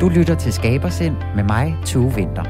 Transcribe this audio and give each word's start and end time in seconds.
Du 0.00 0.08
lytter 0.08 0.34
til 0.34 0.52
Skabersind 0.52 1.16
med 1.36 1.44
mig, 1.44 1.76
Tue 1.84 2.14
Vinter. 2.14 2.42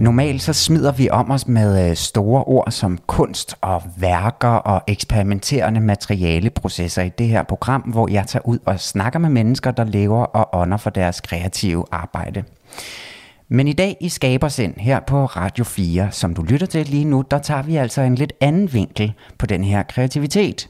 Normalt 0.00 0.42
så 0.42 0.52
smider 0.52 0.92
vi 0.92 1.10
om 1.10 1.30
os 1.30 1.48
med 1.48 1.90
øh, 1.90 1.96
store 1.96 2.44
ord 2.44 2.70
som 2.70 2.98
kunst 3.06 3.56
og 3.60 3.82
værker 3.96 4.48
og 4.48 4.82
eksperimenterende 4.86 5.80
materialeprocesser 5.80 7.02
i 7.02 7.08
det 7.08 7.28
her 7.28 7.42
program, 7.42 7.80
hvor 7.80 8.08
jeg 8.10 8.26
tager 8.26 8.48
ud 8.48 8.58
og 8.64 8.80
snakker 8.80 9.18
med 9.18 9.30
mennesker, 9.30 9.70
der 9.70 9.84
lever 9.84 10.24
og 10.24 10.60
ånder 10.60 10.76
for 10.76 10.90
deres 10.90 11.20
kreative 11.20 11.84
arbejde. 11.92 12.44
Men 13.48 13.68
i 13.68 13.72
dag 13.72 13.96
i 14.00 14.08
Skabersind 14.08 14.74
her 14.76 15.00
på 15.00 15.24
Radio 15.24 15.64
4, 15.64 16.08
som 16.10 16.34
du 16.34 16.42
lytter 16.42 16.66
til 16.66 16.86
lige 16.86 17.04
nu, 17.04 17.24
der 17.30 17.38
tager 17.38 17.62
vi 17.62 17.76
altså 17.76 18.00
en 18.00 18.14
lidt 18.14 18.32
anden 18.40 18.72
vinkel 18.72 19.12
på 19.38 19.46
den 19.46 19.64
her 19.64 19.82
kreativitet. 19.82 20.68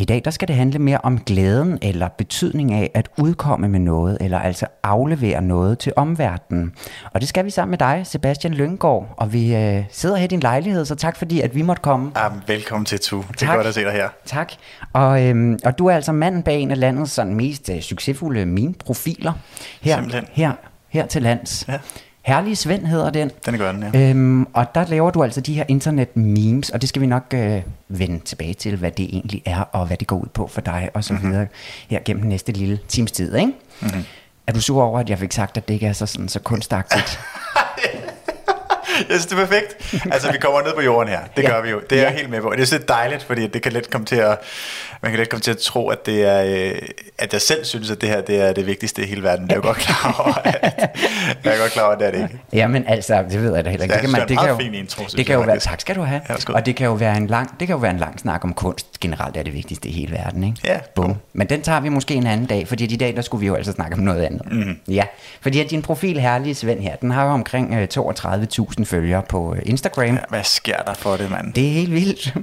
I 0.00 0.04
dag 0.04 0.22
der 0.24 0.30
skal 0.30 0.48
det 0.48 0.56
handle 0.56 0.78
mere 0.78 0.98
om 1.02 1.20
glæden 1.20 1.78
eller 1.82 2.08
betydning 2.08 2.72
af 2.72 2.90
at 2.94 3.08
udkomme 3.18 3.68
med 3.68 3.80
noget, 3.80 4.18
eller 4.20 4.38
altså 4.38 4.66
aflevere 4.82 5.42
noget 5.42 5.78
til 5.78 5.92
omverdenen. 5.96 6.72
Og 7.12 7.20
det 7.20 7.28
skal 7.28 7.44
vi 7.44 7.50
sammen 7.50 7.70
med 7.70 7.78
dig, 7.78 8.02
Sebastian 8.04 8.54
Lyngård, 8.54 9.14
og 9.16 9.32
vi 9.32 9.54
øh, 9.56 9.84
sidder 9.90 10.16
her 10.16 10.24
i 10.24 10.26
din 10.26 10.40
lejlighed, 10.40 10.84
så 10.84 10.94
tak 10.94 11.16
fordi 11.16 11.40
at 11.40 11.54
vi 11.54 11.62
måtte 11.62 11.82
komme. 11.82 12.12
Ja, 12.16 12.28
velkommen 12.46 12.84
til, 12.84 13.00
Tu. 13.00 13.24
Det 13.32 13.42
er 13.42 13.54
godt 13.54 13.66
at 13.66 13.74
se 13.74 13.80
dig 13.84 13.92
her. 13.92 14.08
Tak. 14.24 14.52
Og, 14.92 15.24
øhm, 15.26 15.58
og 15.64 15.78
du 15.78 15.86
er 15.86 15.94
altså 15.94 16.12
manden 16.12 16.42
bag 16.42 16.60
en 16.60 16.70
af 16.70 16.80
landets 16.80 17.12
sådan, 17.12 17.34
mest 17.34 17.70
øh, 17.70 17.80
succesfulde 17.80 18.46
meme-profiler 18.46 19.32
her, 19.82 19.94
Simpelthen. 19.96 20.24
her, 20.32 20.52
her 20.88 21.06
til 21.06 21.22
lands. 21.22 21.64
Ja. 21.68 21.78
Herlige 22.28 22.56
Svend 22.56 22.86
hedder 22.86 23.10
den. 23.10 23.30
Den 23.46 23.54
er 23.54 23.58
godt, 23.58 23.94
ja. 23.94 24.10
Øhm, 24.10 24.44
og 24.52 24.74
der 24.74 24.84
laver 24.88 25.10
du 25.10 25.22
altså 25.24 25.40
de 25.40 25.54
her 25.54 25.64
internet 25.68 26.16
memes, 26.16 26.70
og 26.70 26.80
det 26.80 26.88
skal 26.88 27.02
vi 27.02 27.06
nok 27.06 27.22
øh, 27.34 27.62
vende 27.88 28.18
tilbage 28.24 28.54
til, 28.54 28.76
hvad 28.76 28.90
det 28.90 29.04
egentlig 29.14 29.42
er, 29.46 29.60
og 29.60 29.86
hvad 29.86 29.96
det 29.96 30.06
går 30.06 30.16
ud 30.16 30.28
på 30.34 30.46
for 30.46 30.60
dig, 30.60 30.90
og 30.94 31.04
så 31.04 31.12
Mhm. 31.12 31.22
mm-hmm. 31.22 31.32
videre 31.32 31.46
her 31.88 31.98
gennem 32.04 32.20
den 32.20 32.28
næste 32.28 32.52
lille 32.52 32.78
times 32.88 33.12
tid, 33.12 33.36
ikke? 33.36 33.52
Mm-hmm. 33.80 34.04
Er 34.46 34.52
du 34.52 34.60
sur 34.60 34.82
over, 34.82 35.00
at 35.00 35.10
jeg 35.10 35.18
fik 35.18 35.32
sagt, 35.32 35.56
at 35.56 35.68
det 35.68 35.74
ikke 35.74 35.86
er 35.86 35.92
så, 35.92 36.06
sådan, 36.06 36.28
så 36.28 36.40
kunstagtigt? 36.40 37.20
Jeg 38.98 39.06
synes, 39.20 39.26
det 39.26 39.32
er 39.38 39.46
perfekt. 39.46 39.94
Altså, 40.12 40.32
vi 40.32 40.38
kommer 40.38 40.62
ned 40.62 40.74
på 40.74 40.80
jorden 40.80 41.08
her. 41.08 41.20
Det 41.36 41.42
Ja. 41.42 41.48
gør 41.48 41.62
vi 41.62 41.70
jo. 41.70 41.80
Det 41.90 41.98
er 41.98 42.02
Ja. 42.02 42.08
jeg 42.08 42.16
helt 42.16 42.30
med 42.30 42.40
på. 42.40 42.52
Det 42.56 42.60
er 42.62 42.66
så 42.66 42.78
dejligt, 42.88 43.22
fordi 43.22 43.46
det 43.46 43.62
kan 43.62 43.72
let 43.72 43.90
komme 43.90 44.04
til 44.06 44.16
at, 44.16 44.38
man 45.02 45.10
kan 45.10 45.20
let 45.20 45.28
komme 45.28 45.40
til 45.40 45.50
at 45.50 45.58
tro, 45.58 45.88
at, 45.88 46.06
det 46.06 46.24
er, 46.24 46.44
øh, 46.44 46.82
at 47.18 47.32
jeg 47.32 47.40
selv 47.40 47.64
synes, 47.64 47.90
at 47.90 48.00
det 48.00 48.08
her 48.08 48.20
det 48.20 48.40
er 48.40 48.52
det 48.52 48.66
vigtigste 48.66 49.02
i 49.02 49.06
hele 49.06 49.22
verden. 49.22 49.44
Det 49.44 49.52
er 49.52 49.56
jo 49.56 49.62
godt 49.62 49.76
klar 49.76 50.22
over. 50.24 50.34
At, 50.34 50.54
jeg 51.44 51.54
er 51.54 51.60
godt 51.60 51.72
klar 51.72 51.82
over, 51.82 51.92
at 51.92 51.98
det 51.98 52.06
er 52.06 52.10
det 52.10 52.22
ikke. 52.22 52.40
Jamen 52.52 52.84
altså, 52.86 53.24
det 53.30 53.42
ved 53.42 53.54
jeg 53.54 53.64
da 53.64 53.70
heller 53.70 53.84
ikke. 53.84 53.92
Det 53.92 54.00
kan, 54.00 54.10
man, 54.10 54.28
det 54.28 54.38
kan 54.38 54.48
jo, 54.48 54.58
intro, 54.58 55.04
det 55.16 55.26
kan 55.26 55.34
jo 55.34 55.40
være, 55.40 55.58
tak 55.58 55.80
skal 55.80 55.96
du 55.96 56.02
have. 56.02 56.20
Ja, 56.28 56.34
og 56.54 56.66
det 56.66 56.76
kan 56.76 56.86
jo 56.86 56.92
være 56.92 57.16
en 57.16 57.26
lang, 57.26 57.60
det 57.60 57.68
kan 57.68 57.74
jo 57.74 57.80
være 57.80 57.90
en 57.90 57.98
lang 57.98 58.20
snak 58.20 58.44
om 58.44 58.54
kunst. 58.54 59.00
Generelt 59.00 59.36
er 59.36 59.42
det 59.42 59.54
vigtigste 59.54 59.88
i 59.88 59.92
hele 59.92 60.12
verden, 60.12 60.44
ikke? 60.44 60.60
Ja. 60.64 60.78
Bum. 60.94 61.16
Men 61.32 61.48
den 61.48 61.62
tager 61.62 61.80
vi 61.80 61.88
måske 61.88 62.14
en 62.14 62.26
anden 62.26 62.46
dag, 62.46 62.68
fordi 62.68 62.84
i 62.84 62.96
dag, 62.96 63.16
der 63.16 63.22
skulle 63.22 63.40
vi 63.40 63.46
jo 63.46 63.54
altså 63.54 63.72
snakke 63.72 63.94
om 63.96 64.00
noget 64.00 64.22
andet. 64.22 64.52
Mm. 64.52 64.78
Ja, 64.88 65.04
fordi 65.40 65.60
at 65.60 65.70
din 65.70 65.82
profil, 65.82 66.20
herlige 66.20 66.54
Svend 66.54 66.80
her, 66.80 66.96
den 66.96 67.10
har 67.10 67.24
jo 67.24 67.30
omkring 67.30 67.74
øh, 67.74 67.88
32.000 67.98 68.84
følgere 68.84 69.22
på 69.28 69.54
øh, 69.54 69.62
Instagram. 69.64 70.14
Ja, 70.14 70.20
hvad 70.28 70.44
sker 70.44 70.76
der 70.76 70.94
for 70.94 71.16
det, 71.16 71.30
mand? 71.30 71.52
Det 71.54 71.68
er 71.68 71.72
helt 71.72 71.92
vildt. 71.92 72.34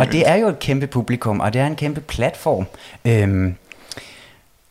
og 0.00 0.12
det 0.12 0.28
er 0.28 0.34
jo 0.34 0.48
et 0.48 0.58
kæmpe 0.58 0.86
publikum, 0.86 1.40
og 1.40 1.52
det 1.52 1.60
er 1.60 1.66
en 1.66 1.76
kæmpe 1.76 2.00
platform. 2.06 2.66
Øhm, 3.04 3.54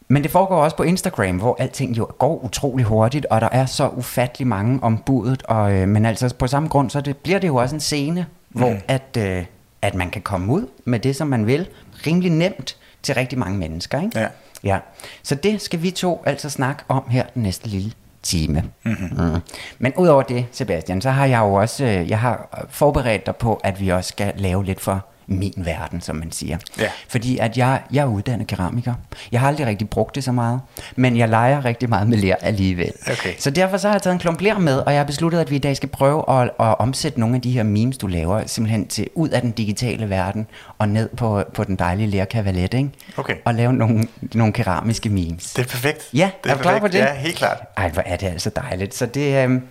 men 0.07 0.23
det 0.23 0.31
foregår 0.31 0.55
også 0.55 0.77
på 0.77 0.83
Instagram, 0.83 1.37
hvor 1.37 1.55
alting 1.59 1.97
jo 1.97 2.07
går 2.19 2.43
utrolig 2.43 2.85
hurtigt, 2.85 3.25
og 3.25 3.41
der 3.41 3.49
er 3.51 3.65
så 3.65 3.87
ufattelig 3.87 4.47
mange 4.47 4.79
om 4.83 4.97
budet. 4.97 5.43
Og, 5.43 5.73
øh, 5.73 5.87
men 5.87 6.05
altså 6.05 6.35
på 6.35 6.47
samme 6.47 6.69
grund, 6.69 6.89
så 6.89 7.01
det, 7.01 7.17
bliver 7.17 7.39
det 7.39 7.47
jo 7.47 7.55
også 7.55 7.75
en 7.75 7.79
scene, 7.79 8.25
hvor 8.49 8.69
Mm. 8.69 8.79
at, 8.87 9.17
øh, 9.17 9.45
at 9.81 9.95
man 9.95 10.09
kan 10.09 10.21
komme 10.21 10.53
ud 10.53 10.67
med 10.85 10.99
det, 10.99 11.15
som 11.15 11.27
man 11.27 11.47
vil, 11.47 11.67
rimelig 12.07 12.31
nemt 12.31 12.77
til 13.03 13.15
rigtig 13.15 13.39
mange 13.39 13.57
mennesker. 13.57 14.01
Ikke? 14.01 14.19
Ja. 14.19 14.27
ja. 14.63 14.79
Så 15.23 15.35
det 15.35 15.61
skal 15.61 15.81
vi 15.81 15.91
to 15.91 16.23
altså 16.25 16.49
snakke 16.49 16.83
om 16.87 17.03
her 17.09 17.23
den 17.33 17.43
næste 17.43 17.67
lille 17.67 17.91
time. 18.23 18.63
Mm-hmm. 18.83 19.23
Mm. 19.25 19.39
Men 19.79 19.93
udover 19.97 20.23
det, 20.23 20.45
Sebastian, 20.51 21.01
så 21.01 21.09
har 21.09 21.25
jeg 21.25 21.39
jo 21.39 21.53
også 21.53 21.85
øh, 21.85 22.09
jeg 22.09 22.19
har 22.19 22.65
forberedt 22.69 23.25
dig 23.25 23.35
på, 23.35 23.61
at 23.63 23.79
vi 23.79 23.89
også 23.89 24.07
skal 24.07 24.33
lave 24.35 24.65
lidt 24.65 24.81
for 24.81 25.05
min 25.27 25.53
verden, 25.57 26.01
som 26.01 26.15
man 26.15 26.31
siger. 26.31 26.57
Ja. 26.79 26.89
Fordi 27.07 27.37
at 27.37 27.57
jeg, 27.57 27.81
jeg 27.91 28.01
er 28.01 28.05
uddannet 28.05 28.47
keramiker. 28.47 28.93
Jeg 29.31 29.39
har 29.39 29.47
aldrig 29.47 29.67
rigtig 29.67 29.89
brugt 29.89 30.15
det 30.15 30.23
så 30.23 30.31
meget, 30.31 30.61
men 30.95 31.17
jeg 31.17 31.29
leger 31.29 31.65
rigtig 31.65 31.89
meget 31.89 32.07
med 32.07 32.17
ler 32.17 32.35
alligevel. 32.41 32.91
Okay. 33.11 33.33
Så 33.39 33.49
derfor 33.49 33.77
så 33.77 33.87
har 33.87 33.95
jeg 33.95 34.01
taget 34.01 34.13
en 34.13 34.19
klump 34.19 34.41
ler 34.41 34.59
med, 34.59 34.77
og 34.77 34.91
jeg 34.91 34.99
har 34.99 35.05
besluttet, 35.05 35.39
at 35.39 35.51
vi 35.51 35.55
i 35.55 35.59
dag 35.59 35.77
skal 35.77 35.89
prøve 35.89 36.41
at, 36.41 36.43
at 36.59 36.79
omsætte 36.79 37.19
nogle 37.19 37.35
af 37.35 37.41
de 37.41 37.51
her 37.51 37.63
memes, 37.63 37.97
du 37.97 38.07
laver, 38.07 38.43
simpelthen 38.45 38.87
til 38.87 39.07
ud 39.15 39.29
af 39.29 39.41
den 39.41 39.51
digitale 39.51 40.09
verden 40.09 40.47
og 40.77 40.89
ned 40.89 41.09
på, 41.17 41.43
på 41.53 41.63
den 41.63 41.75
dejlige 41.75 42.07
lerkavalet, 42.07 42.73
ikke? 42.73 42.89
Okay. 43.17 43.35
Og 43.45 43.53
lave 43.53 43.73
nogle, 43.73 44.07
nogle 44.33 44.53
keramiske 44.53 45.09
memes. 45.09 45.53
Det 45.53 45.65
er 45.65 45.69
perfekt. 45.69 46.09
Ja, 46.13 46.29
det 46.43 46.51
er 46.51 46.55
du 46.55 46.61
klar 46.61 46.79
på 46.79 46.87
det? 46.87 46.99
Ja, 46.99 47.13
helt 47.13 47.35
klart. 47.35 47.57
Ej, 47.77 47.89
hvor 47.89 48.03
er 48.05 48.15
det 48.15 48.27
altså 48.27 48.49
dejligt. 48.49 48.95
Så 48.95 49.05
det, 49.05 49.43
øhm, 49.43 49.61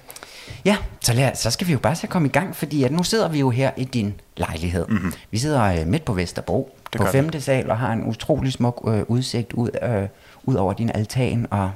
ja, 0.64 0.76
så, 1.00 1.12
lad, 1.12 1.34
så 1.34 1.50
skal 1.50 1.66
vi 1.66 1.72
jo 1.72 1.78
bare 1.78 1.96
at 2.02 2.08
komme 2.08 2.28
i 2.28 2.30
gang, 2.30 2.56
fordi 2.56 2.84
at 2.84 2.92
nu 2.92 3.02
sidder 3.02 3.28
vi 3.28 3.38
jo 3.40 3.50
her 3.50 3.70
i 3.76 3.84
din 3.84 4.14
lejlighed. 4.36 4.86
Mm-hmm. 4.88 5.12
Vi 5.30 5.38
sidder 5.38 5.62
øh, 5.62 5.86
midt 5.86 6.04
på 6.04 6.12
Vesterbro, 6.12 6.76
Det 6.92 6.98
på 7.00 7.04
gør 7.04 7.12
vi. 7.12 7.18
femte 7.18 7.40
sal, 7.40 7.70
og 7.70 7.78
har 7.78 7.92
en 7.92 8.04
utrolig 8.04 8.52
smuk 8.52 8.84
øh, 8.88 9.02
udsigt 9.08 9.52
ud, 9.52 9.70
øh, 9.82 10.08
ud 10.44 10.54
over 10.54 10.72
din 10.72 10.90
altan, 10.94 11.46
og 11.50 11.70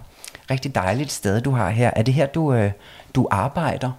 rigtig 0.51 0.75
dejligt 0.75 1.13
sted, 1.13 1.41
du 1.41 1.51
har 1.51 1.71
her. 1.71 1.91
Er 1.97 2.03
det 2.03 2.15
her, 2.15 2.27
du, 2.27 2.53
øh, 2.55 2.71
du 3.15 3.29
arbejder? 3.31 3.91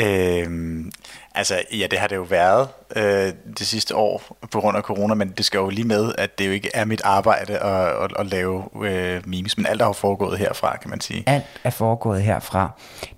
Øhm, 0.00 0.90
altså, 1.34 1.62
ja, 1.72 1.86
det 1.90 1.98
har 1.98 2.06
det 2.06 2.16
jo 2.16 2.22
været 2.22 2.68
øh, 2.96 3.32
det 3.58 3.66
sidste 3.66 3.96
år 3.96 4.36
på 4.50 4.60
grund 4.60 4.76
af 4.76 4.82
corona, 4.82 5.14
men 5.14 5.28
det 5.28 5.44
skal 5.44 5.58
jo 5.58 5.68
lige 5.68 5.86
med, 5.86 6.12
at 6.18 6.38
det 6.38 6.46
jo 6.46 6.50
ikke 6.50 6.70
er 6.74 6.84
mit 6.84 7.00
arbejde 7.04 7.58
at, 7.58 8.04
at, 8.04 8.12
at 8.18 8.26
lave 8.26 8.64
øh, 8.84 9.28
memes, 9.28 9.56
men 9.56 9.66
alt 9.66 9.82
er 9.82 9.86
jo 9.86 9.92
foregået 9.92 10.38
herfra, 10.38 10.76
kan 10.76 10.90
man 10.90 11.00
sige. 11.00 11.22
Alt 11.26 11.44
er 11.64 11.70
foregået 11.70 12.22
herfra. 12.22 12.70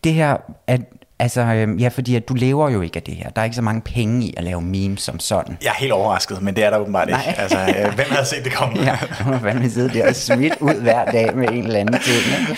Det 0.05 0.15
her, 0.15 0.37
er, 0.67 0.79
altså, 1.19 1.41
øh, 1.41 1.83
ja, 1.83 1.89
fordi 1.89 2.15
at 2.17 2.29
du 2.29 2.35
lever 2.35 2.71
jo 2.71 2.81
ikke 2.81 2.97
af 2.97 3.03
det 3.03 3.15
her. 3.15 3.31
Der 3.31 3.41
er 3.41 3.45
ikke 3.45 3.57
så 3.57 3.63
mange 3.63 3.81
penge 3.81 4.27
i 4.27 4.35
at 4.37 4.45
lave 4.45 4.61
memes 4.63 5.03
som 5.03 5.21
sådan. 5.21 5.59
Jeg 5.63 5.69
er 5.69 5.75
helt 5.75 5.93
overrasket, 5.93 6.43
men 6.43 6.57
det 6.57 6.65
er 6.65 6.71
der 6.71 6.79
åbenbart 6.79 7.09
Nej. 7.09 7.25
ikke. 7.29 7.41
Altså, 7.41 7.59
øh, 7.59 7.95
hvem 7.95 8.07
havde 8.11 8.27
set 8.27 8.45
det 8.45 8.53
komme? 8.53 8.79
Ja, 8.85 8.99
nu 9.25 9.31
må 9.33 9.39
fandme 9.39 9.71
sidde 9.71 9.95
der 9.99 10.09
og 10.09 10.15
smidt 10.17 10.55
ud 10.61 10.75
hver 10.75 11.05
dag 11.05 11.37
med 11.37 11.49
en 11.49 11.65
eller 11.65 11.81
anden 11.81 12.01
ting. 12.01 12.49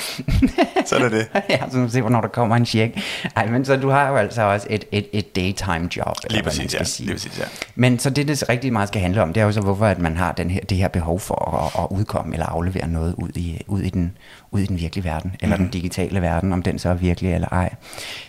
Sådan 0.87 1.05
er 1.05 1.09
det. 1.09 1.29
ja, 1.51 1.59
så 1.71 1.77
man 1.79 1.91
se, 1.91 2.01
hvornår 2.01 2.21
der 2.21 2.29
kommer 2.29 2.57
en 2.57 2.67
check. 2.67 2.99
Ej, 3.37 3.47
men 3.47 3.65
så 3.65 3.77
du 3.77 3.89
har 3.89 4.09
jo 4.09 4.17
altså 4.17 4.43
også 4.43 4.67
et, 4.71 4.85
et, 4.93 5.07
et 5.13 5.37
daytime 5.37 5.89
job. 5.97 6.17
Lige 6.31 6.43
præcis, 6.43 6.75
ja. 6.75 6.85
sige. 6.85 7.07
Lige 7.07 7.15
præcis, 7.17 7.39
ja. 7.39 7.45
Men 7.75 7.99
så 7.99 8.11
det, 8.11 8.29
det 8.29 8.49
rigtig 8.49 8.73
meget 8.73 8.89
skal 8.89 9.01
handle 9.03 9.23
om, 9.23 9.33
det 9.33 9.41
er 9.41 9.45
jo 9.45 9.53
så, 9.53 9.61
hvorfor 9.61 9.87
at 9.87 9.99
man 9.99 10.17
har 10.17 10.33
den 10.33 10.51
her, 10.51 10.61
det 10.61 10.79
her 10.79 10.89
behov 10.89 11.21
for 11.21 11.55
at, 11.77 11.83
at 11.85 11.99
udkomme 11.99 12.33
eller 12.35 12.47
aflevere 12.47 12.89
noget 12.89 13.15
ud 13.19 13.29
i, 13.35 13.61
ud 13.67 13.81
i, 13.81 13.91
den, 13.91 14.17
ud 14.51 14.61
i 14.61 14.67
den 14.67 14.79
virkelige 14.81 15.05
verden, 15.05 15.33
eller 15.41 15.57
Mhm. 15.57 15.65
den 15.65 15.73
digitale 15.73 16.23
verden, 16.23 16.53
om 16.53 16.63
den 16.63 16.79
så 16.79 16.89
er 16.89 16.95
virkelig 16.95 17.35
eller 17.35 17.49
ej. 17.49 17.75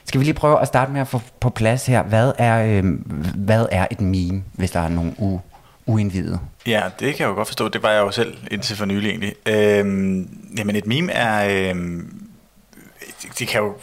Skal 0.05 0.20
vi 0.21 0.25
lige 0.25 0.33
prøve 0.33 0.61
at 0.61 0.67
starte 0.67 0.91
med 0.91 1.01
at 1.01 1.07
få 1.07 1.21
på 1.39 1.49
plads 1.49 1.85
her, 1.85 2.03
hvad 2.03 2.33
er, 2.37 2.63
øh, 2.83 2.83
hvad 3.35 3.65
er 3.71 3.87
et 3.91 4.01
meme, 4.01 4.43
hvis 4.53 4.71
der 4.71 4.79
er 4.79 4.89
nogen 4.89 5.15
u, 5.17 5.39
uindvidede? 5.85 6.39
Ja, 6.67 6.81
det 6.99 7.15
kan 7.15 7.19
jeg 7.23 7.29
jo 7.29 7.33
godt 7.35 7.47
forstå. 7.47 7.67
Det 7.69 7.83
var 7.83 7.91
jeg 7.91 7.99
jo 7.99 8.11
selv 8.11 8.37
indtil 8.51 8.75
for 8.77 8.85
nylig 8.85 9.09
egentlig. 9.09 9.33
Øhm, 9.45 10.29
jamen 10.57 10.75
et 10.75 10.87
meme 10.87 11.11
er... 11.11 11.69
Øhm, 11.69 12.17
det- 13.39 13.47
kan 13.47 13.61
jo 13.61 13.73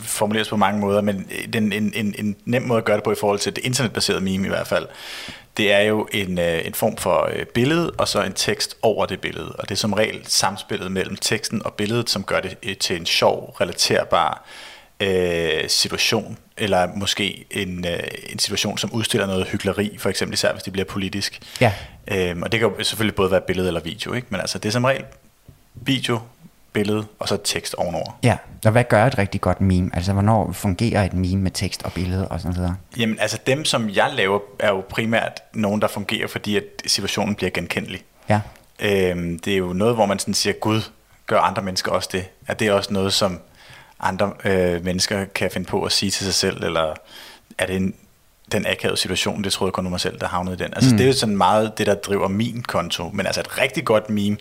formuleres 0.00 0.48
på 0.48 0.56
mange 0.56 0.80
måder, 0.80 1.00
men 1.00 1.16
øh, 1.38 1.52
den, 1.52 1.72
en, 1.72 1.92
en, 1.94 2.14
en 2.18 2.36
nem 2.44 2.62
måde 2.62 2.78
at 2.78 2.84
gøre 2.84 2.96
det 2.96 3.04
på 3.04 3.12
i 3.12 3.16
forhold 3.20 3.38
til 3.38 3.56
det 3.56 3.64
internetbaserede 3.64 4.20
meme 4.24 4.46
i 4.46 4.48
hvert 4.48 4.66
fald, 4.66 4.86
det 5.56 5.72
er 5.72 5.80
jo 5.80 6.08
en, 6.12 6.38
øh, 6.38 6.66
en 6.66 6.74
form 6.74 6.96
for 6.96 7.28
øh, 7.32 7.46
billede, 7.46 7.90
og 7.90 8.08
så 8.08 8.22
en 8.22 8.32
tekst 8.32 8.76
over 8.82 9.06
det 9.06 9.20
billede. 9.20 9.52
Og 9.52 9.68
det 9.68 9.74
er 9.74 9.78
som 9.78 9.92
regel 9.92 10.20
samspillet 10.24 10.92
mellem 10.92 11.16
teksten 11.16 11.62
og 11.64 11.74
billedet, 11.74 12.10
som 12.10 12.22
gør 12.24 12.40
det 12.40 12.78
til 12.78 12.96
en 12.96 13.06
sjov, 13.06 13.56
relaterbar 13.60 14.44
øh, 15.00 15.68
situation, 15.68 16.38
eller 16.56 16.88
måske 16.94 17.46
en, 17.50 17.86
øh, 17.86 17.98
en 18.28 18.38
situation, 18.38 18.78
som 18.78 18.92
udstiller 18.92 19.26
noget 19.26 19.46
hyggeleri, 19.46 19.96
for 19.98 20.08
eksempel 20.08 20.34
især 20.34 20.52
hvis 20.52 20.62
det 20.62 20.72
bliver 20.72 20.86
politisk. 20.86 21.40
Ja. 21.60 21.72
Øhm, 22.08 22.42
og 22.42 22.52
det 22.52 22.60
kan 22.60 22.68
jo 22.68 22.84
selvfølgelig 22.84 23.14
både 23.14 23.30
være 23.30 23.40
billede 23.40 23.68
eller 23.68 23.80
video, 23.80 24.12
ikke? 24.12 24.26
men 24.30 24.40
altså 24.40 24.58
det 24.58 24.68
er 24.68 24.72
som 24.72 24.84
regel 24.84 25.04
video, 25.74 26.20
billede 26.72 27.06
og 27.18 27.28
så 27.28 27.36
tekst 27.44 27.74
ovenover. 27.74 28.18
Ja, 28.22 28.36
og 28.64 28.70
hvad 28.70 28.84
gør 28.84 29.06
et 29.06 29.18
rigtig 29.18 29.40
godt 29.40 29.60
meme? 29.60 29.90
Altså, 29.94 30.12
hvornår 30.12 30.52
fungerer 30.52 31.04
et 31.04 31.12
meme 31.12 31.42
med 31.42 31.50
tekst 31.50 31.82
og 31.82 31.92
billede 31.92 32.28
og 32.28 32.40
sådan 32.40 32.56
noget? 32.56 32.74
Jamen 32.96 33.18
altså 33.20 33.38
dem, 33.46 33.64
som 33.64 33.90
jeg 33.90 34.10
laver, 34.14 34.40
er 34.58 34.68
jo 34.68 34.84
primært 34.88 35.40
nogen, 35.54 35.82
der 35.82 35.88
fungerer, 35.88 36.28
fordi 36.28 36.56
at 36.56 36.62
situationen 36.86 37.34
bliver 37.34 37.50
genkendelig. 37.50 38.02
Ja, 38.28 38.40
Øhm, 38.80 39.38
det 39.38 39.52
er 39.52 39.56
jo 39.56 39.72
noget, 39.72 39.94
hvor 39.94 40.06
man 40.06 40.18
sådan 40.18 40.34
siger, 40.34 40.52
Gud, 40.52 40.80
gør 41.26 41.38
andre 41.38 41.62
mennesker 41.62 41.92
også 41.92 42.08
det? 42.12 42.24
Er 42.46 42.54
det 42.54 42.72
også 42.72 42.92
noget, 42.92 43.12
som 43.12 43.40
andre 44.00 44.32
øh, 44.44 44.84
mennesker 44.84 45.24
kan 45.24 45.50
finde 45.50 45.66
på 45.66 45.82
at 45.82 45.92
sige 45.92 46.10
til 46.10 46.24
sig 46.24 46.34
selv, 46.34 46.64
eller 46.64 46.94
er 47.58 47.66
det 47.66 47.76
en, 47.76 47.94
den 48.52 48.66
akavede 48.66 48.96
situation, 48.96 49.44
det 49.44 49.52
troede 49.52 49.68
jeg 49.68 49.72
kun 49.72 49.84
var 49.84 49.90
mig 49.90 50.00
selv, 50.00 50.20
der 50.20 50.28
havnede 50.28 50.54
i 50.54 50.58
den. 50.58 50.74
Altså 50.74 50.90
mm. 50.90 50.96
det 50.96 51.04
er 51.04 51.08
jo 51.08 51.14
sådan 51.14 51.36
meget 51.36 51.78
det, 51.78 51.86
der 51.86 51.94
driver 51.94 52.28
min 52.28 52.62
konto, 52.62 53.10
men 53.14 53.26
altså 53.26 53.40
et 53.40 53.58
rigtig 53.60 53.84
godt 53.84 54.10
meme 54.10 54.36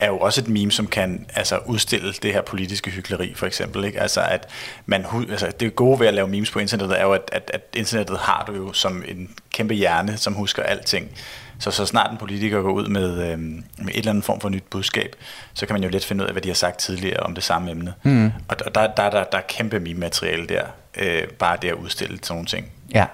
er 0.00 0.06
jo 0.06 0.18
også 0.18 0.40
et 0.40 0.48
meme, 0.48 0.72
som 0.72 0.86
kan 0.86 1.26
altså, 1.34 1.58
udstille 1.66 2.12
det 2.12 2.32
her 2.32 2.42
politiske 2.42 2.90
hyggeleri, 2.90 3.34
for 3.34 3.46
eksempel. 3.46 3.84
Ikke? 3.84 4.00
Altså, 4.00 4.20
at 4.20 4.48
man, 4.86 5.06
altså, 5.30 5.52
det 5.60 5.76
gode 5.76 6.00
ved 6.00 6.06
at 6.06 6.14
lave 6.14 6.28
memes 6.28 6.50
på 6.50 6.58
internettet 6.58 7.00
er 7.00 7.02
jo, 7.02 7.12
at, 7.12 7.30
at, 7.32 7.50
at 7.54 7.60
internettet 7.76 8.18
har 8.18 8.44
du 8.46 8.52
jo 8.54 8.72
som 8.72 9.04
en 9.08 9.30
kæmpe 9.52 9.74
hjerne, 9.74 10.16
som 10.16 10.32
husker 10.32 10.62
alting. 10.62 11.10
Så 11.58 11.70
så 11.70 11.86
snart 11.86 12.10
en 12.10 12.16
politiker 12.16 12.62
går 12.62 12.72
ud 12.72 12.88
med, 12.88 13.32
øh, 13.32 13.38
med 13.38 13.62
et 13.88 13.96
eller 13.96 14.10
andet 14.10 14.24
form 14.24 14.40
for 14.40 14.48
nyt 14.48 14.64
budskab, 14.70 15.16
så 15.54 15.66
kan 15.66 15.74
man 15.74 15.82
jo 15.82 15.88
let 15.88 16.04
finde 16.04 16.24
ud 16.24 16.28
af, 16.28 16.34
hvad 16.34 16.42
de 16.42 16.48
har 16.48 16.54
sagt 16.54 16.78
tidligere 16.78 17.20
om 17.20 17.34
det 17.34 17.44
samme 17.44 17.70
emne. 17.70 17.94
Mm. 18.02 18.32
Og 18.48 18.58
der, 18.58 18.64
der, 18.64 18.86
der, 18.86 19.10
der, 19.10 19.24
der 19.24 19.38
er 19.38 19.42
kæmpe 19.48 19.80
meme-materiale 19.80 20.46
der, 20.46 20.62
øh, 20.96 21.28
bare 21.28 21.56
det 21.62 21.68
at 21.68 21.74
udstille 21.74 22.18
sådan 22.22 22.34
nogle 22.34 22.46
ting. 22.46 22.66
Ja. 22.94 23.06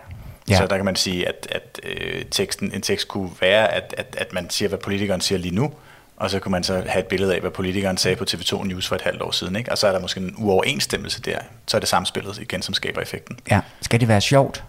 Ja. 0.49 0.57
Så 0.57 0.67
der 0.67 0.77
kan 0.77 0.85
man 0.85 0.97
sige, 0.97 1.29
at, 1.29 1.47
at 1.51 1.81
øh, 1.83 2.25
teksten, 2.31 2.73
en 2.75 2.83
tekst 2.83 3.09
kunne 3.09 3.31
være, 3.41 3.73
at, 3.73 3.95
at, 3.99 4.17
at 4.19 4.33
man 4.33 4.51
siger, 4.51 4.69
hvad 4.69 4.79
politikeren 4.79 5.21
siger 5.21 5.39
lige 5.39 5.55
nu, 5.55 5.73
og 6.17 6.31
så 6.31 6.39
kunne 6.39 6.53
man 6.53 6.65
så 6.65 6.83
have 6.87 6.99
et 7.01 7.07
billede 7.07 7.35
af, 7.35 7.41
hvad 7.41 7.51
politikeren 7.51 7.97
sagde 7.97 8.17
på 8.17 8.25
TV2 8.31 8.65
News 8.65 8.89
for 8.89 8.95
et 8.95 9.03
halvt 9.03 9.23
år 9.23 9.31
siden. 9.31 9.57
Ikke? 9.57 9.73
Og 9.73 9.79
så 9.79 9.87
er 9.87 9.93
der 9.93 10.01
måske 10.01 10.21
en 10.21 10.35
uoverensstemmelse 10.39 11.23
der. 11.23 11.39
Så 11.67 11.77
er 11.77 11.79
det 11.79 11.89
samspillet 11.89 12.39
igen, 12.39 12.63
som 12.63 12.75
skaber 12.75 13.01
effekten. 13.01 13.39
Ja. 13.51 13.61
Skal 13.81 14.01
det 14.01 14.09
være 14.09 14.21
sjovt? 14.21 14.65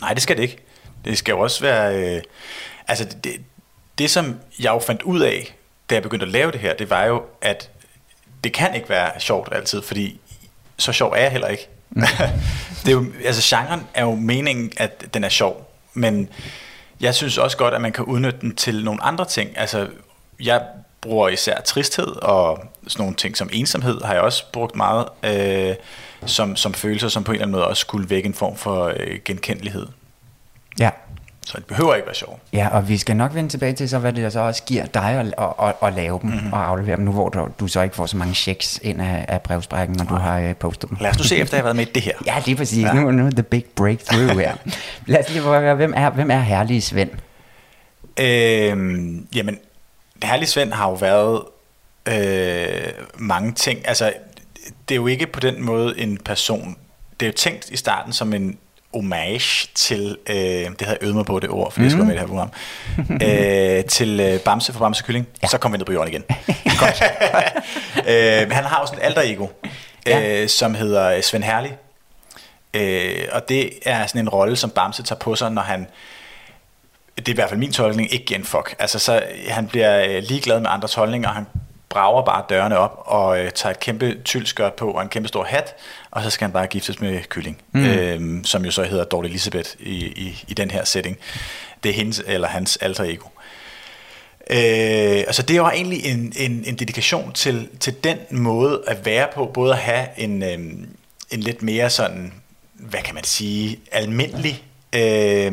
Nej, 0.00 0.14
det 0.14 0.22
skal 0.22 0.36
det 0.36 0.42
ikke. 0.42 0.56
Det 1.04 1.18
skal 1.18 1.32
jo 1.32 1.40
også 1.40 1.60
være... 1.60 2.16
Øh, 2.16 2.22
altså, 2.88 3.04
det, 3.04 3.24
det, 3.24 3.40
det 3.98 4.10
som 4.10 4.36
jeg 4.60 4.70
jo 4.70 4.78
fandt 4.78 5.02
ud 5.02 5.20
af, 5.20 5.56
da 5.90 5.94
jeg 5.94 6.02
begyndte 6.02 6.26
at 6.26 6.32
lave 6.32 6.52
det 6.52 6.60
her, 6.60 6.74
det 6.74 6.90
var 6.90 7.04
jo, 7.04 7.22
at 7.42 7.70
det 8.44 8.52
kan 8.52 8.74
ikke 8.74 8.88
være 8.88 9.20
sjovt 9.20 9.48
altid, 9.52 9.82
fordi 9.82 10.20
så 10.78 10.92
sjov 10.92 11.12
er 11.12 11.16
jeg 11.16 11.30
heller 11.30 11.48
ikke. 11.48 11.68
Mm. 11.90 12.02
det 12.84 12.88
er 12.88 12.92
jo, 12.92 13.06
altså, 13.24 13.56
genren 13.56 13.86
er 13.94 14.02
jo 14.02 14.14
meningen, 14.14 14.72
at 14.76 15.14
den 15.14 15.24
er 15.24 15.28
sjov, 15.28 15.70
men 15.94 16.28
jeg 17.00 17.14
synes 17.14 17.38
også 17.38 17.56
godt, 17.56 17.74
at 17.74 17.80
man 17.80 17.92
kan 17.92 18.04
udnytte 18.04 18.40
den 18.40 18.56
til 18.56 18.84
nogle 18.84 19.02
andre 19.02 19.24
ting. 19.24 19.58
Altså, 19.58 19.88
jeg 20.40 20.62
bruger 21.00 21.28
især 21.28 21.60
tristhed 21.60 22.06
og 22.06 22.64
sådan 22.86 23.02
nogle 23.02 23.16
ting 23.16 23.36
som 23.36 23.48
ensomhed 23.52 24.00
har 24.02 24.12
jeg 24.12 24.22
også 24.22 24.44
brugt 24.52 24.76
meget 24.76 25.06
øh, 25.22 25.74
som, 26.26 26.56
som 26.56 26.74
følelser, 26.74 27.08
som 27.08 27.24
på 27.24 27.32
en 27.32 27.34
eller 27.34 27.44
anden 27.44 27.52
måde 27.52 27.66
også 27.66 27.80
skulle 27.80 28.10
vække 28.10 28.26
en 28.26 28.34
form 28.34 28.56
for 28.56 28.92
øh, 28.96 29.18
genkendelighed. 29.24 29.86
Ja. 30.78 30.90
Så 31.46 31.56
det 31.56 31.66
behøver 31.66 31.94
ikke 31.94 32.06
være 32.06 32.14
sjovt. 32.14 32.42
Ja, 32.52 32.68
og 32.68 32.88
vi 32.88 32.98
skal 32.98 33.16
nok 33.16 33.34
vende 33.34 33.48
tilbage 33.48 33.72
til 33.72 33.88
så, 33.88 33.98
hvad 33.98 34.12
det 34.12 34.32
så 34.32 34.40
også 34.40 34.62
giver 34.62 34.86
dig 34.86 35.10
at, 35.10 35.26
at, 35.38 35.52
at, 35.62 35.74
at 35.82 35.92
lave 35.92 36.18
dem 36.22 36.30
mm-hmm. 36.30 36.52
og 36.52 36.68
aflevere 36.68 36.96
dem 36.96 37.04
nu, 37.04 37.12
hvor 37.12 37.28
du, 37.28 37.48
du 37.60 37.68
så 37.68 37.82
ikke 37.82 37.96
får 37.96 38.06
så 38.06 38.16
mange 38.16 38.34
checks 38.34 38.80
ind 38.82 39.02
af, 39.02 39.24
af 39.28 39.42
brevsprækken, 39.42 39.96
når 39.96 40.04
Nej. 40.04 40.12
du 40.12 40.18
har 40.18 40.48
uh, 40.48 40.56
postet 40.56 40.90
dem. 40.90 40.98
Lad 41.00 41.10
os 41.10 41.18
nu 41.18 41.24
se, 41.24 41.36
efter 41.36 41.56
jeg 41.56 41.62
har 41.62 41.66
været 41.66 41.76
med 41.76 41.86
i 41.86 41.90
det 41.92 42.02
her. 42.02 42.12
ja, 42.26 42.34
det 42.44 42.52
er 42.52 42.56
præcis. 42.56 42.82
Ja. 42.84 42.92
Nu, 42.92 43.10
nu 43.10 43.26
er 43.26 43.30
the 43.30 43.42
big 43.42 43.64
breakthrough 43.64 44.38
her. 44.38 44.52
Lad 45.06 45.20
os 45.20 45.30
lige 45.30 45.42
prøve 45.42 45.74
hvem 45.74 45.92
er, 45.96 46.10
hvem 46.10 46.30
er 46.30 46.40
herlige 46.40 46.80
Svend? 46.80 47.10
Øhm, 48.20 49.26
jamen, 49.34 49.58
Herlig 50.22 50.48
Svend 50.48 50.72
har 50.72 50.88
jo 50.88 50.94
været 50.94 51.42
øh, 52.08 52.92
mange 53.14 53.52
ting. 53.52 53.88
Altså, 53.88 54.12
det 54.88 54.94
er 54.94 54.96
jo 54.96 55.06
ikke 55.06 55.26
på 55.26 55.40
den 55.40 55.62
måde 55.62 56.00
en 56.00 56.18
person. 56.18 56.76
Det 57.20 57.26
er 57.26 57.30
jo 57.30 57.36
tænkt 57.36 57.70
i 57.70 57.76
starten 57.76 58.12
som 58.12 58.32
en 58.32 58.58
homage 58.96 59.68
til, 59.74 60.16
øh, 60.26 60.36
det 60.36 60.80
havde 60.80 60.98
jeg 61.00 61.02
øvet 61.02 61.16
mig 61.16 61.24
på 61.24 61.40
det 61.40 61.50
ord, 61.50 61.72
for 61.72 61.80
mm. 61.80 61.84
jeg 61.84 61.92
skulle 61.92 62.06
med 62.06 62.14
det 62.14 62.20
her 62.20 62.28
program, 62.28 62.50
øh, 63.22 63.84
til 63.84 64.20
øh, 64.20 64.40
Bamse 64.40 64.72
for 64.72 64.80
Bamse 64.80 65.02
Kylling. 65.02 65.28
Ja. 65.42 65.48
Så 65.48 65.58
kom 65.58 65.72
vi 65.72 65.78
ned 65.78 65.86
på 65.86 65.92
jorden 65.92 66.12
igen. 66.12 66.24
Godt. 66.80 67.02
øh, 68.08 68.50
han 68.50 68.64
har 68.64 68.86
sådan 68.86 68.98
et 68.98 69.06
alter 69.06 69.22
ego, 69.22 69.46
ja. 70.06 70.42
øh, 70.42 70.48
som 70.48 70.74
hedder 70.74 71.20
Svend 71.20 71.44
Herlig. 71.44 71.76
Øh, 72.74 73.24
og 73.32 73.48
det 73.48 73.70
er 73.84 74.06
sådan 74.06 74.20
en 74.20 74.28
rolle, 74.28 74.56
som 74.56 74.70
Bamse 74.70 75.02
tager 75.02 75.18
på 75.18 75.36
sig, 75.36 75.52
når 75.52 75.62
han 75.62 75.86
det 77.16 77.28
er 77.28 77.32
i 77.32 77.34
hvert 77.34 77.48
fald 77.48 77.60
min 77.60 77.72
tolkning, 77.72 78.12
ikke 78.12 78.24
giver 78.24 78.38
en 78.38 78.44
fuck. 78.44 78.74
Altså, 78.78 78.98
så 78.98 79.22
han 79.48 79.66
bliver 79.66 80.04
øh, 80.08 80.22
ligeglad 80.22 80.60
med 80.60 80.70
andres 80.70 80.94
holdninger, 80.94 81.28
og 81.28 81.34
han 81.34 81.46
brager 81.88 82.22
bare 82.22 82.44
dørene 82.48 82.78
op 82.78 83.02
og 83.04 83.40
øh, 83.40 83.50
tager 83.50 83.70
et 83.70 83.80
kæmpe 83.80 84.18
tyldskørt 84.24 84.74
på 84.74 84.90
og 84.90 85.02
en 85.02 85.08
kæmpe 85.08 85.28
stor 85.28 85.44
hat, 85.44 85.74
og 86.10 86.22
så 86.22 86.30
skal 86.30 86.44
han 86.44 86.52
bare 86.52 86.66
giftes 86.66 87.00
med 87.00 87.20
Kylling, 87.28 87.58
mm. 87.72 87.84
øhm, 87.84 88.44
som 88.44 88.64
jo 88.64 88.70
så 88.70 88.82
hedder 88.82 89.04
Dorte 89.04 89.28
Elisabeth 89.28 89.70
i, 89.80 90.06
i, 90.06 90.44
i 90.48 90.54
den 90.54 90.70
her 90.70 90.84
setting. 90.84 91.18
Det 91.82 91.88
er 91.88 91.94
hendes 91.94 92.22
eller 92.26 92.48
hans 92.48 92.76
alter 92.76 93.04
ego. 93.04 93.28
Øh, 94.50 95.24
altså 95.26 95.42
det 95.42 95.60
var 95.60 95.70
egentlig 95.70 96.04
en, 96.04 96.32
en, 96.36 96.64
en 96.66 96.74
dedikation 96.74 97.32
til, 97.32 97.68
til 97.80 97.94
den 98.04 98.18
måde 98.30 98.82
at 98.86 99.06
være 99.06 99.28
på, 99.34 99.50
både 99.54 99.72
at 99.72 99.78
have 99.78 100.06
en, 100.16 100.42
øhm, 100.42 100.88
en 101.30 101.40
lidt 101.40 101.62
mere 101.62 101.90
sådan, 101.90 102.32
hvad 102.74 103.00
kan 103.00 103.14
man 103.14 103.24
sige, 103.24 103.78
almindelig 103.92 104.64
øh, 104.92 105.52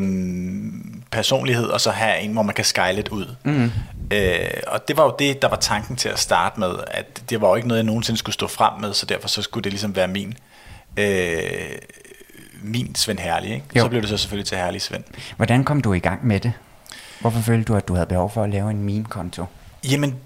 personlighed, 1.10 1.66
og 1.66 1.80
så 1.80 1.90
have 1.90 2.20
en, 2.20 2.32
hvor 2.32 2.42
man 2.42 2.54
kan 2.54 2.64
skyle 2.64 2.92
lidt 2.92 3.08
ud. 3.08 3.34
Mm. 3.44 3.70
Øh, 4.10 4.50
og 4.66 4.88
det 4.88 4.96
var 4.96 5.04
jo 5.04 5.14
det, 5.18 5.42
der 5.42 5.48
var 5.48 5.56
tanken 5.56 5.96
til 5.96 6.08
at 6.08 6.18
starte 6.18 6.60
med, 6.60 6.74
at 6.86 7.22
det 7.30 7.40
var 7.40 7.48
jo 7.48 7.54
ikke 7.54 7.68
noget, 7.68 7.78
jeg 7.78 7.86
nogensinde 7.86 8.18
skulle 8.18 8.34
stå 8.34 8.46
frem 8.46 8.80
med, 8.80 8.94
så 8.94 9.06
derfor 9.06 9.28
så 9.28 9.42
skulle 9.42 9.64
det 9.64 9.72
ligesom 9.72 9.96
være 9.96 10.08
min, 10.08 10.34
øh, 10.96 11.78
min 12.62 12.94
Svend 12.94 13.18
Herlig. 13.18 13.50
Ikke? 13.54 13.80
Så 13.80 13.88
blev 13.88 14.00
det 14.00 14.08
så 14.08 14.16
selvfølgelig 14.16 14.46
til 14.46 14.58
Herlig 14.58 14.82
Svend. 14.82 15.04
Hvordan 15.36 15.64
kom 15.64 15.80
du 15.80 15.92
i 15.92 15.98
gang 15.98 16.26
med 16.26 16.40
det? 16.40 16.52
Hvorfor 17.20 17.40
følte 17.40 17.64
du, 17.64 17.74
at 17.74 17.88
du 17.88 17.94
havde 17.94 18.06
behov 18.06 18.30
for 18.30 18.42
at 18.42 18.50
lave 18.50 18.70
en 18.70 18.82
meme-konto? 18.82 19.44
Jamen, 19.90 20.16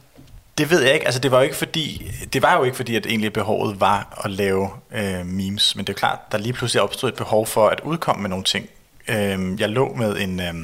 det 0.59 0.71
ved 0.71 0.83
jeg 0.83 0.95
ikke. 0.95 1.07
Altså, 1.07 1.21
det 1.21 1.31
var 1.31 1.39
jo 1.39 1.43
ikke 1.43 1.57
fordi, 1.57 2.11
det 2.33 2.43
var 2.43 2.57
jo 2.57 2.65
ikke 2.65 2.77
fordi, 2.77 2.97
at 2.97 3.07
egentlig 3.07 3.33
behovet 3.33 3.81
var 3.81 4.23
at 4.25 4.31
lave 4.31 4.71
øh, 4.93 5.27
memes. 5.27 5.77
Men 5.77 5.87
det 5.87 5.93
er 5.93 5.99
klart, 5.99 6.19
der 6.33 6.39
lige 6.39 6.53
pludselig 6.53 6.83
opstod 6.83 7.09
et 7.09 7.15
behov 7.15 7.47
for 7.47 7.69
at 7.69 7.81
udkomme 7.81 8.23
med 8.23 8.31
nogle 8.31 8.45
ting. 8.45 8.67
Øh, 9.09 9.61
jeg 9.61 9.69
lå 9.69 9.95
med 9.95 10.17
en, 10.17 10.41
øh, 10.41 10.55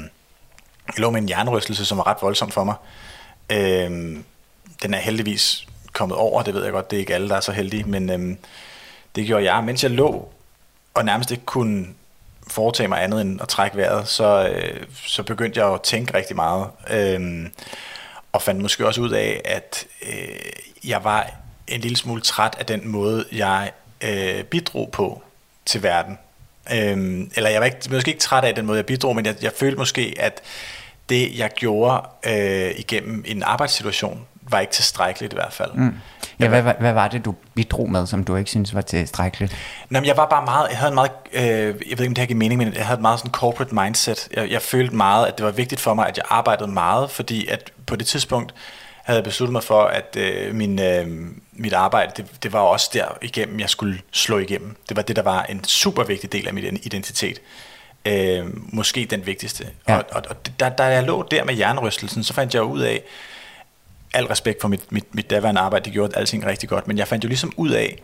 jeg 0.87 0.99
lå 0.99 1.10
med 1.10 1.20
en 1.20 1.28
jernrystelse, 1.28 1.84
som 1.84 1.99
var 1.99 2.06
ret 2.06 2.17
voldsom 2.20 2.50
for 2.50 2.64
mig. 2.64 2.75
Øhm, 3.52 4.25
den 4.82 4.94
er 4.94 4.99
heldigvis 4.99 5.67
kommet 5.93 6.19
over, 6.19 6.43
det 6.43 6.55
ved 6.55 6.64
jeg 6.64 6.73
godt, 6.73 6.91
det 6.91 6.96
er 6.96 7.00
ikke 7.00 7.14
alle, 7.14 7.29
der 7.29 7.37
er 7.37 7.41
så 7.41 7.52
heldige, 7.52 7.85
men 7.85 8.11
øhm, 8.11 8.38
det 9.17 9.26
gjorde 9.26 9.52
jeg. 9.52 9.64
Mens 9.64 9.82
jeg 9.82 9.91
lå 9.91 10.29
og 10.94 11.05
nærmest 11.05 11.31
ikke 11.31 11.44
kunne 11.44 11.87
foretage 12.46 12.88
mig 12.88 13.02
andet 13.02 13.20
end 13.20 13.43
at 13.43 13.49
trække 13.49 13.76
vejret, 13.76 14.08
så, 14.08 14.49
øh, 14.49 14.82
så 15.06 15.23
begyndte 15.23 15.61
jeg 15.61 15.75
at 15.75 15.82
tænke 15.82 16.14
rigtig 16.14 16.37
meget. 16.37 16.67
Øhm, 16.91 17.52
og 18.32 18.43
fandt 18.43 18.62
måske 18.62 18.87
også 18.87 19.00
ud 19.00 19.11
af, 19.11 19.41
at 19.44 19.87
øh, 20.02 20.88
jeg 20.88 21.05
var 21.05 21.31
en 21.67 21.81
lille 21.81 21.96
smule 21.96 22.20
træt 22.20 22.56
af 22.58 22.67
den 22.67 22.88
måde, 22.88 23.25
jeg 23.32 23.73
øh, 24.00 24.44
bidrog 24.44 24.91
på 24.93 25.23
til 25.67 25.82
verden. 25.82 26.19
Øhm, 26.73 27.31
eller 27.35 27.50
jeg 27.50 27.61
var 27.61 27.67
ikke, 27.67 27.79
måske 27.91 28.08
ikke 28.08 28.20
træt 28.20 28.44
af 28.44 28.55
den 28.55 28.67
måde, 28.67 28.76
jeg 28.76 28.87
bidrog, 28.87 29.17
men 29.17 29.26
jeg, 29.26 29.37
jeg 29.43 29.52
følte 29.56 29.76
måske, 29.79 30.14
at 30.19 30.43
det, 31.09 31.39
jeg 31.39 31.51
gjorde 31.56 32.03
øh, 32.27 32.71
igennem 32.77 33.25
en 33.27 33.43
arbejdssituation, 33.43 34.27
var 34.49 34.61
ikke 34.61 34.73
tilstrækkeligt 34.73 35.33
i 35.33 35.37
hvert 35.37 35.53
fald. 35.53 35.71
Mm. 35.75 35.95
Ja, 36.41 36.49
hvad, 36.49 36.62
hvad, 36.62 36.75
hvad 36.81 36.93
var 36.93 37.09
det, 37.09 37.25
du 37.25 37.35
bidrog 37.55 37.91
med, 37.91 38.06
som 38.06 38.25
du 38.25 38.37
ikke 38.37 38.51
synes 38.51 38.75
var 38.75 38.81
tilstrækkeligt? 38.81 39.56
Nå, 39.91 40.01
men 40.01 40.06
jeg 40.06 40.17
var 40.17 40.27
bare 40.27 40.45
meget, 40.45 40.69
jeg 40.71 40.79
havde 40.79 40.89
en 40.89 40.95
meget, 40.95 41.11
øh, 41.33 41.43
jeg 41.43 41.75
ved 41.75 41.91
ikke, 41.91 42.06
om 42.06 42.15
det 42.15 42.19
her 42.19 42.27
giver 42.27 42.39
mening, 42.39 42.59
men 42.59 42.75
jeg 42.75 42.87
havde 42.87 42.97
et 42.97 43.03
meget 43.03 43.19
sådan 43.19 43.33
corporate 43.33 43.75
mindset. 43.75 44.29
Jeg, 44.33 44.51
jeg 44.51 44.62
følte 44.62 44.97
meget, 44.97 45.27
at 45.27 45.39
det 45.39 45.47
var 45.47 45.53
vigtigt 45.53 45.81
for 45.81 45.95
mig, 45.95 46.09
at 46.09 46.17
jeg 46.17 46.25
arbejdede 46.29 46.71
meget, 46.71 47.11
fordi 47.11 47.47
at 47.47 47.73
på 47.87 47.97
det 47.97 48.06
tidspunkt 48.06 48.55
havde 49.05 49.19
jeg 49.19 49.25
besluttet 49.25 49.53
mig 49.53 49.63
for, 49.63 49.82
at 49.82 50.17
øh, 50.17 50.55
min, 50.55 50.79
øh, 50.79 51.06
mit 51.53 51.73
arbejde, 51.73 52.13
det, 52.17 52.43
det 52.43 52.53
var 52.53 52.61
også 52.61 52.91
der 52.93 53.05
igennem, 53.23 53.61
jeg 53.61 53.70
skulle 53.70 54.01
slå 54.13 54.39
igennem. 54.39 54.77
Det 54.89 54.96
var 54.96 55.03
det, 55.03 55.17
der 55.17 55.23
var 55.23 55.43
en 55.43 55.65
super 55.65 56.05
vigtig 56.05 56.32
del 56.32 56.49
af 56.49 56.55
min 56.55 56.65
identitet. 56.82 57.41
Øh, 58.06 58.46
måske 58.75 59.06
den 59.11 59.27
vigtigste. 59.27 59.67
Ja. 59.89 59.96
Og, 59.96 60.05
og, 60.13 60.23
og 60.31 60.37
da, 60.61 60.69
da 60.69 60.84
jeg 60.84 61.03
lå 61.03 61.29
der 61.31 61.44
med 61.44 61.56
jernrystelsen, 61.56 62.25
så 62.25 62.32
fandt 62.32 62.55
jeg 62.55 62.63
ud 62.63 62.81
af, 62.81 63.03
al 64.15 64.27
respekt 64.27 64.61
for 64.61 64.69
mit, 64.69 64.93
mit, 64.93 65.15
mit 65.15 65.31
daværende 65.31 65.61
arbejde, 65.61 65.84
det 65.84 65.93
gjorde 65.93 66.17
alting 66.17 66.46
rigtig 66.46 66.69
godt, 66.69 66.89
men 66.89 66.99
jeg 66.99 67.08
fandt 67.08 67.25
jo 67.25 67.29
ligesom 67.29 67.53
ud 67.56 67.70
af, 67.70 67.99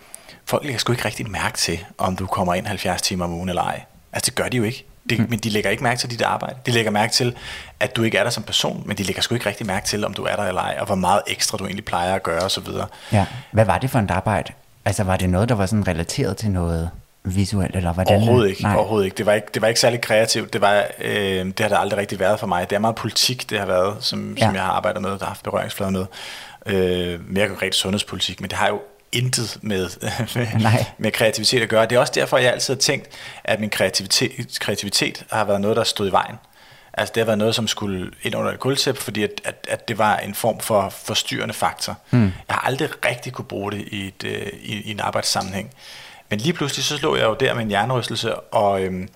folk 0.44 0.64
lægger 0.64 0.78
sgu 0.78 0.92
ikke 0.92 1.04
rigtig 1.04 1.30
mærke 1.30 1.58
til, 1.58 1.84
om 1.98 2.16
du 2.16 2.26
kommer 2.26 2.54
ind 2.54 2.66
70 2.66 3.02
timer 3.02 3.24
om 3.24 3.32
ugen 3.32 3.48
eller 3.48 3.62
ej. 3.62 3.82
Altså 4.12 4.30
det 4.30 4.34
gør 4.34 4.48
de 4.48 4.56
jo 4.56 4.62
ikke. 4.62 4.84
Det, 5.10 5.18
mm. 5.18 5.26
Men 5.30 5.38
de 5.38 5.50
lægger 5.50 5.70
ikke 5.70 5.82
mærke 5.82 5.98
til 5.98 6.10
dit 6.10 6.22
arbejde. 6.22 6.56
De 6.66 6.70
lægger 6.70 6.90
mærke 6.90 7.12
til, 7.12 7.36
at 7.80 7.96
du 7.96 8.02
ikke 8.02 8.18
er 8.18 8.22
der 8.22 8.30
som 8.30 8.42
person, 8.42 8.82
men 8.86 8.98
de 8.98 9.02
lægger 9.02 9.22
sgu 9.22 9.34
ikke 9.34 9.46
rigtig 9.46 9.66
mærke 9.66 9.86
til, 9.86 10.04
om 10.04 10.14
du 10.14 10.22
er 10.22 10.36
der 10.36 10.42
eller 10.42 10.60
ej, 10.60 10.76
og 10.80 10.86
hvor 10.86 10.94
meget 10.94 11.22
ekstra 11.26 11.58
du 11.58 11.64
egentlig 11.64 11.84
plejer 11.84 12.14
at 12.14 12.22
gøre 12.22 12.42
osv. 12.42 12.66
Ja. 13.12 13.26
Hvad 13.50 13.64
var 13.64 13.78
det 13.78 13.90
for 13.90 13.98
et 13.98 14.10
arbejde? 14.10 14.52
Altså 14.84 15.04
var 15.04 15.16
det 15.16 15.30
noget, 15.30 15.48
der 15.48 15.54
var 15.54 15.66
sådan 15.66 15.88
relateret 15.88 16.36
til 16.36 16.50
noget 16.50 16.90
visuelt, 17.24 17.76
eller 17.76 17.92
hvordan? 17.92 18.16
Overhovedet 18.16 18.50
ikke, 18.50 18.62
Nej. 18.62 18.76
overhovedet 18.76 19.04
ikke. 19.04 19.16
Det 19.16 19.26
var 19.26 19.32
ikke, 19.32 19.48
det 19.54 19.62
var 19.62 19.68
ikke 19.68 19.80
særlig 19.80 20.00
kreativt. 20.00 20.52
Det, 20.52 20.60
var, 20.60 20.84
øh, 20.98 21.46
det 21.46 21.60
har 21.60 21.68
det 21.68 21.76
aldrig 21.78 21.98
rigtig 21.98 22.20
været 22.20 22.40
for 22.40 22.46
mig. 22.46 22.70
Det 22.70 22.76
er 22.76 22.80
meget 22.80 22.96
politik, 22.96 23.50
det 23.50 23.58
har 23.58 23.66
været, 23.66 23.96
som, 24.04 24.34
ja. 24.38 24.46
som 24.46 24.54
jeg 24.54 24.62
har 24.62 24.72
arbejdet 24.72 25.02
med, 25.02 25.10
der 25.10 25.18
har 25.18 25.26
haft 25.26 25.42
berøringsflader 25.42 25.90
med. 25.92 26.06
Øh, 26.66 27.20
mere 27.28 27.48
konkret 27.48 27.74
sundhedspolitik, 27.74 28.40
men 28.40 28.50
det 28.50 28.58
har 28.58 28.68
jo 28.68 28.80
intet 29.12 29.58
med, 29.62 29.88
med, 30.62 30.84
med 30.98 31.10
kreativitet 31.10 31.62
at 31.62 31.68
gøre. 31.68 31.86
Det 31.86 31.96
er 31.96 32.00
også 32.00 32.12
derfor, 32.16 32.38
jeg 32.38 32.52
altid 32.52 32.74
har 32.74 32.78
tænkt, 32.78 33.08
at 33.44 33.60
min 33.60 33.70
kreativitet, 33.70 34.58
kreativitet 34.60 35.24
har 35.32 35.44
været 35.44 35.60
noget, 35.60 35.76
der 35.76 35.84
stod 35.84 36.08
i 36.08 36.12
vejen. 36.12 36.36
Altså 36.92 37.12
det 37.14 37.20
har 37.20 37.26
været 37.26 37.38
noget, 37.38 37.54
som 37.54 37.68
skulle 37.68 38.10
ind 38.22 38.36
under 38.36 38.52
et 38.52 38.60
gulvtæp, 38.60 38.96
fordi 38.96 39.22
at, 39.22 39.30
at, 39.44 39.66
at 39.68 39.88
det 39.88 39.98
var 39.98 40.16
en 40.16 40.34
form 40.34 40.60
for 40.60 40.88
forstyrrende 40.88 41.54
faktor. 41.54 41.98
Mm. 42.10 42.22
Jeg 42.22 42.32
har 42.48 42.60
aldrig 42.60 42.88
rigtig 43.04 43.32
kunne 43.32 43.44
bruge 43.44 43.72
det 43.72 43.80
i, 43.80 44.06
et, 44.06 44.24
øh, 44.24 44.46
i, 44.62 44.80
i 44.80 44.90
en 44.90 45.00
arbejdssammenhæng. 45.00 45.70
Men 46.30 46.38
lige 46.38 46.52
pludselig 46.52 46.84
så 46.84 46.96
slog 46.96 47.18
jeg 47.18 47.24
jo 47.24 47.36
der 47.40 47.54
med 47.54 47.62
en 47.62 47.70
jernrystelse 47.70 48.36
og, 48.36 48.82
øhm, 48.82 49.08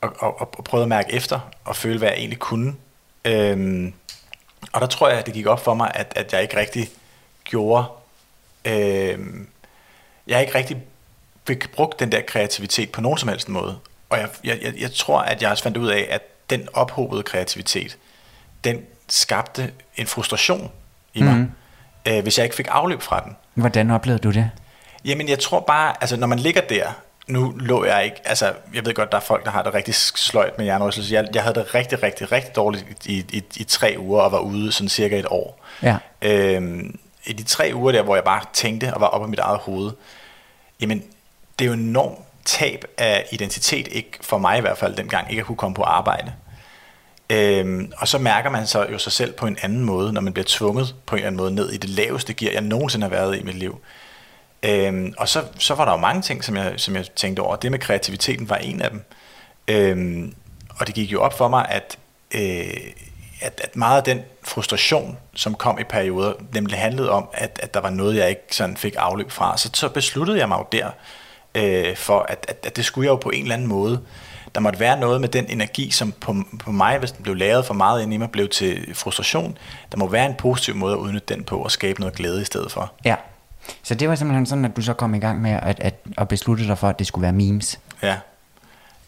og, 0.00 0.12
og, 0.18 0.40
og 0.58 0.64
prøvede 0.64 0.84
at 0.84 0.88
mærke 0.88 1.12
efter 1.12 1.40
og 1.64 1.76
føle, 1.76 1.98
hvad 1.98 2.08
jeg 2.08 2.18
egentlig 2.18 2.38
kunne. 2.38 2.74
Øhm, 3.24 3.92
og 4.72 4.80
der 4.80 4.86
tror 4.86 5.08
jeg, 5.08 5.18
at 5.18 5.26
det 5.26 5.34
gik 5.34 5.46
op 5.46 5.64
for 5.64 5.74
mig, 5.74 5.90
at, 5.94 6.12
at 6.16 6.32
jeg 6.32 6.42
ikke 6.42 6.56
rigtig 6.56 6.88
gjorde... 7.44 7.84
Øhm, 8.64 9.48
jeg 10.26 10.40
ikke 10.40 10.54
rigtig 10.54 10.76
fik 11.46 11.72
brugt 11.72 12.00
den 12.00 12.12
der 12.12 12.20
kreativitet 12.20 12.92
på 12.92 13.00
nogen 13.00 13.18
som 13.18 13.28
helst 13.28 13.48
måde. 13.48 13.78
Og 14.10 14.18
jeg, 14.18 14.28
jeg, 14.44 14.58
jeg, 14.62 14.74
jeg 14.80 14.92
tror, 14.92 15.20
at 15.20 15.42
jeg 15.42 15.50
også 15.50 15.62
fandt 15.62 15.76
ud 15.76 15.88
af, 15.88 16.06
at 16.10 16.22
den 16.50 16.68
ophobede 16.72 17.22
kreativitet, 17.22 17.98
den 18.64 18.82
skabte 19.08 19.72
en 19.96 20.06
frustration 20.06 20.70
i 21.14 21.22
mig, 21.22 21.36
mm. 21.36 21.50
øh, 22.06 22.22
hvis 22.22 22.38
jeg 22.38 22.44
ikke 22.44 22.56
fik 22.56 22.66
afløb 22.70 23.02
fra 23.02 23.20
den. 23.20 23.36
Hvordan 23.54 23.90
oplevede 23.90 24.22
du 24.22 24.30
det? 24.30 24.50
Jamen, 25.06 25.28
jeg 25.28 25.38
tror 25.38 25.60
bare, 25.60 25.94
altså 26.00 26.16
når 26.16 26.26
man 26.26 26.38
ligger 26.38 26.60
der, 26.60 26.86
nu 27.26 27.54
lå 27.56 27.84
jeg 27.84 28.04
ikke, 28.04 28.16
altså 28.24 28.52
jeg 28.74 28.86
ved 28.86 28.94
godt, 28.94 29.12
der 29.12 29.16
er 29.16 29.22
folk, 29.22 29.44
der 29.44 29.50
har 29.50 29.62
det 29.62 29.74
rigtig 29.74 29.94
sløjt 29.94 30.58
med 30.58 30.64
hjernerystelse. 30.64 31.14
Jeg, 31.14 31.28
jeg 31.34 31.42
havde 31.42 31.54
det 31.54 31.74
rigtig, 31.74 32.02
rigtig, 32.02 32.32
rigtig 32.32 32.56
dårligt 32.56 32.84
i, 33.04 33.24
i, 33.32 33.42
i 33.56 33.64
tre 33.64 33.96
uger 33.98 34.22
og 34.22 34.32
var 34.32 34.38
ude 34.38 34.72
sådan 34.72 34.88
cirka 34.88 35.18
et 35.18 35.26
år. 35.30 35.64
Ja. 35.82 35.96
Øhm, 36.22 36.98
I 37.24 37.32
de 37.32 37.42
tre 37.42 37.70
uger 37.74 37.92
der, 37.92 38.02
hvor 38.02 38.14
jeg 38.14 38.24
bare 38.24 38.44
tænkte 38.52 38.94
og 38.94 39.00
var 39.00 39.06
oppe 39.06 39.26
i 39.26 39.30
mit 39.30 39.38
eget 39.38 39.58
hoved, 39.58 39.90
jamen 40.80 41.02
det 41.58 41.64
er 41.64 41.68
jo 41.68 41.72
enormt 41.72 42.18
tab 42.44 42.84
af 42.98 43.26
identitet, 43.30 43.88
ikke 43.90 44.10
for 44.20 44.38
mig 44.38 44.58
i 44.58 44.60
hvert 44.60 44.78
fald 44.78 44.96
dengang, 44.96 45.30
ikke 45.30 45.40
at 45.40 45.46
kunne 45.46 45.56
komme 45.56 45.74
på 45.74 45.82
arbejde. 45.82 46.32
Øhm, 47.30 47.92
og 47.96 48.08
så 48.08 48.18
mærker 48.18 48.50
man 48.50 48.66
så 48.66 48.86
jo 48.92 48.98
sig 48.98 49.12
selv 49.12 49.32
på 49.32 49.46
en 49.46 49.58
anden 49.62 49.84
måde, 49.84 50.12
når 50.12 50.20
man 50.20 50.32
bliver 50.32 50.46
tvunget 50.48 50.94
på 51.06 51.16
en 51.16 51.18
eller 51.18 51.26
anden 51.26 51.36
måde 51.36 51.54
ned 51.54 51.72
i 51.72 51.76
det 51.76 51.90
laveste 51.90 52.34
gear, 52.34 52.52
jeg 52.52 52.60
nogensinde 52.60 53.04
har 53.04 53.10
været 53.10 53.38
i 53.38 53.42
mit 53.42 53.54
liv. 53.54 53.80
Øhm, 54.66 55.14
og 55.18 55.28
så, 55.28 55.44
så 55.58 55.74
var 55.74 55.84
der 55.84 55.92
jo 55.92 55.98
mange 55.98 56.22
ting, 56.22 56.44
som 56.44 56.56
jeg, 56.56 56.72
som 56.76 56.96
jeg 56.96 57.04
tænkte 57.16 57.40
over. 57.40 57.56
Det 57.56 57.70
med 57.70 57.78
kreativiteten 57.78 58.48
var 58.48 58.56
en 58.56 58.82
af 58.82 58.90
dem. 58.90 59.04
Øhm, 59.68 60.34
og 60.78 60.86
det 60.86 60.94
gik 60.94 61.12
jo 61.12 61.22
op 61.22 61.38
for 61.38 61.48
mig, 61.48 61.66
at, 61.68 61.98
øh, 62.34 62.92
at, 63.40 63.60
at 63.64 63.76
meget 63.76 63.96
af 63.96 64.04
den 64.04 64.20
frustration, 64.42 65.18
som 65.34 65.54
kom 65.54 65.78
i 65.78 65.84
perioder, 65.84 66.32
nemlig 66.54 66.78
handlede 66.78 67.10
om, 67.10 67.28
at, 67.32 67.60
at 67.62 67.74
der 67.74 67.80
var 67.80 67.90
noget, 67.90 68.16
jeg 68.16 68.28
ikke 68.28 68.42
sådan 68.50 68.76
fik 68.76 68.94
afløb 68.98 69.30
fra. 69.30 69.58
Så, 69.58 69.70
så 69.74 69.88
besluttede 69.88 70.38
jeg 70.38 70.48
mig 70.48 70.58
jo 70.58 70.66
der, 70.72 70.90
øh, 71.54 71.96
for 71.96 72.20
at, 72.20 72.46
at, 72.48 72.66
at 72.66 72.76
det 72.76 72.84
skulle 72.84 73.06
jeg 73.06 73.10
jo 73.10 73.16
på 73.16 73.30
en 73.30 73.42
eller 73.42 73.54
anden 73.54 73.68
måde. 73.68 74.00
Der 74.54 74.60
måtte 74.60 74.80
være 74.80 75.00
noget 75.00 75.20
med 75.20 75.28
den 75.28 75.46
energi, 75.48 75.90
som 75.90 76.12
på, 76.12 76.34
på 76.58 76.72
mig, 76.72 76.98
hvis 76.98 77.12
den 77.12 77.22
blev 77.22 77.34
lavet 77.34 77.66
for 77.66 77.74
meget 77.74 78.02
ind 78.02 78.14
i 78.14 78.16
mig, 78.16 78.30
blev 78.30 78.48
til 78.48 78.94
frustration. 78.94 79.58
Der 79.92 79.98
må 79.98 80.08
være 80.08 80.26
en 80.26 80.34
positiv 80.34 80.74
måde 80.74 80.92
at 80.92 80.98
udnytte 80.98 81.34
den 81.34 81.44
på 81.44 81.58
og 81.58 81.70
skabe 81.70 82.00
noget 82.00 82.14
glæde 82.14 82.42
i 82.42 82.44
stedet 82.44 82.72
for. 82.72 82.92
Ja. 83.04 83.16
Så 83.82 83.94
det 83.94 84.08
var 84.08 84.14
simpelthen 84.14 84.46
sådan, 84.46 84.64
at 84.64 84.76
du 84.76 84.82
så 84.82 84.92
kom 84.92 85.14
i 85.14 85.18
gang 85.18 85.42
med 85.42 85.50
at, 85.50 85.80
at, 85.80 85.94
at 86.18 86.28
beslutte 86.28 86.66
dig 86.66 86.78
for, 86.78 86.88
at 86.88 86.98
det 86.98 87.06
skulle 87.06 87.22
være 87.22 87.32
memes. 87.32 87.80
Ja. 88.02 88.16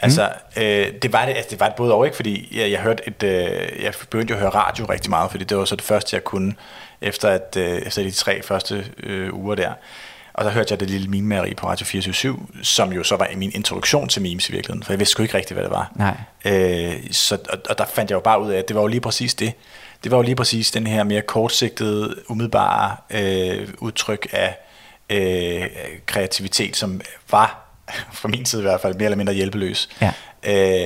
Altså, 0.01 0.31
mm. 0.57 0.63
øh, 0.63 0.93
det, 1.03 1.13
var 1.13 1.27
det, 1.27 1.33
altså, 1.33 1.51
det 1.51 1.61
var 1.61 1.67
det 1.67 1.75
både 1.75 1.95
og 1.95 2.05
ikke, 2.05 2.17
fordi 2.17 2.59
jeg, 2.61 2.71
jeg 2.71 2.81
hørte 2.81 3.03
et, 3.07 3.23
øh, 3.23 3.83
jeg 3.85 3.93
begyndte 4.01 4.31
jo 4.31 4.37
at 4.37 4.41
høre 4.41 4.51
radio 4.51 4.87
rigtig 4.87 5.11
meget, 5.11 5.31
fordi 5.31 5.45
det 5.45 5.57
var 5.57 5.65
så 5.65 5.77
det 5.77 5.85
første, 5.85 6.17
jeg 6.17 6.25
kunne, 6.25 6.55
efter, 7.01 7.29
at, 7.29 7.57
øh, 7.57 7.79
efter 7.79 8.03
de 8.03 8.11
tre 8.11 8.43
første 8.43 8.87
øh, 9.03 9.35
uger 9.35 9.55
der. 9.55 9.73
Og 10.35 10.45
så 10.45 10.51
hørte 10.51 10.73
jeg 10.73 10.81
det 10.81 10.91
lille 10.91 11.09
meme 11.09 11.55
på 11.57 11.67
Radio 11.67 11.87
24 11.87 12.39
som 12.63 12.93
jo 12.93 13.05
så 13.05 13.17
var 13.17 13.29
min 13.37 13.53
introduktion 13.55 14.09
til 14.09 14.23
memes 14.23 14.49
i 14.49 14.53
virkeligheden, 14.53 14.83
for 14.83 14.93
jeg 14.93 14.99
vidste 14.99 15.13
sgu 15.13 15.23
ikke 15.23 15.37
rigtigt, 15.37 15.55
hvad 15.55 15.65
det 15.65 15.71
var. 15.71 15.93
Nej. 15.95 16.17
Øh, 16.45 16.95
så, 17.11 17.39
og, 17.51 17.59
og 17.71 17.79
der 17.79 17.85
fandt 17.85 18.11
jeg 18.11 18.15
jo 18.15 18.21
bare 18.21 18.43
ud 18.43 18.51
af, 18.51 18.59
at 18.59 18.69
det 18.69 18.77
var 18.77 18.83
jo 18.83 18.87
lige 18.87 19.01
præcis 19.01 19.35
det. 19.35 19.53
Det 20.05 20.11
var 20.11 20.17
jo 20.17 20.23
lige 20.23 20.37
præcis 20.37 20.71
den 20.71 20.87
her 20.87 21.05
mere 21.05 21.23
kortsigtede, 21.23 22.15
umiddelbare 22.29 22.97
øh, 23.11 23.69
udtryk 23.79 24.27
af 24.33 24.59
øh, 25.11 25.67
kreativitet, 26.07 26.77
som 26.77 27.01
var, 27.31 27.65
fra 28.21 28.29
min 28.29 28.45
side 28.45 28.63
i 28.63 28.65
hvert 28.65 28.81
fald, 28.81 28.95
mere 28.95 29.05
eller 29.05 29.17
mindre 29.17 29.33
hjælpeløs. 29.35 29.89
Ja. 30.01 30.13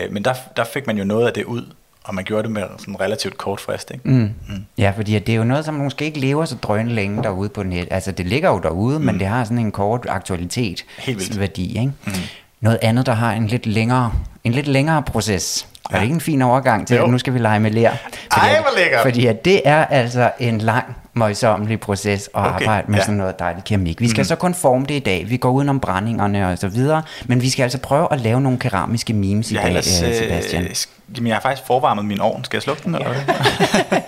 Øh, 0.04 0.12
men 0.12 0.24
der, 0.24 0.34
der 0.56 0.64
fik 0.64 0.86
man 0.86 0.98
jo 0.98 1.04
noget 1.04 1.26
af 1.26 1.32
det 1.32 1.44
ud, 1.44 1.62
og 2.04 2.14
man 2.14 2.24
gjorde 2.24 2.42
det 2.42 2.50
med 2.50 2.62
sådan 2.78 3.00
relativt 3.00 3.38
kort 3.38 3.60
frist. 3.60 3.90
Ikke? 3.90 4.08
Mm. 4.08 4.34
Mm. 4.48 4.64
Ja, 4.78 4.92
fordi 4.96 5.18
det 5.18 5.28
er 5.32 5.36
jo 5.36 5.44
noget, 5.44 5.64
som 5.64 5.74
måske 5.74 6.04
ikke 6.04 6.18
lever 6.18 6.44
så 6.44 6.56
drøn 6.56 6.88
længe 6.88 7.22
derude 7.22 7.48
på 7.48 7.62
net. 7.62 7.88
Altså, 7.90 8.12
det 8.12 8.26
ligger 8.26 8.50
jo 8.50 8.58
derude, 8.58 8.98
mm. 8.98 9.04
men 9.04 9.18
det 9.18 9.26
har 9.26 9.44
sådan 9.44 9.58
en 9.58 9.72
kort 9.72 10.06
aktualitet 10.08 10.84
vildt. 11.06 11.40
værdi. 11.40 11.68
Ikke? 11.68 11.92
Mm. 12.04 12.12
Noget 12.62 12.78
andet, 12.82 13.06
der 13.06 13.12
har 13.14 13.32
en 13.32 13.46
lidt 13.46 13.66
længere, 13.66 14.12
en 14.44 14.52
lidt 14.52 14.66
længere 14.66 15.02
proces. 15.02 15.66
Ja. 15.90 15.94
Er 15.96 15.98
det 16.00 16.04
ikke 16.04 16.14
en 16.14 16.20
fin 16.20 16.42
overgang 16.42 16.86
til, 16.86 16.96
Jo. 16.96 17.04
at 17.04 17.10
nu 17.10 17.18
skal 17.18 17.34
vi 17.34 17.38
lege 17.38 17.60
med 17.60 17.70
lær? 17.70 17.90
Ej, 17.90 17.96
at- 18.50 18.60
hvor 18.60 18.78
lækkert. 18.78 19.02
Fordi 19.02 19.26
at 19.26 19.44
det 19.44 19.60
er 19.64 19.84
altså 19.84 20.30
en 20.38 20.58
lang, 20.58 20.84
møjsommelig 21.14 21.80
proces 21.80 22.26
at 22.26 22.30
Okay, 22.34 22.48
arbejde 22.48 22.90
med 22.90 22.98
ja. 22.98 23.04
sådan 23.04 23.18
noget 23.18 23.38
dejligt 23.38 23.64
keramik. 23.64 24.00
Vi 24.00 24.08
skal 24.08 24.20
mm. 24.20 24.24
så 24.24 24.36
kun 24.36 24.54
forme 24.54 24.86
det 24.86 24.94
i 24.94 24.98
dag. 24.98 25.30
Vi 25.30 25.36
går 25.36 25.50
udenom 25.50 25.80
brændingerne 25.80 26.48
og 26.48 26.58
så 26.58 26.68
videre. 26.68 27.02
Men 27.26 27.42
vi 27.42 27.50
skal 27.50 27.62
altså 27.62 27.78
prøve 27.78 28.08
at 28.10 28.20
lave 28.20 28.40
nogle 28.40 28.58
keramiske 28.58 29.12
memes 29.12 29.50
i 29.50 29.54
Jeg, 29.54 29.62
dag, 29.62 29.68
ellers, 29.68 30.02
øh, 30.02 30.14
Sebastian. 30.14 30.62
øh, 30.62 30.70
sk- 30.70 30.88
jamen, 31.16 31.26
jeg 31.28 31.36
har 31.36 31.40
faktisk 31.40 31.66
forvarmet 31.66 32.04
min 32.04 32.20
ovn. 32.20 32.44
Skal 32.44 32.56
jeg 32.56 32.62
slukke 32.62 32.82
den? 32.84 32.94
Eller? 32.94 33.08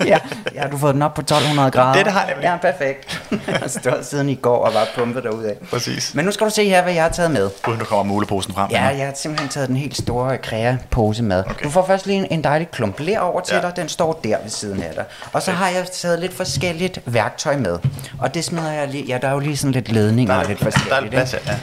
ja, 0.06 0.18
ja, 0.54 0.62
du 0.62 0.70
har 0.70 0.78
fået 0.78 0.94
den 0.94 1.02
op 1.02 1.14
på 1.14 1.20
1200 1.20 1.70
grader. 1.70 1.92
Det, 1.96 2.04
det 2.04 2.12
har 2.12 2.20
jeg 2.20 2.30
nemlig. 2.34 2.44
Ja, 2.44 2.56
perfekt. 2.72 3.22
Jeg 3.30 3.54
har 3.56 3.68
stået 3.68 4.06
siden 4.06 4.28
i 4.28 4.34
går 4.34 4.56
og 4.66 4.74
var 4.74 4.86
pumpet 4.96 5.24
derudad. 5.24 5.54
Præcis. 5.70 6.14
Men 6.14 6.24
nu 6.24 6.32
skal 6.32 6.46
du 6.46 6.52
se 6.52 6.68
her, 6.68 6.82
hvad 6.82 6.92
jeg 6.92 7.02
har 7.02 7.10
taget 7.10 7.30
med. 7.30 7.50
Uden 7.68 7.78
nu 7.78 7.84
kommer 7.84 8.02
muleposen 8.14 8.54
frem. 8.54 8.70
Ja, 8.70 8.84
jeg 8.86 9.06
har 9.06 9.12
simpelthen 9.16 9.48
taget 9.48 9.68
den 9.68 9.76
helt 9.76 9.96
store 9.96 10.38
krea-pose 10.38 11.22
med. 11.22 11.44
Okay. 11.50 11.64
Du 11.64 11.70
får 11.70 11.86
først 11.86 12.06
lige 12.06 12.18
en, 12.18 12.26
en 12.30 12.44
dejlig 12.44 12.68
klump 12.70 13.00
ler 13.00 13.20
over 13.20 13.40
til 13.40 13.54
Ja. 13.54 13.60
dig. 13.60 13.72
Den 13.76 13.88
står 13.88 14.20
der 14.24 14.36
ved 14.42 14.50
siden 14.50 14.82
af 14.82 14.90
dig. 14.94 15.04
Og 15.32 15.42
så 15.42 15.50
har 15.50 15.68
jeg 15.68 15.86
taget 15.92 16.18
lidt 16.20 16.34
forskelligt 16.36 16.93
værktøj 17.06 17.56
med. 17.56 17.78
Og 18.18 18.34
det 18.34 18.44
smider 18.44 18.70
jeg 18.72 18.88
lige... 18.88 19.04
Ja, 19.04 19.18
der 19.22 19.28
er 19.28 19.32
jo 19.32 19.38
lige 19.38 19.56
sådan 19.56 19.72
lidt 19.72 19.92
ledninger 19.92 20.34
og 20.34 20.44
lidt 20.48 20.60
der 20.60 20.66
er 20.66 20.70
forskelligt. 20.70 21.12
plads, 21.14 21.34
ja. 21.46 21.54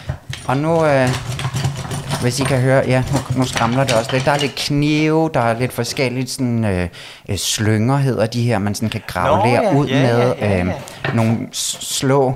Og 0.47 0.57
nu, 0.57 0.85
øh, 0.85 1.09
hvis 2.21 2.39
I 2.39 2.43
kan 2.43 2.61
høre, 2.61 2.83
ja, 2.87 3.03
nu, 3.11 3.39
nu 3.39 3.45
skramler 3.45 3.83
det 3.83 3.93
også 3.95 4.09
lidt. 4.13 4.25
Der 4.25 4.31
er 4.31 4.37
lidt 4.37 4.55
knive, 4.55 5.29
der 5.33 5.39
er 5.39 5.59
lidt 5.59 5.73
forskelligt 5.73 6.29
sådan, 6.29 6.65
øh, 6.65 6.87
øh, 7.29 7.37
slynger, 7.37 7.97
hedder 7.97 8.25
de 8.25 8.43
her, 8.43 8.59
man 8.59 8.75
sådan 8.75 8.89
kan 8.89 9.01
grave 9.07 9.37
Nå, 9.37 9.45
ja, 9.45 9.75
ud 9.75 9.87
ja, 9.87 10.01
med. 10.01 10.33
ja, 10.39 10.49
ja, 10.57 10.63
Øh, 10.63 10.73
nogle 11.15 11.37
slå. 11.51 12.35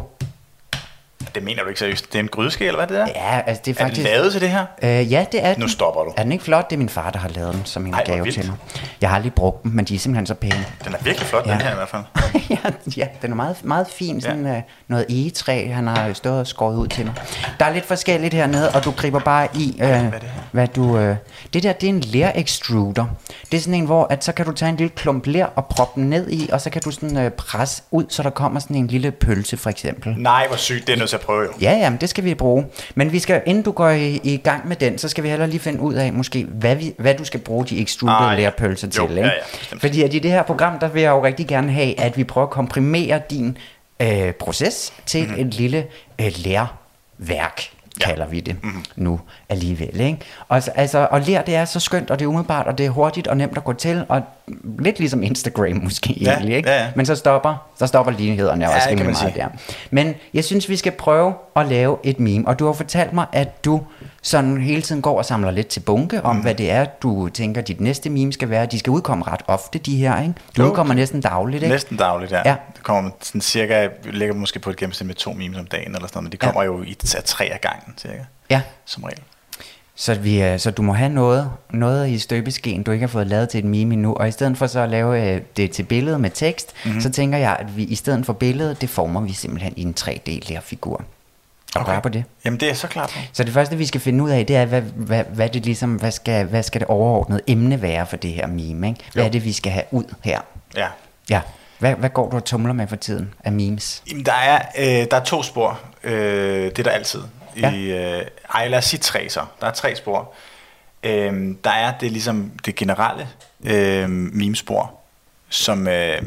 Det 1.36 1.44
mener 1.44 1.62
du 1.64 1.68
ikke 1.68 1.80
seriøst. 1.80 2.14
Det 2.14 2.20
er 2.20 2.24
en 2.24 2.28
grydeske, 2.28 2.66
eller 2.68 2.86
hvad 2.86 2.98
det 2.98 3.02
er? 3.02 3.08
Ja, 3.16 3.42
altså 3.46 3.62
det 3.66 3.72
er 3.80 3.84
Er 3.84 3.88
den 3.88 3.96
faktisk... 3.96 4.08
lavet 4.08 4.32
til 4.32 4.42
det 4.42 4.50
her? 4.50 4.66
Øh, 4.84 5.12
ja, 5.12 5.26
det 5.32 5.46
er 5.46 5.54
den. 5.54 5.62
Nu 5.62 5.68
stopper 5.68 6.02
du. 6.04 6.14
Er 6.18 6.24
den 6.24 6.32
ikke 6.32 6.44
flot? 6.44 6.70
Det 6.70 6.76
er 6.76 6.78
min 6.78 6.90
far, 6.90 7.10
der 7.10 7.20
har 7.20 7.30
lavet 7.30 7.54
den 7.54 7.62
som 7.66 7.86
en 7.86 7.94
Ej, 7.94 8.04
gave 8.06 8.32
til 8.32 8.46
mig. 8.48 8.56
Jeg 9.02 9.10
har 9.10 9.16
aldrig 9.16 9.34
brugt 9.34 9.64
dem, 9.64 9.72
men 9.72 9.86
de 9.86 9.96
er 9.96 10.00
simpelthen 10.00 10.26
så 10.26 10.34
pæne. 10.34 10.66
Den 10.86 10.94
er 10.94 10.98
virkelig 11.04 11.28
flot, 11.28 11.48
Ja. 11.48 11.52
den 11.52 11.62
her 11.62 11.72
i 11.72 11.76
hvert 11.76 11.90
fald. 11.90 12.02
ja, 12.50 12.58
ja, 12.98 13.08
den 13.22 13.32
er 13.32 13.36
meget, 13.36 13.58
meget 13.66 13.88
fin. 13.88 14.22
Sådan 14.22 14.46
ja. 14.46 14.56
øh, 14.56 14.62
noget 14.88 15.06
egetræ, 15.10 15.68
han 15.72 15.88
har 15.88 16.14
stået 16.14 16.40
og 16.40 16.48
skåret 16.48 16.76
ud 16.78 16.88
til 16.88 17.06
mig. 17.06 17.14
Der 17.60 17.66
er 17.66 17.74
lidt 17.74 17.86
forskelligt 17.86 18.34
hernede, 18.34 18.72
og 18.72 18.84
du 18.86 18.92
griber 18.92 19.20
bare 19.20 19.48
i, 19.54 19.78
øh, 19.82 19.88
det 19.90 19.96
her? 19.98 20.12
hvad 20.52 20.68
du... 20.68 20.98
Øh, 20.98 21.16
det 21.54 21.64
der, 21.64 21.74
det 21.74 21.90
er 21.90 21.94
en 21.94 22.00
ler-extruder. 22.02 23.06
Det 23.52 23.58
er 23.58 23.62
sådan 23.62 23.74
en, 23.74 23.86
hvor 23.86 24.08
at 24.10 24.24
så 24.24 24.32
kan 24.32 24.46
du 24.46 24.52
tage 24.52 24.70
en 24.70 24.76
lille 24.78 24.92
klump 24.96 25.26
ler 25.28 25.46
og 25.46 25.66
proppe 25.66 26.02
den 26.02 26.10
ned 26.10 26.30
i, 26.32 26.50
og 26.52 26.62
så 26.62 26.70
kan 26.70 26.82
du 26.82 26.92
sådan 26.92 27.18
øh, 27.18 27.32
presse 27.32 27.84
ud, 27.92 28.06
så 28.10 28.24
der 28.24 28.30
kommer 28.30 28.60
sådan 28.60 28.76
en 28.76 28.88
lille 28.88 29.12
pølse, 29.12 29.58
for 29.58 29.70
eksempel. 29.70 30.16
Nej, 30.18 30.46
hvor 30.48 30.58
sygt. 30.58 30.88
Det 30.88 30.94
er 30.94 30.98
nødt 30.98 31.10
til 31.10 31.16
at 31.18 31.22
prøve, 31.26 31.42
jo. 31.44 31.50
Ja, 31.62 31.72
ja, 31.72 31.90
men 31.90 32.00
det 32.02 32.10
skal 32.10 32.24
vi 32.24 32.34
bruge. 32.36 32.66
Men 32.96 33.12
vi 33.12 33.20
skal, 33.20 33.42
inden 33.46 33.64
du 33.64 33.72
går 33.72 33.90
i, 33.90 34.20
i 34.24 34.38
gang 34.38 34.68
med 34.68 34.76
den, 34.76 34.98
så 34.98 35.10
skal 35.10 35.24
vi 35.24 35.30
heller 35.30 35.46
lige 35.46 35.60
finde 35.60 35.82
ud 35.82 35.94
af, 35.94 36.14
måske, 36.14 36.44
hvad, 36.44 36.76
vi, 36.76 36.94
hvad 36.98 37.16
du 37.16 37.24
skal 37.24 37.40
bruge 37.40 37.66
de 37.66 37.82
extruded 37.82 38.16
Ah, 38.20 38.38
ja. 38.38 38.44
lærpølser 38.44 38.90
til. 38.90 39.02
Jo, 39.02 39.08
ikke? 39.10 39.22
ja, 39.22 39.26
ja, 39.28 39.32
bestemt. 39.60 39.82
Fordi 39.82 40.04
at 40.04 40.14
i 40.14 40.20
det 40.20 40.32
her 40.32 40.44
program, 40.44 40.80
der 40.80 40.88
vil 40.88 41.02
jeg 41.02 41.10
jo 41.10 41.24
rigtig 41.26 41.48
gerne 41.48 41.72
have, 41.72 42.00
at 42.00 42.18
vi 42.18 42.24
prøver 42.24 42.48
at 42.48 42.52
komprimere 42.52 43.22
din 43.30 43.58
øh, 44.00 44.32
proces 44.34 44.94
til 45.06 45.28
mm-hmm. 45.28 45.48
et 45.48 45.54
lille 45.54 45.86
øh, 46.22 46.32
lærværk 46.36 47.62
Ja. 48.02 48.06
kalder 48.06 48.28
vi 48.28 48.40
det 48.40 48.56
mm-hmm. 48.64 48.84
nu 48.96 49.20
alligevel. 49.50 50.00
Ikke? 50.02 50.18
Og, 50.48 50.64
så- 50.64 50.72
altså, 50.76 51.08
og 51.12 51.22
lær, 51.22 51.42
det 51.42 51.56
er 51.56 51.66
så 51.66 51.80
skønt, 51.80 52.12
og 52.12 52.20
det 52.20 52.26
er 52.26 52.30
umiddelbart, 52.30 52.68
og 52.68 52.78
det 52.78 52.86
er 52.86 52.90
hurtigt 52.90 53.28
og 53.28 53.38
nemt 53.38 53.58
at 53.58 53.64
gå 53.64 53.74
til, 53.74 54.06
og 54.10 54.22
lidt 54.80 55.00
ligesom 55.00 55.24
Instagram 55.24 55.80
måske 55.84 56.14
Ja, 56.22 56.32
egentlig. 56.34 56.56
Ikke? 56.56 56.70
ja, 56.70 56.84
ja. 56.84 56.90
Men 56.96 57.06
så 57.06 57.16
stopper, 57.16 57.68
så 57.80 57.88
stopper 57.88 58.12
lighederne 58.12 58.66
Ja, 58.66 58.76
også 58.76 58.90
rimelig 58.90 59.06
meget 59.06 59.18
sige. 59.18 59.34
der. 59.36 59.48
Men 59.92 60.14
jeg 60.34 60.44
synes, 60.44 60.70
vi 60.70 60.76
skal 60.76 60.92
prøve 60.92 61.34
at 61.56 61.66
lave 61.68 61.98
et 62.04 62.20
meme. 62.20 62.48
Og 62.48 62.60
du 62.60 62.66
har 62.66 62.74
fortalt 62.74 63.14
mig, 63.14 63.26
at 63.34 63.66
du 63.66 63.82
sådan 64.22 64.62
hele 64.62 64.82
tiden 64.82 65.02
går 65.02 65.18
og 65.18 65.26
samler 65.26 65.52
lidt 65.52 65.68
til 65.68 65.80
bunke 65.80 66.22
om, 66.24 66.36
mm. 66.36 66.42
hvad 66.42 66.56
det 66.56 66.72
er, 66.72 66.86
du 66.86 67.30
tænker, 67.30 67.62
dit 67.62 67.82
næste 67.82 68.10
meme 68.10 68.34
skal 68.34 68.50
være. 68.50 68.66
De 68.66 68.80
skal 68.80 68.92
udkomme 68.92 69.24
ret 69.28 69.42
ofte, 69.48 69.80
de 69.80 69.98
her, 69.98 70.22
ikke? 70.22 70.34
Du 70.58 70.62
Jo. 70.64 70.70
udkommer 70.70 70.94
næsten 70.94 71.22
dagligt, 71.22 71.64
ikke? 71.64 71.74
Næsten 71.74 71.98
dagligt, 71.98 72.32
ja. 72.32 72.42
Ja. 72.46 72.56
Det 72.76 72.84
kommer 72.84 73.12
sådan 73.22 73.42
cirka, 73.42 73.76
jeg 73.80 73.90
ligger 74.04 74.36
måske 74.36 74.60
på 74.60 74.70
et 74.70 74.76
gennemsnit 74.78 75.08
med 75.08 75.16
to 75.16 75.34
memes 75.34 75.58
om 75.58 75.66
dagen, 75.66 75.96
eller 75.96 76.08
sådan 76.08 76.18
noget, 76.18 76.24
men 76.24 76.32
de 76.32 76.38
Ja. 76.42 76.52
kommer 76.52 76.64
jo 76.64 76.82
i 76.84 76.96
tre 77.26 77.46
af 77.46 77.62
gangen, 77.62 77.94
cirka, 77.98 78.14
Ja. 78.50 78.62
som 78.86 79.04
regel. 79.04 79.20
Så, 79.98 80.14
vi, 80.16 80.42
øh, 80.44 80.60
så 80.60 80.72
du 80.72 80.82
må 80.82 80.94
have 80.94 81.10
noget, 81.10 81.52
noget 81.70 82.10
i 82.10 82.20
støbeskeen, 82.20 82.84
du 82.84 82.92
ikke 82.92 83.04
har 83.04 83.08
fået 83.12 83.28
lavet 83.28 83.50
til 83.50 83.58
et 83.58 83.66
meme 83.66 83.94
endnu. 83.94 84.14
Og 84.14 84.28
i 84.28 84.32
stedet 84.32 84.58
for 84.58 84.68
så 84.68 84.80
at 84.80 84.90
lave 84.90 85.32
øh, 85.36 85.42
det 85.58 85.72
til 85.72 85.84
billede 85.84 86.20
med 86.20 86.30
tekst, 86.30 86.74
Mhm. 86.74 86.90
mm-hmm. 86.90 87.02
så 87.02 87.10
tænker 87.12 87.38
jeg, 87.38 87.56
at 87.60 87.78
vi 87.78 87.84
i 87.84 87.96
stedet 87.96 88.26
for 88.26 88.34
billedet, 88.34 88.82
det 88.82 88.90
former 88.90 89.22
vi 89.22 89.34
simpelthen 89.34 89.74
i 89.78 89.82
en 89.82 89.96
3D-lærfigur. 90.00 91.02
Er 91.76 91.80
du 91.80 91.86
klar 91.86 92.00
på 92.00 92.10
det? 92.10 92.24
Jamen, 92.46 92.60
det 92.60 92.70
er 92.70 92.74
så 92.74 92.88
klar 92.88 93.08
på. 93.08 93.14
Så 93.34 93.44
det 93.44 93.54
første, 93.54 93.78
vi 93.78 93.86
skal 93.86 94.02
finde 94.02 94.24
ud 94.24 94.30
af, 94.30 94.46
det 94.46 94.56
er, 94.56 94.66
hvad, 94.66 94.82
hvad, 94.82 95.24
hvad, 95.24 95.50
det 95.50 95.66
ligesom, 95.66 95.96
hvad, 95.96 96.12
skal, 96.12 96.46
hvad 96.46 96.64
skal 96.64 96.82
det 96.82 96.88
overordnede 96.88 97.42
emne 97.48 97.82
være 97.82 98.06
for 98.06 98.18
det 98.18 98.32
her 98.32 98.48
meme? 98.48 98.88
Ikke? 98.88 99.00
Hvad 99.14 99.24
Jo. 99.24 99.28
er 99.28 99.32
det, 99.32 99.46
vi 99.46 99.54
skal 99.54 99.72
have 99.72 99.84
ud 99.92 100.04
her? 100.24 100.40
Ja. 100.78 100.88
Ja. 101.30 101.42
Hvad, 101.80 101.94
hvad 101.96 102.10
går 102.10 102.30
du 102.30 102.36
og 102.36 102.46
tumler 102.46 102.74
med 102.74 102.88
for 102.88 102.96
tiden 102.96 103.34
af 103.44 103.52
memes? 103.52 104.04
Jamen, 104.10 104.26
der 104.26 104.34
er, 104.34 104.62
øh, 104.80 105.08
der 105.12 105.18
er 105.18 105.24
to 105.24 105.44
spor. 105.44 105.80
Øh, 106.04 106.14
det 106.66 106.80
er 106.80 106.84
der 106.84 106.92
altid. 106.92 107.20
Ja. 107.62 107.72
I, 107.72 107.84
øh, 107.84 108.26
ej, 108.54 108.68
lad 108.68 108.78
os 108.78 108.86
sige 108.86 109.00
tre 109.00 109.30
så. 109.30 109.46
Der 109.62 109.68
er 109.68 109.72
tre 109.72 109.96
spor. 109.96 110.34
Øh, 111.04 111.56
der 111.64 111.70
er 111.72 111.98
det 111.98 112.12
ligesom 112.12 112.52
det 112.66 112.76
generelle 112.76 113.28
øh, 113.64 114.10
memespor, 114.10 115.00
som, 115.50 115.88
øh, 115.88 116.22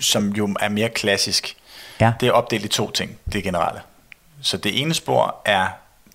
som 0.00 0.28
jo 0.28 0.56
er 0.60 0.68
mere 0.68 0.88
klassisk. 0.88 1.56
Ja. 2.00 2.12
Det 2.20 2.28
er 2.28 2.32
opdelt 2.32 2.64
i 2.64 2.68
to 2.68 2.90
ting, 2.90 3.18
det 3.32 3.42
generelle. 3.42 3.80
Så 4.42 4.56
det 4.56 4.80
ene 4.80 4.94
spor 4.94 5.36
er 5.44 5.66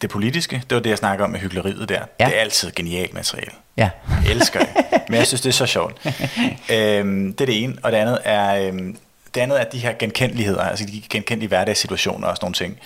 det 0.01 0.09
politiske. 0.09 0.63
Det 0.69 0.75
var 0.75 0.81
det, 0.81 0.89
jeg 0.89 0.97
snakker 0.97 1.25
om 1.25 1.31
med 1.31 1.39
hyggeleriet 1.39 1.89
der. 1.89 2.01
Ja. 2.19 2.25
Det 2.25 2.35
er 2.35 2.41
altid 2.41 2.71
genialt 2.71 3.13
materiale. 3.13 3.51
Ja. 3.77 3.89
Jeg 4.25 4.31
elsker 4.31 4.59
det. 4.59 4.67
Men 5.09 5.17
jeg 5.17 5.27
synes, 5.27 5.41
det 5.41 5.49
er 5.49 5.53
så 5.53 5.65
sjovt. 5.65 6.07
øhm, 6.71 7.33
det 7.33 7.41
er 7.41 7.45
det 7.45 7.63
ene. 7.63 7.75
Og 7.83 7.91
det 7.91 7.97
andet 7.97 8.19
er, 8.23 8.67
øhm, 8.67 8.97
det 9.35 9.41
andet 9.41 9.61
er 9.61 9.63
de 9.63 9.79
her 9.79 9.93
genkendeligheder, 9.99 10.61
altså 10.61 10.85
de 10.85 11.03
genkendelige 11.09 11.47
hverdagssituationer 11.47 12.27
og 12.27 12.35
sådan 12.35 12.45
nogle 12.45 12.55
ting. 12.55 12.79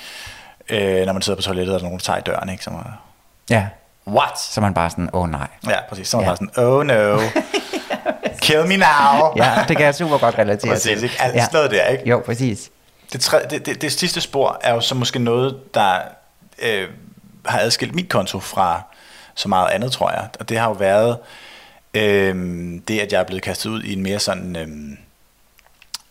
Øh, 0.70 1.06
når 1.06 1.14
man 1.14 1.22
sidder 1.22 1.38
på 1.38 1.44
toilettet, 1.44 1.76
og 1.76 1.80
der 1.80 1.86
er 1.86 1.90
nogen, 1.90 2.00
der 2.00 2.04
tager 2.04 2.20
i 2.20 2.22
døren, 2.22 2.50
ikke? 2.50 2.64
Som 2.64 2.74
er, 2.74 3.02
Ja, 3.50 3.68
What? 4.08 4.40
så 4.40 4.62
man 4.62 4.74
bare 4.74 4.90
sådan, 4.90 5.10
åh 5.14 5.22
oh, 5.22 5.30
nej. 5.30 5.48
Ja, 5.68 5.76
præcis. 5.90 6.08
Så 6.08 6.18
man 6.18 6.24
Ja. 6.26 6.30
bare 6.30 6.38
sådan, 6.38 6.64
oh 6.66 6.86
no. 6.86 7.20
Kill 8.42 8.68
me 8.68 8.78
now. 8.78 9.34
Ja, 9.38 9.66
det 9.68 9.78
kan 9.78 9.86
jeg 9.86 9.96
super 9.96 10.18
godt 10.18 10.38
relatere 10.38 10.72
Præcis, 10.72 10.84
til. 11.00 11.04
ikke? 11.04 11.16
Alt 11.22 11.34
sådan 11.44 11.50
noget 11.54 11.72
der, 11.72 11.86
ikke? 11.86 12.10
Jo, 12.10 12.22
præcis. 12.26 12.70
Det, 13.14 13.22
tre, 13.22 13.40
det, 13.50 13.66
det, 13.66 13.82
det 13.82 13.92
sidste 13.92 14.22
spor 14.22 14.60
er 14.62 14.74
jo 14.74 14.82
så 14.82 14.96
måske 14.96 15.20
noget, 15.20 15.60
der 15.74 15.98
øh, 16.62 16.88
har 17.46 17.60
adskilt 17.60 17.96
min 17.96 18.08
konto 18.08 18.40
fra 18.40 18.82
så 19.36 19.48
meget 19.50 19.70
andet, 19.70 19.92
tror 19.92 20.12
jeg. 20.12 20.28
Og 20.40 20.50
det 20.50 20.58
har 20.60 20.68
jo 20.68 20.74
været 20.74 21.18
øh, 21.94 22.36
det, 22.88 23.00
at 23.00 23.12
jeg 23.12 23.20
er 23.20 23.24
blevet 23.24 23.44
kastet 23.44 23.70
ud 23.70 23.84
i 23.84 23.94
en 23.94 24.04
mere 24.04 24.20
sådan... 24.20 24.56
Øh, 24.56 24.68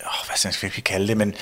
åh, 0.07 0.27
hvad 0.27 0.53
skal 0.53 0.71
vi 0.77 0.81
kalde 0.81 1.09
det? 1.09 1.17
Men 1.17 1.35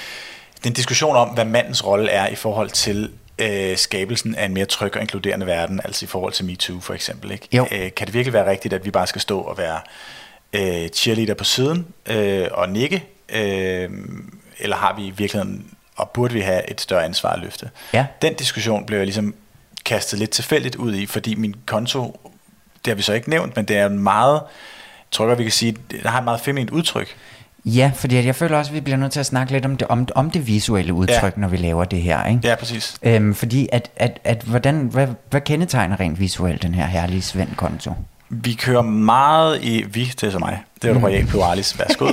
det 0.60 0.66
er 0.66 0.70
en 0.70 0.74
diskussion 0.74 1.16
om, 1.16 1.28
hvad 1.28 1.44
mandens 1.44 1.86
rolle 1.86 2.10
er 2.10 2.28
i 2.28 2.34
forhold 2.34 2.70
til 2.70 3.10
øh, 3.38 3.76
skabelsen 3.76 4.34
af 4.34 4.44
en 4.44 4.54
mere 4.54 4.64
tryg 4.64 4.96
og 4.96 5.02
inkluderende 5.02 5.46
verden, 5.46 5.80
altså 5.84 6.04
i 6.04 6.06
forhold 6.06 6.32
til 6.32 6.44
MeToo 6.44 6.80
for 6.80 6.94
eksempel. 6.94 7.30
Ikke? 7.30 7.48
Jo. 7.52 7.66
Øh, 7.72 7.94
kan 7.96 8.06
det 8.06 8.14
virkelig 8.14 8.32
være 8.32 8.50
rigtigt, 8.50 8.74
at 8.74 8.84
vi 8.84 8.90
bare 8.90 9.06
skal 9.06 9.20
stå 9.20 9.40
og 9.40 9.58
være 9.58 9.80
øh, 10.52 10.88
cheerleader 10.88 11.34
på 11.34 11.44
siden 11.44 11.86
øh, 12.06 12.48
og 12.52 12.68
nikke? 12.68 13.04
Øh, 13.28 13.90
eller 14.58 14.76
har 14.76 14.94
vi 14.96 15.06
i 15.06 15.10
virkeligheden, 15.10 15.66
og 15.96 16.10
burde 16.10 16.34
vi 16.34 16.40
have 16.40 16.70
et 16.70 16.80
større 16.80 17.04
ansvar 17.04 17.32
at 17.32 17.40
løfte? 17.40 17.70
Ja. 17.92 18.06
Den 18.22 18.34
diskussion 18.34 18.86
blev 18.86 18.98
jeg 18.98 19.06
ligesom 19.06 19.34
kastet 19.84 20.18
lidt 20.18 20.30
tilfældigt 20.30 20.76
ud 20.76 20.94
i, 20.94 21.06
fordi 21.06 21.34
min 21.34 21.56
konto, 21.66 22.20
det 22.84 22.90
har 22.90 22.94
vi 22.94 23.02
så 23.02 23.12
ikke 23.12 23.30
nævnt, 23.30 23.56
men 23.56 23.64
det 23.64 23.76
er 23.76 23.86
en 23.86 23.98
meget, 23.98 24.34
jeg 24.34 25.10
tror 25.10 25.26
godt, 25.26 25.38
vi 25.38 25.44
kan 25.44 25.52
sige, 25.52 25.76
der 26.02 26.08
har 26.08 26.18
et 26.18 26.24
meget 26.24 26.40
feminint 26.40 26.70
udtryk. 26.70 27.16
Ja, 27.64 27.90
fordi 27.94 28.26
jeg 28.26 28.34
føler 28.34 28.58
også, 28.58 28.70
at 28.70 28.74
vi 28.74 28.80
bliver 28.80 28.96
nødt 28.96 29.12
til 29.12 29.20
at 29.20 29.26
snakke 29.26 29.52
lidt 29.52 29.64
om 29.64 29.76
det, 29.76 29.88
om, 29.88 30.08
om 30.14 30.30
det 30.30 30.46
visuelle 30.46 30.92
udtryk, 30.94 31.22
Ja. 31.36 31.40
når 31.40 31.48
vi 31.48 31.56
laver 31.56 31.84
det 31.84 32.02
her. 32.02 32.24
Ikke? 32.26 32.40
Ja, 32.44 32.54
præcis. 32.54 32.94
Øhm, 33.02 33.34
fordi 33.34 33.68
at, 33.72 33.90
at, 33.96 34.18
at 34.24 34.42
hvordan, 34.42 34.76
hvad, 34.92 35.08
hvad 35.30 35.40
kendetegner 35.40 36.00
rent 36.00 36.20
visuelt 36.20 36.62
den 36.62 36.74
her 36.74 36.86
herlige 36.86 37.22
Svend-konto? 37.22 37.92
Vi 38.28 38.52
kører 38.54 38.82
meget 38.82 39.62
i, 39.62 39.82
vi, 39.82 40.04
det 40.04 40.22
er 40.22 40.30
så 40.30 40.38
mig, 40.38 40.62
det 40.82 40.90
er 40.90 40.94
jo 40.94 41.06
Royal 41.06 41.26
Pluralis, 41.26 41.78
værsgo. 41.78 42.06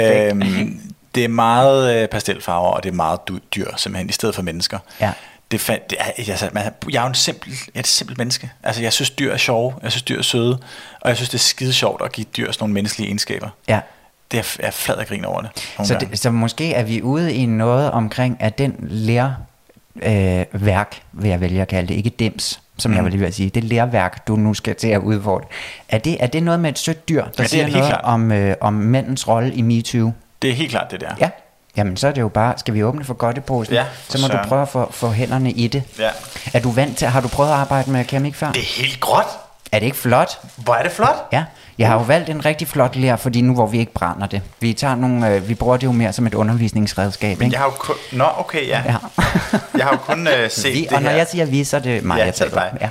øhm, 0.00 0.80
det 1.14 1.24
er 1.24 1.28
meget 1.28 2.02
øh, 2.02 2.08
pastelfarver, 2.08 2.68
og 2.70 2.82
det 2.82 2.88
er 2.88 2.94
meget 2.94 3.20
dyr, 3.54 3.66
simpelthen, 3.76 4.08
i 4.08 4.12
stedet 4.12 4.34
for 4.34 4.42
mennesker. 4.42 4.78
Ja. 5.00 5.12
Det, 5.50 5.70
fa- 5.70 5.86
det 5.90 5.98
er, 6.00 6.04
altså, 6.30 6.48
man, 6.52 6.62
jeg 6.90 6.98
er 6.98 7.02
jo 7.02 7.08
en 7.08 7.14
simpel, 7.14 7.50
jeg 7.50 7.58
er 7.74 7.80
et 7.80 7.86
simpelt 7.86 8.18
menneske. 8.18 8.50
Altså, 8.62 8.82
jeg 8.82 8.92
synes, 8.92 9.10
dyr 9.10 9.32
er 9.32 9.36
sjove, 9.36 9.74
jeg 9.82 9.90
synes, 9.92 10.02
dyr 10.02 10.18
er 10.18 10.22
søde, 10.22 10.58
og 11.00 11.08
jeg 11.08 11.16
synes, 11.16 11.28
det 11.28 11.38
er 11.38 11.42
skide 11.42 11.72
sjovt 11.72 12.02
at 12.04 12.12
give 12.12 12.26
dyr 12.36 12.46
sådan 12.52 12.62
nogle 12.62 12.74
menneskelige 12.74 13.08
egenskaber. 13.08 13.48
Ja. 13.68 13.80
Det 14.30 14.58
er, 14.60 14.70
flad 14.70 14.96
af 14.96 15.06
grin 15.06 15.24
over 15.24 15.40
det. 15.40 15.50
Så, 15.84 15.94
gange. 15.94 16.10
det, 16.10 16.18
så 16.18 16.30
måske 16.30 16.74
er 16.74 16.82
vi 16.82 17.02
ude 17.02 17.34
i 17.34 17.46
noget 17.46 17.90
omkring, 17.90 18.36
at 18.40 18.58
den 18.58 18.76
lær 18.80 19.30
øh, 20.02 20.44
værk, 20.52 21.02
vil 21.12 21.30
jeg 21.30 21.40
vælge 21.40 21.62
at 21.62 21.68
kalde 21.68 21.88
det, 21.88 21.94
ikke 21.94 22.10
dims, 22.10 22.60
som 22.78 22.90
mm. 22.90 22.96
jeg 22.96 23.04
vil 23.04 23.12
lige 23.12 23.22
vil 23.22 23.32
sige, 23.32 23.50
det 23.50 23.64
lærværk, 23.64 24.26
du 24.28 24.36
nu 24.36 24.54
skal 24.54 24.74
til 24.74 24.88
at 24.88 24.98
udfordre. 25.00 25.46
Er 25.88 25.98
det, 25.98 26.16
er 26.20 26.26
det 26.26 26.42
noget 26.42 26.60
med 26.60 26.70
et 26.70 26.78
sødt 26.78 27.08
dyr, 27.08 27.24
der 27.24 27.30
det 27.30 27.40
er 27.40 27.44
siger 27.44 27.68
noget 27.68 27.86
klart. 27.88 28.00
om, 28.04 28.32
øh, 28.32 28.56
om 28.60 28.72
mændens 28.72 29.28
rolle 29.28 29.54
i 29.54 29.62
MeToo? 29.62 30.12
det 30.42 30.50
er 30.50 30.54
helt 30.54 30.70
klart 30.70 30.90
det 30.90 31.00
der. 31.00 31.10
Ja. 31.20 31.28
Jamen, 31.76 31.96
så 31.96 32.08
er 32.08 32.12
det 32.12 32.20
jo 32.20 32.28
bare, 32.28 32.54
skal 32.58 32.74
vi 32.74 32.82
åbne 32.82 33.04
for 33.04 33.14
godteposen? 33.14 33.74
Ja, 33.74 33.82
for 33.82 34.12
så 34.12 34.18
må 34.18 34.26
du 34.26 34.32
søren. 34.32 34.48
prøve 34.48 34.62
at 34.62 34.68
få, 34.68 34.92
få 34.92 35.10
hænderne 35.10 35.50
i 35.50 35.66
det. 35.66 35.82
Ja. 35.98 36.10
Er 36.54 36.60
du 36.60 36.70
vant 36.70 36.96
til, 36.98 37.08
har 37.08 37.20
du 37.20 37.28
prøvet 37.28 37.50
at 37.50 37.56
arbejde 37.56 37.90
med 37.90 38.04
keramik 38.04 38.34
før? 38.34 38.52
Det 38.52 38.62
er 38.62 38.82
helt 38.82 39.00
gråt. 39.00 39.24
Er 39.72 39.78
det 39.78 39.86
ikke 39.86 39.98
flot? 39.98 40.38
Hvor 40.56 40.74
er 40.74 40.82
det 40.82 40.92
flot. 40.92 41.28
Ja, 41.32 41.44
jeg 41.78 41.88
har 41.88 41.94
jo 41.94 42.02
valgt 42.02 42.28
en 42.28 42.44
rigtig 42.44 42.68
flot 42.68 42.96
lær, 42.96 43.16
fordi 43.16 43.40
nu 43.40 43.54
hvor 43.54 43.66
vi 43.66 43.78
ikke 43.78 43.92
brænder 43.92 44.26
det. 44.26 44.42
Vi, 44.60 44.72
tager 44.72 44.94
nogle, 44.94 45.34
øh, 45.34 45.48
vi 45.48 45.54
bruger 45.54 45.76
det 45.76 45.86
jo 45.86 45.92
mere 45.92 46.12
som 46.12 46.26
et 46.26 46.34
undervisningsredskab. 46.34 47.38
Men 47.38 47.46
Ikke? 47.46 47.54
jeg 47.54 47.60
har 47.60 47.66
jo 47.66 47.72
kun... 47.78 47.94
Nå, 48.12 48.24
okay, 48.38 48.68
ja. 48.68 48.82
Ja. 48.86 48.96
Jeg 49.74 49.84
har 49.84 49.92
jo 49.92 49.96
kun 49.96 50.26
øh, 50.28 50.50
set 50.50 50.74
vi, 50.74 50.80
det 50.82 50.92
og 50.92 51.02
når 51.02 51.10
her. 51.10 51.16
jeg 51.16 51.26
siger 51.26 51.44
vi, 51.44 51.64
så 51.64 51.76
er 51.76 51.80
det 51.80 52.04
mig, 52.04 52.14
ja, 52.16 52.20
jeg 52.20 52.28
er 52.28 52.32
taler. 52.32 52.62
Ja. 52.80 52.88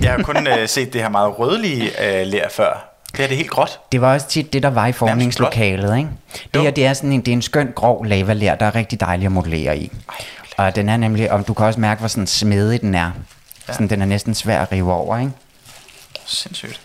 Jeg 0.00 0.10
har 0.10 0.22
kun 0.22 0.46
øh, 0.46 0.68
set 0.68 0.92
det 0.92 1.00
her 1.00 1.08
meget 1.08 1.38
rødlige 1.38 2.20
øh, 2.20 2.26
lær 2.26 2.48
før. 2.50 2.88
Det 3.12 3.18
her 3.18 3.26
det 3.26 3.34
er 3.34 3.36
helt 3.36 3.50
gråt. 3.50 3.80
Det 3.92 4.00
var 4.00 4.14
også 4.14 4.28
tit 4.28 4.52
det, 4.52 4.62
der 4.62 4.70
var 4.70 4.86
i 4.86 4.92
formningslokalet. 4.92 5.96
Ikke? 5.96 6.08
Det 6.54 6.62
her 6.62 6.70
det 6.70 6.86
er, 6.86 6.92
sådan 6.92 7.12
en, 7.12 7.20
det 7.20 7.28
er 7.28 7.32
en 7.32 7.42
skøn 7.42 7.72
grov 7.74 8.04
lavalær, 8.06 8.54
der 8.54 8.66
er 8.66 8.74
rigtig 8.74 9.00
dejlig 9.00 9.26
at 9.26 9.32
modellere 9.32 9.78
i. 9.78 9.92
Og 10.56 10.76
den 10.76 10.88
er 10.88 10.96
nemlig, 10.96 11.32
og 11.32 11.48
du 11.48 11.54
kan 11.54 11.66
også 11.66 11.80
mærke, 11.80 11.98
hvor 11.98 12.08
sådan 12.08 12.26
smedig 12.26 12.80
den 12.80 12.94
er. 12.94 13.10
Ja. 13.68 13.72
Sådan, 13.72 13.88
den 13.88 14.02
er 14.02 14.06
næsten 14.06 14.34
svær 14.34 14.60
at 14.62 14.72
rive 14.72 14.92
over. 14.92 15.18
Ikke? 15.18 15.32
Sindssygt. 16.26 16.80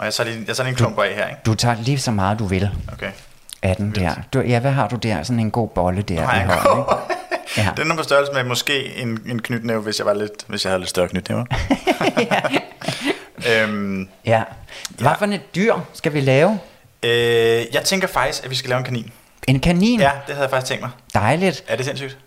Og 0.00 0.06
jeg 0.06 0.14
tager 0.14 0.30
lige, 0.30 0.44
jeg 0.48 0.56
tager 0.56 0.64
lige 0.64 0.70
en 0.72 0.76
klump 0.76 0.98
af 0.98 1.14
her, 1.14 1.28
ikke? 1.28 1.40
Du 1.46 1.54
tager 1.54 1.76
lige 1.82 1.98
så 1.98 2.10
meget, 2.10 2.38
du 2.38 2.44
vil 2.44 2.70
Okay. 2.92 3.10
af 3.62 3.76
den 3.76 3.94
der. 3.94 4.14
Du, 4.32 4.40
ja, 4.40 4.58
hvad 4.58 4.70
har 4.70 4.88
du 4.88 4.96
der? 4.96 5.22
Sådan 5.22 5.40
en 5.40 5.50
god 5.50 5.68
bolle 5.68 6.02
der 6.02 6.26
Har 6.26 6.40
i 6.40 6.44
hånden. 6.44 6.80
Ikke? 6.80 6.92
Ja. 7.56 7.68
Den 7.76 7.90
er 7.90 7.96
på 7.96 8.02
størrelse 8.02 8.32
med 8.32 8.44
måske 8.44 8.96
en, 8.96 9.20
en 9.26 9.42
knytnæve, 9.42 9.80
hvis 9.82 9.98
jeg, 9.98 10.06
var 10.06 10.14
lidt, 10.14 10.32
hvis 10.46 10.64
jeg 10.64 10.70
havde 10.70 10.80
lidt 10.80 10.90
større 10.90 11.08
knytnæve. 11.08 11.46
øhm, 13.50 14.08
ja. 14.26 14.42
Hvad 14.90 15.10
for 15.18 15.26
et 15.26 15.54
dyr 15.54 15.74
skal 15.94 16.12
vi 16.12 16.20
lave? 16.20 16.58
øh, 17.02 17.10
jeg 17.72 17.82
tænker 17.84 18.08
faktisk, 18.08 18.44
at 18.44 18.50
vi 18.50 18.54
skal 18.54 18.68
lave 18.68 18.78
en 18.78 18.84
kanin. 18.84 19.12
En 19.48 19.60
kanin? 19.60 20.00
Ja, 20.00 20.10
det 20.26 20.34
havde 20.34 20.40
jeg 20.42 20.50
faktisk 20.50 20.68
tænkt 20.68 20.82
mig. 20.82 20.90
Dejligt. 21.14 21.64
Er 21.68 21.76
det 21.76 21.84
sindssygt? 21.84 22.18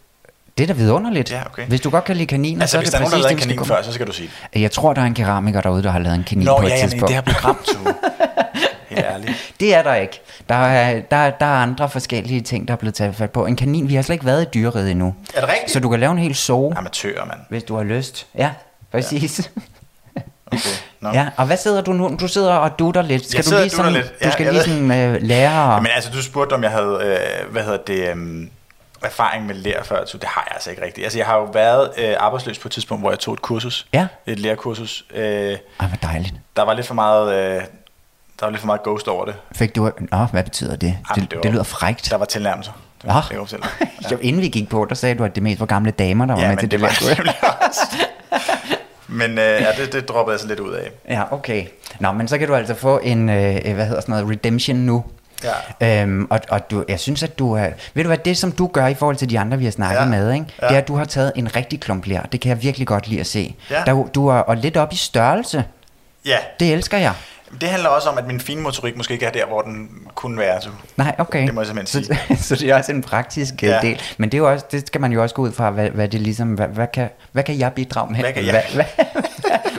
Det 0.57 0.63
er 0.63 0.67
da 0.67 0.73
vidunderligt. 0.73 1.31
Ja, 1.31 1.41
okay. 1.45 1.65
Hvis 1.65 1.81
du 1.81 1.89
godt 1.89 2.03
kan 2.03 2.15
lide 2.15 2.27
kaniner, 2.27 2.61
Altså, 2.61 2.71
så 2.71 2.77
er 2.77 2.81
hvis 2.81 2.89
det 2.89 2.93
der 2.99 3.05
er 3.05 3.09
nogen, 3.09 3.11
præcis 3.11 3.23
der 3.23 3.29
har 3.29 3.35
det, 3.35 3.39
lavet 3.39 3.57
skal 3.57 3.57
kanin 3.57 3.65
før, 3.77 3.81
så 3.83 3.93
skal 3.93 4.07
du 4.07 4.11
sige 4.11 4.29
det. 4.53 4.61
Jeg 4.61 4.71
tror, 4.71 4.93
der 4.93 5.01
er 5.01 5.05
en 5.05 5.13
keramiker 5.13 5.61
derude, 5.61 5.83
der 5.83 5.91
har 5.91 5.99
lavet 5.99 6.15
en 6.17 6.23
kanin 6.23 6.45
Nå, 6.45 6.59
på 6.59 6.65
et 6.65 6.69
ja, 6.69 6.75
ja, 6.75 6.81
men 6.81 6.87
i 6.87 6.89
tidspunkt. 6.91 7.07
det 7.07 7.15
her 7.15 7.33
program. 7.33 7.57
Helt 8.89 9.05
ærligt. 9.05 9.53
Det 9.59 9.75
er 9.75 9.83
der 9.83 9.95
ikke. 9.95 10.21
Der 10.49 10.55
er, 10.55 11.01
der, 11.11 11.29
der 11.29 11.45
er 11.45 11.49
andre 11.61 11.89
forskellige 11.89 12.41
ting, 12.41 12.67
der 12.67 12.73
er 12.73 12.77
blevet 12.77 12.95
taget 12.95 13.15
fat 13.15 13.31
på. 13.31 13.45
En 13.45 13.55
kanin, 13.55 13.89
vi 13.89 13.95
har 13.95 14.01
slet 14.01 14.13
ikke 14.13 14.25
været 14.25 14.41
i 14.41 14.45
dyreriget 14.53 14.91
endnu. 14.91 15.15
Er 15.33 15.39
det 15.39 15.49
rigtigt? 15.49 15.71
Så 15.71 15.79
du 15.79 15.89
kan 15.89 15.99
lave 15.99 16.11
en 16.11 16.17
hel 16.17 16.35
zoo, 16.35 16.73
Amatører, 16.75 17.25
mand. 17.25 17.39
hvis 17.49 17.63
du 17.63 17.75
har 17.75 17.83
lyst. 17.83 18.27
Ja, 18.37 18.49
præcis. 18.91 19.41
Okay. 20.47 20.59
Nå. 21.01 21.09
Ja, 21.13 21.27
og 21.37 21.45
hvad 21.45 21.57
sidder 21.57 21.81
du 21.81 21.93
nu? 21.93 22.17
Du 22.19 22.27
sidder 22.27 22.53
og 22.53 22.79
dutter 22.79 23.01
lidt. 23.01 23.29
Skal 23.29 23.37
Jeg 23.37 23.45
du 23.45 23.49
lige 23.49 23.65
og 23.65 23.71
sådan, 23.71 23.93
lidt. 23.93 24.05
Du 24.05 24.13
Ja, 24.21 24.31
skal 24.31 24.43
jeg 24.43 24.53
lige 24.53 24.63
sådan 24.63 24.91
øh, 24.91 25.21
lære... 25.21 25.81
Men 25.81 25.91
altså, 25.95 26.09
du 26.13 26.21
spurgte, 26.23 26.53
om 26.53 26.63
jeg 26.63 26.71
havde, 26.71 26.99
øh, 27.03 27.51
hvad 27.51 27.63
hedder 27.63 27.77
det, 27.87 28.09
øh, 28.15 28.47
erfaring 29.05 29.45
med 29.45 29.55
lær 29.55 29.83
før. 29.83 30.05
Så 30.05 30.17
det 30.17 30.27
har 30.29 30.43
jeg 30.47 30.53
altså 30.55 30.69
ikke 30.69 30.85
rigtigt. 30.85 31.05
Altså, 31.05 31.19
jeg 31.19 31.25
har 31.27 31.35
jo 31.37 31.43
været 31.43 31.89
øh, 31.97 32.15
arbejdsløs 32.19 32.59
på 32.59 32.67
et 32.67 32.71
tidspunkt, 32.71 33.03
hvor 33.03 33.09
jeg 33.11 33.19
tog 33.19 33.33
et 33.33 33.41
kursus. 33.41 33.85
Ja. 33.93 34.07
Et 34.25 34.39
lærkursus. 34.39 35.05
Øh, 35.15 35.23
Ej, 35.79 35.87
hvor 35.87 35.97
dejligt. 36.01 36.33
der 36.55 36.63
var 36.63 36.73
lidt 36.73 36.87
for 36.87 36.93
meget... 36.93 37.33
Øh, 37.35 37.61
der 38.39 38.45
var 38.45 38.49
lidt 38.49 38.59
for 38.59 38.65
meget 38.67 38.83
ghost 38.83 39.07
over 39.07 39.25
det. 39.25 39.35
Fik 39.55 39.75
du... 39.75 39.91
Nå, 40.11 40.17
hvad 40.31 40.43
betyder 40.43 40.75
det? 40.75 40.87
Jamen, 40.87 40.97
det, 41.15 41.29
det 41.31 41.37
var- 41.37 41.41
det 41.41 41.51
lyder 41.51 41.63
frægt. 41.63 42.07
Der 42.11 42.17
var 42.17 42.25
tilnærmelser. 42.25 42.71
Det 43.01 43.07
Nå. 43.31 43.37
var 43.39 43.45
selv. 43.45 43.63
Ja. 44.11 44.15
Inden 44.27 44.41
vi 44.41 44.47
gik 44.47 44.69
på, 44.69 44.85
der 44.89 44.95
sagde 44.95 45.15
du, 45.15 45.23
at 45.23 45.35
det 45.35 45.43
mest 45.43 45.59
var 45.59 45.65
gamle 45.65 45.91
damer, 45.91 46.25
der 46.25 46.33
var 46.33 46.41
Ja, 46.41 46.49
med 46.49 46.57
til 46.57 46.71
det 46.71 46.79
det. 46.79 47.41
var. 47.41 47.73
Men 49.07 49.31
øh, 49.31 49.37
ja, 49.37 49.67
det, 49.77 49.93
det 49.93 50.09
droppede 50.09 50.33
jeg 50.33 50.39
så 50.39 50.47
lidt 50.47 50.59
ud 50.59 50.73
af. 50.73 50.91
Ja, 51.09 51.23
okay. 51.33 51.65
Nå, 51.99 52.11
men 52.11 52.27
så 52.27 52.37
kan 52.37 52.47
du 52.47 52.55
altså 52.55 52.75
få 52.75 52.97
en, 53.03 53.29
øh, 53.29 53.73
hvad 53.73 53.85
hedder 53.85 54.01
sådan 54.01 54.15
noget, 54.15 54.29
redemption 54.29 54.77
nu. 54.77 55.03
Ja. 55.81 56.01
Øhm, 56.01 56.27
og, 56.29 56.39
og 56.49 56.71
du, 56.71 56.83
jeg 56.89 56.99
synes, 56.99 57.23
at 57.23 57.39
du 57.39 57.53
er... 57.53 57.67
Ved 57.93 58.03
du 58.03 58.07
hvad, 58.09 58.17
det 58.17 58.37
som 58.37 58.51
du 58.51 58.67
gør 58.67 58.87
i 58.87 58.93
forhold 58.93 59.15
til 59.15 59.29
de 59.29 59.39
andre, 59.39 59.57
vi 59.57 59.63
har 59.63 59.71
snakket 59.71 59.99
Ja. 59.99 60.05
med, 60.05 60.33
ikke? 60.33 60.45
Ja. 60.61 60.67
det 60.67 60.73
er, 60.73 60.77
at 60.81 60.87
du 60.87 60.95
har 60.95 61.05
taget 61.05 61.31
en 61.35 61.55
rigtig 61.55 61.79
klump 61.79 62.05
ler. 62.05 62.21
Det 62.21 62.41
kan 62.41 62.49
jeg 62.49 62.63
virkelig 62.63 62.87
godt 62.87 63.07
lide 63.07 63.19
at 63.19 63.27
se. 63.27 63.55
Ja. 63.69 63.83
Der, 63.85 64.03
du 64.03 64.27
er 64.27 64.33
og 64.35 64.57
lidt 64.57 64.77
op 64.77 64.93
i 64.93 64.95
størrelse. 64.95 65.63
Ja, 66.25 66.37
Det 66.59 66.73
elsker 66.73 66.97
jeg. 66.97 67.13
det 67.61 67.69
handler 67.69 67.89
også 67.89 68.09
om, 68.09 68.17
at 68.17 68.27
min 68.27 68.39
finmotorik 68.39 68.97
måske 68.97 69.13
ikke 69.13 69.25
er 69.25 69.31
der, 69.31 69.45
hvor 69.45 69.61
den 69.61 69.89
kunne 70.15 70.37
være. 70.37 70.61
Så. 70.61 70.69
Nej, 70.97 71.15
okay. 71.17 71.45
Det 71.45 71.53
må 71.53 71.61
jeg 71.61 71.67
simpelthen 71.67 72.03
så, 72.03 72.15
så 72.47 72.55
det 72.55 72.69
er 72.69 72.75
også 72.75 72.91
en 72.91 73.01
praktisk 73.01 73.63
ja. 73.63 73.67
Ja. 73.75 73.79
del. 73.81 74.01
Men 74.17 74.29
det, 74.31 74.37
er 74.37 74.39
jo 74.39 74.51
også, 74.51 74.65
det 74.71 74.87
skal 74.87 75.01
man 75.01 75.11
jo 75.11 75.21
også 75.21 75.35
gå 75.35 75.41
ud 75.41 75.51
fra, 75.51 75.69
hvad, 75.69 75.89
hvad 75.89 76.07
det 76.07 76.21
ligesom, 76.21 76.47
hvad, 76.53 76.67
hvad, 76.67 76.87
kan, 76.93 77.09
hvad 77.31 77.43
kan 77.43 77.59
jeg 77.59 77.73
bidrage 77.73 78.11
med? 78.11 78.19
Hvad 78.19 78.33
kan 78.33 78.45
jeg? 78.45 78.63
Hvad, 78.73 78.83
hvad, 78.85 79.03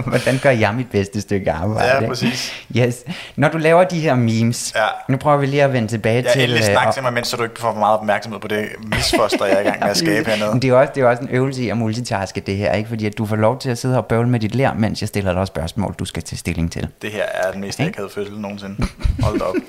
hvordan 0.00 0.38
gør 0.42 0.50
jeg 0.50 0.74
mit 0.74 0.90
bedste 0.90 1.20
stykke 1.20 1.52
arbejde? 1.52 1.88
Ja, 2.04 2.08
præcis. 2.08 2.66
Yes. 2.76 3.04
Når 3.36 3.48
du 3.48 3.58
laver 3.58 3.84
de 3.84 4.00
her 4.00 4.14
memes, 4.14 4.72
Ja. 4.76 4.86
nu 5.08 5.16
prøver 5.16 5.36
vi 5.36 5.46
lige 5.46 5.62
at 5.62 5.72
vende 5.72 5.88
tilbage 5.88 6.22
Jeg 6.24 6.32
til... 6.32 6.52
øh, 6.52 6.62
snak 6.62 6.86
og- 6.86 6.94
til 6.94 7.02
mig, 7.02 7.12
mens 7.12 7.28
så 7.28 7.36
du 7.36 7.42
ikke 7.42 7.60
får 7.60 7.72
for 7.72 7.78
meget 7.78 7.98
opmærksomhed 7.98 8.40
på 8.40 8.48
det 8.48 8.66
misfoster, 8.96 9.46
jeg 9.46 9.54
er 9.56 9.60
i 9.60 9.64
gang 9.64 9.80
med 9.80 9.88
at 9.88 9.96
skabe 9.96 10.28
hernede. 10.30 10.50
Men 10.52 10.62
det 10.62 10.70
er, 10.70 10.74
også, 10.74 10.92
det 10.94 11.02
er 11.02 11.06
også 11.06 11.22
en 11.22 11.28
øvelse 11.28 11.62
i 11.62 11.68
at 11.68 11.76
multitaske 11.76 12.40
det 12.40 12.56
her, 12.56 12.72
ikke? 12.72 12.88
Fordi 12.88 13.06
at 13.06 13.18
du 13.18 13.26
får 13.26 13.36
lov 13.36 13.58
til 13.58 13.70
at 13.70 13.78
sidde 13.78 13.98
og 13.98 14.06
bøvle 14.06 14.28
med 14.28 14.40
dit 14.40 14.54
lær, 14.54 14.72
mens 14.74 15.00
jeg 15.00 15.08
stiller 15.08 15.32
dig 15.32 15.46
spørgsmål, 15.46 15.94
du 15.98 16.04
skal 16.04 16.22
tage 16.22 16.38
stilling 16.38 16.72
til. 16.72 16.88
Det 17.02 17.10
her 17.10 17.24
er 17.34 17.50
den 17.52 17.60
mest 17.60 17.80
Ikke? 17.80 17.88
akavede 17.90 18.12
fødsel 18.14 18.40
nogensinde. 18.40 18.76
Hold 19.22 19.40
op. 19.40 19.54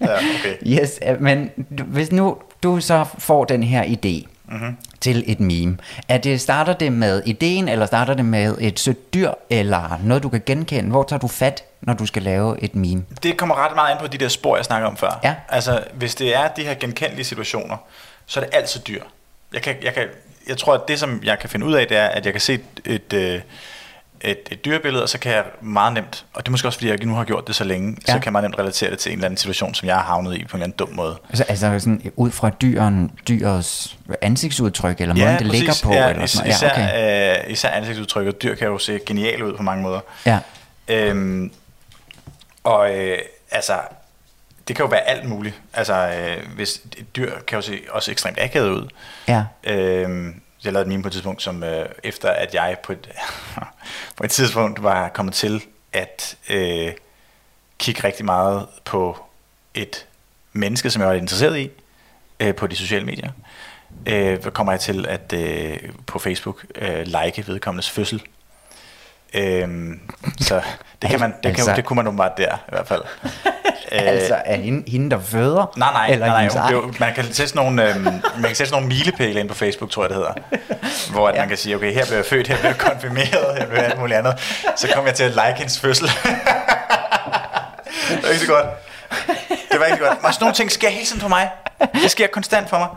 Ja, 0.00 0.06
okay. 0.14 0.54
Yes, 0.80 1.00
øh, 1.08 1.22
men 1.22 1.50
hvis 1.86 2.12
nu 2.12 2.36
du 2.62 2.80
så 2.80 3.04
får 3.18 3.44
den 3.44 3.62
her 3.62 3.82
idé. 3.84 4.28
Mm-hmm. 4.48 4.76
til 5.00 5.24
et 5.26 5.40
meme, 5.40 5.78
er 6.08 6.18
det, 6.18 6.40
starter 6.40 6.72
det 6.72 6.92
med 6.92 7.22
ideen, 7.26 7.68
eller 7.68 7.86
starter 7.86 8.14
det 8.14 8.24
med 8.24 8.56
et 8.60 8.80
sødt 8.80 9.14
dyr, 9.14 9.30
eller 9.50 10.00
noget 10.02 10.22
du 10.22 10.28
kan 10.28 10.42
genkende? 10.46 10.90
Hvor 10.90 11.02
tager 11.02 11.20
du 11.20 11.28
fat, 11.28 11.64
når 11.80 11.94
du 11.94 12.06
skal 12.06 12.22
lave 12.22 12.62
et 12.62 12.74
meme? 12.74 13.04
Det 13.22 13.36
kommer 13.36 13.54
ret 13.54 13.74
meget 13.74 13.90
ind 13.90 14.00
på 14.00 14.06
de 14.06 14.18
der 14.18 14.28
spor, 14.28 14.56
jeg 14.56 14.64
snakker 14.64 14.88
om 14.88 14.96
før. 14.96 15.20
Ja. 15.24 15.34
Altså, 15.48 15.84
hvis 15.94 16.14
det 16.14 16.36
er 16.36 16.48
de 16.48 16.62
her 16.64 16.74
genkendelige 16.74 17.24
situationer, 17.24 17.76
så 18.26 18.40
er 18.40 18.44
det 18.44 18.54
altid 18.54 18.80
dyr. 18.80 19.02
Jeg, 19.52 19.62
kan, 19.62 19.76
jeg, 19.82 19.94
kan, 19.94 20.08
jeg 20.48 20.58
tror, 20.58 20.74
at 20.74 20.88
det, 20.88 20.98
som 21.00 21.20
jeg 21.24 21.38
kan 21.38 21.50
finde 21.50 21.66
ud 21.66 21.74
af, 21.74 21.86
det 21.88 21.96
er, 21.96 22.06
at 22.06 22.24
jeg 22.24 22.32
kan 22.32 22.40
se 22.40 22.54
et, 22.54 22.62
et, 22.84 23.12
øh, 23.12 23.40
et, 24.24 24.38
et 24.50 24.64
dyrebillede, 24.64 25.02
og 25.02 25.08
så 25.08 25.18
kan 25.18 25.32
jeg 25.32 25.44
meget 25.60 25.92
nemt, 25.92 26.24
og 26.34 26.42
det 26.42 26.48
er 26.48 26.50
måske 26.50 26.68
også 26.68 26.78
fordi, 26.78 26.88
jeg 26.90 26.98
nu 27.04 27.14
har 27.14 27.24
gjort 27.24 27.46
det 27.46 27.54
så 27.54 27.64
længe, 27.64 27.96
ja. 28.08 28.12
så 28.12 28.18
kan 28.18 28.24
jeg 28.24 28.32
meget 28.32 28.42
nemt 28.42 28.58
relatere 28.58 28.90
det 28.90 28.98
til 28.98 29.12
en 29.12 29.18
eller 29.18 29.26
anden 29.26 29.38
situation, 29.38 29.74
som 29.74 29.88
jeg 29.88 29.94
har 29.96 30.02
havnet 30.02 30.36
i 30.36 30.44
på 30.44 30.56
en 30.56 30.62
eller 30.62 30.64
anden 30.64 30.76
dum 30.78 30.88
måde. 30.92 31.16
Altså, 31.28 31.44
altså 31.48 31.78
sådan 31.78 32.12
ud 32.16 32.30
fra 32.30 32.50
dyren, 32.50 33.10
dyrets 33.28 33.96
ansigtsudtryk, 34.20 35.00
eller 35.00 35.14
måden 35.14 35.28
Ja, 35.28 35.32
det 35.38 35.46
præcis. 35.46 35.60
ligger 35.60 35.74
på? 35.82 35.92
Ja, 35.92 36.10
eller 36.10 36.26
sådan. 36.26 36.50
især, 36.50 36.80
ja, 36.80 37.36
okay. 37.36 37.44
øh, 37.46 37.52
især 37.52 37.68
ansigtsudtryk, 37.68 38.26
og 38.26 38.42
dyr 38.42 38.54
kan 38.54 38.66
jo 38.68 38.78
se 38.78 39.00
genialt 39.06 39.42
ud 39.42 39.56
på 39.56 39.62
mange 39.62 39.82
måder. 39.82 40.00
ja. 40.26 40.38
Øhm, 40.88 41.52
og 42.64 42.94
øh, 42.98 43.18
altså, 43.50 43.74
det 44.68 44.76
kan 44.76 44.84
jo 44.84 44.88
være 44.90 45.00
alt 45.00 45.24
muligt. 45.28 45.54
Altså, 45.74 45.94
øh, 45.94 46.36
hvis 46.54 46.80
et 46.98 47.16
dyr 47.16 47.30
kan 47.46 47.56
jo 47.56 47.62
se 47.62 47.80
også 47.90 48.10
ekstremt 48.10 48.38
akavet 48.40 48.68
ud. 48.70 48.88
ja. 49.28 49.44
Øhm, 49.64 50.40
jeg 50.64 50.72
lavede 50.72 50.86
et 50.86 50.88
meme 50.88 51.02
på 51.02 51.08
et 51.08 51.12
tidspunkt, 51.12 51.42
som 51.42 51.62
øh, 51.64 51.86
efter 52.02 52.30
at 52.30 52.54
jeg 52.54 52.76
på 52.82 52.92
et, 52.92 53.08
på 54.16 54.24
et 54.24 54.30
tidspunkt 54.30 54.82
var 54.82 55.08
kommet 55.08 55.34
til 55.34 55.64
at 55.92 56.36
øh, 56.50 56.92
kigge 57.78 58.04
rigtig 58.04 58.24
meget 58.24 58.66
på 58.84 59.18
et 59.74 60.06
menneske, 60.52 60.90
som 60.90 61.00
jeg 61.02 61.08
var 61.08 61.14
interesseret 61.14 61.58
i, 61.58 61.70
øh, 62.40 62.54
på 62.54 62.66
de 62.66 62.76
sociale 62.76 63.06
medier, 63.06 63.30
øh, 64.06 64.42
kommer 64.42 64.72
jeg 64.72 64.80
til 64.80 65.06
at 65.06 65.32
øh, 65.32 65.78
på 66.06 66.18
Facebook 66.18 66.64
øh, 66.74 67.06
like 67.06 67.46
vedkommendes 67.46 67.90
fødsel. 67.90 68.22
Øhm, 69.34 70.00
så 70.40 70.62
det, 71.02 71.10
kan 71.10 71.20
man, 71.20 71.30
det, 71.30 71.42
kan, 71.42 71.50
Altså- 71.50 71.72
det 71.76 71.84
kunne 71.84 71.96
man 71.96 72.06
åbenbart 72.06 72.36
der 72.36 72.56
i 72.56 72.70
hvert 72.70 72.88
fald. 72.88 73.02
Øh, 73.94 74.08
Altså, 74.08 74.34
er 74.44 74.56
hende, 74.56 74.90
hende 74.90 75.10
der 75.10 75.20
føder? 75.20 75.72
Nej, 75.76 75.92
nej, 75.92 76.06
eller 76.10 76.26
nej, 76.26 76.48
nej 76.54 76.72
jo, 76.72 76.92
man 77.00 77.14
kan 77.14 77.24
sætte 77.24 77.48
sådan 77.48 77.62
nogle, 77.64 77.88
øhm, 77.90 78.02
man 78.04 78.22
kan 78.46 78.54
sætte 78.54 78.72
nogle 78.72 78.86
milepæle 78.86 79.40
ind 79.40 79.48
på 79.48 79.54
Facebook, 79.54 79.90
tror 79.90 80.02
jeg 80.02 80.08
det 80.10 80.16
hedder. 80.16 80.32
Hvor 81.12 81.28
at 81.28 81.34
Ja. 81.34 81.40
man 81.40 81.48
kan 81.48 81.56
sige, 81.58 81.76
okay, 81.76 81.92
her 81.94 82.06
blev 82.06 82.16
jeg 82.16 82.26
født, 82.26 82.48
her 82.48 82.56
blev 82.56 82.68
jeg 82.70 82.78
konfirmeret, 82.78 83.58
her 83.58 83.66
blev 83.66 83.78
jeg 83.78 83.86
alt 83.86 83.98
muligt 83.98 84.18
andet. 84.18 84.38
Så 84.76 84.88
kom 84.94 85.06
jeg 85.06 85.14
til 85.14 85.24
at 85.24 85.30
like 85.30 85.54
hendes 85.58 85.80
fødsel. 85.80 86.06
det 88.08 88.22
var 88.22 88.28
ikke 88.28 88.40
så 88.46 88.52
godt. 88.52 88.66
Det 89.72 89.80
var 89.80 89.84
ikke 89.86 89.98
så 89.98 90.04
godt. 90.04 90.22
Men 90.22 90.32
sådan 90.32 90.44
nogle 90.44 90.54
ting 90.54 90.72
sker 90.72 90.88
hele 90.88 91.06
tiden 91.06 91.20
for 91.20 91.28
mig. 91.28 91.50
Det 91.94 92.10
sker 92.10 92.26
konstant 92.26 92.68
for 92.68 92.78
mig. 92.78 92.88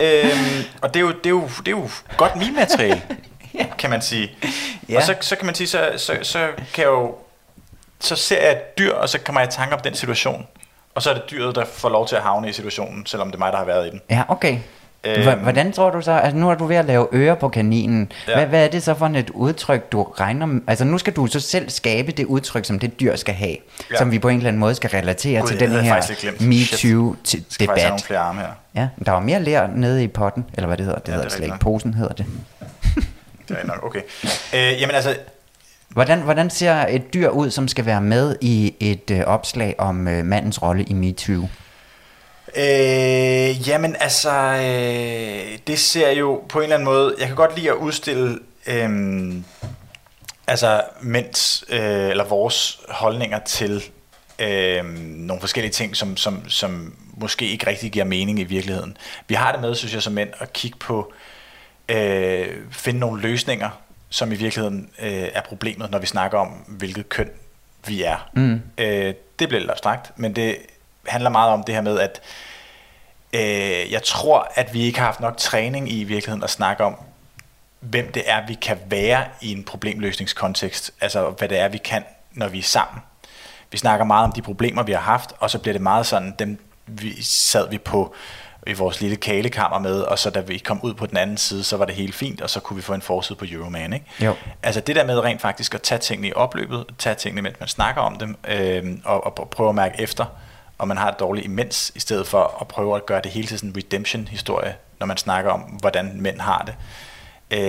Øhm, 0.00 0.64
og 0.82 0.94
det 0.94 1.00
er, 1.00 1.04
jo, 1.04 1.08
det, 1.08 1.26
er 1.26 1.30
jo, 1.30 1.42
det 1.58 1.68
er 1.68 1.70
jo 1.70 1.88
godt 2.16 2.36
meme-materiale, 2.36 3.02
kan 3.78 3.90
man 3.90 4.02
sige. 4.02 4.30
Ja. 4.88 4.96
Og 4.96 5.02
så, 5.02 5.14
så 5.20 5.36
kan 5.36 5.46
man 5.46 5.54
sige, 5.54 5.66
så, 5.68 5.90
så, 5.96 6.16
så 6.22 6.38
kan 6.74 6.82
jeg 6.84 6.90
jo 6.90 7.14
så 8.00 8.16
ser 8.16 8.42
jeg 8.42 8.52
et 8.52 8.78
dyr, 8.78 8.94
og 8.94 9.08
så 9.08 9.18
kommer 9.18 9.40
jeg 9.40 9.48
i 9.48 9.52
tanke 9.52 9.74
om 9.74 9.80
den 9.80 9.94
situation. 9.94 10.46
Og 10.94 11.02
så 11.02 11.10
er 11.10 11.14
det 11.14 11.22
dyret, 11.30 11.54
der 11.54 11.64
får 11.64 11.88
lov 11.88 12.08
til 12.08 12.16
at 12.16 12.22
havne 12.22 12.48
i 12.48 12.52
situationen, 12.52 13.06
selvom 13.06 13.28
det 13.28 13.34
er 13.34 13.38
mig, 13.38 13.52
der 13.52 13.58
har 13.58 13.64
været 13.64 13.86
i 13.86 13.90
den. 13.90 14.00
Ja, 14.10 14.22
okay. 14.28 14.58
Øhm. 15.04 15.38
Hvordan 15.38 15.72
tror 15.72 15.90
du 15.90 16.00
så, 16.00 16.12
altså 16.12 16.36
nu 16.36 16.50
er 16.50 16.54
du 16.54 16.66
ved 16.66 16.76
at 16.76 16.84
lave 16.84 17.08
ører 17.12 17.34
på 17.34 17.48
kaninen. 17.48 18.12
Ja. 18.28 18.34
Hvad, 18.34 18.46
hvad 18.46 18.64
er 18.64 18.68
det 18.68 18.82
så 18.82 18.94
for 18.94 19.06
et 19.06 19.30
udtryk, 19.30 19.92
du 19.92 20.02
regner 20.02 20.46
med? 20.46 20.60
Altså 20.66 20.84
nu 20.84 20.98
skal 20.98 21.12
du 21.12 21.26
så 21.26 21.40
selv 21.40 21.70
skabe 21.70 22.12
det 22.12 22.24
udtryk, 22.24 22.64
som 22.64 22.78
det 22.78 23.00
dyr 23.00 23.16
skal 23.16 23.34
have. 23.34 23.56
Ja. 23.90 23.96
Som 23.96 24.10
vi 24.10 24.18
på 24.18 24.28
en 24.28 24.36
eller 24.36 24.48
anden 24.48 24.60
måde 24.60 24.74
skal 24.74 24.90
relatere 24.90 25.40
Gud, 25.40 25.48
til 25.48 25.60
det 25.60 25.70
den 25.70 25.80
her 25.80 26.00
MeToo-debat. 26.40 28.02
flere 28.06 28.20
arme 28.20 28.40
her. 28.40 28.48
Ja, 28.74 28.88
der 29.06 29.12
var 29.12 29.20
mere 29.20 29.42
lær 29.42 29.66
nede 29.66 30.04
i 30.04 30.08
potten, 30.08 30.44
eller 30.54 30.66
hvad 30.66 30.76
det 30.76 30.86
hedder. 30.86 30.98
Det 30.98 31.08
Ja, 31.08 31.12
det 31.12 31.22
hedder 31.22 31.34
er 31.34 31.36
slet 31.36 31.46
ikke. 31.46 31.58
Posen 31.58 31.94
hedder 31.94 32.14
det. 32.14 32.26
Det 33.48 33.56
er 33.62 33.66
nok, 33.66 33.84
okay. 33.84 34.00
Øh, 34.54 34.80
jamen 34.80 34.94
altså, 34.94 35.16
Hvordan, 35.90 36.20
hvordan 36.20 36.50
ser 36.50 36.74
et 36.74 37.14
dyr 37.14 37.28
ud, 37.28 37.50
som 37.50 37.68
skal 37.68 37.86
være 37.86 38.00
med 38.00 38.36
i 38.40 38.74
et 38.80 39.10
øh, 39.10 39.20
opslag 39.20 39.74
om 39.78 40.08
øh, 40.08 40.24
mandens 40.24 40.62
rolle 40.62 40.84
i 40.84 40.92
MeToo? 40.92 41.48
øh, 42.56 43.68
jamen 43.68 43.96
altså, 44.00 44.32
øh, 44.32 45.58
det 45.66 45.78
ser 45.78 46.10
jo 46.10 46.42
på 46.48 46.58
en 46.58 46.62
eller 46.62 46.76
anden 46.76 46.84
måde, 46.84 47.14
jeg 47.18 47.26
kan 47.26 47.36
godt 47.36 47.56
lide 47.56 47.70
at 47.70 47.76
udstille, 47.76 48.38
øh, 48.66 49.34
altså 50.46 50.82
mænds, 51.00 51.64
øh, 51.68 52.10
eller 52.10 52.24
vores 52.24 52.80
holdninger 52.88 53.38
til 53.38 53.84
øh, 54.38 54.84
nogle 55.00 55.40
forskellige 55.40 55.72
ting, 55.72 55.96
som, 55.96 56.16
som, 56.16 56.48
som 56.48 56.94
måske 57.14 57.46
ikke 57.48 57.66
rigtig 57.66 57.90
giver 57.92 58.04
mening 58.04 58.38
i 58.40 58.44
virkeligheden. 58.44 58.96
Vi 59.28 59.34
har 59.34 59.52
det 59.52 59.60
med, 59.60 59.74
synes 59.74 59.94
jeg, 59.94 60.02
som 60.02 60.12
mænd, 60.12 60.30
at 60.38 60.52
kigge 60.52 60.78
på, 60.78 61.12
øh, 61.88 62.48
finde 62.70 63.00
nogle 63.00 63.22
løsninger, 63.22 63.70
som 64.10 64.32
i 64.32 64.34
virkeligheden 64.34 64.90
øh, 64.98 65.28
er 65.34 65.40
problemet, 65.40 65.90
når 65.90 65.98
vi 65.98 66.06
snakker 66.06 66.38
om, 66.38 66.48
hvilket 66.48 67.08
køn 67.08 67.30
vi 67.86 68.02
er. 68.02 68.30
Mm. 68.32 68.62
Øh, 68.78 69.14
det 69.38 69.48
bliver 69.48 69.60
lidt 69.60 69.70
abstrakt, 69.70 70.18
men 70.18 70.36
det 70.36 70.56
handler 71.06 71.30
meget 71.30 71.52
om 71.52 71.64
det 71.64 71.74
her 71.74 71.82
med, 71.82 71.98
at 71.98 72.20
øh, 73.32 73.92
jeg 73.92 74.02
tror, 74.02 74.52
at 74.54 74.74
vi 74.74 74.82
ikke 74.82 74.98
har 74.98 75.06
haft 75.06 75.20
nok 75.20 75.36
træning 75.36 75.92
i 75.92 76.00
i 76.00 76.04
virkeligheden 76.04 76.44
at 76.44 76.50
snakke 76.50 76.84
om, 76.84 76.96
hvem 77.80 78.12
det 78.12 78.22
er, 78.26 78.46
vi 78.46 78.54
kan 78.54 78.78
være 78.86 79.24
i 79.40 79.52
en 79.52 79.64
problemløsningskontekst. 79.64 80.90
Altså, 81.00 81.30
hvad 81.30 81.48
det 81.48 81.58
er, 81.58 81.68
vi 81.68 81.78
kan, 81.78 82.04
når 82.32 82.48
vi 82.48 82.58
er 82.58 82.62
sammen. 82.62 83.02
Vi 83.72 83.78
snakker 83.78 84.04
meget 84.04 84.24
om 84.24 84.32
de 84.32 84.42
problemer, 84.42 84.82
vi 84.82 84.92
har 84.92 85.00
haft, 85.00 85.32
og 85.38 85.50
så 85.50 85.58
bliver 85.58 85.72
det 85.72 85.82
meget 85.82 86.06
sådan, 86.06 86.34
dem 86.38 86.58
vi 86.86 87.22
sad 87.22 87.70
vi 87.70 87.78
på 87.78 88.14
i 88.66 88.72
vores 88.72 89.00
lille 89.00 89.16
kalekammer 89.16 89.78
med, 89.78 90.00
og 90.00 90.18
så 90.18 90.30
da 90.30 90.40
vi 90.40 90.58
kom 90.58 90.80
ud 90.82 90.94
på 90.94 91.06
den 91.06 91.16
anden 91.16 91.36
side, 91.36 91.64
så 91.64 91.76
var 91.76 91.84
det 91.84 91.94
helt 91.94 92.14
fint, 92.14 92.40
og 92.40 92.50
så 92.50 92.60
kunne 92.60 92.76
vi 92.76 92.82
få 92.82 92.94
en 92.94 93.02
forside 93.02 93.38
på 93.38 93.44
Euroman. 93.48 93.92
Ikke? 93.92 94.06
Jo. 94.20 94.34
Altså 94.62 94.80
det 94.80 94.96
der 94.96 95.04
med 95.04 95.18
rent 95.18 95.40
faktisk 95.40 95.74
at 95.74 95.82
tage 95.82 95.98
tingene 95.98 96.28
i 96.28 96.32
opløbet, 96.32 96.84
tage 96.98 97.14
tingene, 97.14 97.42
mens 97.42 97.56
man 97.60 97.68
snakker 97.68 98.02
om 98.02 98.18
dem, 98.18 98.36
øh, 98.48 98.96
og, 99.04 99.26
og 99.26 99.48
prøve 99.50 99.68
at 99.68 99.74
mærke 99.74 100.00
efter, 100.00 100.24
og 100.78 100.88
man 100.88 100.96
har 100.96 101.10
det 101.10 101.20
dårligt 101.20 101.46
imens, 101.46 101.92
i 101.94 102.00
stedet 102.00 102.26
for 102.26 102.58
at 102.60 102.68
prøve 102.68 102.96
at 102.96 103.06
gøre 103.06 103.20
det 103.22 103.30
hele 103.30 103.46
til 103.46 103.58
sådan 103.58 103.70
en 103.70 103.76
redemption-historie, 103.76 104.76
når 105.00 105.06
man 105.06 105.16
snakker 105.16 105.50
om, 105.50 105.60
hvordan 105.60 106.20
mænd 106.20 106.40
har 106.40 106.62
det. 106.66 106.74
Øh, 107.50 107.60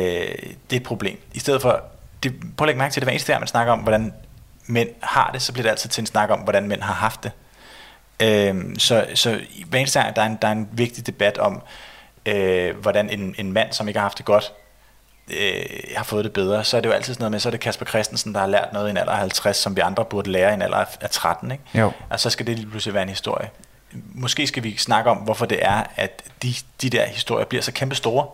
det 0.69 0.75
er 0.75 0.80
et 0.80 0.84
problem. 0.84 1.19
I 1.34 1.39
stedet 1.39 1.62
for, 1.62 1.82
det, 2.23 2.34
prøv 2.58 2.65
at 2.65 2.67
lægge 2.67 2.80
mærke 2.80 2.93
til, 2.93 3.01
det 3.01 3.06
hver 3.06 3.12
eneste 3.12 3.34
gang, 3.34 3.41
man 3.41 3.47
snakker 3.47 3.73
om, 3.73 3.80
hvordan 3.80 4.13
mænd 4.65 4.89
har 5.01 5.30
det, 5.34 5.41
så 5.41 5.54
bliver 5.54 5.63
det 5.63 5.69
altid 5.69 5.89
til 5.89 6.01
en 6.01 6.06
snak 6.06 6.30
om, 6.30 6.39
hvordan 6.39 6.67
mænd 6.67 6.82
har 6.82 6.93
haft 6.93 7.23
det. 7.23 7.32
Øhm, 8.21 8.79
så, 8.79 9.05
så 9.13 9.39
i 9.49 9.65
hver 9.67 9.79
eneste 9.79 10.01
gang, 10.01 10.15
der 10.15 10.21
er 10.21 10.25
en, 10.25 10.38
der 10.41 10.47
er 10.47 10.51
en 10.51 10.69
vigtig 10.71 11.07
debat 11.07 11.38
om, 11.38 11.62
øh, 12.25 12.77
hvordan 12.77 13.10
en, 13.10 13.36
en 13.38 13.51
mand, 13.53 13.73
som 13.73 13.88
ikke 13.88 13.99
har 13.99 14.05
haft 14.05 14.17
det 14.17 14.25
godt, 14.25 14.53
øh, 15.39 15.65
har 15.95 16.03
fået 16.03 16.23
det 16.23 16.34
bedre, 16.34 16.63
så 16.63 16.77
er 16.77 16.81
det 16.81 16.89
jo 16.89 16.93
altid 16.93 17.13
sådan 17.13 17.21
noget 17.21 17.31
med, 17.31 17.39
så 17.39 17.49
er 17.49 17.51
det 17.51 17.60
Kasper 17.60 17.86
Christensen, 17.86 18.34
der 18.34 18.39
har 18.39 18.47
lært 18.47 18.73
noget 18.73 18.88
i 18.88 18.91
en 18.91 18.97
alder 18.97 19.12
af 19.12 19.17
50, 19.17 19.57
som 19.57 19.75
vi 19.75 19.81
andre 19.81 20.05
burde 20.05 20.31
lære 20.31 20.51
i 20.51 20.53
en 20.53 20.62
alder 20.62 20.77
af 20.77 20.97
af 21.01 21.10
13. 21.10 21.51
Ikke? 21.51 21.63
Jo. 21.73 21.91
Og 22.10 22.19
så 22.19 22.29
skal 22.29 22.47
det 22.47 22.55
lige 22.60 22.69
pludselig 22.69 22.93
være 22.93 23.03
en 23.03 23.10
historie. 23.10 23.49
Måske 23.93 24.47
skal 24.47 24.63
vi 24.63 24.77
snakke 24.77 25.10
om, 25.10 25.17
hvorfor 25.17 25.45
det 25.45 25.60
er, 25.62 25.84
at 25.95 26.23
de, 26.43 26.53
de 26.81 26.89
der 26.89 27.05
historier 27.05 27.45
bliver 27.45 27.62
så 27.62 27.71
kæmpe 27.71 27.95
store. 27.95 28.27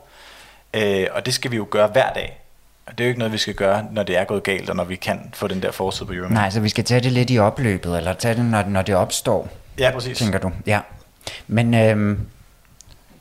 Øh, 0.74 1.08
og 1.12 1.26
det 1.26 1.34
skal 1.34 1.52
vi 1.52 1.56
jo 1.56 1.68
gøre 1.70 1.88
hver 1.88 2.14
dag. 2.14 2.40
Og 2.86 2.98
det 2.98 3.04
er 3.04 3.06
jo 3.06 3.10
ikke 3.10 3.20
noget, 3.20 3.34
vi 3.34 3.38
skal 3.38 3.54
gøre, 3.54 3.86
når 3.92 4.04
det 4.04 4.18
er 4.18 4.24
gået 4.24 4.44
galt, 4.44 4.70
og 4.70 4.76
når 4.76 4.84
vi 4.84 4.96
kan 4.96 5.30
få 5.34 5.48
den 5.48 5.62
der 5.62 5.72
forside 5.72 6.08
på 6.08 6.14
Euroman. 6.14 6.34
Nej, 6.34 6.50
så 6.50 6.60
vi 6.60 6.70
skal 6.70 6.84
tage 6.84 7.02
det 7.02 7.12
lidt 7.12 7.30
i 7.30 7.40
opløbet, 7.40 7.98
eller 7.98 8.14
tage 8.14 8.36
det, 8.36 8.46
når, 8.46 8.64
når 8.64 8.82
det 8.82 8.96
opstår, 8.96 9.50
Ja, 9.80 9.92
præcis. 9.92 10.18
tænker 10.18 10.40
du. 10.40 10.52
Ja. 10.66 10.80
Men 11.48 11.74
øhm, 11.74 12.20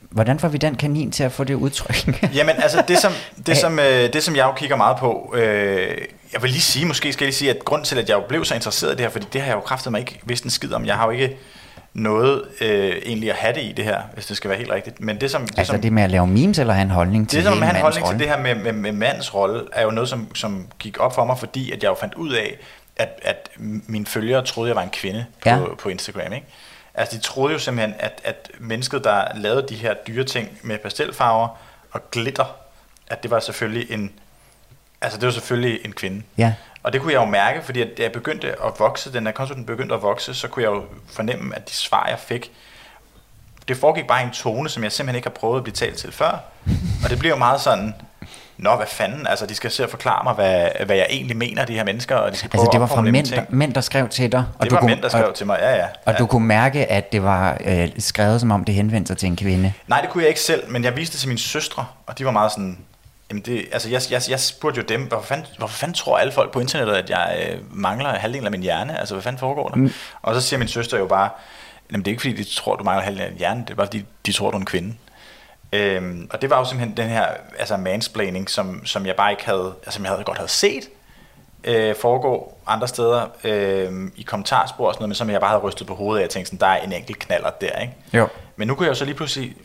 hvordan 0.09 0.39
får 0.39 0.47
vi 0.47 0.57
den 0.57 0.75
kanin 0.75 1.11
til 1.11 1.23
at 1.23 1.31
få 1.31 1.43
det 1.43 1.53
udtryk? 1.53 2.23
Jamen 2.37 2.55
altså 2.55 2.83
det 2.87 2.97
som, 2.97 3.11
det, 3.45 3.57
som, 3.57 3.79
øh, 3.79 4.13
det 4.13 4.23
som 4.23 4.35
jeg 4.35 4.45
jo 4.45 4.51
kigger 4.51 4.75
meget 4.75 4.97
på, 4.97 5.33
øh, 5.37 5.97
jeg 6.33 6.41
vil 6.41 6.49
lige 6.49 6.61
sige, 6.61 6.85
måske 6.85 7.13
skal 7.13 7.25
jeg 7.25 7.27
lige 7.27 7.35
sige, 7.35 7.51
at 7.51 7.65
grund 7.65 7.85
til 7.85 7.97
at 7.97 8.09
jeg 8.09 8.15
jo 8.15 8.23
blev 8.29 8.45
så 8.45 8.55
interesseret 8.55 8.93
i 8.93 8.95
det 8.95 9.01
her, 9.01 9.09
fordi 9.09 9.27
det 9.33 9.41
har 9.41 9.47
jeg 9.47 9.55
jo 9.55 9.61
kraftet 9.61 9.91
mig 9.91 9.99
ikke 9.99 10.19
vidst 10.23 10.43
en 10.43 10.49
skid 10.49 10.73
om. 10.73 10.85
Jeg 10.85 10.95
har 10.95 11.05
jo 11.05 11.11
ikke 11.11 11.37
noget 11.93 12.43
øh, 12.61 12.95
egentlig 13.05 13.29
at 13.29 13.35
have 13.35 13.53
det 13.53 13.61
i 13.63 13.73
det 13.77 13.85
her, 13.85 14.01
hvis 14.13 14.25
det 14.25 14.37
skal 14.37 14.49
være 14.49 14.57
helt 14.57 14.71
rigtigt. 14.71 15.01
Men 15.01 15.21
det 15.21 15.31
som, 15.31 15.41
det, 15.47 15.57
altså 15.57 15.73
som, 15.73 15.81
det 15.81 15.93
med 15.93 16.03
at 16.03 16.11
lave 16.11 16.27
memes, 16.27 16.59
eller 16.59 16.73
have 16.73 16.83
en 16.83 16.89
holdning 16.89 17.29
til 17.29 17.37
det, 17.37 17.45
som 17.45 17.53
hele 17.53 17.65
han 17.65 17.73
mandens 17.73 17.81
holdning 17.83 18.05
rolle? 18.05 18.19
til 18.19 18.27
det 18.27 18.35
her 18.35 18.55
med, 18.55 18.63
med, 18.63 18.81
med 18.81 18.91
mandens 18.91 19.33
rolle, 19.33 19.61
er 19.73 19.83
jo 19.83 19.91
noget, 19.91 20.09
som, 20.09 20.35
som 20.35 20.67
gik 20.79 20.99
op 20.99 21.15
for 21.15 21.25
mig, 21.25 21.37
fordi 21.37 21.71
at 21.71 21.83
jeg 21.83 21.89
jo 21.89 21.95
fandt 21.99 22.13
ud 22.13 22.31
af, 22.33 22.57
at, 22.99 23.19
at 23.21 23.49
mine 23.57 24.05
følgere 24.05 24.45
troede, 24.45 24.67
jeg 24.69 24.75
var 24.75 24.81
en 24.81 24.89
kvinde 24.89 25.25
på, 25.43 25.49
Ja. 25.49 25.59
på 25.79 25.89
Instagram. 25.89 26.33
Ikke? 26.33 26.47
Altså 26.93 27.17
de 27.17 27.21
troede 27.21 27.53
jo 27.53 27.59
simpelthen, 27.59 27.95
at, 27.99 28.21
at 28.23 28.51
mennesket, 28.59 29.03
der 29.03 29.23
lavede 29.35 29.65
de 29.69 29.75
her 29.75 29.93
dyre 30.07 30.23
ting 30.23 30.59
med 30.61 30.77
pastelfarver 30.77 31.47
og 31.91 32.11
glitter, 32.11 32.55
at 33.07 33.23
det 33.23 33.31
var 33.31 33.39
selvfølgelig 33.39 33.91
en, 33.91 34.11
altså 35.01 35.19
det 35.19 35.25
var 35.25 35.31
selvfølgelig 35.33 35.85
en 35.85 35.93
kvinde. 35.93 36.23
Ja. 36.37 36.53
Og 36.83 36.93
det 36.93 37.01
kunne 37.01 37.13
jeg 37.13 37.19
jo 37.19 37.25
mærke, 37.25 37.61
fordi 37.63 37.81
at 37.81 37.97
da 37.97 38.03
jeg 38.03 38.11
begyndte 38.11 38.47
at 38.47 38.71
vokse, 38.79 39.13
den 39.13 39.25
der 39.25 39.31
konsulten 39.31 39.65
begyndte 39.65 39.95
at 39.95 40.01
vokse, 40.01 40.33
så 40.33 40.47
kunne 40.47 40.63
jeg 40.63 40.69
jo 40.71 40.83
fornemme, 41.07 41.55
at 41.55 41.69
de 41.69 41.73
svar, 41.73 42.07
jeg 42.09 42.19
fik, 42.19 42.51
det 43.67 43.77
foregik 43.77 44.07
bare 44.07 44.21
i 44.21 44.25
en 44.25 44.31
tone, 44.31 44.69
som 44.69 44.83
jeg 44.83 44.91
simpelthen 44.91 45.15
ikke 45.15 45.29
har 45.29 45.33
prøvet 45.35 45.57
at 45.57 45.63
blive 45.63 45.73
talt 45.73 45.97
til 45.97 46.11
før. 46.11 46.39
Og 47.03 47.09
det 47.09 47.19
bliver 47.19 47.33
jo 47.33 47.39
meget 47.39 47.61
sådan, 47.61 47.95
Nå, 48.57 48.75
hvad 48.75 48.87
fanden? 48.87 49.27
Altså, 49.27 49.45
de 49.45 49.55
skal 49.55 49.71
se 49.71 49.83
og 49.83 49.89
forklare 49.89 50.23
mig, 50.23 50.33
hvad, 50.33 50.85
hvad 50.85 50.95
jeg 50.95 51.07
egentlig 51.09 51.37
mener, 51.37 51.65
de 51.65 51.73
her 51.73 51.83
mennesker, 51.83 52.15
og 52.15 52.31
de 52.31 52.37
skal 52.37 52.49
prøve 52.49 52.61
Altså 52.61 52.71
det 52.71 52.81
var 52.81 52.87
fra 52.87 53.01
mænd, 53.01 53.25
der, 53.25 53.43
mænd, 53.49 53.73
der 53.73 53.81
skrev 53.81 54.09
til 54.09 54.31
dig, 54.31 54.43
og 54.57 54.63
Det 54.63 54.69
du 54.69 54.75
var 54.75 54.79
kunne, 54.79 54.89
mænd, 54.89 55.01
der 55.01 55.09
skrev 55.09 55.27
og, 55.27 55.35
til 55.35 55.45
mig, 55.45 55.57
ja, 55.61 55.75
ja. 55.75 55.85
og 56.05 56.13
ja. 56.13 56.17
du 56.17 56.25
kunne 56.25 56.47
mærke, 56.47 56.91
at 56.91 57.11
det 57.11 57.23
var 57.23 57.57
øh, 57.65 57.89
skrevet, 57.97 58.41
som 58.41 58.51
om 58.51 58.63
det 58.63 58.75
henvendte 58.75 59.07
sig 59.07 59.17
til 59.17 59.27
en 59.27 59.35
kvinde. 59.35 59.73
Nej, 59.87 60.01
det 60.01 60.09
kunne 60.09 60.23
jeg 60.23 60.29
ikke 60.29 60.41
selv, 60.41 60.71
men 60.71 60.83
jeg 60.83 60.97
viste 60.97 61.13
det 61.13 61.19
til 61.19 61.29
mine 61.29 61.39
søstre, 61.39 61.85
og 62.07 62.17
de 62.17 62.25
var 62.25 62.31
meget 62.31 62.51
sådan, 62.51 62.77
jamen 63.29 63.41
det, 63.41 63.65
altså 63.71 63.89
jeg, 63.89 64.01
jeg, 64.11 64.21
jeg 64.29 64.39
spurgte 64.39 64.77
jo 64.77 64.85
dem, 64.89 65.01
hvorfor 65.07 65.25
fanden, 65.25 65.47
hvorfor 65.57 65.77
fanden 65.77 65.93
tror 65.93 66.17
alle 66.17 66.33
folk 66.33 66.51
på 66.51 66.59
internettet, 66.59 66.95
at 66.95 67.09
jeg 67.09 67.47
øh, 67.49 67.59
mangler 67.71 68.09
halvdelen 68.09 68.45
af 68.45 68.51
min 68.51 68.61
hjerne? 68.61 68.99
Altså, 68.99 69.15
hvad 69.15 69.21
fanden 69.21 69.39
foregår 69.39 69.69
der? 69.69 69.75
Mm. 69.75 69.91
Og 70.21 70.35
så 70.35 70.41
siger 70.41 70.59
min 70.59 70.67
søster 70.67 70.97
jo 70.97 71.07
bare, 71.07 71.29
jamen 71.91 72.05
det 72.05 72.11
er 72.11 72.13
ikke 72.13 72.21
fordi, 72.21 72.33
de 72.33 72.55
tror, 72.55 72.75
du 72.75 72.83
mangler 72.83 73.03
halvdelen 73.03 73.25
af 73.25 73.31
din 73.31 73.39
hjerne, 73.39 73.61
det 73.61 73.69
er 73.69 73.75
bare 73.75 73.87
fordi, 73.87 74.05
de 74.25 74.31
tror, 74.31 74.51
du 74.51 74.57
er 74.57 74.59
en 74.59 74.65
kvinde. 74.65 74.93
Øhm, 75.73 76.29
og 76.33 76.41
det 76.41 76.49
var 76.49 76.59
jo 76.59 76.65
simpelthen 76.65 76.97
den 76.97 77.09
her 77.09 77.27
altså 77.59 77.77
mansplaining, 77.77 78.49
som, 78.49 78.85
som 78.85 79.05
jeg 79.05 79.15
bare 79.15 79.31
ikke 79.31 79.45
havde, 79.45 79.73
altså 79.77 79.91
som 79.91 80.03
jeg 80.03 80.11
havde 80.11 80.23
godt 80.23 80.37
havde 80.37 80.49
set, 80.49 80.89
øh, 81.63 81.95
foregå 81.95 82.57
andre 82.67 82.87
steder 82.87 83.27
øh, 83.43 84.11
i 84.15 84.21
kommentarspor 84.21 84.87
og 84.87 84.93
sådan 84.93 85.01
noget, 85.01 85.09
men 85.09 85.15
som 85.15 85.29
jeg 85.29 85.39
bare 85.39 85.49
havde 85.49 85.61
rystet 85.61 85.87
på 85.87 85.95
hovedet 85.95 86.19
af, 86.19 86.23
jeg 86.23 86.29
tænkte 86.29 86.49
sådan, 86.49 86.59
der 86.59 86.67
er 86.67 86.83
en 86.83 86.93
enkelt 86.93 87.19
knaller 87.19 87.49
der, 87.49 87.79
ikke? 87.79 87.93
Jo. 88.13 88.27
Men 88.55 88.67
nu 88.67 88.75
kunne 88.75 88.85
jeg 88.85 88.89
jo 88.89 88.95
så 88.95 89.05
lige 89.05 89.15
pludselig 89.15 89.55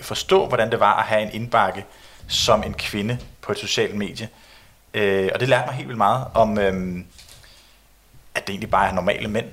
forstå, 0.00 0.46
hvordan 0.46 0.70
det 0.70 0.80
var 0.80 0.94
at 0.94 1.04
have 1.04 1.22
en 1.22 1.30
indbakke 1.32 1.84
som 2.28 2.62
en 2.62 2.74
kvinde 2.74 3.18
på 3.42 3.52
et 3.52 3.58
socialt 3.58 3.94
medie. 3.94 4.28
Øh, 4.94 5.30
og 5.34 5.40
det 5.40 5.48
lærte 5.48 5.66
mig 5.66 5.74
helt 5.74 5.88
vildt 5.88 5.98
meget 5.98 6.24
om, 6.34 6.58
øh, 6.58 6.96
at 8.34 8.46
det 8.46 8.52
egentlig 8.52 8.70
bare 8.70 8.88
er 8.88 8.92
normale 8.92 9.28
mænd. 9.28 9.46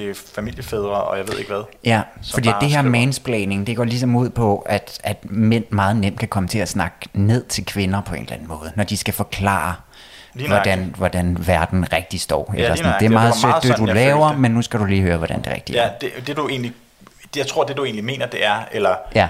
Det 0.00 0.10
er 0.10 0.14
familiefædre, 0.34 0.90
og 1.02 1.18
jeg 1.18 1.28
ved 1.28 1.38
ikke 1.38 1.50
hvad. 1.50 1.62
Ja, 1.84 2.02
fordi 2.32 2.48
det 2.60 2.68
her 2.68 2.78
skriver. 2.78 2.82
mansplaining, 2.82 3.66
det 3.66 3.76
går 3.76 3.84
ligesom 3.84 4.16
ud 4.16 4.30
på, 4.30 4.58
at, 4.68 5.00
at 5.04 5.16
mænd 5.30 5.64
meget 5.70 5.96
nemt 5.96 6.18
kan 6.18 6.28
komme 6.28 6.48
til 6.48 6.58
at 6.58 6.68
snakke 6.68 6.96
ned 7.12 7.44
til 7.44 7.64
kvinder 7.66 8.00
på 8.00 8.14
en 8.14 8.20
eller 8.20 8.32
anden 8.32 8.48
måde, 8.48 8.72
når 8.76 8.84
de 8.84 8.96
skal 8.96 9.14
forklare, 9.14 9.74
hvordan, 10.46 10.94
hvordan 10.96 11.36
verden 11.46 11.92
rigtig 11.92 12.20
står. 12.20 12.50
lige 12.52 12.64
Eller 12.64 12.76
sådan. 12.76 12.88
Det 12.92 12.94
er 12.94 12.98
Det 12.98 13.10
meget 13.10 13.34
sødt, 13.34 13.54
det 13.54 13.62
du 13.62 13.68
sådan, 13.68 13.86
jeg 13.86 13.94
laver, 13.94 14.28
følte. 14.28 14.40
men 14.40 14.50
nu 14.50 14.62
skal 14.62 14.80
du 14.80 14.84
lige 14.84 15.02
høre, 15.02 15.16
hvordan 15.16 15.38
det 15.42 15.52
rigtigt 15.52 15.76
Ja, 15.76 15.82
er. 15.84 15.90
det, 16.00 16.10
det 16.26 16.36
du 16.36 16.48
egentlig, 16.48 16.72
det, 17.34 17.36
jeg 17.40 17.46
tror, 17.46 17.64
det 17.64 17.76
du 17.76 17.84
egentlig 17.84 18.04
mener, 18.04 18.26
det 18.26 18.44
er, 18.46 18.56
eller... 18.72 18.94
Ja. 19.14 19.28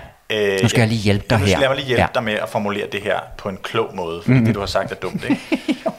Nu 0.62 0.68
skal 0.68 0.80
jeg 0.80 0.88
lige 0.88 1.00
hjælpe 1.00 1.24
dig 1.30 1.38
nu 1.38 1.44
her. 1.44 1.56
skal 1.56 1.66
jeg 1.66 1.76
lige 1.76 1.86
hjælpe 1.86 2.00
Ja. 2.02 2.06
dig 2.14 2.22
med 2.24 2.32
at 2.32 2.48
formulere 2.48 2.86
det 2.92 3.02
her 3.02 3.18
på 3.38 3.48
en 3.48 3.58
klog 3.62 3.90
måde, 3.94 4.22
fordi 4.22 4.38
mm. 4.38 4.44
det, 4.44 4.54
du 4.54 4.60
har 4.60 4.66
sagt, 4.66 4.92
er 4.92 4.96
dumt, 4.96 5.24
ikke? 5.24 5.40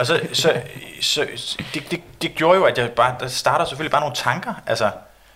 og 0.00 0.06
så, 0.06 0.20
så, 0.32 0.52
så 1.00 1.58
det, 1.74 1.90
det, 1.90 2.00
det 2.22 2.34
gjorde 2.34 2.58
jo, 2.58 2.64
at 2.64 2.78
jeg 2.78 2.90
bare, 2.90 3.16
der 3.20 3.28
starter 3.28 3.64
selvfølgelig 3.64 3.90
bare 3.90 4.00
nogle 4.00 4.16
tanker, 4.16 4.54
altså, 4.66 4.90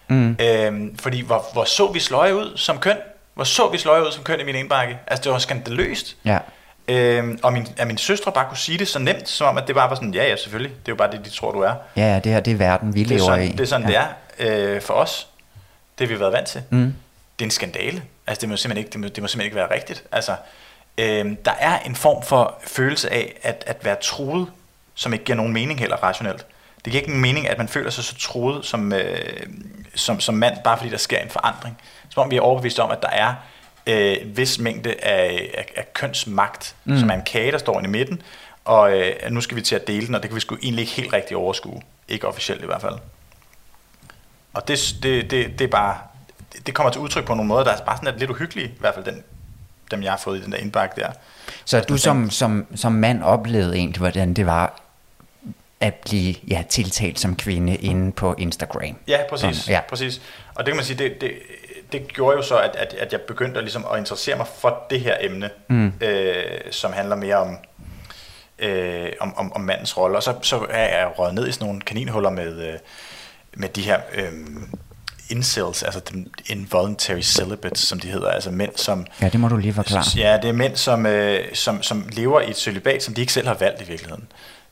mm. 0.09 0.37
øhm, 0.41 0.99
fordi 0.99 1.21
hvor, 1.21 1.45
hvor 1.53 1.65
så 1.65 1.93
vi 1.93 2.01
sløje 2.01 2.37
ud 2.37 2.57
som 2.57 2.79
køn? 2.79 2.97
Hvor 3.35 3.45
så 3.45 3.69
vi 3.69 3.79
sløje 3.79 4.07
ud 4.07 4.13
som 4.13 4.25
køn 4.25 4.41
i 4.41 4.45
min 4.45 4.55
indbakke? 4.55 4.99
Altså, 5.07 5.23
det 5.25 5.33
var 5.33 5.39
skandaløst. 5.39 6.17
Ja. 6.25 6.39
Øhm, 6.89 7.39
og 7.43 7.53
min, 7.53 7.67
at 7.77 7.87
min 7.87 7.99
søstre 7.99 8.33
bare 8.33 8.49
kunne 8.49 8.59
sige 8.59 8.79
det 8.79 8.89
så 8.89 8.99
nemt, 8.99 9.29
som 9.29 9.47
om 9.47 9.59
at 9.59 9.67
det 9.67 9.75
bare 9.75 9.91
var 9.91 9.95
sådan, 9.95 10.15
ja, 10.15 10.29
ja, 10.29 10.37
selvfølgelig, 10.37 10.73
det 10.73 10.89
er 10.89 10.93
jo 10.93 10.97
bare 10.97 11.11
det, 11.11 11.25
de 11.25 11.31
tror, 11.31 11.53
du 11.53 11.61
er. 11.61 11.75
Ja, 11.97 12.13
ja, 12.13 12.19
det 12.19 12.33
her 12.33 12.41
det 12.41 12.51
er 12.51 12.57
verden, 12.57 12.95
vi 12.95 12.99
Det 12.99 13.05
er 13.05 13.09
lever 13.09 13.27
sådan, 13.27 13.45
i. 13.49 13.53
det 13.53 13.61
er, 13.61 13.65
sådan, 13.65 13.91
ja. 13.91 14.07
det 14.39 14.53
er 14.53 14.75
øh, 14.75 14.83
for 14.83 14.95
os. 14.95 15.27
Det 15.99 16.09
har 16.09 16.15
vi 16.15 16.21
været 16.21 16.33
vant 16.33 16.49
til. 16.49 16.63
Mm. 16.71 16.95
Det 17.39 17.45
er 17.45 17.45
en 17.45 17.51
skandale. 17.51 18.03
Altså, 18.27 18.41
det 18.41 18.49
må 18.49 18.57
simpelthen 18.57 18.79
ikke, 18.79 18.93
det 18.93 19.01
må, 19.01 19.09
det 19.09 19.23
må 19.23 19.29
simpelthen 19.29 19.45
ikke 19.45 19.57
være 19.57 19.75
rigtigt. 19.75 20.05
Altså, 20.13 20.37
øh, 20.99 21.37
der 21.45 21.53
er 21.59 21.79
en 21.79 21.95
form 21.95 22.23
for 22.23 22.59
følelse 22.67 23.13
af 23.13 23.35
at, 23.43 23.65
at 23.67 23.85
være 23.85 23.97
truet, 24.03 24.49
som 24.95 25.13
ikke 25.13 25.25
giver 25.25 25.37
nogen 25.37 25.53
mening 25.53 25.79
heller 25.79 25.97
rationelt. 25.97 26.47
Det 26.85 26.91
giver 26.93 27.01
ikke 27.01 27.11
nogen 27.11 27.23
mening, 27.23 27.49
at 27.49 27.59
man 27.59 27.69
føler 27.69 27.91
sig 27.91 28.05
så 28.05 28.15
truet 28.19 28.65
som, 28.65 28.93
øh, 28.93 29.47
som, 29.95 30.21
som 30.21 30.35
mand, 30.35 30.57
bare 30.65 30.79
fordi 30.79 30.91
der 30.91 30.97
sker 30.97 31.19
en 31.19 31.31
forandring. 31.31 31.79
Som 32.09 32.23
om 32.23 32.31
vi 32.31 32.37
er 32.37 32.41
overbevist 32.41 32.79
om, 32.79 32.91
at 32.91 33.03
der 33.03 33.09
er 33.09 33.35
øh, 33.87 34.17
en 34.21 34.37
vis 34.37 34.59
mængde 34.59 34.95
af, 35.05 35.51
af, 35.59 35.73
af 35.77 35.93
kønsmagt, 35.93 36.77
mm. 36.85 36.99
som 36.99 37.11
er 37.11 37.15
en 37.15 37.23
kage, 37.23 37.53
der 37.53 37.59
står 37.59 37.79
inde 37.79 37.89
i 37.89 37.91
midten, 37.91 38.23
og 38.65 38.99
øh, 38.99 39.31
nu 39.31 39.41
skal 39.41 39.57
vi 39.57 39.63
til 39.63 39.75
at 39.75 39.87
dele 39.87 40.07
den, 40.07 40.15
og 40.15 40.23
det 40.23 40.31
kan 40.31 40.35
vi 40.35 40.41
sgu 40.41 40.57
egentlig 40.63 40.83
ikke 40.83 40.95
helt 40.95 41.13
rigtig 41.13 41.37
overskue. 41.37 41.83
Ikke 42.09 42.29
officielt 42.29 42.63
i 42.63 42.67
hvert 42.67 42.81
fald. 42.81 42.95
Og 44.55 44.69
det, 44.69 44.97
det, 45.03 45.31
det, 45.31 45.59
det 45.59 45.65
er 45.65 45.69
bare, 45.69 45.99
det 46.67 46.75
kommer 46.75 46.93
til 46.93 47.01
udtryk 47.01 47.25
på 47.25 47.35
nogle 47.35 47.49
måder, 47.49 47.65
der 47.65 47.73
er 47.73 47.85
bare 47.85 47.97
sådan 47.97 48.19
lidt 48.19 48.31
uhyggelige, 48.31 48.69
i 48.69 48.81
hvert 48.81 48.95
fald 48.95 49.05
den, 49.05 49.25
dem 49.91 50.03
jeg 50.03 50.13
har 50.13 50.19
fået 50.19 50.39
i 50.39 50.43
den 50.43 50.53
der 50.53 50.59
indbakke 50.59 51.01
der. 51.01 51.09
Så 51.65 51.81
du 51.81 51.97
som, 51.97 52.31
som, 52.31 52.67
som 52.75 52.93
mand 52.93 53.23
oplevede 53.23 53.77
egentlig, 53.77 53.99
hvordan 53.99 54.35
det 54.35 54.47
var 54.47 54.81
at 55.81 55.95
blive 55.95 56.35
ja, 56.49 56.65
tiltalt 56.69 57.21
som 57.21 57.37
kvinde 57.37 57.77
inde 57.77 58.13
på 58.13 58.35
Instagram. 58.39 58.97
Ja, 59.09 59.19
præcis. 59.31 59.57
Sådan, 59.57 59.75
ja. 59.75 59.81
præcis. 59.89 60.23
Og 60.55 60.67
det 60.67 60.73
kan 60.73 60.77
man 60.77 60.85
sige, 60.85 60.99
det, 60.99 61.21
det, 61.21 61.33
det 61.93 62.09
gjorde 62.09 62.37
jo 62.37 62.43
så, 62.43 62.59
at, 62.59 62.77
at, 62.77 62.95
at 62.95 63.13
jeg 63.13 63.21
begyndte 63.21 63.59
at, 63.59 63.65
ligesom 63.65 63.87
at 63.93 63.99
interessere 63.99 64.37
mig 64.37 64.47
for 64.61 64.87
det 64.91 65.01
her 65.01 65.17
emne, 65.21 65.51
mm. 65.69 65.93
øh, 66.01 66.45
som 66.71 66.93
handler 66.93 67.17
mere 67.17 67.37
om, 67.37 67.57
øh, 68.59 69.13
om, 69.21 69.37
om, 69.37 69.53
om 69.53 69.61
mandens 69.61 69.97
rolle. 69.97 70.17
Og 70.17 70.23
så, 70.23 70.35
så 70.43 70.67
er 70.71 70.99
jeg 70.99 71.19
røget 71.19 71.35
ned 71.35 71.49
i 71.49 71.53
sådan 71.53 71.67
nogle 71.67 71.81
kaninhuller 71.81 72.31
med, 72.31 72.69
øh, 72.69 72.79
med 73.55 73.69
de 73.69 73.83
her 73.83 74.01
øh, 74.15 74.33
incels, 75.31 75.83
altså 75.83 76.01
involuntary 76.47 77.21
celibates, 77.21 77.81
som 77.81 78.01
de 78.01 78.09
hedder, 78.09 78.31
altså 78.31 78.51
mænd, 78.51 78.73
som... 78.77 79.07
Ja, 79.21 79.29
det 79.29 79.41
må 79.41 79.49
du 79.49 79.57
lige 79.57 79.75
forklare. 79.75 80.05
Ja, 80.17 80.39
det 80.43 80.49
er 80.49 80.53
mænd, 80.53 80.77
som, 80.77 81.07
øh, 81.07 81.55
som, 81.55 81.83
som 81.83 82.09
lever 82.13 82.41
i 82.41 82.51
et 82.51 82.57
celibat, 82.57 83.03
som 83.03 83.15
de 83.15 83.21
ikke 83.21 83.33
selv 83.33 83.47
har 83.47 83.55
valgt 83.55 83.83
i 83.83 83.85
virkeligheden. 83.85 84.29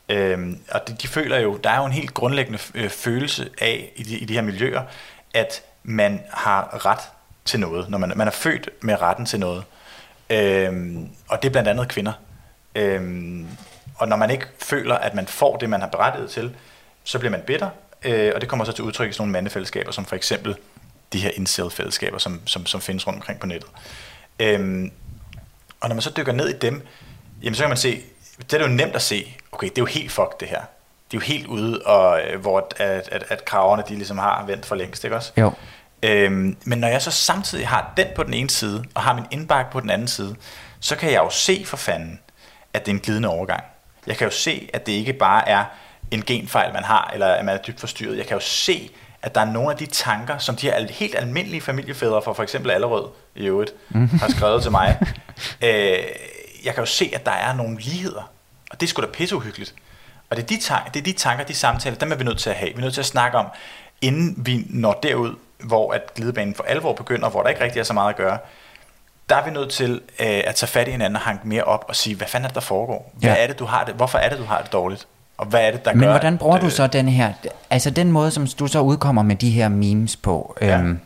Øhm, 0.09 0.59
og 0.71 0.87
de, 0.87 0.95
de 1.01 1.07
føler 1.07 1.39
jo, 1.39 1.57
der 1.63 1.69
er 1.69 1.77
jo 1.77 1.85
en 1.85 1.91
helt 1.91 2.13
grundlæggende 2.13 2.59
øh, 2.75 2.89
følelse 2.89 3.49
af 3.61 3.91
i 3.95 4.03
de, 4.03 4.17
i 4.17 4.25
de 4.25 4.33
her 4.33 4.41
miljøer, 4.41 4.81
at 5.33 5.61
man 5.83 6.21
har 6.29 6.85
ret 6.85 6.99
til 7.45 7.59
noget, 7.59 7.89
når 7.89 7.97
man, 7.97 8.11
man 8.15 8.27
er 8.27 8.31
født 8.31 8.69
med 8.81 9.01
retten 9.01 9.25
til 9.25 9.39
noget. 9.39 9.63
Øhm, 10.29 11.09
og 11.27 11.41
det 11.41 11.47
er 11.47 11.51
blandt 11.51 11.69
andet 11.69 11.87
kvinder. 11.87 12.13
Øhm, 12.75 13.47
og 13.95 14.07
når 14.07 14.15
man 14.15 14.31
ikke 14.31 14.45
føler, 14.59 14.95
at 14.95 15.13
man 15.13 15.27
får 15.27 15.57
det, 15.57 15.69
man 15.69 15.81
har 15.81 15.87
berettiget 15.87 16.29
til, 16.29 16.55
så 17.03 17.19
bliver 17.19 17.31
man 17.31 17.41
bitter, 17.47 17.69
øh, 18.05 18.31
og 18.35 18.41
det 18.41 18.49
kommer 18.49 18.65
så 18.65 18.71
til 18.71 18.83
udtryk 18.83 19.09
i 19.09 19.13
sådan 19.13 19.21
nogle 19.21 19.31
mandefællesskaber, 19.31 19.91
som 19.91 20.05
for 20.05 20.15
eksempel 20.15 20.55
de 21.13 21.19
her 21.19 21.31
incel-fællesskaber, 21.33 22.17
som, 22.17 22.47
som, 22.47 22.65
som 22.65 22.81
findes 22.81 23.07
rundt 23.07 23.17
omkring 23.17 23.39
på 23.39 23.47
nettet. 23.47 23.69
Øhm, 24.39 24.91
og 25.79 25.89
når 25.89 25.95
man 25.95 26.01
så 26.01 26.13
dykker 26.17 26.31
ned 26.31 26.49
i 26.49 26.57
dem, 26.57 26.87
jamen 27.43 27.55
så 27.55 27.63
kan 27.63 27.69
man 27.69 27.77
se, 27.77 28.01
det 28.37 28.53
er 28.53 28.67
jo 28.67 28.67
nemt 28.67 28.95
at 28.95 29.01
se, 29.01 29.35
okay, 29.51 29.67
det 29.67 29.77
er 29.77 29.81
jo 29.81 29.85
helt 29.85 30.11
fucked 30.11 30.39
det 30.39 30.47
her. 30.47 30.61
Det 31.11 31.17
er 31.17 31.21
jo 31.21 31.33
helt 31.33 31.47
ude, 31.47 31.81
og, 31.85 32.21
øh, 32.21 32.41
hvor 32.41 32.67
at, 32.77 33.09
at, 33.11 33.23
at 33.29 33.45
kraverne 33.45 33.83
de 33.89 33.95
ligesom 33.95 34.17
har 34.17 34.45
vendt 34.45 34.65
for 34.65 34.75
længst, 34.75 35.03
ikke 35.03 35.15
også? 35.15 35.31
Jo. 35.37 35.51
Øhm, 36.03 36.57
men 36.63 36.79
når 36.79 36.87
jeg 36.87 37.01
så 37.01 37.11
samtidig 37.11 37.67
har 37.67 37.93
den 37.97 38.07
på 38.15 38.23
den 38.23 38.33
ene 38.33 38.49
side, 38.49 38.85
og 38.93 39.01
har 39.01 39.13
min 39.13 39.25
indbakke 39.31 39.71
på 39.71 39.79
den 39.79 39.89
anden 39.89 40.07
side, 40.07 40.35
så 40.79 40.95
kan 40.95 41.11
jeg 41.11 41.19
jo 41.19 41.29
se 41.29 41.63
for 41.65 41.77
fanden, 41.77 42.19
at 42.73 42.85
det 42.85 42.91
er 42.91 42.95
en 42.95 43.01
glidende 43.01 43.29
overgang. 43.29 43.63
Jeg 44.07 44.17
kan 44.17 44.27
jo 44.27 44.31
se, 44.31 44.69
at 44.73 44.85
det 44.85 44.91
ikke 44.91 45.13
bare 45.13 45.49
er 45.49 45.65
en 46.11 46.23
genfejl, 46.25 46.73
man 46.73 46.83
har, 46.83 47.09
eller 47.13 47.27
at 47.27 47.45
man 47.45 47.55
er 47.57 47.61
dybt 47.61 47.79
forstyrret. 47.79 48.17
Jeg 48.17 48.25
kan 48.25 48.37
jo 48.37 48.41
se, 48.41 48.89
at 49.21 49.35
der 49.35 49.41
er 49.41 49.45
nogle 49.45 49.71
af 49.71 49.77
de 49.77 49.85
tanker, 49.85 50.37
som 50.37 50.55
de 50.55 50.65
her 50.67 50.87
helt 50.91 51.15
almindelige 51.15 51.61
familiefædre 51.61 52.21
fra 52.21 52.33
for 52.33 52.43
eksempel 52.43 52.71
Allerød 52.71 53.07
i 53.35 53.45
øvrigt 53.45 53.73
har 54.19 54.29
skrevet 54.29 54.61
til 54.61 54.71
mig. 54.71 54.97
Øh, 55.61 55.97
jeg 56.65 56.73
kan 56.73 56.81
jo 56.81 56.85
se, 56.85 57.11
at 57.15 57.25
der 57.25 57.31
er 57.31 57.53
nogle 57.53 57.79
ligheder, 57.79 58.31
og 58.71 58.79
det 58.81 58.83
er 58.83 58.89
sgu 58.89 59.01
da 59.01 59.07
pisseuhyggeligt. 59.07 59.73
Og 60.29 60.35
det 60.37 60.43
er, 60.43 60.47
de 60.47 60.57
tanker, 60.57 60.91
det 60.91 60.99
er 60.99 61.03
de 61.03 61.11
tanker, 61.13 61.43
de 61.45 61.53
samtaler, 61.53 61.97
dem 61.97 62.11
er 62.11 62.15
vi 62.15 62.23
nødt 62.23 62.39
til 62.39 62.49
at 62.49 62.55
have. 62.55 62.69
Vi 62.71 62.77
er 62.77 62.81
nødt 62.81 62.93
til 62.93 63.01
at 63.01 63.05
snakke 63.05 63.37
om, 63.37 63.45
inden 64.01 64.33
vi 64.37 64.65
når 64.69 64.93
derud, 65.03 65.35
hvor 65.59 65.93
at 65.93 66.13
glidebanen 66.15 66.55
for 66.55 66.63
alvor 66.63 66.93
begynder, 66.93 67.29
hvor 67.29 67.41
der 67.43 67.49
ikke 67.49 67.63
rigtig 67.63 67.79
er 67.79 67.83
så 67.83 67.93
meget 67.93 68.09
at 68.09 68.15
gøre, 68.15 68.37
der 69.29 69.35
er 69.35 69.45
vi 69.45 69.51
nødt 69.51 69.69
til 69.71 69.91
øh, 70.19 70.41
at 70.45 70.55
tage 70.55 70.67
fat 70.69 70.87
i 70.87 70.91
hinanden 70.91 71.15
og 71.15 71.21
hanke 71.21 71.47
mere 71.47 71.63
op 71.63 71.85
og 71.87 71.95
sige, 71.95 72.15
hvad 72.15 72.27
fanden 72.27 72.45
er 72.45 72.47
det, 72.49 72.55
der 72.55 72.61
foregår? 72.61 73.11
Hvad 73.13 73.29
Ja. 73.29 73.43
er 73.43 73.47
det, 73.47 73.59
du 73.59 73.65
har 73.65 73.83
det? 73.83 73.93
Hvorfor 73.95 74.17
er 74.17 74.29
det, 74.29 74.37
du 74.37 74.43
har 74.45 74.61
det 74.61 74.73
dårligt? 74.73 75.07
Og 75.37 75.45
hvad 75.45 75.61
er 75.67 75.71
det, 75.71 75.85
der 75.85 75.93
Men 75.93 76.01
gør... 76.01 76.09
hvordan 76.11 76.37
bruger 76.37 76.57
du 76.59 76.65
øh, 76.65 76.71
så 76.71 76.87
den 76.87 77.07
her, 77.09 77.33
altså 77.69 77.89
den 77.89 78.11
måde, 78.11 78.31
som 78.31 78.47
du 78.47 78.67
så 78.67 78.79
udkommer 78.79 79.23
med 79.23 79.35
de 79.35 79.49
her 79.49 79.69
memes 79.69 80.15
på, 80.15 80.57
Ja. 80.61 80.79
øhm, 80.79 80.99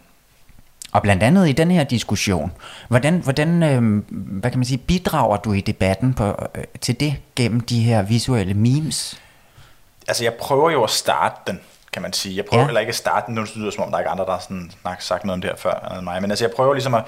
og 0.91 1.01
blandt 1.01 1.23
andet 1.23 1.49
i 1.49 1.51
den 1.51 1.71
her 1.71 1.83
diskussion, 1.83 2.51
hvordan, 2.87 3.13
hvordan 3.17 3.63
øhm, 3.63 4.05
hvad 4.09 4.51
kan 4.51 4.59
man 4.59 4.65
sige, 4.65 4.77
bidrager 4.77 5.37
du 5.37 5.53
i 5.53 5.61
debatten 5.61 6.13
på, 6.13 6.35
øh, 6.55 6.63
til 6.81 6.99
det 6.99 7.15
gennem 7.35 7.61
de 7.61 7.79
her 7.81 8.01
visuelle 8.01 8.53
memes? 8.53 9.21
Altså, 10.07 10.23
jeg 10.23 10.33
prøver 10.33 10.71
jo 10.71 10.83
at 10.83 10.89
starte 10.89 11.35
den, 11.47 11.59
kan 11.93 12.01
man 12.01 12.13
sige. 12.13 12.37
Jeg 12.37 12.45
prøver 12.45 12.61
Ja. 12.61 12.65
ja. 12.65 12.67
eller 12.67 12.79
ikke 12.79 12.89
at 12.89 12.95
starte 12.95 13.25
den, 13.27 13.35
nu 13.35 13.41
lyder 13.55 13.65
det 13.65 13.73
som 13.73 13.83
om, 13.83 13.89
der 13.89 13.95
er 13.97 14.01
ikke 14.01 14.09
andre, 14.09 14.25
der 14.25 14.31
har 14.31 14.39
sådan, 14.39 14.71
sagt 14.99 15.25
noget 15.25 15.33
om 15.37 15.41
det 15.41 15.49
her 15.49 15.57
før 15.57 15.93
end 15.97 16.03
mig. 16.03 16.21
Men 16.21 16.31
altså, 16.31 16.45
jeg 16.45 16.51
prøver 16.55 16.73
ligesom 16.73 16.93
at... 16.93 17.03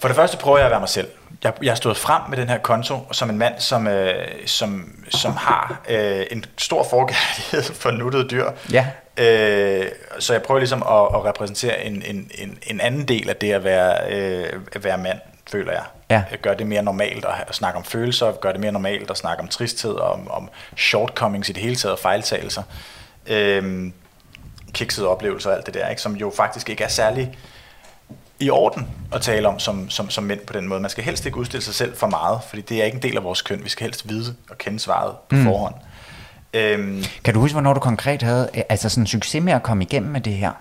For 0.00 0.08
det 0.08 0.16
første 0.16 0.36
prøver 0.36 0.58
jeg 0.58 0.64
at 0.66 0.70
være 0.70 0.80
mig 0.80 0.88
selv. 0.88 1.08
Jeg, 1.46 1.54
jeg 1.62 1.70
har 1.70 1.76
stået 1.76 1.96
frem 1.96 2.22
med 2.28 2.38
den 2.38 2.48
her 2.48 2.58
konto 2.58 3.12
som 3.12 3.30
en 3.30 3.38
mand, 3.38 3.54
som, 3.58 3.86
øh, 3.86 4.26
som, 4.46 4.94
som 5.08 5.32
har 5.32 5.80
øh, 5.88 6.26
en 6.30 6.44
stor 6.58 6.86
forkærlighed 6.90 7.74
for 7.82 7.90
nuttede 7.90 8.28
dyr. 8.28 8.50
Ja. 8.72 8.86
Øh, 9.16 9.86
så 10.18 10.32
jeg 10.32 10.42
prøver 10.42 10.58
ligesom 10.58 10.82
at, 10.82 11.18
at 11.18 11.24
repræsentere 11.24 11.84
en, 11.84 12.02
en, 12.06 12.30
en, 12.38 12.58
en 12.66 12.80
anden 12.80 13.08
del 13.08 13.28
af 13.28 13.36
det 13.36 13.52
at 13.52 13.64
være, 13.64 14.12
øh, 14.12 14.60
at 14.72 14.84
være 14.84 14.98
mand, 14.98 15.18
føler 15.50 15.72
jeg. 15.72 15.84
Ja. 16.10 16.22
Gør 16.42 16.54
det 16.54 16.66
mere 16.66 16.82
normalt 16.82 17.24
at, 17.24 17.34
at 17.48 17.54
snakke 17.54 17.78
om 17.78 17.84
følelser, 17.84 18.32
gør 18.32 18.52
det 18.52 18.60
mere 18.60 18.72
normalt 18.72 19.10
at 19.10 19.16
snakke 19.16 19.42
om 19.42 19.48
tristhed, 19.48 19.94
og 19.94 20.12
om, 20.12 20.30
om 20.30 20.50
shortcomings 20.76 21.48
i 21.48 21.52
det 21.52 21.62
hele 21.62 21.76
taget, 21.76 21.92
og 21.92 21.98
fejltagelser. 21.98 22.62
Øh, 23.26 23.90
kiksede 24.72 25.08
oplevelser 25.08 25.50
og 25.50 25.56
alt 25.56 25.66
det 25.66 25.74
der, 25.74 25.88
ikke? 25.88 26.02
som 26.02 26.16
jo 26.16 26.32
faktisk 26.36 26.68
ikke 26.68 26.84
er 26.84 26.88
særlig 26.88 27.38
i 28.40 28.50
orden 28.50 28.88
at 29.12 29.20
tale 29.22 29.48
om 29.48 29.58
som, 29.58 29.90
som, 29.90 30.10
som 30.10 30.24
mænd 30.24 30.40
på 30.40 30.52
den 30.52 30.68
måde. 30.68 30.80
Man 30.80 30.90
skal 30.90 31.04
helst 31.04 31.26
ikke 31.26 31.38
udstille 31.38 31.64
sig 31.64 31.74
selv 31.74 31.96
for 31.96 32.06
meget, 32.06 32.40
fordi 32.48 32.62
det 32.62 32.80
er 32.80 32.84
ikke 32.84 32.96
en 32.96 33.02
del 33.02 33.16
af 33.16 33.24
vores 33.24 33.42
køn. 33.42 33.64
Vi 33.64 33.68
skal 33.68 33.84
helst 33.84 34.08
vide 34.08 34.34
og 34.50 34.58
kende 34.58 34.80
svaret 34.80 35.16
på 35.28 35.36
mm. 35.36 35.44
forhånd. 35.44 35.74
Øhm, 36.54 37.04
Kan 37.24 37.34
du 37.34 37.40
huske, 37.40 37.54
hvornår 37.54 37.74
du 37.74 37.80
konkret 37.80 38.22
havde 38.22 38.48
øh, 38.54 38.62
altså 38.68 38.88
sådan 38.88 39.06
succes 39.06 39.42
med 39.42 39.52
at 39.52 39.62
komme 39.62 39.84
igennem 39.84 40.10
med 40.10 40.20
det 40.20 40.32
her? 40.32 40.52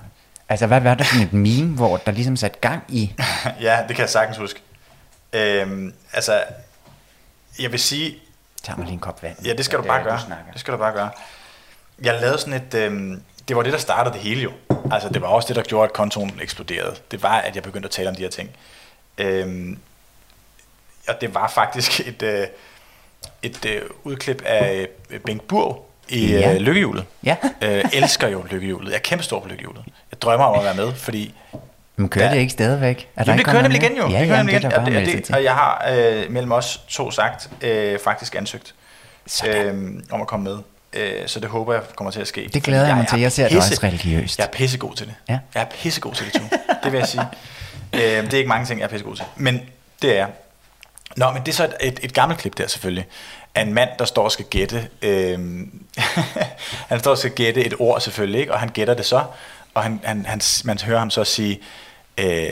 Altså 0.49 0.67
hvad 0.67 0.81
var 0.81 0.95
det 0.95 1.05
for 1.05 1.21
et 1.21 1.33
meme, 1.33 1.75
hvor 1.75 1.97
der 1.97 2.11
ligesom 2.11 2.35
satte 2.35 2.59
gang 2.61 2.83
i? 2.89 3.13
ja, 3.61 3.79
det 3.87 3.95
kan 3.95 4.01
jeg 4.01 4.09
sagtens 4.09 4.37
huske. 4.37 4.61
Øhm, 5.33 5.93
altså, 6.13 6.43
jeg 7.59 7.71
vil 7.71 7.79
sige, 7.79 8.15
Tag 8.63 8.77
mig 8.77 8.85
lige 8.85 8.93
en 8.93 8.99
kop 8.99 9.23
vand. 9.23 9.45
ja, 9.45 9.53
det 9.53 9.65
skal 9.65 9.79
du 9.79 9.83
bare 9.83 10.03
gøre. 10.03 10.19
Det 10.53 10.59
skal 10.59 10.73
du 10.73 10.77
bare 10.77 10.93
gøre. 10.93 11.09
Jeg 12.01 12.21
lavede 12.21 12.37
sådan 12.37 12.53
et, 12.53 12.73
øhm, 12.73 13.21
det 13.47 13.55
var 13.55 13.63
det, 13.63 13.73
der 13.73 13.79
startede 13.79 14.13
det 14.13 14.21
hele 14.21 14.41
jo. 14.41 14.51
Altså, 14.91 15.09
det 15.09 15.21
var 15.21 15.27
også 15.27 15.47
det, 15.47 15.55
der 15.55 15.61
gjorde, 15.63 15.83
at 15.83 15.93
kontoen 15.93 16.39
eksploderede. 16.41 16.95
Det 17.11 17.23
var, 17.23 17.35
at 17.37 17.55
jeg 17.55 17.63
begyndte 17.63 17.87
at 17.87 17.91
tale 17.91 18.09
om 18.09 18.15
de 18.15 18.21
her 18.21 18.29
ting. 18.29 18.49
Øhm, 19.17 19.79
og 21.07 21.21
det 21.21 21.35
var 21.35 21.47
faktisk 21.47 21.99
et, 22.07 22.21
øh, 22.23 22.47
et 23.43 23.65
øh, 23.65 23.81
udklip 24.03 24.41
af 24.45 24.87
øh, 25.09 25.19
Bengt 25.19 25.47
Burg 25.47 25.89
i 26.09 26.27
Ja. 26.31 26.53
øh, 26.53 26.59
Lykkehjulet. 26.59 27.05
Ja. 27.23 27.35
øh, 27.61 27.85
elsker 27.93 28.27
jo 28.27 28.45
Lykkehjulet. 28.51 28.89
Jeg 28.89 28.95
er 28.95 29.01
kæmpe 29.01 29.23
stor 29.23 29.39
på 29.39 29.47
Lykkehjulet. 29.47 29.83
Jeg 30.11 30.21
drømmer 30.21 30.45
om 30.45 30.59
at 30.59 30.65
være 30.65 30.75
med, 30.75 30.93
fordi 30.95 31.33
Men 31.95 32.09
kører 32.09 32.25
Ja. 32.25 32.33
det 32.33 32.39
ikke 32.39 32.51
stadigvæk? 32.51 33.09
Er 33.15 33.23
der 33.23 33.31
Jamen, 33.31 33.45
det 33.45 33.51
kører 33.51 33.61
nemlig 33.61 33.83
igen 33.83 33.97
jo. 33.97 34.07
Ja, 34.09 34.19
det 34.19 34.27
kører 34.27 34.37
ja, 34.37 34.37
nemlig 34.37 34.53
igen. 34.59 34.71
der 34.71 34.79
Og, 34.79 34.85
det, 34.85 34.97
og, 34.97 35.05
det, 35.05 35.31
og 35.35 35.43
jeg 35.43 35.53
har 35.53 35.85
øh, 35.95 36.31
mellem 36.31 36.51
os 36.51 36.81
to 36.87 37.11
sagt, 37.11 37.49
øh, 37.61 37.99
faktisk 37.99 38.35
ansøgt 38.35 38.75
øh, 39.47 39.73
om 40.11 40.21
at 40.21 40.27
komme 40.27 40.43
med. 40.43 40.57
Øh, 40.95 41.27
så 41.27 41.39
det 41.39 41.49
håber 41.49 41.73
jeg 41.73 41.81
kommer 41.95 42.11
til 42.11 42.21
at 42.21 42.27
ske. 42.27 42.49
Det 42.53 42.63
glæder 42.63 42.87
jeg 42.87 42.95
mig 42.95 43.07
til. 43.07 43.19
Jeg 43.19 43.31
ser 43.31 43.43
det 43.47 43.57
pisse- 43.57 43.71
også 43.73 43.79
religiøst. 43.83 44.39
Jeg 44.39 44.45
er 44.45 44.49
pissegod 44.51 44.95
til 44.95 45.05
det. 45.05 45.15
Ja. 45.29 45.39
Jeg 45.55 45.61
er 45.61 45.65
pissegod 45.65 46.13
til 46.13 46.25
det, 46.25 46.33
to. 46.33 46.57
Det 46.83 46.91
vil 46.91 46.97
jeg 46.97 47.07
sige. 47.07 47.21
øh, 47.93 48.01
det 48.01 48.33
er 48.33 48.37
ikke 48.37 48.47
mange 48.49 48.65
ting, 48.65 48.79
jeg 48.79 48.85
er 48.85 48.89
pissegod 48.89 49.15
til. 49.15 49.25
Men 49.35 49.61
det 50.01 50.09
er 50.11 50.15
jeg. 50.15 50.27
Nå, 51.15 51.31
men 51.31 51.41
det 51.41 51.47
er 51.51 51.53
så 51.55 51.63
et, 51.65 51.73
et, 51.81 51.99
et 52.03 52.13
gammelt 52.13 52.41
klip 52.41 52.57
der 52.57 52.67
selvfølgelig. 52.67 53.07
Af 53.55 53.61
en 53.61 53.73
mand, 53.73 53.89
der 53.99 54.05
står 54.05 54.23
og 54.23 54.31
skal 54.31 54.45
gætte. 54.45 54.87
Øh, 55.01 55.39
han 56.89 56.99
står 56.99 57.11
og 57.11 57.17
skal 57.17 57.31
gætte 57.31 57.65
et 57.65 57.73
ord 57.79 58.01
selvfølgelig, 58.01 58.39
ikke? 58.39 58.53
og 58.53 58.59
han 58.59 58.69
gætter 58.69 58.93
det 58.93 59.05
så. 59.05 59.23
Og 59.73 59.83
han, 59.83 59.99
han, 60.03 60.25
han, 60.25 60.41
man 60.63 60.79
hører 60.85 60.99
ham 60.99 61.09
så 61.09 61.23
sige 61.23 61.59
øh, 62.17 62.47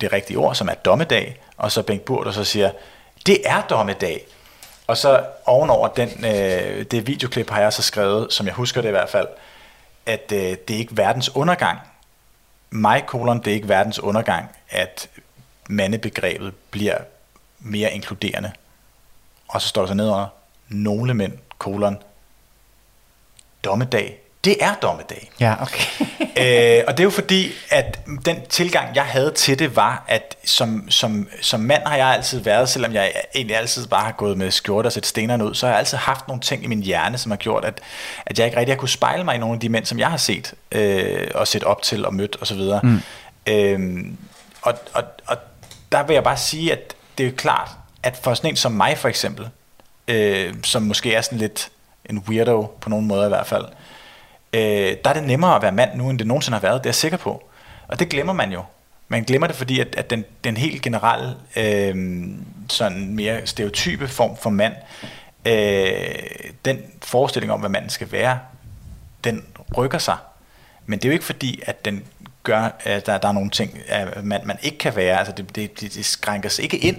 det 0.00 0.12
rigtige 0.12 0.36
ord, 0.36 0.54
som 0.54 0.68
er 0.68 0.74
dommedag. 0.74 1.40
Og 1.56 1.72
så 1.72 1.82
Bengt 1.82 2.04
Burt, 2.04 2.26
der 2.26 2.32
så 2.32 2.44
siger, 2.44 2.70
det 3.26 3.38
er 3.44 3.60
dommedag. 3.60 4.26
Og 4.86 4.96
så 4.96 5.24
ovenover 5.44 5.88
den, 5.88 6.08
øh, 6.24 6.84
det 6.90 7.06
videoklip 7.06 7.50
har 7.50 7.60
jeg 7.60 7.72
så 7.72 7.82
skrevet, 7.82 8.32
som 8.32 8.46
jeg 8.46 8.54
husker 8.54 8.80
det 8.80 8.88
i 8.88 8.90
hvert 8.90 9.08
fald, 9.08 9.28
at 10.06 10.32
øh, 10.32 10.38
det 10.38 10.70
er 10.70 10.78
ikke 10.78 10.96
verdens 10.96 11.36
undergang. 11.36 11.78
Mig, 12.70 13.04
kolon, 13.06 13.38
det 13.38 13.46
er 13.46 13.54
ikke 13.54 13.68
verdens 13.68 13.98
undergang, 13.98 14.48
at 14.68 15.08
mandebegrebet 15.68 16.54
bliver 16.70 16.98
mere 17.58 17.92
inkluderende. 17.92 18.52
Og 19.48 19.62
så 19.62 19.68
står 19.68 19.82
der 19.82 19.88
så 19.88 19.94
nedenunder, 19.94 20.26
nogle 20.68 21.14
mænd, 21.14 21.38
kolon, 21.58 22.02
dommedag. 23.64 24.20
Det 24.46 24.56
er 24.60 24.74
dommedag. 24.74 25.30
Ja, 25.40 25.54
okay. 25.62 25.82
øh, 26.78 26.84
og 26.86 26.92
det 26.92 27.00
er 27.00 27.04
jo 27.04 27.10
fordi, 27.10 27.52
at 27.70 28.00
den 28.24 28.36
tilgang, 28.48 28.96
jeg 28.96 29.04
havde 29.04 29.30
til 29.30 29.58
det, 29.58 29.76
var, 29.76 30.04
at 30.08 30.36
som, 30.44 30.90
som, 30.90 31.28
som 31.40 31.60
mand 31.60 31.82
har 31.86 31.96
jeg 31.96 32.06
altid 32.06 32.40
været, 32.40 32.68
selvom 32.68 32.92
jeg 32.92 33.12
egentlig 33.34 33.56
altid 33.56 33.86
bare 33.86 34.04
har 34.04 34.12
gået 34.12 34.38
med 34.38 34.50
skjorte 34.50 34.86
og 34.86 34.92
sætte 34.92 35.08
stenerne 35.08 35.44
ud, 35.44 35.54
så 35.54 35.66
har 35.66 35.72
jeg 35.72 35.78
altid 35.78 35.98
haft 35.98 36.28
nogle 36.28 36.42
ting 36.42 36.64
i 36.64 36.66
min 36.66 36.82
hjerne, 36.82 37.18
som 37.18 37.30
har 37.30 37.36
gjort, 37.36 37.64
at, 37.64 37.80
at 38.26 38.38
jeg 38.38 38.46
ikke 38.46 38.58
rigtig 38.58 38.74
har 38.74 38.78
kunne 38.78 38.88
spejle 38.88 39.24
mig 39.24 39.34
i 39.34 39.38
nogle 39.38 39.54
af 39.54 39.60
de 39.60 39.68
mænd, 39.68 39.86
som 39.86 39.98
jeg 39.98 40.10
har 40.10 40.16
set 40.16 40.54
øh, 40.72 41.28
og 41.34 41.48
set 41.48 41.64
op 41.64 41.82
til 41.82 42.06
og 42.06 42.14
mødt 42.14 42.36
osv. 42.40 42.60
Mm. 42.82 43.00
Øh, 43.46 44.04
og, 44.62 44.74
og, 44.94 45.02
og 45.26 45.36
der 45.92 46.02
vil 46.02 46.14
jeg 46.14 46.24
bare 46.24 46.36
sige, 46.36 46.72
at 46.72 46.94
det 47.18 47.24
er 47.24 47.30
jo 47.30 47.36
klart, 47.36 47.70
at 48.02 48.18
for 48.22 48.34
sådan 48.34 48.50
en 48.50 48.56
som 48.56 48.72
mig 48.72 48.98
for 48.98 49.08
eksempel, 49.08 49.48
øh, 50.08 50.54
som 50.62 50.82
måske 50.82 51.14
er 51.14 51.20
sådan 51.20 51.38
lidt 51.38 51.68
en 52.04 52.18
weirdo 52.18 52.62
på 52.80 52.88
nogen 52.88 53.06
måde 53.06 53.26
i 53.26 53.28
hvert 53.28 53.46
fald, 53.46 53.64
øh, 53.64 53.95
Øh, 54.56 54.96
der 55.04 55.10
er 55.10 55.14
det 55.14 55.24
nemmere 55.24 55.56
at 55.56 55.62
være 55.62 55.72
mand 55.72 55.94
nu, 55.94 56.10
end 56.10 56.18
det 56.18 56.26
nogensinde 56.26 56.56
har 56.56 56.62
været, 56.62 56.80
det 56.80 56.86
er 56.86 56.90
jeg 56.90 56.94
sikker 56.94 57.18
på. 57.18 57.44
Og 57.88 57.98
det 57.98 58.08
glemmer 58.08 58.32
man 58.32 58.52
jo. 58.52 58.62
Man 59.08 59.22
glemmer 59.22 59.46
det, 59.46 59.56
fordi 59.56 59.80
at, 59.80 59.94
at 59.96 60.10
den, 60.10 60.24
den 60.44 60.56
helt 60.56 60.82
generelle, 60.82 61.34
øh, 61.56 62.24
sådan 62.68 63.14
mere 63.14 63.46
stereotype 63.46 64.08
form 64.08 64.36
for 64.36 64.50
mand, 64.50 64.74
øh, 65.46 66.22
den 66.64 66.78
forestilling 67.02 67.52
om, 67.52 67.60
hvad 67.60 67.70
manden 67.70 67.90
skal 67.90 68.12
være, 68.12 68.38
den 69.24 69.44
rykker 69.76 69.98
sig. 69.98 70.16
Men 70.86 70.98
det 70.98 71.04
er 71.04 71.08
jo 71.08 71.12
ikke 71.12 71.24
fordi, 71.24 71.62
at 71.66 71.84
den 71.84 72.04
gør, 72.42 72.70
at 72.80 73.06
der, 73.06 73.18
der 73.18 73.28
er 73.28 73.32
nogle 73.32 73.50
ting, 73.50 73.78
at 73.88 74.24
man, 74.24 74.40
man 74.44 74.58
ikke 74.62 74.78
kan 74.78 74.96
være. 74.96 75.18
Altså 75.18 75.32
det, 75.36 75.56
det, 75.56 75.80
det, 75.80 75.94
det 75.94 76.04
skrænker 76.04 76.48
sig 76.48 76.62
ikke 76.62 76.78
ind. 76.78 76.96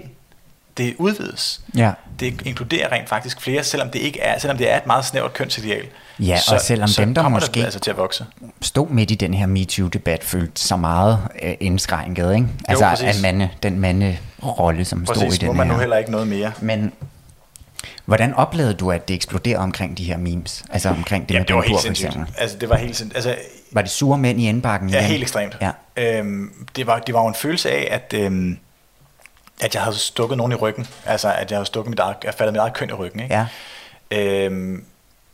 Det 0.78 0.96
udvides. 0.98 1.62
Ja. 1.76 1.92
Det 2.20 2.42
inkluderer 2.46 2.92
rent 2.92 3.10
faktisk 3.10 3.42
flere, 3.42 3.64
selvom 3.64 3.90
det 3.90 4.00
ikke 4.00 4.20
er, 4.20 4.40
selvom 4.40 4.58
det 4.58 4.72
er 4.72 4.78
et 4.78 4.88
meget 4.88 5.06
snævert 5.06 5.34
kønsideal. 5.34 5.86
Ja, 6.20 6.40
og 6.54 6.62
selvom 6.62 6.90
dem, 6.98 7.14
der 7.14 7.30
måske- 7.30 7.54
det 7.60 7.64
altså 7.64 7.80
til 7.80 7.92
at 7.92 7.98
vokse. 7.98 8.26
Stod 8.62 8.90
midt 8.90 9.12
i 9.12 9.16
den 9.16 9.34
her 9.34 9.46
MeToo-debat, 9.48 10.24
følte 10.24 10.62
så 10.62 10.76
meget 10.76 11.20
øh, 11.44 11.54
indskrænket, 11.60 12.36
ikke? 12.36 12.48
Altså, 12.68 12.86
præcis. 12.90 13.06
at 13.08 13.22
mande, 13.22 13.50
den 13.64 13.80
manderolle, 13.80 14.86
som 14.86 15.06
stod 15.06 15.16
i 15.16 15.26
Præcis, 15.26 15.40
den 15.40 15.48
må 15.48 15.54
man 15.54 15.68
her. 15.68 15.74
nu 15.74 15.80
heller 15.80 15.98
ikke 15.98 16.12
noget 16.12 16.28
mere. 16.28 16.52
Men 16.62 16.92
hvordan 18.06 18.34
oplevede 18.34 18.74
du, 18.74 18.92
at 18.92 19.08
det 19.08 19.14
eksploderede 19.14 19.64
omkring 19.64 19.98
de 19.98 20.04
her 20.04 20.18
memes? 20.18 20.64
Altså 20.70 20.90
omkring 20.90 21.30
det 21.30 21.34
Ja, 21.36 21.40
med 21.40 21.46
det 21.48 21.56
var 21.56 21.62
helt 21.62 21.80
sindssygt. 21.82 22.18
Altså, 22.38 22.58
det 22.58 22.70
var 22.70 22.76
helt 22.76 22.96
sindssygt. 22.96 23.16
Altså, 23.28 23.36
Var 23.72 23.82
det 23.82 23.92
sure 23.92 24.18
mænd 24.18 24.42
i 24.42 24.50
indbakken? 24.50 24.90
Ja, 24.90 24.98
igen? 24.98 25.10
helt 25.10 25.22
ekstremt. 25.22 25.58
Ja. 25.62 25.72
Øhm, 25.98 26.52
det, 26.76 26.88
var, 26.88 27.00
det 27.00 27.14
var 27.16 27.22
jo 27.22 27.28
en 27.28 27.36
følelse 27.36 27.72
af, 27.72 27.88
at, 27.92 28.14
øhm, 28.20 28.58
at 29.62 29.76
jeg 29.76 29.84
havde 29.84 29.96
stukket 29.96 30.38
nogen 30.38 30.52
i 30.52 30.56
ryggen. 30.56 30.88
Altså, 31.06 31.34
at 31.34 31.52
jeg 31.52 31.58
havde 31.58 31.66
stukket 31.66 31.90
mit 31.90 32.00
eget, 32.00 32.16
jeg 32.24 32.34
faldet 32.34 32.54
mit 32.54 32.60
eget 32.60 32.74
køn 32.74 32.90
i 32.90 32.94
ryggen. 32.94 33.20
Ikke? 33.20 33.36
Ja. 33.36 33.48
Øhm, 34.12 34.86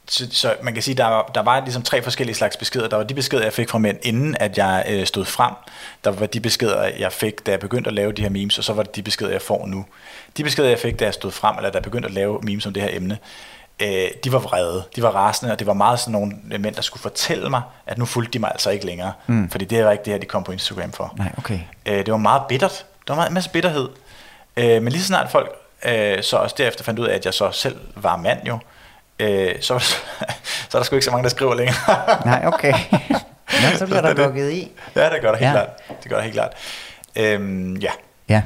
så, 0.07 0.27
så 0.31 0.55
man 0.63 0.73
kan 0.73 0.83
sige, 0.83 0.95
der 0.95 1.31
der 1.35 1.41
var 1.41 1.59
ligesom 1.59 1.81
tre 1.83 2.01
forskellige 2.01 2.35
slags 2.35 2.57
beskeder. 2.57 2.87
Der 2.87 2.97
var 2.97 3.03
de 3.03 3.13
beskeder, 3.13 3.43
jeg 3.43 3.53
fik 3.53 3.69
fra 3.69 3.77
mænd, 3.77 3.97
inden 4.01 4.35
at 4.39 4.57
jeg 4.57 4.85
øh, 4.89 5.05
stod 5.05 5.25
frem. 5.25 5.53
Der 6.03 6.11
var 6.11 6.25
de 6.25 6.39
beskeder, 6.39 6.83
jeg 6.99 7.11
fik, 7.11 7.45
da 7.45 7.51
jeg 7.51 7.59
begyndte 7.59 7.87
at 7.87 7.93
lave 7.93 8.11
de 8.11 8.21
her 8.21 8.29
memes, 8.29 8.57
og 8.57 8.63
så 8.63 8.73
var 8.73 8.83
det 8.83 8.95
de 8.95 9.03
beskeder, 9.03 9.31
jeg 9.31 9.41
får 9.41 9.65
nu. 9.65 9.85
De 10.37 10.43
beskeder, 10.43 10.69
jeg 10.69 10.79
fik, 10.79 10.99
da 10.99 11.05
jeg 11.05 11.13
stod 11.13 11.31
frem, 11.31 11.55
eller 11.57 11.69
da 11.69 11.75
jeg 11.75 11.83
begyndte 11.83 12.07
at 12.07 12.13
lave 12.13 12.39
memes 12.41 12.65
om 12.65 12.73
det 12.73 12.83
her 12.83 12.89
emne, 12.93 13.17
øh, 13.79 14.07
de 14.23 14.31
var 14.31 14.39
vrede, 14.39 14.83
de 14.95 15.03
var 15.03 15.09
rasende, 15.09 15.51
og 15.51 15.59
det 15.59 15.67
var 15.67 15.73
meget 15.73 15.99
sådan 15.99 16.11
nogle 16.11 16.35
mænd, 16.59 16.75
der 16.75 16.81
skulle 16.81 17.01
fortælle 17.01 17.49
mig, 17.49 17.61
at 17.87 17.97
nu 17.97 18.05
fulgte 18.05 18.31
de 18.31 18.39
mig 18.39 18.51
altså 18.51 18.69
ikke 18.69 18.85
længere. 18.85 19.13
Mm. 19.27 19.49
Fordi 19.49 19.65
det 19.65 19.85
var 19.85 19.91
ikke 19.91 20.03
det 20.03 20.13
her, 20.13 20.19
de 20.19 20.25
kom 20.25 20.43
på 20.43 20.51
Instagram 20.51 20.91
for. 20.91 21.13
Nej, 21.17 21.31
okay. 21.37 21.59
Øh, 21.85 21.97
det 21.97 22.11
var 22.11 22.17
meget 22.17 22.41
bittert. 22.49 22.85
Der 23.07 23.15
var 23.15 23.25
en 23.25 23.33
masse 23.33 23.49
bitterhed. 23.49 23.89
Øh, 24.57 24.81
men 24.83 24.91
lige 24.91 25.01
så 25.01 25.07
snart 25.07 25.31
folk 25.31 25.49
øh, 25.85 26.23
så 26.23 26.37
også 26.37 26.55
derefter 26.57 26.83
fandt 26.83 26.99
ud 26.99 27.07
af, 27.07 27.15
at 27.15 27.25
jeg 27.25 27.33
så 27.33 27.51
selv 27.51 27.77
var 27.95 28.17
mand 28.17 28.39
jo, 28.47 28.59
øh, 29.19 29.51
så, 29.61 29.73
der- 29.73 29.79
så 30.69 30.77
er 30.77 30.79
der 30.79 30.83
sgu 30.83 30.95
ikke 30.95 31.05
så 31.05 31.11
mange, 31.11 31.23
der 31.23 31.29
skriver 31.29 31.55
længere. 31.55 31.75
Nej, 32.25 32.43
okay. 32.47 32.73
Nå, 33.61 33.77
så 33.77 33.85
bliver 33.85 34.01
er 34.01 34.13
der 34.13 34.25
lukket 34.25 34.51
i. 34.51 34.71
ja, 34.95 35.09
det 35.09 35.21
gør 35.21 35.31
der 35.31 35.37
helt 35.37 35.47
Ja. 35.47 35.51
klart. 35.51 35.69
Det 36.03 36.09
gør 36.09 36.15
der 36.15 36.23
helt 36.23 36.33
klart. 36.35 36.51
Øhm, 37.15 37.75
ja. 37.75 37.91
Ja. 38.29 38.41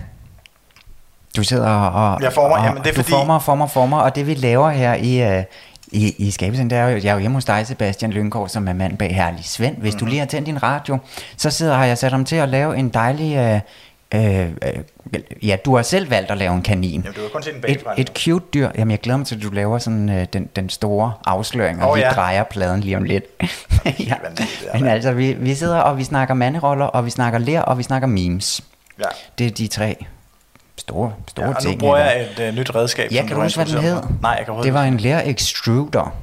Du 1.38 1.44
sidder 1.44 1.70
og, 1.70 2.22
Jeg 2.22 2.34
former- 2.34 2.58
og 2.58 2.66
jamen, 2.66 2.84
det 2.84 2.90
er 2.90 2.94
du 2.94 2.96
fordi- 3.02 3.10
former, 3.12 3.40
former, 3.40 3.68
former, 3.68 4.00
og 4.00 4.16
det 4.16 4.28
vi 4.28 4.34
laver 4.34 4.70
her 4.70 4.94
i, 4.94 5.38
uh, 5.38 5.44
i, 5.88 6.16
i 6.18 6.32
skabelsen, 6.32 6.70
det 6.70 6.78
er 6.78 6.88
jo, 6.88 6.96
jeg 6.98 7.06
er 7.10 7.14
jo 7.14 7.20
hjemme 7.20 7.38
hos 7.38 7.46
dig, 7.46 7.68
Sebastian 7.68 8.12
Lyngård, 8.12 8.50
som 8.50 8.68
er 8.68 8.74
mand 8.74 8.98
bag 8.98 9.16
Herlig 9.16 9.46
Svend. 9.46 9.78
Hvis 9.78 9.94
mm-hmm. 9.94 10.00
du 10.00 10.10
lige 10.10 10.20
har 10.20 10.26
tændt 10.26 10.46
din 10.46 10.64
radio, 10.64 10.98
så 11.38 11.50
sidder 11.52 11.76
har 11.76 11.86
jeg 11.86 11.98
sat 11.98 12.12
ham 12.12 12.26
til 12.26 12.36
at 12.36 12.50
lave 12.50 12.78
en 12.78 12.90
dejlig... 12.90 13.54
Uh, 13.56 13.60
uh, 14.16 14.22
uh, 14.22 15.48
ja, 15.48 15.58
du 15.66 15.76
har 15.76 15.84
selv 15.84 16.10
valgt 16.10 16.32
at 16.32 16.38
lave 16.38 16.54
en 16.54 16.62
kanin. 16.62 17.02
Jamen, 17.02 17.16
du 17.16 17.22
kan 17.22 17.30
kun 17.34 17.44
se 17.44 17.52
den 17.54 17.64
et, 17.68 17.84
et 17.98 18.12
cute 18.18 18.46
dyr. 18.54 18.70
Jamen, 18.78 18.92
jeg 18.92 19.00
glæder 19.00 19.18
mig 19.18 19.28
til, 19.28 19.36
at 19.36 19.42
du 19.42 19.50
laver 19.50 19.78
sådan 19.78 20.10
uh, 20.10 20.24
den, 20.34 20.50
den 20.56 20.70
store 20.70 21.14
afsløring, 21.26 21.84
og 21.84 21.90
Åh, 21.90 21.96
vi 21.96 22.02
ja. 22.02 22.10
drejer 22.10 22.44
pladen 22.44 22.82
lige 22.82 22.98
om 22.98 23.04
lidt. 23.04 23.26
ja. 24.08 24.16
Men 24.74 24.88
altså, 24.88 25.12
vi, 25.12 25.34
vi 25.34 25.56
sidder 25.56 25.80
og 25.80 25.98
vi 25.98 26.04
snakker 26.04 26.34
manderoller, 26.34 26.86
og 26.86 27.06
vi 27.06 27.10
snakker 27.10 27.40
lær, 27.40 27.62
og 27.62 27.78
vi 27.78 27.84
snakker 27.84 28.08
memes. 28.08 28.62
Ja. 29.00 29.06
Det 29.38 29.48
er 29.48 29.52
de 29.52 29.68
tre 29.68 30.06
store, 30.78 31.14
store 31.28 31.46
ja, 31.46 31.54
og 31.56 31.62
ting. 31.62 31.74
nu 31.74 31.80
bruger 31.80 31.98
jeg 31.98 32.22
et 32.22 32.40
øh, 32.40 32.56
nyt 32.56 32.76
redskab. 32.76 33.12
Ja, 33.12 33.22
kan 33.28 33.36
du 33.36 33.42
huske, 33.42 33.58
hvad 33.58 33.66
den 33.66 33.84
hed? 33.84 34.02
Nej, 34.22 34.32
jeg 34.32 34.46
kan 34.46 34.64
Det 34.64 34.74
var 34.74 34.84
en 34.84 34.98
lær 34.98 35.22
extruder. 35.26 36.16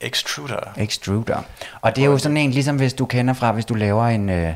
Extruder. 0.00 0.72
Extruder. 0.76 1.42
Og 1.80 1.96
det 1.96 2.04
er 2.04 2.06
jo 2.06 2.18
sådan 2.18 2.36
en, 2.36 2.50
ligesom 2.50 2.76
hvis 2.76 2.94
du 2.94 3.06
kender 3.06 3.34
fra, 3.34 3.52
hvis 3.52 3.64
du 3.64 3.74
laver 3.74 4.06
en, 4.06 4.28
øh, 4.28 4.52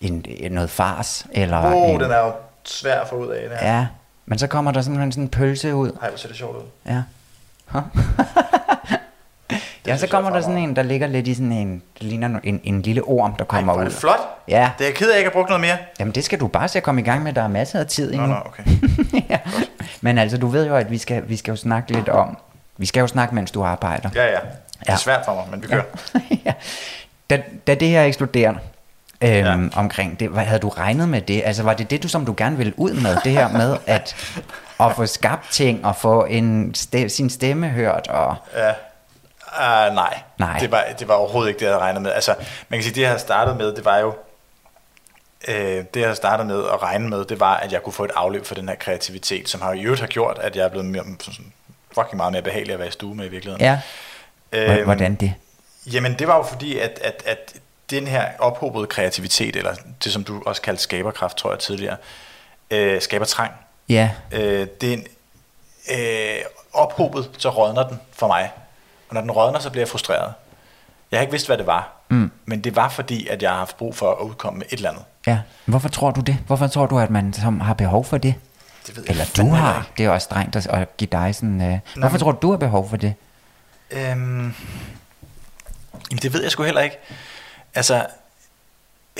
en, 0.00 0.24
en 0.28 0.52
noget 0.52 0.70
fars, 0.70 1.26
eller 1.32 1.74
Åh, 1.74 1.90
en, 1.94 2.00
den 2.00 2.10
er 2.10 2.18
jo 2.18 2.32
svær 2.64 3.00
at 3.00 3.08
få 3.08 3.16
ud 3.16 3.28
af. 3.28 3.48
Den 3.48 3.58
her. 3.58 3.76
Ja, 3.76 3.86
men 4.26 4.38
så 4.38 4.46
kommer 4.46 4.72
der 4.72 4.82
simpelthen 4.82 5.12
sådan 5.12 5.24
en 5.24 5.28
pølse 5.28 5.74
ud. 5.74 5.90
Ej, 6.02 6.08
hvor 6.08 6.18
ser 6.18 6.28
det 6.28 6.36
sjovt 6.36 6.56
ud. 6.56 6.62
Ja. 6.86 7.02
Huh? 7.66 7.82
ja, 9.86 9.96
så 9.96 10.06
kommer 10.06 10.30
der 10.30 10.36
er 10.36 10.40
sådan 10.42 10.58
en, 10.58 10.76
der 10.76 10.82
ligger 10.82 11.06
lidt 11.06 11.28
i 11.28 11.34
sådan 11.34 11.52
en, 11.52 11.82
det 11.94 12.02
ligner 12.02 12.40
en, 12.44 12.60
en 12.64 12.82
lille 12.82 13.02
orm, 13.02 13.32
der 13.36 13.44
Ej, 13.44 13.46
kommer 13.48 13.72
er 13.72 13.78
ud. 13.78 13.84
det 13.84 13.92
flot. 13.92 14.20
Ja, 14.48 14.70
Det 14.78 14.84
er 14.84 14.88
jeg 14.88 14.94
ked 14.96 15.06
af, 15.06 15.10
at 15.10 15.14
jeg 15.14 15.18
ikke 15.20 15.30
har 15.30 15.32
brugt 15.40 15.48
noget 15.48 15.60
mere. 15.60 15.76
jamen 16.00 16.14
det 16.14 16.24
skal 16.24 16.40
du 16.40 16.46
bare 16.46 16.68
se 16.68 16.78
at 16.78 16.82
komme 16.82 17.00
i 17.00 17.04
gang 17.04 17.22
med, 17.22 17.32
der 17.32 17.42
er 17.42 17.48
masser 17.48 17.80
af 17.80 17.86
tid 17.86 18.12
Nå, 18.12 18.22
endnu. 18.22 18.36
nå, 18.36 18.42
okay. 18.46 18.64
ja. 19.30 19.38
Men 20.00 20.18
altså, 20.18 20.38
du 20.38 20.46
ved 20.46 20.66
jo, 20.66 20.76
at 20.76 20.90
vi 20.90 20.98
skal, 20.98 21.28
vi 21.28 21.36
skal 21.36 21.52
jo 21.52 21.56
snakke 21.56 21.92
lidt 21.92 22.08
om, 22.08 22.36
vi 22.76 22.86
skal 22.86 23.00
jo 23.00 23.06
snakke, 23.06 23.34
mens 23.34 23.50
du 23.50 23.64
arbejder. 23.64 24.08
Ja, 24.14 24.24
ja. 24.24 24.30
Det 24.30 24.38
er 24.88 24.92
Ja. 24.92 24.96
svært 24.96 25.24
for 25.24 25.34
mig, 25.34 25.44
men 25.50 25.62
vi 25.62 25.66
kører. 25.66 25.82
ja. 26.46 26.52
da, 27.30 27.42
da 27.66 27.74
det 27.74 27.88
her 27.88 28.02
eksploderer 28.04 28.54
øhm, 29.26 29.64
ja. 29.64 29.78
Omkring 29.78 30.20
det, 30.20 30.28
hvad, 30.28 30.44
havde 30.44 30.60
du 30.60 30.68
regnet 30.68 31.08
med 31.08 31.20
det? 31.20 31.42
Altså 31.44 31.62
var 31.62 31.74
det 31.74 31.90
det, 31.90 32.02
du 32.02 32.08
som 32.08 32.26
du 32.26 32.34
gerne 32.36 32.56
ville 32.56 32.72
ud 32.76 32.92
med, 32.92 33.16
det 33.24 33.32
her 33.32 33.48
med 33.48 33.76
at, 33.86 34.16
at 34.80 34.96
få 34.96 35.06
skabt 35.06 35.50
ting 35.50 35.86
og 35.86 35.96
få 35.96 36.24
en 36.24 36.74
ste, 36.74 37.08
sin 37.08 37.30
stemme 37.30 37.68
hørt? 37.68 38.08
Og, 38.08 38.36
Ja. 38.56 38.72
Uh, 39.58 39.94
nej, 39.94 40.18
Nej. 40.38 40.58
Det, 40.58 40.70
var, 40.70 40.84
det 40.98 41.08
var 41.08 41.14
overhovedet 41.14 41.48
ikke 41.48 41.58
det, 41.58 41.64
jeg 41.64 41.72
havde 41.72 41.82
regnet 41.82 42.02
med. 42.02 42.12
Altså, 42.12 42.34
man 42.68 42.78
kan 42.78 42.82
sige, 42.84 42.94
det 42.94 43.00
jeg 43.00 43.08
havde 43.08 43.20
startet 43.20 43.56
med, 43.56 43.74
det 43.76 43.84
var 43.84 43.98
jo, 43.98 44.14
øh, 45.48 45.84
det 45.94 46.00
jeg 46.00 46.16
startet 46.16 46.46
med 46.46 46.58
at 46.58 46.82
regne 46.82 47.08
med, 47.08 47.24
det 47.24 47.40
var, 47.40 47.56
at 47.56 47.72
jeg 47.72 47.82
kunne 47.82 47.92
få 47.92 48.04
et 48.04 48.10
afløb 48.14 48.46
for 48.46 48.54
den 48.54 48.68
her 48.68 48.76
kreativitet, 48.76 49.48
som 49.48 49.60
har 49.60 49.72
i 49.72 49.82
øvrigt 49.82 50.00
har 50.00 50.08
gjort, 50.08 50.38
at 50.40 50.56
jeg 50.56 50.64
er 50.64 50.68
blevet 50.68 50.86
mere, 50.86 51.04
sådan, 51.20 51.52
fucking 51.94 52.16
meget 52.16 52.32
mere 52.32 52.42
behagelig 52.42 52.72
at 52.72 52.78
være 52.78 52.88
i 52.88 52.90
stue 52.90 53.14
med 53.14 53.26
i 53.26 53.28
virkeligheden. 53.28 53.64
ja, 53.64 53.80
Øhm, 54.52 54.84
hvordan 54.84 55.14
det? 55.14 55.34
Jamen, 55.92 56.14
det 56.18 56.28
var 56.28 56.36
jo 56.36 56.42
fordi, 56.42 56.78
at, 56.78 57.00
at, 57.04 57.22
at 57.26 57.54
den 57.90 58.06
her 58.06 58.28
ophobede 58.38 58.86
kreativitet, 58.86 59.56
eller 59.56 59.74
det 60.04 60.12
som 60.12 60.24
du 60.24 60.42
også 60.46 60.62
kaldte 60.62 60.82
skaberkraft, 60.82 61.36
tror 61.36 61.50
jeg 61.50 61.58
tidligere, 61.58 61.96
øh, 62.70 63.00
skaber 63.02 63.24
trang. 63.24 63.52
Ja, 63.88 64.10
Øh, 64.32 64.66
det 64.80 64.88
er 64.88 64.92
en, 64.92 65.06
øh, 65.98 66.38
ophobet, 66.72 67.30
så 67.38 67.48
rådner 67.50 67.88
den 67.88 68.00
for 68.12 68.26
mig. 68.26 68.50
Og 69.08 69.14
når 69.14 69.20
den 69.20 69.30
rådner, 69.30 69.58
så 69.58 69.70
bliver 69.70 69.80
jeg 69.82 69.88
frustreret. 69.88 70.32
Jeg 71.10 71.18
har 71.18 71.20
ikke 71.22 71.30
vidst, 71.32 71.46
hvad 71.46 71.58
det 71.58 71.66
var. 71.66 71.92
Mm. 72.08 72.30
Men 72.44 72.60
det 72.60 72.76
var 72.76 72.88
fordi, 72.88 73.26
at 73.28 73.42
jeg 73.42 73.50
har 73.50 73.58
haft 73.58 73.76
brug 73.76 73.96
for 73.96 74.10
at 74.12 74.18
udkomme 74.24 74.58
med 74.58 74.66
et 74.66 74.72
eller 74.76 74.90
andet. 74.90 75.04
Ja. 75.26 75.38
Hvorfor 75.64 75.88
tror 75.88 76.10
du 76.10 76.20
det? 76.20 76.38
Hvorfor 76.46 76.66
tror 76.66 76.86
du, 76.86 76.98
at 76.98 77.10
man 77.10 77.32
som 77.32 77.60
har 77.60 77.74
behov 77.74 78.04
for 78.04 78.18
det? 78.18 78.34
Det 78.86 78.96
ved 78.96 79.04
jeg 79.06 79.10
Eller 79.10 79.24
du 79.36 79.48
har. 79.54 79.78
ikke. 79.80 79.90
Det 79.98 80.04
er 80.06 80.10
også 80.10 80.24
strengt 80.24 80.56
at, 80.56 80.66
at 80.66 80.96
give 80.96 81.08
dig 81.12 81.34
sådan... 81.34 81.60
Øh. 81.72 81.78
Hvorfor 81.96 82.10
men- 82.12 82.20
tror 82.20 82.32
du, 82.32 82.38
du 82.42 82.50
har 82.50 82.58
behov 82.58 82.88
for 82.88 82.96
det? 82.96 83.14
Øhm, 83.90 84.54
jamen 86.10 86.18
det 86.22 86.32
ved 86.32 86.42
jeg 86.42 86.50
sgu 86.50 86.62
heller 86.62 86.80
ikke. 86.80 86.96
Altså, 87.76 88.06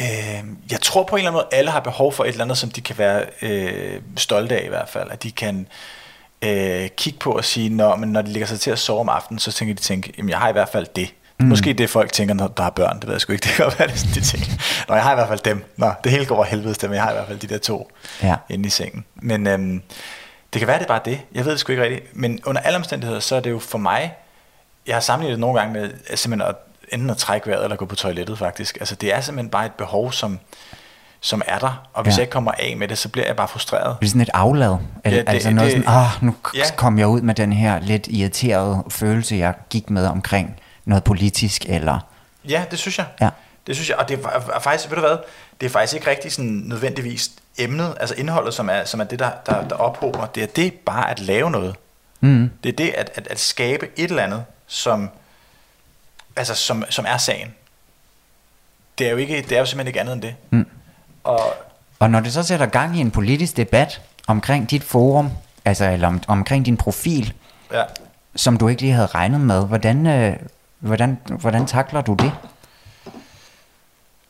øhm, 0.01 0.59
jeg 0.71 0.81
tror 0.81 1.03
på 1.05 1.17
en 1.17 1.21
eller 1.21 1.31
anden 1.31 1.39
måde, 1.39 1.49
alle 1.59 1.71
har 1.71 1.81
behov 1.81 2.13
for 2.13 2.25
et 2.25 2.29
eller 2.29 2.45
andet, 2.45 2.59
som 2.59 2.71
de 2.71 2.81
kan 2.81 2.99
være 2.99 3.25
øh, 3.43 4.01
stolte 4.17 4.59
af 4.61 4.65
i 4.65 4.69
hvert 4.69 4.89
fald. 4.89 5.11
At 5.11 5.23
de 5.23 5.31
kan 5.33 5.69
øh, 6.43 6.89
kigge 6.97 7.19
på 7.19 7.33
og 7.33 7.45
sige, 7.45 7.69
når, 7.69 7.97
men 7.97 8.09
når 8.13 8.23
de 8.23 8.29
ligger 8.33 8.47
sig 8.47 8.61
til 8.61 8.71
at 8.71 8.79
sove 8.79 9.01
om 9.01 9.09
aftenen, 9.09 9.39
så 9.39 9.53
tænker 9.53 9.75
de, 9.75 9.81
tænke, 9.81 10.13
jamen 10.19 10.31
jeg 10.31 10.39
har 10.39 10.49
i 10.49 10.53
hvert 10.53 10.69
fald 10.69 10.87
det. 10.97 11.15
Mm. 11.39 11.47
Måske 11.47 11.73
det 11.73 11.91
folk 11.91 12.13
tænker, 12.13 12.35
når 12.35 12.49
der 12.49 12.63
har 12.63 12.71
børn, 12.71 12.97
det 12.97 13.07
ved 13.07 13.15
jeg 13.15 13.21
sgu 13.21 13.33
ikke, 13.33 13.43
det 13.43 13.51
kan 13.53 13.65
godt 13.65 13.79
være, 13.79 13.89
det 13.89 13.99
sådan, 13.99 14.15
de 14.15 14.21
tænker. 14.21 14.53
Nå, 14.89 14.95
jeg 14.95 15.03
har 15.03 15.13
i 15.13 15.15
hvert 15.15 15.29
fald 15.29 15.41
dem. 15.41 15.65
Nå, 15.77 15.93
det 16.05 16.13
hele 16.13 16.27
går 16.27 16.35
over 16.37 16.45
helvede 16.45 16.75
dem, 16.75 16.93
jeg 16.93 17.03
har 17.03 17.11
i 17.11 17.15
hvert 17.15 17.27
fald 17.27 17.39
de 17.39 17.47
der 17.47 17.59
to 17.59 17.91
Ja. 18.23 18.37
inde 18.49 18.67
i 18.67 18.71
sengen. 18.71 19.05
Men 19.15 19.47
øhm, 19.47 19.83
det 20.53 20.59
kan 20.59 20.69
være, 20.69 20.79
det 20.79 20.85
er 20.85 20.89
bare 20.89 21.01
det. 21.05 21.21
Jeg 21.35 21.45
ved 21.45 21.53
det 21.53 21.61
sgu 21.61 21.73
ikke 21.73 21.83
rigtigt. 21.85 22.17
Men 22.17 22.41
under 22.47 22.61
alle 22.63 22.77
omstændigheder, 22.77 23.21
så 23.21 23.37
er 23.37 23.41
det 23.41 23.51
jo 23.51 23.59
for 23.59 23.79
mig, 23.79 24.15
jeg 24.87 24.95
har 24.95 25.01
sammenlignet 25.01 25.33
det 25.37 25.41
nogle 25.41 25.59
gange 25.61 25.73
med 25.73 25.91
simpelthen 26.17 26.49
at, 26.51 26.57
enten 26.93 27.11
at 27.11 27.17
trække 27.17 27.47
vejret 27.47 27.65
eller 27.65 27.77
gå 27.77 27.85
på 27.85 27.97
toilettet 27.97 28.39
faktisk. 28.39 28.77
Altså 28.81 28.95
det 28.95 29.15
er 29.15 29.21
simpelthen 29.21 29.51
bare 29.51 29.67
et 29.67 29.73
behov, 29.73 30.13
som, 30.13 30.39
som 31.21 31.43
er 31.47 31.59
der. 31.59 31.89
Og 31.93 32.03
hvis 32.03 32.13
Ja. 32.13 32.17
jeg 32.19 32.23
ikke 32.23 32.33
kommer 32.33 32.53
af 32.59 32.77
med 32.77 32.89
det, 32.89 32.99
så 32.99 33.09
bliver 33.09 33.27
jeg 33.27 33.37
bare 33.37 33.49
frustreret. 33.49 33.97
Det 34.01 34.07
er 34.07 34.09
sådan 34.09 34.21
et 34.21 34.31
aflad. 34.35 34.77
Eller, 35.05 35.17
Ja, 35.19 35.23
det- 35.25 35.29
altså 35.29 35.51
noget 35.51 35.73
det- 35.75 35.85
sådan, 35.85 35.99
ah, 35.99 36.09
nu 36.25 36.35
Ja. 36.55 36.63
kom 36.77 36.99
jeg 36.99 37.07
ud 37.07 37.21
med 37.21 37.35
den 37.35 37.53
her 37.53 37.81
lidt 37.81 38.07
irriterede 38.07 38.85
følelse, 38.91 39.37
jeg 39.37 39.55
gik 39.71 39.91
med 39.91 40.07
omkring 40.07 40.61
noget 40.85 41.05
politisk, 41.05 41.65
eller... 41.69 41.99
Ja, 42.49 42.65
det 42.71 42.79
synes 42.79 42.99
jeg. 42.99 43.07
Ja. 43.21 43.29
Det 43.67 43.75
synes 43.77 43.89
jeg, 43.91 43.97
og 43.99 44.09
det 44.09 44.21
er, 44.25 44.29
er 44.55 44.61
faktisk, 44.61 44.91
ved 44.91 44.97
du 44.97 45.01
hvad, 45.07 45.17
det 45.61 45.67
er 45.67 45.71
faktisk 45.71 45.95
ikke 45.95 46.11
rigtig 46.11 46.33
sådan 46.33 46.51
nødvendigvis 46.65 47.31
emnet, 47.59 47.95
altså 48.01 48.15
indholdet, 48.19 48.55
som 48.55 48.69
er, 48.71 48.85
som 48.85 49.01
er 49.01 49.05
det, 49.05 49.19
der, 49.19 49.31
der, 49.47 49.69
der 49.69 49.75
ophober. 49.75 50.27
Det 50.27 50.43
er 50.43 50.47
det 50.47 50.73
bare 50.75 51.11
at 51.11 51.21
lave 51.21 51.51
noget. 51.51 51.75
Mm. 52.21 52.51
Det 52.65 52.69
er 52.73 52.77
det 52.77 52.89
at, 52.97 53.11
at, 53.15 53.27
at 53.31 53.39
skabe 53.39 53.89
et 53.97 54.11
eller 54.11 54.23
andet, 54.23 54.45
som, 54.67 55.11
altså, 56.37 56.55
som, 56.55 56.85
som 56.91 57.05
er 57.09 57.17
sagen. 57.17 57.55
Det 58.99 59.07
er 59.07 59.11
jo, 59.11 59.17
ikke, 59.17 59.43
det 59.43 59.53
er 59.53 59.59
jo 59.59 59.67
simpelthen 59.67 59.87
ikke 59.87 60.01
andet 60.01 60.13
end 60.13 60.23
det. 60.23 60.35
Mm. 60.51 60.67
Og 61.25 61.55
Og 61.99 62.11
når 62.11 62.21
det 62.21 62.33
så 62.33 62.43
sætter 62.43 62.67
gang 62.67 62.97
i 62.97 63.01
en 63.01 63.11
politisk 63.11 63.57
debat 63.57 64.01
omkring 64.27 64.71
dit 64.71 64.85
forum, 64.85 65.31
altså 65.65 65.91
eller 65.91 66.09
om, 66.09 66.23
omkring 66.29 66.67
din 66.67 66.77
profil, 66.77 67.33
ja, 67.73 67.83
som 68.37 68.57
du 68.57 68.69
ikke 68.69 68.83
lige 68.83 68.93
havde 68.93 69.07
regnet 69.07 69.41
med, 69.41 69.67
hvordan, 69.67 70.07
øh, 70.07 70.37
hvordan, 70.79 71.19
hvordan 71.29 71.67
takler 71.67 72.01
du 72.01 72.15
det? 72.15 72.33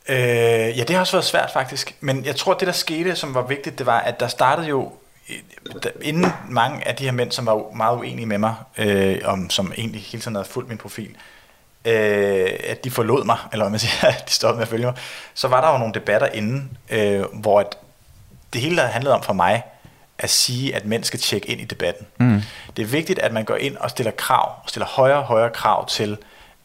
Øh, 0.09 0.77
ja, 0.77 0.83
det 0.83 0.89
har 0.89 0.99
også 0.99 1.13
været 1.13 1.25
svært 1.25 1.51
faktisk. 1.53 1.95
Men 1.99 2.25
jeg 2.25 2.35
tror, 2.35 2.53
det 2.53 2.67
der 2.67 2.73
skete, 2.73 3.15
som 3.15 3.33
var 3.33 3.41
vigtigt, 3.41 3.77
det 3.77 3.85
var, 3.85 3.99
at 3.99 4.19
der 4.19 4.27
startede 4.27 4.67
jo, 4.67 4.91
inden 6.01 6.31
mange 6.49 6.87
af 6.87 6.95
de 6.95 7.03
her 7.03 7.11
mænd, 7.11 7.31
som 7.31 7.45
var 7.45 7.71
meget 7.75 7.97
uenige 7.97 8.25
med 8.25 8.37
mig, 8.37 8.55
øh, 8.77 9.21
om, 9.25 9.49
som 9.49 9.73
egentlig 9.77 10.01
hele 10.01 10.21
tiden 10.21 10.35
havde 10.35 10.47
fulgt 10.47 10.69
min 10.69 10.77
profil, 10.77 11.15
øh, 11.87 12.49
at 12.67 12.83
de 12.83 12.91
forlod 12.91 13.23
mig, 13.25 13.37
eller 13.51 13.63
hvad 13.65 13.71
man 13.71 13.79
siger, 13.79 14.07
at 14.07 14.23
de 14.27 14.33
stoppede 14.33 14.57
med 14.57 14.63
at 14.63 14.69
følge 14.69 14.85
mig, 14.85 14.93
så 15.33 15.47
var 15.47 15.61
der 15.61 15.71
jo 15.71 15.77
nogle 15.77 15.93
debatter 15.93 16.27
inden, 16.27 16.77
øh, 16.89 17.23
hvor 17.33 17.59
at 17.59 17.77
det 18.53 18.61
hele 18.61 18.77
der 18.77 18.85
handlede 18.87 19.15
om 19.15 19.23
for 19.23 19.33
mig, 19.33 19.63
at 20.19 20.29
sige, 20.29 20.75
at 20.75 20.85
mænd 20.85 21.03
skal 21.03 21.19
tjekke 21.19 21.47
ind 21.47 21.61
i 21.61 21.65
debatten. 21.65 22.07
Mm. 22.19 22.41
Det 22.77 22.83
er 22.83 22.87
vigtigt, 22.87 23.19
at 23.19 23.33
man 23.33 23.43
går 23.45 23.55
ind 23.55 23.77
og 23.77 23.89
stiller 23.89 24.11
krav, 24.11 24.49
og 24.63 24.69
stiller 24.69 24.87
højere 24.87 25.17
og 25.17 25.23
højere 25.23 25.49
krav 25.49 25.87
til 25.87 26.17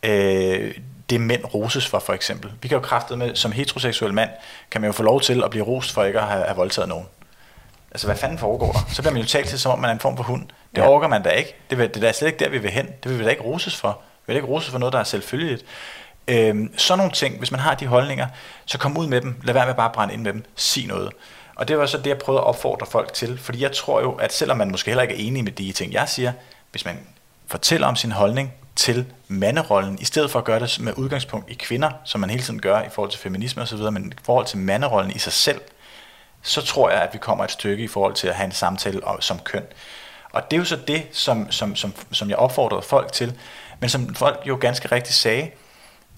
øh, 0.02 0.74
det 1.10 1.20
mænd 1.20 1.44
roses 1.54 1.86
for, 1.86 1.98
for 1.98 2.12
eksempel. 2.12 2.50
Vi 2.62 2.68
kan 2.68 2.76
jo 2.76 2.82
kraftet 2.82 3.18
med, 3.18 3.36
som 3.36 3.52
heteroseksuel 3.52 4.14
mand, 4.14 4.30
kan 4.70 4.80
man 4.80 4.88
jo 4.88 4.92
få 4.92 5.02
lov 5.02 5.20
til 5.20 5.44
at 5.44 5.50
blive 5.50 5.64
rost 5.64 5.92
for 5.92 6.04
ikke 6.04 6.20
at 6.20 6.26
have, 6.26 6.44
have 6.44 6.56
voldtaget 6.56 6.88
nogen. 6.88 7.06
Altså, 7.90 8.06
hvad 8.06 8.16
fanden 8.16 8.38
foregår 8.38 8.72
der? 8.72 8.78
Så 8.92 9.02
bliver 9.02 9.12
man 9.12 9.22
jo 9.22 9.28
talt 9.28 9.48
til, 9.48 9.60
som 9.60 9.72
om 9.72 9.78
man 9.78 9.88
er 9.90 9.94
en 9.94 10.00
form 10.00 10.16
for 10.16 10.24
hund. 10.24 10.46
Det 10.76 10.82
Ja. 10.82 10.88
orker 10.88 11.08
man 11.08 11.22
da 11.22 11.28
ikke. 11.30 11.54
Det, 11.70 11.78
vil, 11.78 11.88
det 11.88 11.96
er 11.96 12.00
da 12.00 12.12
slet 12.12 12.28
ikke 12.28 12.44
der, 12.44 12.50
vi 12.50 12.58
vil 12.58 12.70
hen. 12.70 12.86
Det 12.86 13.10
vil 13.10 13.18
vi 13.18 13.24
da 13.24 13.30
ikke 13.30 13.42
roses 13.42 13.76
for. 13.76 13.98
Vi 14.26 14.32
vil 14.32 14.36
ikke 14.36 14.48
rose 14.48 14.70
for 14.70 14.78
noget, 14.78 14.92
der 14.92 14.98
er 14.98 15.04
selvfølgeligt. 15.04 15.64
Øhm, 16.28 16.78
sådan 16.78 16.98
nogle 16.98 17.12
ting, 17.12 17.38
hvis 17.38 17.50
man 17.50 17.60
har 17.60 17.74
de 17.74 17.86
holdninger, 17.86 18.26
så 18.66 18.78
kom 18.78 18.98
ud 18.98 19.06
med 19.06 19.20
dem. 19.20 19.40
Lad 19.42 19.54
være 19.54 19.66
med 19.66 19.74
bare 19.74 19.88
at 19.88 19.92
brænde 19.92 20.14
ind 20.14 20.22
med 20.22 20.32
dem. 20.32 20.44
Sig 20.56 20.86
noget. 20.86 21.12
Og 21.54 21.68
det 21.68 21.78
var 21.78 21.86
så 21.86 21.98
det, 21.98 22.06
jeg 22.06 22.18
prøvede 22.18 22.40
at 22.40 22.46
opfordre 22.46 22.86
folk 22.86 23.12
til. 23.12 23.38
Fordi 23.38 23.62
jeg 23.62 23.72
tror 23.72 24.00
jo, 24.00 24.12
at 24.12 24.32
selvom 24.32 24.56
man 24.56 24.70
måske 24.70 24.90
heller 24.90 25.02
ikke 25.02 25.14
er 25.14 25.28
enig 25.28 25.44
med 25.44 25.52
de 25.52 25.72
ting, 25.72 25.92
jeg 25.92 26.08
siger, 26.08 26.32
hvis 26.70 26.84
man 26.84 26.98
fortæller 27.46 27.86
om 27.86 27.96
sin 27.96 28.12
holdning 28.12 28.52
til 28.76 29.06
manderollen, 29.28 29.98
i 30.00 30.04
stedet 30.04 30.30
for 30.30 30.38
at 30.38 30.44
gøre 30.44 30.60
det 30.60 30.80
med 30.80 30.92
udgangspunkt 30.96 31.50
i 31.50 31.54
kvinder, 31.54 31.90
som 32.04 32.20
man 32.20 32.30
hele 32.30 32.42
tiden 32.42 32.60
gør 32.60 32.82
i 32.82 32.88
forhold 32.92 33.10
til 33.10 33.20
feminisme 33.20 33.62
osv., 33.62 33.78
men 33.78 34.12
i 34.12 34.20
forhold 34.24 34.46
til 34.46 34.58
manderollen 34.58 35.10
i 35.10 35.18
sig 35.18 35.32
selv, 35.32 35.60
så 36.42 36.62
tror 36.62 36.90
jeg, 36.90 37.02
at 37.02 37.08
vi 37.12 37.18
kommer 37.18 37.44
et 37.44 37.50
stykke 37.50 37.84
i 37.84 37.88
forhold 37.88 38.14
til 38.14 38.28
at 38.28 38.34
have 38.34 38.44
en 38.44 38.52
samtale 38.52 39.04
om, 39.04 39.20
som 39.20 39.38
køn. 39.38 39.64
Og 40.32 40.50
det 40.50 40.56
er 40.56 40.58
jo 40.58 40.64
så 40.64 40.76
det, 40.76 41.06
som, 41.12 41.50
som, 41.50 41.76
som, 41.76 41.94
som 42.12 42.28
jeg 42.30 42.36
opfordrede 42.36 42.82
folk 42.82 43.12
til, 43.12 43.38
men 43.82 43.88
som 43.88 44.14
folk 44.14 44.40
jo 44.46 44.58
ganske 44.60 44.88
rigtigt 44.92 45.14
sagde, 45.16 45.50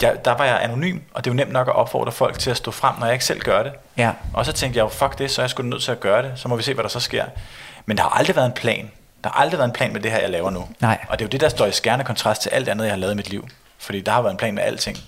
der, 0.01 0.15
der 0.15 0.33
var 0.33 0.45
jeg 0.45 0.63
anonym, 0.63 0.99
og 1.15 1.25
det 1.25 1.31
er 1.31 1.35
jo 1.35 1.37
nemt 1.37 1.53
nok 1.53 1.69
at 1.69 1.75
opfordre 1.75 2.13
folk 2.13 2.39
til 2.39 2.51
at 2.51 2.57
stå 2.57 2.71
frem, 2.71 2.95
når 2.99 3.07
jeg 3.07 3.13
ikke 3.13 3.25
selv 3.25 3.41
gør 3.41 3.63
det. 3.63 3.73
Ja. 3.97 4.11
Og 4.33 4.47
så 4.47 4.53
tænkte 4.53 4.79
jeg 4.79 4.85
jo, 4.85 4.89
fuck 4.89 5.19
det, 5.19 5.31
så 5.31 5.41
er 5.41 5.45
jeg 5.45 5.51
sgu 5.51 5.63
nødt 5.63 5.83
til 5.83 5.93
at 5.93 6.01
gøre 6.01 6.23
det, 6.23 6.33
så 6.37 6.49
må 6.49 6.57
vi 6.57 6.63
se, 6.63 6.75
hvad 6.75 6.83
der 6.83 6.89
så 6.89 7.01
sker. 7.01 7.25
Men 7.87 7.97
der 7.97 8.03
har 8.03 8.11
aldrig 8.11 8.37
været 8.37 8.47
en 8.47 8.53
plan. 8.53 8.91
Der 9.25 9.31
har 9.31 9.41
aldrig 9.41 9.59
været 9.59 9.69
en 9.69 9.73
plan 9.73 9.93
med 9.93 10.01
det 10.01 10.11
her, 10.11 10.19
jeg 10.19 10.31
laver 10.31 10.51
nu. 10.51 10.69
Nej. 10.81 10.99
Og 11.09 11.19
det 11.19 11.25
er 11.25 11.27
jo 11.27 11.31
det, 11.31 11.41
der 11.41 11.49
står 11.49 11.67
i 11.67 11.73
skærende 11.73 12.05
kontrast 12.05 12.43
til 12.43 12.49
alt 12.49 12.69
andet, 12.69 12.85
jeg 12.85 12.93
har 12.93 12.99
lavet 12.99 13.13
i 13.13 13.17
mit 13.17 13.31
liv. 13.31 13.49
Fordi 13.79 14.01
der 14.01 14.13
har 14.13 14.23
været 14.23 14.33
en 14.33 14.39
plan 14.39 14.55
med 14.55 14.63
alting. 14.63 14.99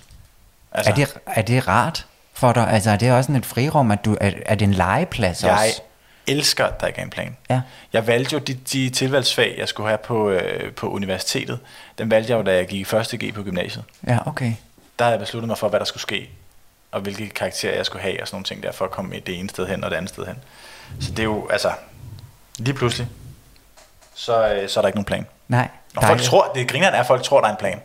Altså, 0.71 0.91
Er 0.91 0.95
det, 0.95 1.17
er 1.25 1.41
det 1.41 1.67
rart 1.67 2.05
for 2.33 2.53
dig? 2.53 2.69
Altså 2.69 2.91
er 2.91 2.95
det 2.95 3.11
også 3.11 3.27
sådan 3.27 3.35
et 3.35 3.45
frirum, 3.45 3.91
at 3.91 4.05
du, 4.05 4.17
er, 4.21 4.31
er 4.45 4.55
det 4.55 4.65
en 4.65 4.73
legeplads 4.73 5.43
Jeg 5.43 5.51
også? 5.51 5.81
Elsker, 6.27 6.65
at 6.65 6.81
der 6.81 6.87
ikke 6.87 6.99
er 6.99 7.03
en 7.03 7.09
plan. 7.09 7.37
Ja. 7.49 7.61
Jeg 7.93 8.07
valgte 8.07 8.33
jo 8.33 8.39
de, 8.39 8.53
de 8.53 8.89
tilvalgsfag, 8.89 9.55
jeg 9.57 9.67
skulle 9.67 9.87
have 9.87 9.97
på, 9.97 10.29
øh, 10.29 10.73
på 10.73 10.89
universitetet. 10.89 11.59
Den 11.97 12.11
valgte 12.11 12.31
jeg 12.31 12.37
jo, 12.37 12.43
da 12.43 12.55
jeg 12.55 12.67
gik 12.67 12.79
i 12.79 12.83
første 12.83 13.17
G 13.17 13.33
på 13.33 13.43
gymnasiet. 13.43 13.83
Ja, 14.07 14.17
okay. 14.25 14.53
Der 14.99 15.05
havde 15.05 15.13
jeg 15.13 15.19
besluttet 15.19 15.47
mig 15.47 15.57
for, 15.57 15.69
hvad 15.69 15.79
der 15.79 15.85
skulle 15.85 16.01
ske. 16.01 16.29
Og 16.91 17.01
hvilke 17.01 17.29
karakterer 17.29 17.75
jeg 17.75 17.85
skulle 17.85 18.01
have, 18.01 18.21
og 18.21 18.27
sådan 18.27 18.35
nogle 18.35 18.45
ting 18.45 18.63
der, 18.63 18.71
for 18.71 18.85
at 18.85 18.91
komme 18.91 19.19
det 19.25 19.39
ene 19.39 19.49
sted 19.49 19.67
hen 19.67 19.83
og 19.83 19.91
det 19.91 19.97
andet 19.97 20.09
sted 20.09 20.25
hen. 20.25 20.35
Så 20.99 21.11
det 21.11 21.19
er 21.19 21.23
jo, 21.23 21.47
altså, 21.49 21.71
lige 22.57 22.73
pludselig, 22.73 23.07
så, 24.15 24.53
øh, 24.53 24.69
så 24.69 24.79
er 24.79 24.81
der 24.81 24.87
ikke 24.87 24.97
nogen 24.97 25.05
plan. 25.05 25.25
Nej. 25.47 25.69
Og 25.95 26.03
folk 26.03 26.21
tror, 26.21 26.51
det 26.55 26.67
griner 26.67 26.87
er, 26.87 26.99
at 26.99 27.07
folk 27.07 27.23
tror, 27.23 27.41
der 27.41 27.47
er 27.47 27.51
en 27.51 27.57
plan. 27.57 27.81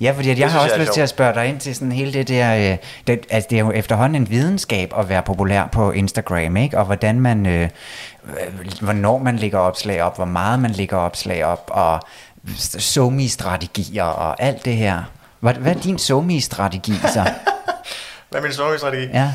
Ja, 0.00 0.12
fordi 0.12 0.30
at 0.30 0.38
jeg 0.38 0.52
har 0.52 0.60
også 0.60 0.74
jeg 0.74 0.80
lyst 0.80 0.92
til 0.92 1.00
at 1.00 1.08
spørge 1.08 1.34
dig 1.34 1.46
ind 1.46 1.60
til 1.60 1.74
sådan 1.74 1.92
hele 1.92 2.12
det 2.12 2.28
der, 2.28 2.72
øh, 2.72 2.76
det, 3.06 3.26
altså 3.30 3.46
det 3.50 3.56
er 3.58 3.60
jo 3.60 3.72
efterhånden 3.72 4.22
en 4.22 4.30
videnskab 4.30 4.92
at 4.98 5.08
være 5.08 5.22
populær 5.22 5.66
på 5.66 5.90
Instagram, 5.90 6.56
ikke? 6.56 6.78
Og 6.78 6.84
hvordan 6.84 7.20
man, 7.20 7.46
øh, 7.46 7.68
øh, 8.24 8.70
hvornår 8.80 9.18
man 9.18 9.36
lægger 9.36 9.58
opslag 9.58 10.02
op, 10.02 10.16
hvor 10.16 10.24
meget 10.24 10.60
man 10.60 10.70
lægger 10.70 10.96
opslag 10.96 11.44
op, 11.44 11.70
og 11.72 12.00
somi-strategier 12.78 14.04
og 14.04 14.42
alt 14.42 14.64
det 14.64 14.76
her. 14.76 15.02
Hvad, 15.40 15.54
hvad 15.54 15.76
er 15.76 15.80
din 15.80 15.98
somi-strategi 15.98 16.94
så? 17.02 17.22
Hvad 18.30 18.40
er 18.40 18.42
min 18.42 18.78
strategi? 18.78 19.06
ja, 19.06 19.32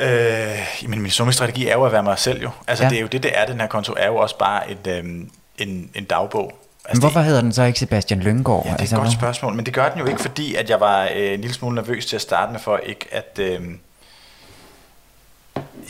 Øh, 0.00 0.88
men 0.88 1.02
min 1.02 1.10
strategi 1.10 1.68
er 1.68 1.72
jo 1.72 1.84
at 1.84 1.92
være 1.92 2.02
mig 2.02 2.18
selv 2.18 2.42
jo. 2.42 2.50
Altså 2.66 2.84
Ja. 2.84 2.90
det 2.90 2.96
er 2.96 3.00
jo 3.00 3.06
det, 3.06 3.22
det 3.22 3.38
er, 3.38 3.46
den 3.46 3.60
her 3.60 3.66
konto 3.66 3.94
er 3.96 4.06
jo 4.06 4.16
også 4.16 4.38
bare 4.38 4.70
et, 4.70 4.86
øhm, 4.86 5.30
en, 5.58 5.90
en 5.94 6.04
dagbog. 6.04 6.52
Men 6.86 6.90
Altså, 6.90 7.00
hvorfor 7.00 7.20
hedder 7.20 7.40
den 7.40 7.52
så 7.52 7.62
ikke 7.62 7.78
Sebastian 7.78 8.20
Lyngård? 8.20 8.64
Ja, 8.66 8.70
det 8.70 8.76
er 8.76 8.80
altså, 8.80 8.96
et 8.96 9.02
godt 9.02 9.12
spørgsmål, 9.12 9.54
men 9.54 9.66
det 9.66 9.74
gør 9.74 9.88
den 9.88 9.98
jo 9.98 10.06
ikke, 10.06 10.20
fordi 10.20 10.54
at 10.54 10.70
jeg 10.70 10.80
var 10.80 11.02
øh, 11.14 11.32
en 11.34 11.40
lille 11.40 11.54
smule 11.54 11.74
nervøs 11.74 12.06
til 12.06 12.16
at 12.16 12.22
starte 12.22 12.52
med, 12.52 12.60
for 12.60 12.76
ikke 12.76 13.06
at... 13.12 13.38
Øh, 13.40 13.60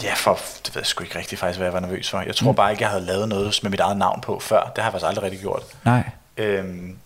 ja, 0.03 0.15
for 0.15 0.39
det 0.67 0.75
ved 0.75 0.81
jeg 0.83 0.87
sgu 0.87 1.05
ikke 1.05 1.19
rigtig 1.19 1.39
faktisk, 1.39 1.59
hvad 1.59 1.67
jeg 1.67 1.73
var 1.75 1.81
nervøs 1.81 2.11
for. 2.11 2.21
Jeg 2.21 2.37
tror 2.37 2.51
Mm. 2.51 2.57
bare 2.57 2.71
ikke, 2.71 2.83
jeg 2.83 2.91
havde 2.91 3.05
lavet 3.05 3.29
noget 3.29 3.59
med 3.63 3.71
mit 3.71 3.81
eget 3.81 3.97
navn 3.97 4.21
på 4.21 4.39
før. 4.41 4.61
Det 4.63 4.79
har 4.79 4.83
jeg 4.85 4.93
faktisk 4.93 5.09
aldrig 5.09 5.23
rigtig 5.25 5.41
gjort. 5.41 5.63
Nej. 5.85 6.11
Øhm, 6.37 6.97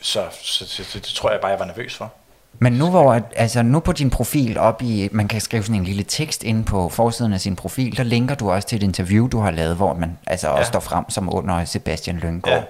så, 0.00 0.24
så, 0.42 0.66
så, 0.68 0.84
så 0.84 0.98
det 0.98 1.02
tror 1.14 1.30
jeg 1.30 1.40
bare, 1.40 1.50
jeg 1.50 1.58
var 1.58 1.64
nervøs 1.66 1.94
for. 1.96 2.12
Men 2.58 2.72
nu 2.72 2.90
hvor, 2.90 3.20
altså 3.36 3.62
nu 3.62 3.80
på 3.80 3.92
din 3.92 4.10
profil 4.10 4.58
op 4.58 4.82
i, 4.82 5.08
man 5.12 5.28
kan 5.28 5.40
skrive 5.40 5.62
sådan 5.62 5.76
en 5.76 5.84
lille 5.84 6.02
tekst 6.02 6.42
inde 6.42 6.64
på 6.64 6.88
forsiden 6.88 7.32
af 7.32 7.40
sin 7.40 7.56
profil, 7.56 7.96
der 7.96 8.02
linker 8.02 8.34
du 8.34 8.50
også 8.50 8.68
til 8.68 8.76
et 8.76 8.82
interview, 8.82 9.28
du 9.28 9.38
har 9.38 9.50
lavet, 9.50 9.76
hvor 9.76 9.94
man 9.94 10.18
altså 10.26 10.48
også 10.48 10.60
Ja. 10.60 10.64
står 10.64 10.80
frem 10.80 11.10
som 11.10 11.34
under 11.34 11.64
Sebastian 11.64 12.16
Lyngård. 12.16 12.52
Ja. 12.52 12.62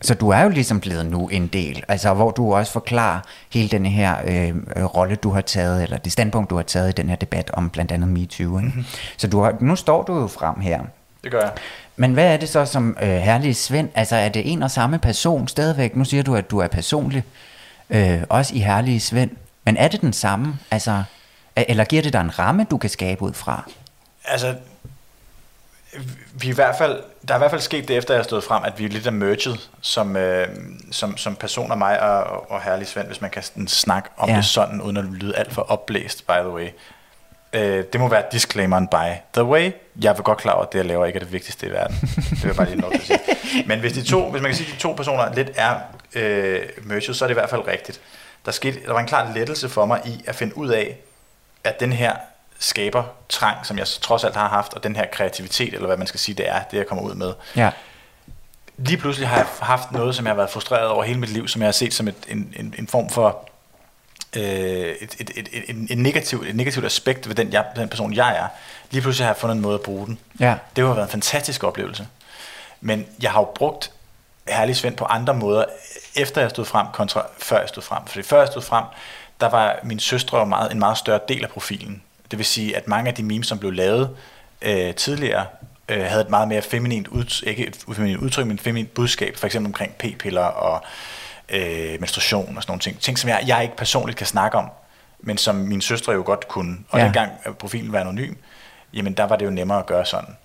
Så 0.00 0.14
du 0.14 0.28
er 0.28 0.42
jo 0.42 0.48
ligesom 0.48 0.80
blevet 0.80 1.06
nu 1.06 1.28
en 1.28 1.46
del, 1.46 1.84
altså 1.88 2.14
hvor 2.14 2.30
du 2.30 2.54
også 2.54 2.72
forklarer 2.72 3.20
hele 3.52 3.68
den 3.68 3.86
her 3.86 4.16
øh, 4.26 4.54
rolle, 4.84 5.16
du 5.16 5.30
har 5.30 5.40
taget, 5.40 5.82
eller 5.82 5.96
det 5.96 6.12
standpunkt, 6.12 6.50
du 6.50 6.56
har 6.56 6.62
taget 6.62 6.88
i 6.88 6.92
den 6.92 7.08
her 7.08 7.16
debat 7.16 7.50
om 7.52 7.70
blandt 7.70 7.92
andet 7.92 8.08
MeToo. 8.08 8.58
Ikke? 8.58 8.68
Mm-hmm. 8.68 8.84
Så 9.16 9.26
du 9.26 9.42
har, 9.42 9.54
nu 9.60 9.76
står 9.76 10.02
du 10.02 10.20
jo 10.20 10.26
frem 10.26 10.60
her. 10.60 10.80
Det 11.24 11.30
gør 11.32 11.40
jeg. 11.40 11.50
Men 11.96 12.12
hvad 12.12 12.32
er 12.32 12.36
det 12.36 12.48
så 12.48 12.64
som 12.64 12.96
øh, 13.02 13.08
herlig 13.08 13.56
Svend? 13.56 13.88
Altså 13.94 14.16
er 14.16 14.28
det 14.28 14.52
en 14.52 14.62
og 14.62 14.70
samme 14.70 14.98
person 14.98 15.48
stadigvæk? 15.48 15.96
Nu 15.96 16.04
siger 16.04 16.22
du, 16.22 16.34
at 16.36 16.50
du 16.50 16.58
er 16.58 16.66
personlig, 16.66 17.24
øh, 17.90 18.22
også 18.28 18.54
i 18.54 18.58
herlige 18.58 19.00
Svend. 19.00 19.30
Men 19.64 19.76
er 19.76 19.88
det 19.88 20.00
den 20.00 20.12
samme? 20.12 20.58
Altså, 20.70 21.02
er- 21.56 21.64
eller 21.68 21.84
giver 21.84 22.02
det 22.02 22.12
dig 22.12 22.20
en 22.20 22.38
ramme, 22.38 22.66
du 22.70 22.78
kan 22.78 22.90
skabe 22.90 23.22
ud 23.22 23.32
fra? 23.32 23.62
Altså, 24.24 24.54
vi 26.34 26.46
er 26.48 26.52
i 26.52 26.54
hvert 26.54 26.76
fald, 26.78 27.02
der 27.28 27.34
er 27.34 27.38
i 27.38 27.40
hvert 27.40 27.50
fald 27.50 27.60
sket 27.60 27.88
det, 27.88 27.96
efter 27.96 28.14
jeg 28.14 28.18
har 28.18 28.24
stået 28.24 28.44
frem, 28.44 28.62
at 28.64 28.78
vi 28.78 28.84
er 28.84 28.88
lidt 28.88 29.06
er 29.06 29.10
merged 29.10 29.56
som, 29.80 30.16
øh, 30.16 30.48
som, 30.90 31.16
som 31.16 31.36
personer, 31.36 31.74
mig 31.74 32.00
og, 32.02 32.50
og 32.50 32.62
Herlig 32.62 32.86
Svend, 32.86 33.06
hvis 33.06 33.20
man 33.20 33.30
kan 33.30 33.42
snakke 33.68 34.08
om 34.16 34.28
ja. 34.28 34.36
det 34.36 34.44
sådan, 34.44 34.80
uden 34.80 34.96
at 34.96 35.04
lyde 35.04 35.36
alt 35.36 35.52
for 35.52 35.62
opblæst, 35.62 36.26
by 36.26 36.30
the 36.32 36.48
way. 36.50 36.68
Øh, 37.52 37.84
det 37.92 38.00
må 38.00 38.08
være 38.08 38.22
disclaimeren 38.32 38.88
by 38.88 39.12
the 39.34 39.44
way. 39.44 39.70
Jeg 40.02 40.10
er 40.10 40.22
godt 40.22 40.38
klar 40.38 40.52
over, 40.52 40.64
at 40.64 40.72
det, 40.72 40.78
jeg 40.78 40.86
laver, 40.86 41.06
ikke 41.06 41.16
er 41.16 41.22
det 41.22 41.32
vigtigste 41.32 41.66
i 41.66 41.70
verden. 41.70 41.96
Det 42.00 42.42
vil 42.42 42.46
jeg 42.46 42.56
bare 42.56 42.66
lige 42.66 42.80
lov 42.80 42.92
til 42.92 42.98
at 42.98 43.06
sige. 43.06 43.64
Men 43.66 43.80
hvis, 43.80 43.92
de 43.92 44.02
to, 44.02 44.30
hvis 44.30 44.42
man 44.42 44.50
kan 44.50 44.56
sige, 44.56 44.68
at 44.68 44.74
de 44.74 44.80
to 44.80 44.92
personer 44.92 45.34
lidt 45.34 45.50
er 45.56 45.74
øh, 46.14 46.62
merged, 46.82 47.14
så 47.14 47.24
er 47.24 47.26
det 47.26 47.34
i 47.34 47.38
hvert 47.38 47.50
fald 47.50 47.66
rigtigt. 47.66 48.00
Der, 48.46 48.52
skete, 48.52 48.80
der 48.86 48.92
var 48.92 49.00
en 49.00 49.06
klar 49.06 49.32
lettelse 49.34 49.68
for 49.68 49.86
mig 49.86 50.00
i 50.04 50.24
at 50.26 50.34
finde 50.34 50.58
ud 50.58 50.68
af, 50.68 50.96
at 51.64 51.80
den 51.80 51.92
her 51.92 52.12
skaber 52.58 53.04
trang, 53.28 53.66
som 53.66 53.78
jeg 53.78 53.86
trods 53.86 54.24
alt 54.24 54.36
har 54.36 54.48
haft, 54.48 54.74
og 54.74 54.84
den 54.84 54.96
her 54.96 55.06
kreativitet, 55.12 55.74
eller 55.74 55.86
hvad 55.86 55.96
man 55.96 56.06
skal 56.06 56.20
sige, 56.20 56.34
det 56.34 56.48
er, 56.48 56.62
det 56.70 56.76
jeg 56.76 56.86
kommer 56.86 57.04
ud 57.04 57.14
med. 57.14 57.32
Ja. 57.56 57.70
Lige 58.76 58.96
pludselig 58.96 59.28
har 59.28 59.36
jeg 59.36 59.46
haft 59.60 59.92
noget, 59.92 60.14
som 60.14 60.26
jeg 60.26 60.30
har 60.30 60.36
været 60.36 60.50
frustreret 60.50 60.88
over 60.88 61.04
hele 61.04 61.20
mit 61.20 61.30
liv, 61.30 61.48
som 61.48 61.62
jeg 61.62 61.66
har 61.66 61.72
set 61.72 61.94
som 61.94 62.08
et, 62.08 62.14
en, 62.28 62.54
en, 62.56 62.74
en 62.78 62.86
form 62.86 63.10
for 63.10 63.48
øh, 64.36 64.42
et, 64.42 65.16
et, 65.18 65.30
et, 65.36 65.48
et, 65.52 65.64
en, 65.68 65.86
en 65.90 65.98
negativ, 65.98 66.44
et 66.48 66.56
negativt 66.56 66.86
aspekt 66.86 67.28
ved 67.28 67.34
den, 67.34 67.52
jeg, 67.52 67.64
den 67.76 67.88
person, 67.88 68.14
jeg 68.14 68.36
er. 68.36 68.46
Lige 68.90 69.02
pludselig 69.02 69.26
har 69.26 69.32
jeg 69.32 69.40
fundet 69.40 69.56
en 69.56 69.62
måde 69.62 69.74
at 69.74 69.80
bruge 69.80 70.06
den. 70.06 70.18
Ja. 70.40 70.54
Det 70.76 70.86
har 70.86 70.94
været 70.94 71.06
en 71.06 71.10
fantastisk 71.10 71.64
oplevelse. 71.64 72.06
Men 72.80 73.06
jeg 73.22 73.32
har 73.32 73.40
jo 73.40 73.48
brugt 73.54 73.92
Herlig 74.48 74.76
Svend 74.76 74.96
på 74.96 75.04
andre 75.04 75.34
måder, 75.34 75.64
efter 76.16 76.40
jeg 76.40 76.50
stod 76.50 76.64
frem, 76.64 76.86
kontra 76.92 77.26
før 77.38 77.60
jeg 77.60 77.68
stod 77.68 77.82
frem. 77.82 78.06
Fordi 78.06 78.22
før 78.22 78.38
jeg 78.38 78.48
stod 78.48 78.62
frem, 78.62 78.84
der 79.40 79.48
var 79.48 79.78
min 79.82 79.98
søstre 79.98 80.38
jo 80.38 80.44
meget, 80.44 80.72
en 80.72 80.78
meget 80.78 80.98
større 80.98 81.20
del 81.28 81.44
af 81.44 81.50
profilen. 81.50 82.02
Det 82.30 82.38
vil 82.38 82.46
sige, 82.46 82.76
at 82.76 82.88
mange 82.88 83.08
af 83.08 83.14
de 83.14 83.22
memes, 83.22 83.46
som 83.46 83.58
blev 83.58 83.72
lavet 83.72 84.16
øh, 84.62 84.94
tidligere, 84.94 85.46
øh, 85.88 86.04
havde 86.04 86.20
et 86.20 86.30
meget 86.30 86.48
mere 86.48 86.62
feminint, 86.62 87.08
ud, 87.08 87.42
ikke 87.46 87.66
et 87.66 87.84
feminint 87.92 88.20
udtryk, 88.20 88.46
men 88.46 88.54
et 88.54 88.60
feminint 88.60 88.94
budskab, 88.94 89.36
for 89.36 89.46
eksempel 89.46 89.68
omkring 89.68 89.94
p-piller 89.94 90.44
og 90.44 90.84
øh, 91.48 92.00
menstruation 92.00 92.56
og 92.56 92.62
sådan 92.62 92.70
nogle 92.70 92.80
ting. 92.80 93.00
Ting, 93.00 93.18
som 93.18 93.30
jeg, 93.30 93.44
jeg 93.46 93.62
ikke 93.62 93.76
personligt 93.76 94.18
kan 94.18 94.26
snakke 94.26 94.58
om, 94.58 94.70
men 95.20 95.38
som 95.38 95.54
min 95.54 95.80
søstre 95.80 96.12
jo 96.12 96.22
godt 96.26 96.48
kunne. 96.48 96.76
Og 96.88 96.98
Ja. 96.98 97.04
dengang 97.04 97.30
profilen 97.58 97.92
var 97.92 98.00
anonym, 98.00 98.34
jamen 98.92 99.12
der 99.12 99.24
var 99.24 99.36
det 99.36 99.44
jo 99.44 99.50
nemmere 99.50 99.78
at 99.78 99.86
gøre 99.86 100.06
sådan. 100.06 100.36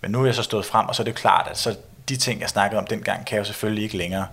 Men 0.00 0.10
nu 0.10 0.20
er 0.22 0.26
jeg 0.26 0.34
så 0.34 0.42
stået 0.42 0.66
frem, 0.66 0.86
og 0.88 0.94
så 0.94 1.02
er 1.02 1.04
det 1.04 1.10
jo 1.12 1.16
klart, 1.16 1.48
at 1.50 1.58
så 1.58 1.76
de 2.08 2.16
ting, 2.16 2.40
jeg 2.40 2.48
snakkede 2.48 2.78
om 2.78 2.86
dengang, 2.86 3.26
kan 3.26 3.36
jeg 3.36 3.40
jo 3.40 3.44
selvfølgelig 3.44 3.84
ikke 3.84 3.96
længere. 3.96 4.26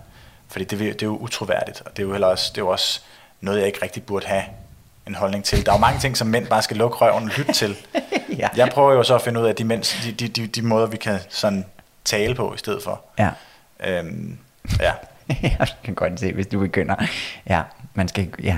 Fordi 0.48 0.66
det, 0.66 0.80
det 0.80 1.02
er 1.02 1.06
jo 1.06 1.18
utroværdigt, 1.18 1.82
og 1.86 1.92
det 1.98 2.00
er 2.04 2.08
jo 2.08 2.12
heller 2.12 2.28
også, 2.28 2.52
det 2.56 2.58
er 2.58 2.66
jo 2.66 2.70
også 2.70 3.02
noget, 3.42 3.58
jeg 3.60 3.68
ikke 3.68 3.80
rigtig 3.84 4.04
burde 4.04 4.28
have 4.28 4.44
en 5.08 5.16
holdning 5.16 5.44
til. 5.46 5.66
Der 5.66 5.72
er 5.72 5.76
jo 5.76 5.80
mange 5.80 6.00
ting, 6.00 6.18
som 6.18 6.28
mænd 6.28 6.48
bare 6.48 6.62
skal 6.62 6.78
lukke 6.78 6.98
røven 6.98 7.24
og 7.24 7.30
lytte 7.38 7.54
til. 7.54 7.76
Ja. 8.38 8.48
Jeg 8.56 8.70
prøver 8.70 8.94
jo 8.94 9.04
så 9.04 9.16
at 9.16 9.22
finde 9.22 9.40
ud 9.42 9.46
af 9.46 9.56
de, 9.56 9.64
mænd, 9.64 10.04
de, 10.04 10.12
de, 10.12 10.28
de, 10.28 10.48
de 10.48 10.62
måder, 10.62 10.86
vi 10.88 10.98
kan 10.98 11.20
sådan 11.30 11.66
tale 12.06 12.36
på 12.36 12.54
i 12.54 12.58
stedet 12.58 12.84
for. 12.84 13.02
Ja. 13.20 13.30
Øhm, 13.80 14.38
ja. 14.80 14.92
jeg 15.60 15.68
kan 15.84 15.94
godt 15.94 16.20
se, 16.20 16.34
hvis 16.34 16.48
du 16.48 16.60
begynder. 16.60 16.96
Ja, 17.50 17.62
man 17.94 18.08
skal 18.08 18.28
ja. 18.44 18.58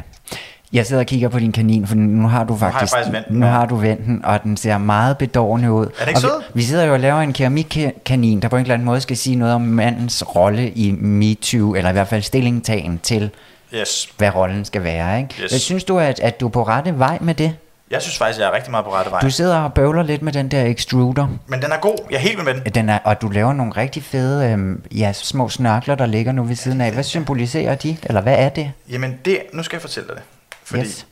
Jeg 0.74 0.86
sidder 0.86 1.01
og 1.01 1.05
kigger 1.05 1.30
på 1.30 1.39
din 1.39 1.51
kanin, 1.51 1.88
for 1.88 1.95
nu 1.95 2.28
har 2.28 2.43
du 2.43 2.53
har 2.53 2.72
faktisk, 2.72 2.93
faktisk 2.93 3.13
vendt 3.13 3.28
den, 3.28 3.38
nu 3.39 3.45
har 3.45 3.66
du 3.66 3.76
vendt 3.76 4.05
den, 4.05 4.26
og 4.26 4.43
den 4.43 4.57
ser 4.57 4.78
meget 4.78 5.18
bedårende 5.18 5.72
ud. 5.72 5.86
den 5.86 6.07
ikke 6.07 6.20
og 6.28 6.41
vi, 6.53 6.59
vi 6.59 6.63
sidder 6.63 6.84
jo 6.84 6.93
og 6.93 6.99
laver 6.99 7.20
en 7.22 7.34
keramikkanin, 7.34 8.39
der 8.41 8.47
på 8.47 8.55
en 8.55 8.61
eller 8.61 8.74
anden 8.74 8.86
måde 8.86 9.01
skal 9.01 9.18
sige 9.18 9.36
noget 9.36 9.53
om 9.55 9.61
mandens 9.61 10.36
rolle 10.36 10.70
i 10.70 10.91
MeToo, 10.91 11.76
eller 11.76 11.89
i 11.89 11.93
hvert 11.93 12.07
fald 12.07 12.22
stillingtagen 12.22 12.99
til, 12.99 13.30
Yes. 13.74 14.09
hvad 14.18 14.36
rollen 14.36 14.66
skal 14.66 14.84
være. 14.84 15.18
Ikke? 15.20 15.36
Yes. 15.43 15.51
Jeg 15.51 15.61
synes 15.61 15.84
du, 15.84 15.99
at, 15.99 16.20
at 16.20 16.39
du 16.39 16.45
er 16.45 16.49
på 16.49 16.63
rette 16.63 16.99
vej 16.99 17.18
med 17.22 17.34
det? 17.34 17.55
Jeg 17.91 18.01
synes 18.01 18.17
faktisk, 18.17 18.39
jeg 18.39 18.47
er 18.47 18.51
rigtig 18.51 18.71
meget 18.71 18.86
på 18.86 18.93
rette 18.93 19.11
vej. 19.11 19.19
Du 19.21 19.29
sidder 19.29 19.59
og 19.59 19.73
bøvler 19.73 20.03
lidt 20.03 20.21
med 20.21 20.33
den 20.33 20.51
der 20.51 20.65
extruder, 20.65 21.27
Men 21.47 21.61
den 21.61 21.71
er 21.71 21.77
god. 21.77 21.97
Jeg 22.09 22.15
er 22.15 22.19
helt 22.19 22.43
med 22.43 22.53
den. 22.53 22.63
den 22.73 22.89
er, 22.89 22.99
og 23.03 23.21
du 23.21 23.29
laver 23.29 23.53
nogle 23.53 23.71
rigtig 23.77 24.03
fede 24.03 24.49
øhm, 24.51 24.83
ja, 24.91 25.13
små 25.13 25.49
snørkler, 25.49 25.95
der 25.95 26.05
ligger 26.05 26.31
nu 26.31 26.43
ved 26.43 26.55
siden 26.55 26.81
af. 26.81 26.91
Hvad 26.91 27.03
symboliserer 27.03 27.75
de? 27.75 27.97
Eller 28.03 28.21
hvad 28.21 28.36
er 28.39 28.49
det? 28.49 28.71
Jamen, 28.89 29.19
det, 29.25 29.41
nu 29.53 29.63
skal 29.63 29.75
jeg 29.77 29.81
fortælle 29.81 30.07
dig 30.07 30.15
det. 30.15 30.23
Fordi 30.63 30.81
Yes. 30.81 31.05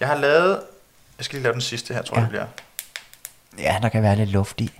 jeg 0.00 0.08
har 0.08 0.14
lavet... 0.16 0.60
Jeg 1.18 1.24
skal 1.24 1.36
lige 1.36 1.42
lave 1.42 1.52
den 1.52 1.60
sidste 1.60 1.94
her, 1.94 2.02
tror 2.02 2.16
jeg, 2.16 2.20
Ja. 2.32 2.38
det 2.38 2.46
bliver. 3.56 3.72
Ja, 3.72 3.78
der 3.82 3.88
kan 3.88 4.02
være 4.02 4.16
lidt 4.16 4.30
luft 4.30 4.60
i. 4.60 4.70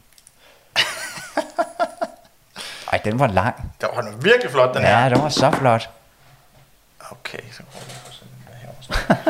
Ej, 2.92 3.00
den 3.04 3.18
var 3.18 3.26
lang. 3.26 3.72
Der 3.80 3.86
var 3.94 4.00
den 4.00 4.24
virkelig 4.24 4.50
flot, 4.50 4.74
den 4.74 4.82
her. 4.82 4.98
Ja, 5.02 5.08
den 5.08 5.22
var 5.22 5.28
så 5.28 5.50
flot. 5.50 5.90
Okay, 7.10 7.38
så 7.52 7.62
at 7.76 8.12
sætte 8.12 8.34
den 8.34 8.44
der 8.46 8.54
herovre. 8.60 9.29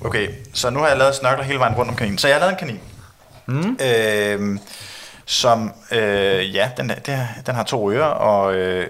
Okay, 0.00 0.28
så 0.54 0.70
nu 0.70 0.78
har 0.78 0.88
jeg 0.88 0.96
lavet 0.98 1.14
snørkler 1.14 1.44
hele 1.44 1.58
vejen 1.58 1.74
rundt 1.74 1.90
om 1.90 1.96
kaninen. 1.96 2.18
Så 2.18 2.28
jeg 2.28 2.34
har 2.36 2.40
lavet 2.40 2.52
en 2.52 2.58
kanin. 2.58 2.80
Mm. 3.46 3.78
Øh, 3.84 4.58
som, 5.26 5.72
øh, 5.92 6.54
ja, 6.54 6.70
den, 6.76 6.90
er, 6.90 7.26
den 7.46 7.54
har 7.54 7.62
to 7.62 7.90
ører, 7.92 8.04
og 8.04 8.54
øh, 8.54 8.86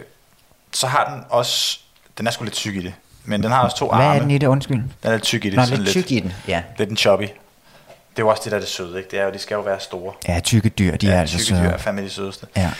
så 0.73 0.87
har 0.87 1.11
den 1.15 1.25
også, 1.31 1.79
den 2.19 2.27
er 2.27 2.31
sgu 2.31 2.45
lidt 2.45 2.55
tyk 2.55 2.77
i 2.77 2.83
det, 2.83 2.95
men 3.25 3.43
den 3.43 3.51
har 3.51 3.63
også 3.65 3.77
to 3.77 3.89
Hvad 3.89 4.05
arme. 4.05 4.17
er 4.17 4.21
den 4.21 4.31
i 4.31 4.39
det, 4.39 4.47
undskyld? 4.47 4.77
Den 4.77 4.89
er 5.03 5.11
lidt 5.11 5.23
tyk 5.23 5.45
i 5.45 5.51
det. 5.51 5.57
Nå, 5.57 5.65
sådan 5.65 5.79
lidt 5.79 5.91
tyk 5.91 6.11
i 6.13 6.21
den. 6.21 6.33
Ja. 6.49 6.63
Lidt 6.79 6.91
en 6.91 6.97
choppy. 6.97 7.23
Det 7.23 8.23
er 8.23 8.27
jo 8.27 8.29
også 8.29 8.43
det, 8.45 8.51
der 8.53 8.57
er 8.57 8.61
det 8.61 8.69
søde, 8.69 8.99
ikke? 8.99 9.11
Det 9.11 9.19
er 9.21 9.25
jo, 9.25 9.31
de 9.33 9.39
skal 9.39 9.55
jo 9.55 9.61
være 9.61 9.81
store. 9.81 10.13
Ja, 10.29 10.41
tykke 10.41 10.69
dyr, 10.69 10.97
de 10.97 11.11
er 11.11 11.21
altså 11.21 11.39
tykke 11.39 11.61
dyr 11.61 11.65
er 11.67 11.71
søde. 11.71 11.79
fandme 11.83 12.03
de 12.03 12.11
sødeste. 12.11 12.47
Ja. 12.57 12.71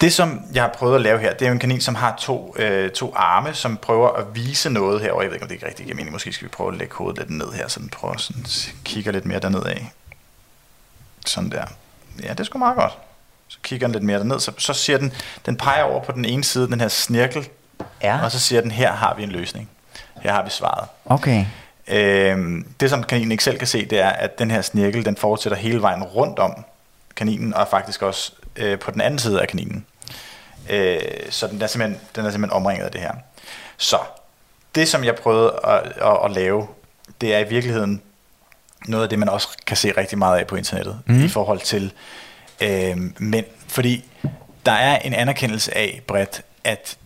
Det, 0.00 0.12
som 0.12 0.42
jeg 0.54 0.62
har 0.62 0.70
prøvet 0.70 0.94
at 0.94 1.00
lave 1.00 1.18
her, 1.18 1.32
det 1.32 1.42
er 1.42 1.46
jo 1.46 1.52
en 1.52 1.58
kanin, 1.58 1.80
som 1.80 1.94
har 1.94 2.16
to, 2.18 2.54
øh, 2.58 2.90
to 2.90 3.12
arme, 3.16 3.54
som 3.54 3.76
prøver 3.76 4.08
at 4.08 4.24
vise 4.34 4.70
noget 4.70 5.00
herovre. 5.00 5.22
Jeg 5.22 5.30
ved 5.30 5.34
ikke, 5.34 5.44
om 5.44 5.48
det 5.48 5.62
er 5.62 5.66
rigtigt 5.66 5.86
giver 5.86 5.96
mening. 5.96 6.12
Måske 6.12 6.32
skal 6.32 6.44
vi 6.44 6.50
prøve 6.50 6.72
at 6.72 6.78
lægge 6.78 6.94
hovedet 6.94 7.18
lidt 7.18 7.30
ned 7.30 7.52
her, 7.52 7.68
så 7.68 7.80
den 7.80 7.88
prøver 7.88 8.16
sådan, 8.16 8.44
kigger 8.84 9.12
lidt 9.12 9.24
mere 9.24 9.38
derned 9.38 9.62
af. 9.62 9.92
Sådan 11.26 11.50
der. 11.50 11.64
Ja, 12.22 12.28
det 12.28 12.40
er 12.40 12.44
sgu 12.44 12.58
meget 12.58 12.76
godt. 12.76 12.92
Så 13.48 13.58
kigger 13.62 13.86
den 13.86 13.92
lidt 13.92 14.04
mere 14.04 14.18
derned, 14.18 14.40
så, 14.40 14.52
så 14.58 14.72
siger 14.72 14.98
den, 14.98 15.12
den 15.46 15.56
peger 15.56 15.82
over 15.82 16.02
på 16.04 16.12
den 16.12 16.24
ene 16.24 16.44
side, 16.44 16.68
den 16.68 16.80
her 16.80 16.88
snirkel, 16.88 17.48
Ja, 18.02 18.24
og 18.24 18.32
så 18.32 18.40
siger 18.40 18.60
den, 18.60 18.70
her 18.70 18.92
har 18.92 19.14
vi 19.14 19.22
en 19.22 19.30
løsning. 19.30 19.70
Her 20.22 20.32
har 20.32 20.44
vi 20.44 20.50
svaret. 20.50 20.88
okay. 21.04 21.44
Øhm, 21.88 22.66
det 22.80 22.90
som 22.90 23.02
kaninen 23.02 23.32
ikke 23.32 23.44
selv 23.44 23.58
kan 23.58 23.66
se, 23.66 23.84
det 23.84 24.00
er, 24.00 24.08
at 24.08 24.38
den 24.38 24.50
her 24.50 24.62
snirkel, 24.62 25.04
den 25.04 25.16
fortsætter 25.16 25.58
hele 25.58 25.82
vejen 25.82 26.02
rundt 26.02 26.38
om 26.38 26.64
kaninen, 27.16 27.54
og 27.54 27.68
faktisk 27.68 28.02
også 28.02 28.32
øh, 28.56 28.78
på 28.78 28.90
den 28.90 29.00
anden 29.00 29.18
side 29.18 29.40
af 29.40 29.48
kaninen. 29.48 29.86
Øh, 30.70 31.00
så 31.30 31.46
den 31.46 31.62
er, 31.62 31.66
simpelthen, 31.66 32.00
den 32.16 32.26
er 32.26 32.30
simpelthen 32.30 32.56
omringet 32.56 32.84
af 32.84 32.90
det 32.90 33.00
her. 33.00 33.12
Så 33.76 33.98
det, 34.74 34.88
som 34.88 35.04
jeg 35.04 35.14
prøvede 35.14 35.60
at, 35.64 35.92
at, 35.96 36.18
at 36.24 36.30
lave, 36.30 36.66
det 37.20 37.34
er 37.34 37.38
i 37.38 37.48
virkeligheden 37.48 38.02
noget 38.86 39.02
af 39.04 39.08
det, 39.08 39.18
man 39.18 39.28
også 39.28 39.48
kan 39.66 39.76
se 39.76 39.92
rigtig 39.96 40.18
meget 40.18 40.38
af 40.38 40.46
på 40.46 40.56
internettet, 40.56 41.00
mm. 41.06 41.24
i 41.24 41.28
forhold 41.28 41.60
til 41.60 41.92
øh, 42.60 42.96
mænd. 43.18 43.46
Fordi 43.68 44.04
der 44.66 44.72
er 44.72 44.98
en 44.98 45.14
anerkendelse 45.14 45.76
af, 45.76 46.02
bredt, 46.06 46.42
at 46.64 46.98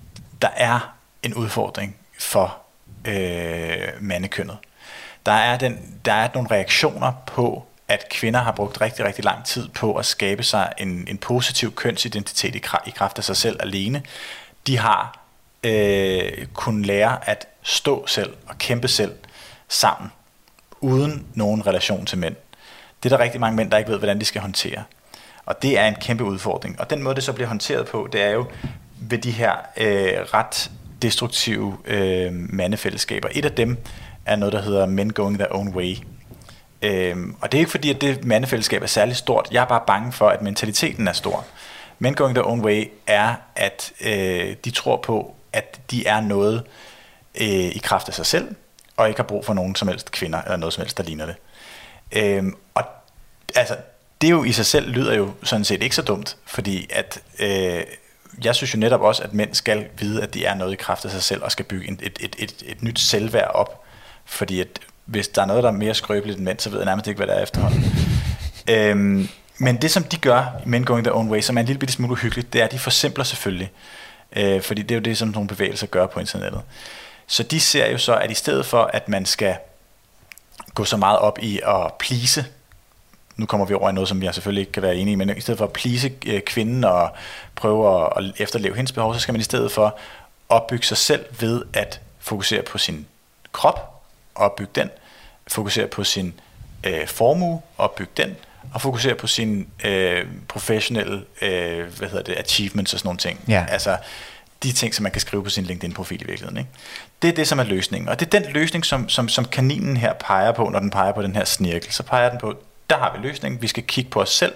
der 0.43 0.49
er 0.57 0.95
en 1.23 1.35
udfordring 1.35 1.97
for 2.19 2.59
øh, 3.05 3.89
mandekønnet. 4.01 4.57
Der 5.27 5.33
er, 5.33 5.59
den, 5.59 5.99
der 6.05 6.13
er 6.13 6.29
nogle 6.35 6.51
reaktioner 6.51 7.13
på, 7.27 7.67
at 7.91 8.09
kvinder 8.11 8.41
har 8.41 8.53
brugt 8.53 8.81
rigtig, 8.81 9.05
rigtig 9.05 9.25
lang 9.25 9.45
tid 9.45 9.69
på 9.69 9.95
at 9.95 10.07
skabe 10.07 10.43
sig 10.43 10.73
en, 10.79 11.05
en 11.09 11.19
positiv 11.19 11.75
kønsidentitet 11.75 12.55
i, 12.55 12.63
i 12.87 12.91
kraft 12.91 13.19
af 13.19 13.25
sig 13.25 13.37
selv 13.37 13.57
alene. 13.61 14.03
De 14.67 14.79
har 14.79 15.19
øh, 15.65 16.47
kunnet 16.55 16.87
lære 16.87 17.29
at 17.29 17.47
stå 17.63 18.07
selv 18.07 18.35
og 18.47 18.59
kæmpe 18.59 18.89
selv 18.89 19.13
sammen, 19.69 20.11
uden 20.81 21.27
nogen 21.35 21.67
relation 21.67 22.07
til 22.07 22.19
mænd. 22.19 22.37
Det 23.03 23.13
er 23.13 23.17
der 23.17 23.25
rigtig 23.25 23.41
mange 23.41 23.57
mænd, 23.57 23.71
der 23.71 23.79
ikke 23.79 23.91
ved, 23.91 23.99
hvordan 23.99 24.21
de 24.21 24.25
skal 24.25 24.41
håndtere. 24.41 24.85
Og 25.47 25.63
det 25.63 25.79
er 25.79 25.87
en 25.87 25.95
kæmpe 25.95 26.25
udfordring. 26.25 26.81
Og 26.81 26.91
den 26.91 27.03
måde, 27.03 27.15
det 27.15 27.23
så 27.25 27.33
bliver 27.33 27.49
håndteret 27.49 27.87
på, 27.87 28.09
det 28.13 28.23
er 28.23 28.31
jo 28.31 28.47
ved 29.01 29.19
de 29.19 29.31
her 29.31 29.53
øh, 29.77 30.13
ret 30.35 30.71
destruktive 31.03 31.79
øh, 31.85 32.33
mandefællesskaber. 32.33 33.29
Et 33.33 33.45
af 33.45 33.53
dem 33.53 33.79
er 34.27 34.37
noget, 34.37 34.53
der 34.53 34.63
hedder 34.63 34.87
Men 34.87 35.13
Going 35.13 35.39
Their 35.39 35.55
Own 35.55 35.69
Way. 35.69 35.97
Øhm, 36.83 37.37
og 37.41 37.53
det 37.53 37.59
er 37.59 37.61
ikke 37.61 37.71
fordi, 37.71 37.91
at 37.91 38.01
det 38.01 38.25
mandefællesskab 38.25 38.83
er 38.83 38.87
særlig 38.87 39.17
stort. 39.17 39.49
Jeg 39.51 39.61
er 39.63 39.67
bare 39.67 39.83
bange 39.87 40.13
for, 40.13 40.29
at 40.29 40.43
mentaliteten 40.43 41.09
er 41.09 41.13
stor. 41.13 41.47
Men 41.99 42.15
Going 42.15 42.35
Their 42.35 42.47
Own 42.47 42.61
Way 42.61 42.91
er, 43.07 43.35
at 43.57 43.93
øh, 44.01 44.57
de 44.65 44.71
tror 44.71 44.97
på, 44.97 45.35
at 45.53 45.81
de 45.91 46.07
er 46.07 46.21
noget 46.21 46.63
øh, 47.41 47.49
i 47.49 47.81
kraft 47.85 48.09
af 48.09 48.15
sig 48.15 48.27
selv, 48.27 48.55
og 48.97 49.09
ikke 49.09 49.19
har 49.19 49.27
brug 49.27 49.45
for 49.45 49.55
nogen 49.55 49.75
som 49.75 49.89
helst 49.89 50.13
kvinder, 50.13 50.43
eller 50.43 50.57
noget 50.57 50.73
som 50.73 50.83
helst, 50.83 50.99
der 50.99 51.05
ligner 51.05 51.27
det. 51.27 51.35
Øhm, 52.13 52.57
og 52.75 52.85
altså, 53.55 53.77
det 54.21 54.31
jo 54.31 54.45
i 54.45 54.53
sig 54.53 54.67
selv 54.67 54.91
lyder 54.91 55.15
jo 55.15 55.33
sådan 55.43 55.65
set 55.65 55.83
ikke 55.83 55.97
så 55.97 56.03
dumt, 56.03 56.37
fordi 56.45 56.87
at 56.91 57.21
øh, 57.39 57.83
jeg 58.45 58.55
synes 58.55 58.75
jo 58.75 58.79
netop 58.79 59.01
også, 59.01 59.23
at 59.23 59.35
mænd 59.35 59.55
skal 59.55 59.87
vide, 59.99 60.23
at 60.23 60.35
de 60.35 60.45
er 60.45 60.55
noget 60.55 60.73
i 60.73 60.77
kraft 60.77 61.05
af 61.05 61.11
sig 61.11 61.23
selv, 61.23 61.43
og 61.43 61.53
skal 61.53 61.65
bygge 61.65 61.93
et, 62.03 62.19
et, 62.21 62.37
et, 62.39 62.63
et 62.67 62.83
nyt 62.83 63.01
selvværd 63.01 63.51
op. 63.55 63.85
Fordi 64.25 64.61
at 64.61 64.81
hvis 65.11 65.29
der 65.29 65.43
er 65.43 65.47
noget, 65.47 65.63
der 65.63 65.69
er 65.69 65.75
mere 65.75 65.95
skrøbeligt 65.95 66.37
end 66.37 66.45
mænd, 66.45 66.59
så 66.59 66.71
ved 66.71 66.79
jeg 66.79 66.87
nærmest 66.87 67.07
ikke, 67.07 67.19
hvad 67.19 67.27
det 67.27 67.37
er 67.37 67.43
efterhånden. 67.43 67.85
øhm, 68.75 69.29
men 69.59 69.77
det, 69.77 69.91
som 69.91 70.05
de 70.05 70.17
gør 70.17 70.45
i 70.67 70.69
Men 70.69 70.85
Going 70.85 71.05
Their 71.05 71.17
Own 71.17 71.31
Way, 71.31 71.41
som 71.41 71.57
er 71.57 71.61
en 71.61 71.67
lille 71.67 71.81
bitte 71.81 71.95
smule 71.95 72.13
uhyggeligt, 72.13 72.53
det 72.53 72.61
er, 72.61 72.65
at 72.65 72.73
de 72.73 72.79
forsimpler 72.79 73.25
selvfølgelig. 73.25 73.71
Øh, 74.37 74.63
fordi 74.63 74.83
det 74.83 74.91
er 74.91 74.97
jo 74.97 75.03
det, 75.03 75.19
som 75.19 75.29
nogle 75.29 75.49
bevægelser 75.49 75.87
gør 75.87 76.07
på 76.07 76.21
internettet. 76.21 76.63
Så 77.27 77.43
de 77.43 77.61
ser 77.61 77.91
jo 77.91 77.99
så, 77.99 78.17
at 78.17 78.31
i 78.31 78.35
stedet 78.35 78.67
for, 78.67 78.83
at 78.83 79.09
man 79.09 79.27
skal 79.27 79.57
gå 80.75 80.85
så 80.85 80.97
meget 80.97 81.19
op 81.19 81.39
i 81.43 81.61
at 81.67 81.93
please 81.99 82.45
nu 83.37 83.47
kommer 83.47 83.67
vi 83.67 83.75
over 83.75 83.91
i 83.91 83.93
noget, 83.93 84.09
som 84.09 84.23
jeg 84.23 84.35
selvfølgelig 84.35 84.61
ikke 84.61 84.73
kan 84.73 84.83
være 84.83 84.97
enige 84.97 85.13
i, 85.13 85.17
men 85.17 85.37
i 85.37 85.41
stedet 85.41 85.59
for 85.59 85.65
at 85.65 85.73
plise 85.73 86.13
øh, 86.27 86.41
kvinden 86.41 86.85
og 86.85 87.11
prøve 87.55 88.05
at, 88.05 88.13
at 88.17 88.33
efterleve 88.39 88.77
hendes 88.77 88.93
behov, 88.93 89.15
så 89.15 89.21
skal 89.21 89.33
man 89.33 89.41
i 89.41 89.45
stedet 89.45 89.73
for 89.73 89.99
opbygge 90.49 90.87
sig 90.87 90.97
selv 90.97 91.25
ved 91.41 91.63
at 91.73 92.01
fokusere 92.19 92.63
på 92.63 92.79
sin 92.79 93.07
krop, 93.53 94.03
opbygge 94.35 94.73
den, 94.75 94.91
fokusere 95.51 95.87
på 95.87 96.05
sin 96.05 96.41
øh, 96.85 97.07
formue, 97.07 97.61
opbygge 97.79 98.13
den, 98.17 98.37
og 98.75 98.81
fokusere 98.81 99.15
på 99.15 99.27
sine 99.27 99.65
øh, 99.85 100.27
professionelle 100.49 101.25
øh, 101.43 101.87
hvad 101.99 102.09
hedder 102.09 102.23
det, 102.23 102.35
achievements 102.39 102.93
og 102.93 102.99
sådan 102.99 103.07
nogle 103.07 103.19
ting. 103.19 103.41
Ja. 103.49 103.67
Altså 103.69 103.97
de 104.63 104.73
ting, 104.73 104.95
som 104.95 105.03
man 105.03 105.13
kan 105.13 105.21
skrive 105.21 105.45
på 105.45 105.51
sin 105.51 105.65
LinkedIn-profil 105.65 106.23
i 106.23 106.25
virkeligheden. 106.25 106.57
Ikke? 106.57 106.71
Det 107.23 107.29
er 107.29 107.33
det, 107.33 107.49
som 107.49 107.59
er 107.59 107.65
løsningen. 107.65 108.09
Og 108.09 108.21
det 108.21 108.35
er 108.35 108.41
den 108.41 108.53
løsning, 108.53 108.85
som, 108.87 109.09
som, 109.09 109.29
som 109.29 109.45
kaninen 109.45 109.97
her 109.97 110.13
peger 110.13 110.53
på, 110.53 110.69
når 110.69 110.79
den 110.79 110.91
peger 110.91 111.13
på 111.13 111.23
den 111.23 111.37
her 111.37 111.45
snirkel. 111.45 111.93
Så 111.93 112.03
peger 112.03 112.31
den 112.31 112.39
på, 112.39 112.55
der 112.91 112.97
har 112.99 113.17
vi 113.17 113.27
løsningen. 113.27 113.63
Vi 113.63 113.67
skal 113.67 113.83
kigge 113.83 114.11
på 114.11 114.21
os 114.21 114.31
selv. 114.31 114.53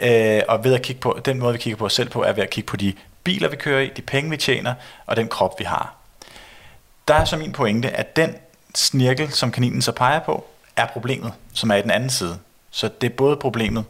Øh, 0.00 0.42
og 0.48 0.64
ved 0.64 0.74
at 0.74 0.82
kigge 0.82 1.00
på, 1.00 1.20
den 1.24 1.38
måde, 1.38 1.52
vi 1.52 1.58
kigger 1.58 1.76
på 1.76 1.84
os 1.84 1.94
selv 1.94 2.08
på, 2.08 2.22
er 2.22 2.32
ved 2.32 2.42
at 2.42 2.50
kigge 2.50 2.66
på 2.66 2.76
de 2.76 2.94
biler, 3.24 3.48
vi 3.48 3.56
kører 3.56 3.80
i, 3.80 3.88
de 3.96 4.02
penge, 4.02 4.30
vi 4.30 4.36
tjener, 4.36 4.74
og 5.06 5.16
den 5.16 5.28
krop, 5.28 5.58
vi 5.58 5.64
har. 5.64 5.94
Der 7.08 7.14
er 7.14 7.24
så 7.24 7.36
min 7.36 7.52
pointe, 7.52 7.90
at 7.90 8.16
den 8.16 8.34
snirkel, 8.74 9.32
som 9.32 9.50
kaninen 9.52 9.82
så 9.82 9.92
peger 9.92 10.20
på, 10.20 10.44
er 10.76 10.86
problemet, 10.86 11.32
som 11.54 11.70
er 11.70 11.74
i 11.74 11.82
den 11.82 11.90
anden 11.90 12.10
side. 12.10 12.38
Så 12.70 12.90
det 13.00 13.10
er 13.10 13.14
både 13.16 13.36
problemet, 13.36 13.84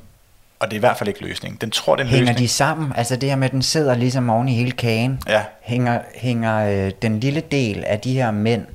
og 0.60 0.66
det 0.70 0.72
er 0.72 0.78
i 0.78 0.80
hvert 0.80 0.98
fald 0.98 1.08
ikke 1.08 1.22
løsningen. 1.22 1.58
Den 1.60 1.70
tror, 1.70 1.96
det 1.96 2.02
er 2.02 2.04
en 2.06 2.10
Hænger 2.10 2.26
løsning. 2.32 2.38
de 2.38 2.48
sammen? 2.48 2.92
Altså 2.96 3.16
det 3.16 3.28
her 3.28 3.36
med, 3.36 3.46
at 3.46 3.52
den 3.52 3.62
sidder 3.62 3.94
ligesom 3.94 4.30
oven 4.30 4.48
i 4.48 4.54
hele 4.54 4.70
kagen. 4.70 5.20
Ja. 5.28 5.44
Hænger, 5.62 6.00
hænger 6.14 6.86
øh, 6.86 6.92
den 7.02 7.20
lille 7.20 7.40
del 7.40 7.84
af 7.84 8.00
de 8.00 8.12
her 8.14 8.30
mænd, 8.30 8.66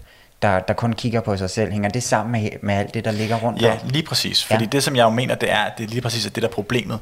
der, 0.42 0.60
der 0.60 0.74
kun 0.74 0.94
kigger 0.94 1.22
på 1.22 1.38
sig 1.38 1.50
selv, 1.50 1.72
hænger 1.72 1.90
det 1.90 2.04
sammen 2.04 2.32
med, 2.42 2.50
med 2.62 2.76
alt 2.76 2.94
det, 2.94 3.06
der 3.06 3.12
ligger 3.12 3.36
rundt 3.36 3.62
Ja, 3.62 3.72
om? 3.72 3.78
lige 3.90 4.04
præcis. 4.04 4.44
Fordi 4.46 4.64
Ja. 4.64 4.70
det, 4.70 4.84
som 4.84 4.96
jeg 4.96 5.04
jo 5.04 5.10
mener, 5.10 5.36
det 5.36 5.52
er, 5.52 5.58
at 5.64 5.78
det 5.78 5.84
er 5.84 5.88
lige 5.88 6.02
præcis 6.02 6.24
det, 6.24 6.36
der 6.36 6.48
er 6.48 6.52
problemet. 6.52 7.00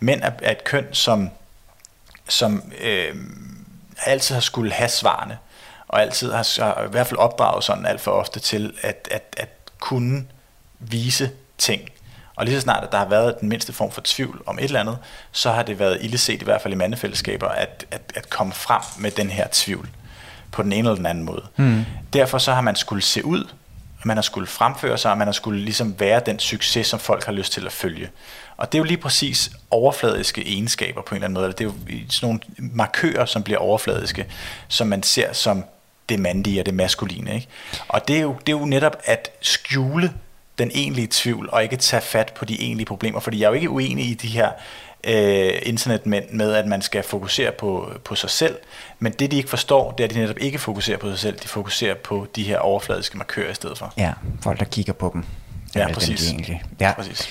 Mænd 0.00 0.20
er, 0.22 0.30
er 0.42 0.50
et 0.50 0.64
køn, 0.64 0.84
som, 0.92 1.30
som 2.28 2.62
øh, 2.80 3.14
altid 4.06 4.34
har 4.34 4.40
skulle 4.40 4.72
have 4.72 4.88
svarene, 4.88 5.38
og 5.88 6.02
altid 6.02 6.32
har, 6.32 6.64
har 6.64 6.84
i 6.84 6.90
hvert 6.90 7.06
fald 7.06 7.18
opdraget 7.18 7.64
sådan 7.64 7.86
alt 7.86 8.00
for 8.00 8.10
ofte 8.10 8.40
til 8.40 8.72
at, 8.82 9.08
at, 9.10 9.34
at 9.36 9.48
kunne 9.80 10.24
vise 10.78 11.30
ting. 11.58 11.82
Og 12.36 12.44
lige 12.44 12.54
så 12.54 12.60
snart, 12.60 12.84
at 12.84 12.92
der 12.92 12.98
har 12.98 13.08
været 13.08 13.40
den 13.40 13.48
mindste 13.48 13.72
form 13.72 13.90
for 13.90 14.00
tvivl 14.04 14.42
om 14.46 14.58
et 14.58 14.64
eller 14.64 14.80
andet, 14.80 14.98
så 15.32 15.52
har 15.52 15.62
det 15.62 15.78
været 15.78 15.98
illeset, 16.00 16.42
i 16.42 16.44
hvert 16.44 16.62
fald 16.62 16.74
i 16.74 16.76
mandefællesskaber, 16.76 17.48
at, 17.48 17.86
at, 17.90 18.12
at 18.14 18.30
komme 18.30 18.52
frem 18.52 18.82
med 18.98 19.10
den 19.10 19.30
her 19.30 19.46
tvivl 19.52 19.88
på 20.52 20.62
den 20.62 20.72
ene 20.72 20.88
eller 20.88 20.96
den 20.96 21.06
anden 21.06 21.24
måde. 21.24 21.42
Mm. 21.56 21.84
Derfor 22.12 22.38
så 22.38 22.52
har 22.52 22.60
man 22.60 22.76
skulle 22.76 23.02
se 23.02 23.24
ud, 23.24 23.44
man 24.06 24.16
har 24.16 24.22
skulle 24.22 24.46
fremføre 24.46 24.98
sig, 24.98 25.10
og 25.10 25.18
man 25.18 25.26
har 25.26 25.32
skulle 25.32 25.60
ligesom 25.60 26.00
være 26.00 26.20
den 26.26 26.38
succes, 26.38 26.86
som 26.86 27.00
folk 27.00 27.24
har 27.24 27.32
lyst 27.32 27.52
til 27.52 27.66
at 27.66 27.72
følge. 27.72 28.08
Og 28.56 28.72
det 28.72 28.78
er 28.78 28.80
jo 28.80 28.84
lige 28.84 28.96
præcis 28.96 29.50
overfladiske 29.70 30.46
egenskaber 30.46 31.02
på 31.02 31.14
en 31.14 31.16
eller 31.16 31.24
anden 31.24 31.42
måde. 31.42 31.52
Det 31.52 31.60
er 31.60 31.64
jo 31.64 31.72
sådan 32.10 32.26
nogle 32.26 32.40
markører, 32.58 33.26
som 33.26 33.42
bliver 33.42 33.58
overfladiske, 33.58 34.26
som 34.68 34.86
man 34.86 35.02
ser 35.02 35.32
som 35.32 35.64
det 36.08 36.20
mandlige 36.20 36.60
og 36.60 36.66
det 36.66 36.74
maskuline. 36.74 37.34
Ikke? 37.34 37.46
Og 37.88 38.08
det 38.08 38.16
er, 38.16 38.20
jo, 38.20 38.36
det 38.46 38.52
er 38.54 38.58
jo 38.58 38.64
netop 38.64 38.96
at 39.04 39.30
skjule 39.40 40.12
den 40.58 40.70
egentlige 40.74 41.08
tvivl, 41.10 41.48
og 41.52 41.62
ikke 41.62 41.76
tage 41.76 42.00
fat 42.02 42.32
på 42.36 42.44
de 42.44 42.62
egentlige 42.62 42.86
problemer. 42.86 43.20
Fordi 43.20 43.40
jeg 43.40 43.46
er 43.46 43.48
jo 43.50 43.54
ikke 43.54 43.70
uenig 43.70 44.04
i 44.10 44.14
de 44.14 44.28
her 44.28 44.50
øh, 45.04 45.52
internetmænd 45.62 46.24
med, 46.30 46.52
at 46.52 46.66
man 46.66 46.82
skal 46.82 47.02
fokusere 47.02 47.52
på, 47.52 47.90
på 48.04 48.14
sig 48.14 48.30
selv. 48.30 48.56
Men 48.98 49.12
det, 49.12 49.30
de 49.30 49.36
ikke 49.36 49.48
forstår, 49.48 49.90
det 49.90 50.04
er, 50.04 50.08
at 50.08 50.14
de 50.14 50.20
netop 50.20 50.38
ikke 50.40 50.58
fokuserer 50.58 50.98
på 50.98 51.10
sig 51.10 51.18
selv. 51.18 51.38
De 51.42 51.48
fokuserer 51.48 51.94
på 51.94 52.26
de 52.36 52.42
her 52.42 52.58
overfladiske 52.58 53.18
markører 53.18 53.50
i 53.50 53.54
stedet 53.54 53.78
for. 53.78 53.92
Ja, 53.96 54.12
folk 54.42 54.58
der 54.58 54.64
kigger 54.64 54.92
på 54.92 55.10
dem. 55.12 55.24
Ja, 55.74 55.80
Eller 55.80 55.86
dem, 55.86 55.94
præcis. 55.94 56.20
de 56.20 56.30
Egentlig. 56.30 56.62
Ja. 56.80 56.92
Præcis. 56.96 57.28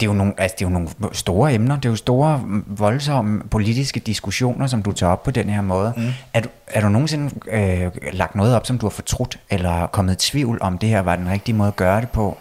Det 0.00 0.06
er, 0.06 0.10
jo 0.10 0.14
nogle, 0.14 0.32
altså, 0.38 0.54
det 0.58 0.64
er 0.64 0.68
jo 0.68 0.72
nogle 0.72 0.88
store 1.12 1.54
emner, 1.54 1.76
det 1.76 1.84
er 1.84 1.90
jo 1.90 1.96
store, 1.96 2.38
mm, 2.38 2.64
voldsomme 2.66 3.42
politiske 3.50 4.00
diskussioner, 4.00 4.66
som 4.66 4.82
du 4.82 4.92
tager 4.92 5.12
op 5.12 5.22
på 5.22 5.30
den 5.30 5.50
her 5.50 5.60
måde. 5.60 5.92
Mm. 5.96 6.08
Er, 6.34 6.40
du, 6.40 6.48
er 6.66 6.80
du 6.80 6.88
nogensinde 6.88 7.34
øh, 7.50 7.90
lagt 8.12 8.34
noget 8.34 8.56
op, 8.56 8.66
som 8.66 8.78
du 8.78 8.86
har 8.86 8.90
fortrudt, 8.90 9.38
eller 9.50 9.86
kommet 9.86 10.24
i 10.24 10.30
tvivl 10.30 10.58
om 10.60 10.78
det 10.78 10.88
her 10.88 11.00
var 11.00 11.16
den 11.16 11.30
rigtige 11.30 11.54
måde 11.54 11.68
at 11.68 11.76
gøre 11.76 12.00
det 12.00 12.10
på? 12.10 12.38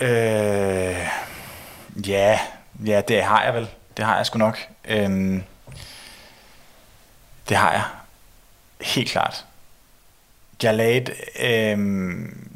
Øh, 0.00 0.96
ja, 2.08 2.38
ja, 2.86 3.00
det 3.08 3.22
har 3.22 3.44
jeg 3.44 3.54
vel. 3.54 3.68
Det 3.96 4.04
har 4.04 4.16
jeg 4.16 4.26
sgu 4.26 4.38
nok. 4.38 4.58
Øhm, 4.88 5.42
det 7.48 7.56
har 7.56 7.72
jeg. 7.72 7.82
Helt 8.80 9.10
klart. 9.10 9.44
Jeg 10.62 10.74
lagde 10.74 10.96
et, 10.96 11.10
øhm, 11.40 12.49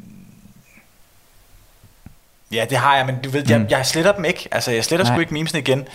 Ja, 2.55 2.65
det 2.69 2.77
har 2.77 2.97
jeg, 2.97 3.05
men 3.05 3.15
du 3.23 3.29
ved, 3.29 3.43
jeg, 3.49 3.59
Mm. 3.59 3.67
jeg 3.69 3.85
sletter 3.85 4.11
dem 4.11 4.25
ikke. 4.25 4.47
Altså, 4.51 4.71
jeg 4.71 4.83
sletter 4.85 5.05
Nej. 5.05 5.13
sgu 5.15 5.19
ikke 5.19 5.33
memesene 5.33 5.59
igen. 5.59 5.87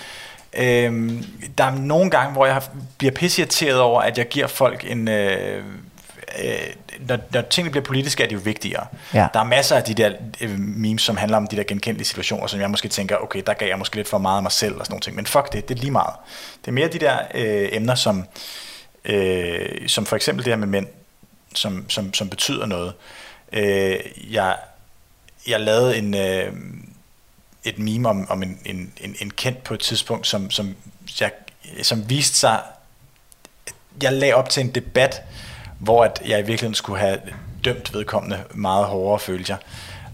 Øhm, 0.52 1.24
der 1.58 1.64
er 1.64 1.70
nogle 1.74 2.11
gange, 2.11 2.32
hvor 2.32 2.46
jeg 2.46 2.62
bliver 2.98 3.12
pisseirriteret 3.12 3.80
over, 3.80 4.00
at 4.00 4.18
jeg 4.18 4.28
giver 4.28 4.46
folk 4.46 4.84
en... 4.88 5.08
Øh, 5.08 5.64
øh, 6.44 6.54
når, 7.08 7.18
når 7.32 7.40
tingene 7.42 7.70
bliver 7.70 7.84
politiske, 7.84 8.22
er 8.24 8.28
de 8.28 8.34
jo 8.34 8.40
vigtigere. 8.44 8.86
Ja. 9.14 9.26
Der 9.34 9.40
er 9.40 9.44
masser 9.44 9.76
af 9.76 9.82
de 9.82 9.94
der 9.94 10.12
øh, 10.40 10.58
memes, 10.58 11.02
som 11.02 11.16
handler 11.16 11.36
om 11.36 11.46
de 11.46 11.56
der 11.56 11.62
genkendelige 11.62 12.06
situationer, 12.06 12.46
som 12.46 12.61
jeg 12.61 12.70
måske 12.70 12.88
tænker, 12.88 13.16
okay, 13.16 13.42
der 13.46 13.52
gav 13.54 13.68
jeg 13.68 13.78
måske 13.78 13.96
lidt 13.96 14.08
for 14.08 14.18
meget 14.18 14.36
af 14.36 14.42
mig 14.42 14.52
selv 14.52 14.74
og 14.78 14.86
sådan 14.86 14.92
nogle 14.92 15.00
ting. 15.00 15.16
Men 15.16 15.26
fuck 15.26 15.52
det, 15.52 15.68
det 15.68 15.74
er 15.76 15.80
lige 15.80 15.90
meget. 15.90 16.14
Det 16.61 16.68
er 16.68 16.72
mere 16.72 16.88
de 16.88 16.98
der 16.98 17.18
øh, 17.34 17.68
emner, 17.72 17.94
som, 17.94 18.24
øh, 19.04 19.88
som 19.88 20.06
for 20.06 20.16
eksempel 20.16 20.44
det 20.44 20.52
her 20.52 20.58
med 20.58 20.66
mænd, 20.68 20.86
som, 21.54 21.90
som, 21.90 22.14
som 22.14 22.28
betyder 22.28 22.66
noget. 22.66 22.92
Øh, 23.52 23.94
jeg, 24.30 24.56
jeg 25.49 25.61
lavede 25.61 25.99
en, 25.99 26.14
øh, 26.14 26.53
et 27.64 27.78
meme 27.78 28.09
om, 28.09 28.30
om 28.30 28.43
en, 28.43 28.59
en, 28.64 28.93
en, 29.01 29.16
en 29.20 29.30
kendt 29.30 29.62
på 29.62 29.74
et 29.74 29.80
tidspunkt, 29.80 30.26
som, 30.26 30.51
som, 30.51 30.74
jeg, 31.20 31.30
som 31.82 32.11
viste 32.11 32.36
sig, 32.36 32.61
jeg 34.03 34.12
lagde 34.12 34.34
op 34.34 34.49
til 34.49 34.61
en 34.61 34.70
debat, 34.70 35.22
hvor 35.78 36.05
at 36.05 36.22
jeg 36.26 36.38
i 36.38 36.43
virkeligheden 36.43 36.74
skulle 36.74 37.01
have 37.01 37.18
dømt 37.64 37.95
vedkommende 37.95 38.45
meget 38.55 38.86
hårdere, 38.86 39.18
følte 39.18 39.53
jeg. 39.53 39.59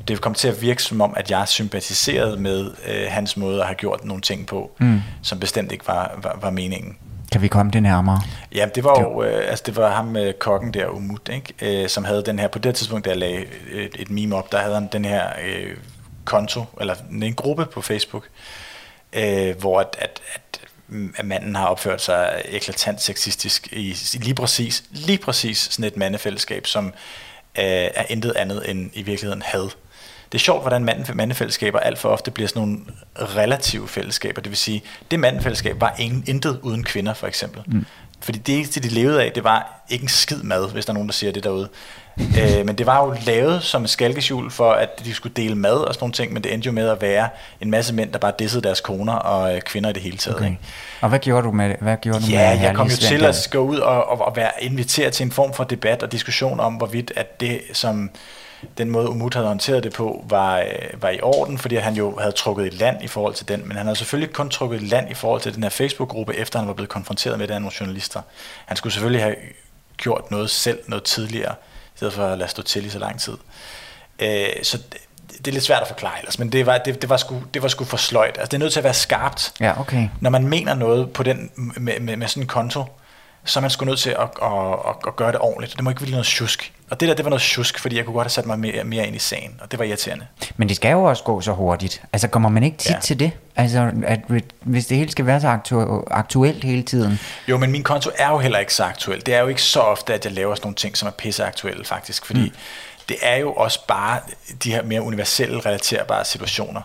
Det 0.08 0.20
kom 0.20 0.34
til 0.34 0.48
at 0.48 0.62
virke 0.62 0.82
som 0.82 1.00
om, 1.00 1.14
at 1.16 1.30
jeg 1.30 1.48
sympatiserede 1.48 2.36
med 2.36 2.70
øh, 2.86 3.06
hans 3.08 3.36
måde 3.36 3.60
at 3.60 3.66
have 3.66 3.74
gjort 3.74 4.04
nogle 4.04 4.22
ting 4.22 4.46
på, 4.46 4.70
mm. 4.78 5.00
som 5.22 5.40
bestemt 5.40 5.72
ikke 5.72 5.86
var, 5.86 6.18
var, 6.22 6.38
var 6.40 6.50
meningen. 6.50 6.96
Kan 7.32 7.42
vi 7.42 7.48
komme 7.48 7.72
det 7.72 7.82
nærmere? 7.82 8.20
Ja, 8.54 8.68
det 8.74 8.84
var 8.84 9.00
jo, 9.00 9.22
øh, 9.22 9.50
altså 9.50 9.62
det 9.66 9.76
var 9.76 9.94
ham 9.94 10.04
med 10.04 10.32
kokken 10.32 10.74
der, 10.74 10.86
Umut, 10.86 11.28
ikke? 11.32 11.82
Øh, 11.82 11.88
som 11.88 12.04
havde 12.04 12.22
den 12.22 12.38
her, 12.38 12.48
på 12.48 12.58
det 12.58 12.74
tidspunkt, 12.74 13.06
jeg 13.06 13.16
lagde 13.16 13.44
et, 13.72 13.96
et 13.98 14.10
meme 14.10 14.36
op, 14.36 14.52
der 14.52 14.58
havde 14.58 14.74
han 14.74 14.88
den 14.92 15.04
her 15.04 15.28
øh, 15.44 15.76
konto, 16.24 16.64
eller 16.80 16.94
en 17.22 17.34
gruppe 17.34 17.66
på 17.66 17.80
Facebook, 17.80 18.28
øh, 19.12 19.58
hvor 19.58 19.80
at, 19.80 19.96
at, 19.98 20.20
at, 20.34 20.60
at 21.16 21.24
manden 21.24 21.56
har 21.56 21.66
opført 21.66 22.02
sig 22.02 22.42
eklatant 22.44 23.02
sexistisk 23.02 23.72
i, 23.72 23.88
i 24.14 24.18
lige 24.18 24.34
præcis, 24.34 24.84
lige 24.90 25.18
præcis 25.18 25.58
sådan 25.58 25.84
et 25.84 25.96
mandefællesskab, 25.96 26.66
som 26.66 26.86
øh, 26.86 26.92
er 27.94 28.04
intet 28.08 28.32
andet 28.36 28.70
end 28.70 28.90
i 28.94 29.02
virkeligheden 29.02 29.42
had. 29.42 29.70
Det 30.32 30.38
er 30.38 30.42
sjovt, 30.42 30.62
hvordan 30.62 30.84
manden, 30.84 31.16
mandefællesskaber 31.16 31.78
alt 31.78 31.98
for 31.98 32.08
ofte 32.08 32.30
bliver 32.30 32.48
sådan 32.48 32.62
nogle 32.62 32.78
relative 33.18 33.88
fællesskaber. 33.88 34.42
Det 34.42 34.50
vil 34.50 34.56
sige, 34.56 34.82
det 35.10 35.20
mandefællesskab 35.20 35.80
var 35.80 35.94
ingen, 35.98 36.24
intet 36.26 36.60
uden 36.62 36.84
kvinder, 36.84 37.14
for 37.14 37.26
eksempel. 37.26 37.62
Mm. 37.66 37.86
Fordi 38.20 38.38
det 38.38 38.56
eneste, 38.56 38.80
de 38.80 38.88
levede 38.88 39.22
af, 39.22 39.32
det 39.32 39.44
var 39.44 39.80
ikke 39.88 40.02
en 40.02 40.08
skid 40.08 40.42
mad, 40.42 40.70
hvis 40.72 40.84
der 40.84 40.92
er 40.92 40.94
nogen, 40.94 41.08
der 41.08 41.12
siger 41.12 41.32
det 41.32 41.44
derude. 41.44 41.68
øh, 42.20 42.66
men 42.66 42.78
det 42.78 42.86
var 42.86 43.04
jo 43.04 43.14
lavet 43.26 43.62
som 43.62 43.84
et 43.84 43.90
skalkeskjul 43.90 44.50
for, 44.50 44.72
at 44.72 45.04
de 45.04 45.14
skulle 45.14 45.32
dele 45.34 45.54
mad 45.54 45.72
og 45.72 45.94
sådan 45.94 46.02
nogle 46.02 46.12
ting, 46.12 46.32
men 46.32 46.44
det 46.44 46.54
endte 46.54 46.66
jo 46.66 46.72
med 46.72 46.88
at 46.88 47.02
være 47.02 47.28
en 47.60 47.70
masse 47.70 47.94
mænd, 47.94 48.12
der 48.12 48.18
bare 48.18 48.32
dissede 48.38 48.62
deres 48.62 48.80
koner 48.80 49.12
og 49.12 49.54
øh, 49.54 49.60
kvinder 49.60 49.90
i 49.90 49.92
det 49.92 50.02
hele 50.02 50.16
taget. 50.16 50.36
Okay. 50.36 50.46
Ikke? 50.46 50.58
Og 51.00 51.08
hvad 51.08 51.18
gjorde 51.18 51.46
du 51.46 51.52
med 51.52 51.74
hvad 51.80 51.96
gjorde 51.96 52.20
du 52.20 52.26
Ja, 52.30 52.54
med 52.54 52.62
jeg 52.62 52.74
kom 52.74 52.88
jo 52.88 52.96
til 52.96 53.24
at 53.24 53.48
gå 53.50 53.58
ud 53.58 53.78
og, 53.78 54.08
og, 54.08 54.26
og 54.26 54.36
være 54.36 54.50
inviteret 54.60 55.12
til 55.12 55.24
en 55.24 55.32
form 55.32 55.52
for 55.52 55.64
debat 55.64 56.02
og 56.02 56.12
diskussion 56.12 56.60
om, 56.60 56.74
hvorvidt 56.74 57.12
at 57.16 57.40
det, 57.40 57.60
som 57.72 58.10
den 58.78 58.90
måde 58.90 59.08
Umut 59.08 59.34
havde 59.34 59.46
håndteret 59.46 59.84
det 59.84 59.92
på, 59.92 60.24
var, 60.28 60.58
øh, 60.58 61.02
var 61.02 61.10
i 61.10 61.20
orden, 61.20 61.58
fordi 61.58 61.74
han 61.76 61.94
jo 61.94 62.18
havde 62.18 62.32
trukket 62.32 62.66
et 62.66 62.74
land 62.74 63.02
i 63.02 63.06
forhold 63.06 63.34
til 63.34 63.48
den, 63.48 63.68
men 63.68 63.76
han 63.76 63.86
havde 63.86 63.96
selvfølgelig 63.96 64.34
kun 64.34 64.50
trukket 64.50 64.76
et 64.82 64.88
land 64.88 65.10
i 65.10 65.14
forhold 65.14 65.40
til 65.40 65.54
den 65.54 65.62
her 65.62 65.70
Facebook-gruppe, 65.70 66.36
efter 66.36 66.58
han 66.58 66.68
var 66.68 66.74
blevet 66.74 66.88
konfronteret 66.88 67.38
med 67.38 67.48
det 67.48 67.54
af 67.54 67.60
nogle 67.60 67.74
journalister. 67.80 68.22
Han 68.66 68.76
skulle 68.76 68.92
selvfølgelig 68.92 69.22
have 69.22 69.34
gjort 69.96 70.30
noget 70.30 70.50
selv 70.50 70.78
noget 70.86 71.04
tidligere, 71.04 71.54
i 71.94 71.96
stedet 71.96 72.14
for 72.14 72.26
at 72.26 72.38
lade 72.38 72.50
stå 72.50 72.62
til 72.62 72.86
i 72.86 72.88
så 72.88 72.98
lang 72.98 73.20
tid. 73.20 73.36
Øh, 74.18 74.46
så 74.62 74.76
det, 74.76 75.00
det 75.38 75.48
er 75.48 75.52
lidt 75.52 75.64
svært 75.64 75.82
at 75.82 75.88
forklare 75.88 76.18
ellers, 76.18 76.38
men 76.38 76.52
det 76.52 76.66
var, 76.66 76.78
det, 76.78 77.02
det 77.02 77.10
var, 77.10 77.16
sgu, 77.16 77.42
det 77.54 77.62
var 77.62 77.68
sgu 77.68 77.84
for 77.84 77.96
sløjt. 77.96 78.38
Altså, 78.38 78.46
det 78.46 78.54
er 78.54 78.58
nødt 78.58 78.72
til 78.72 78.80
at 78.80 78.84
være 78.84 78.94
skarpt. 78.94 79.52
Ja, 79.60 79.80
okay. 79.80 80.08
Når 80.20 80.30
man 80.30 80.48
mener 80.48 80.74
noget 80.74 81.12
på 81.12 81.22
den, 81.22 81.50
med, 81.56 82.00
med, 82.00 82.16
med 82.16 82.28
sådan 82.28 82.42
en 82.42 82.46
konto, 82.46 82.84
så 83.44 83.58
er 83.58 83.60
man 83.60 83.70
sgu 83.70 83.84
nødt 83.84 83.98
til 83.98 84.10
at, 84.10 84.28
at, 84.42 84.52
at, 84.88 84.96
at 85.06 85.16
gøre 85.16 85.32
det 85.32 85.40
ordentligt. 85.40 85.76
Det 85.76 85.84
må 85.84 85.90
ikke 85.90 86.00
blive 86.00 86.10
noget 86.10 86.26
tjusk. 86.26 86.72
Og 86.90 87.00
det 87.00 87.08
der, 87.08 87.14
det 87.14 87.24
var 87.24 87.28
noget 87.30 87.42
tjusk, 87.42 87.78
fordi 87.78 87.96
jeg 87.96 88.04
kunne 88.04 88.14
godt 88.14 88.24
have 88.24 88.30
sat 88.30 88.46
mig 88.46 88.58
mere, 88.58 88.84
mere 88.84 89.06
ind 89.06 89.16
i 89.16 89.18
sagen, 89.18 89.60
og 89.62 89.70
det 89.70 89.78
var 89.78 89.84
irriterende. 89.84 90.26
Men 90.56 90.68
det 90.68 90.76
skal 90.76 90.90
jo 90.92 91.02
også 91.04 91.22
gå 91.22 91.40
så 91.40 91.52
hurtigt. 91.52 92.02
Altså 92.12 92.28
kommer 92.28 92.48
man 92.48 92.62
ikke 92.62 92.76
tit 92.76 92.90
Ja. 92.90 93.00
til 93.00 93.20
det? 93.20 93.30
Altså 93.56 93.90
at 94.06 94.20
hvis 94.60 94.86
det 94.86 94.96
hele 94.96 95.10
skal 95.10 95.26
være 95.26 95.40
så 95.40 95.48
aktu- 95.48 96.04
aktuelt 96.10 96.64
hele 96.64 96.82
tiden. 96.82 97.20
Jo, 97.48 97.58
men 97.58 97.70
min 97.72 97.82
konto 97.82 98.10
er 98.18 98.30
jo 98.30 98.38
heller 98.38 98.58
ikke 98.58 98.74
så 98.74 98.84
aktuel. 98.84 99.26
Det 99.26 99.34
er 99.34 99.40
jo 99.40 99.46
ikke 99.46 99.62
så 99.62 99.80
ofte, 99.80 100.14
at 100.14 100.24
jeg 100.24 100.32
laver 100.32 100.54
sådan 100.54 100.66
nogle 100.66 100.74
ting, 100.76 100.96
som 100.96 101.06
er 101.06 101.12
pisseaktuelle 101.12 101.84
faktisk, 101.84 102.26
fordi 102.26 102.40
mm. 102.40 102.54
det 103.08 103.16
er 103.22 103.36
jo 103.36 103.52
også 103.52 103.86
bare 103.88 104.20
de 104.64 104.70
her 104.72 104.82
mere 104.82 105.02
universelle 105.02 105.60
relaterbare 105.60 106.24
situationer. 106.24 106.80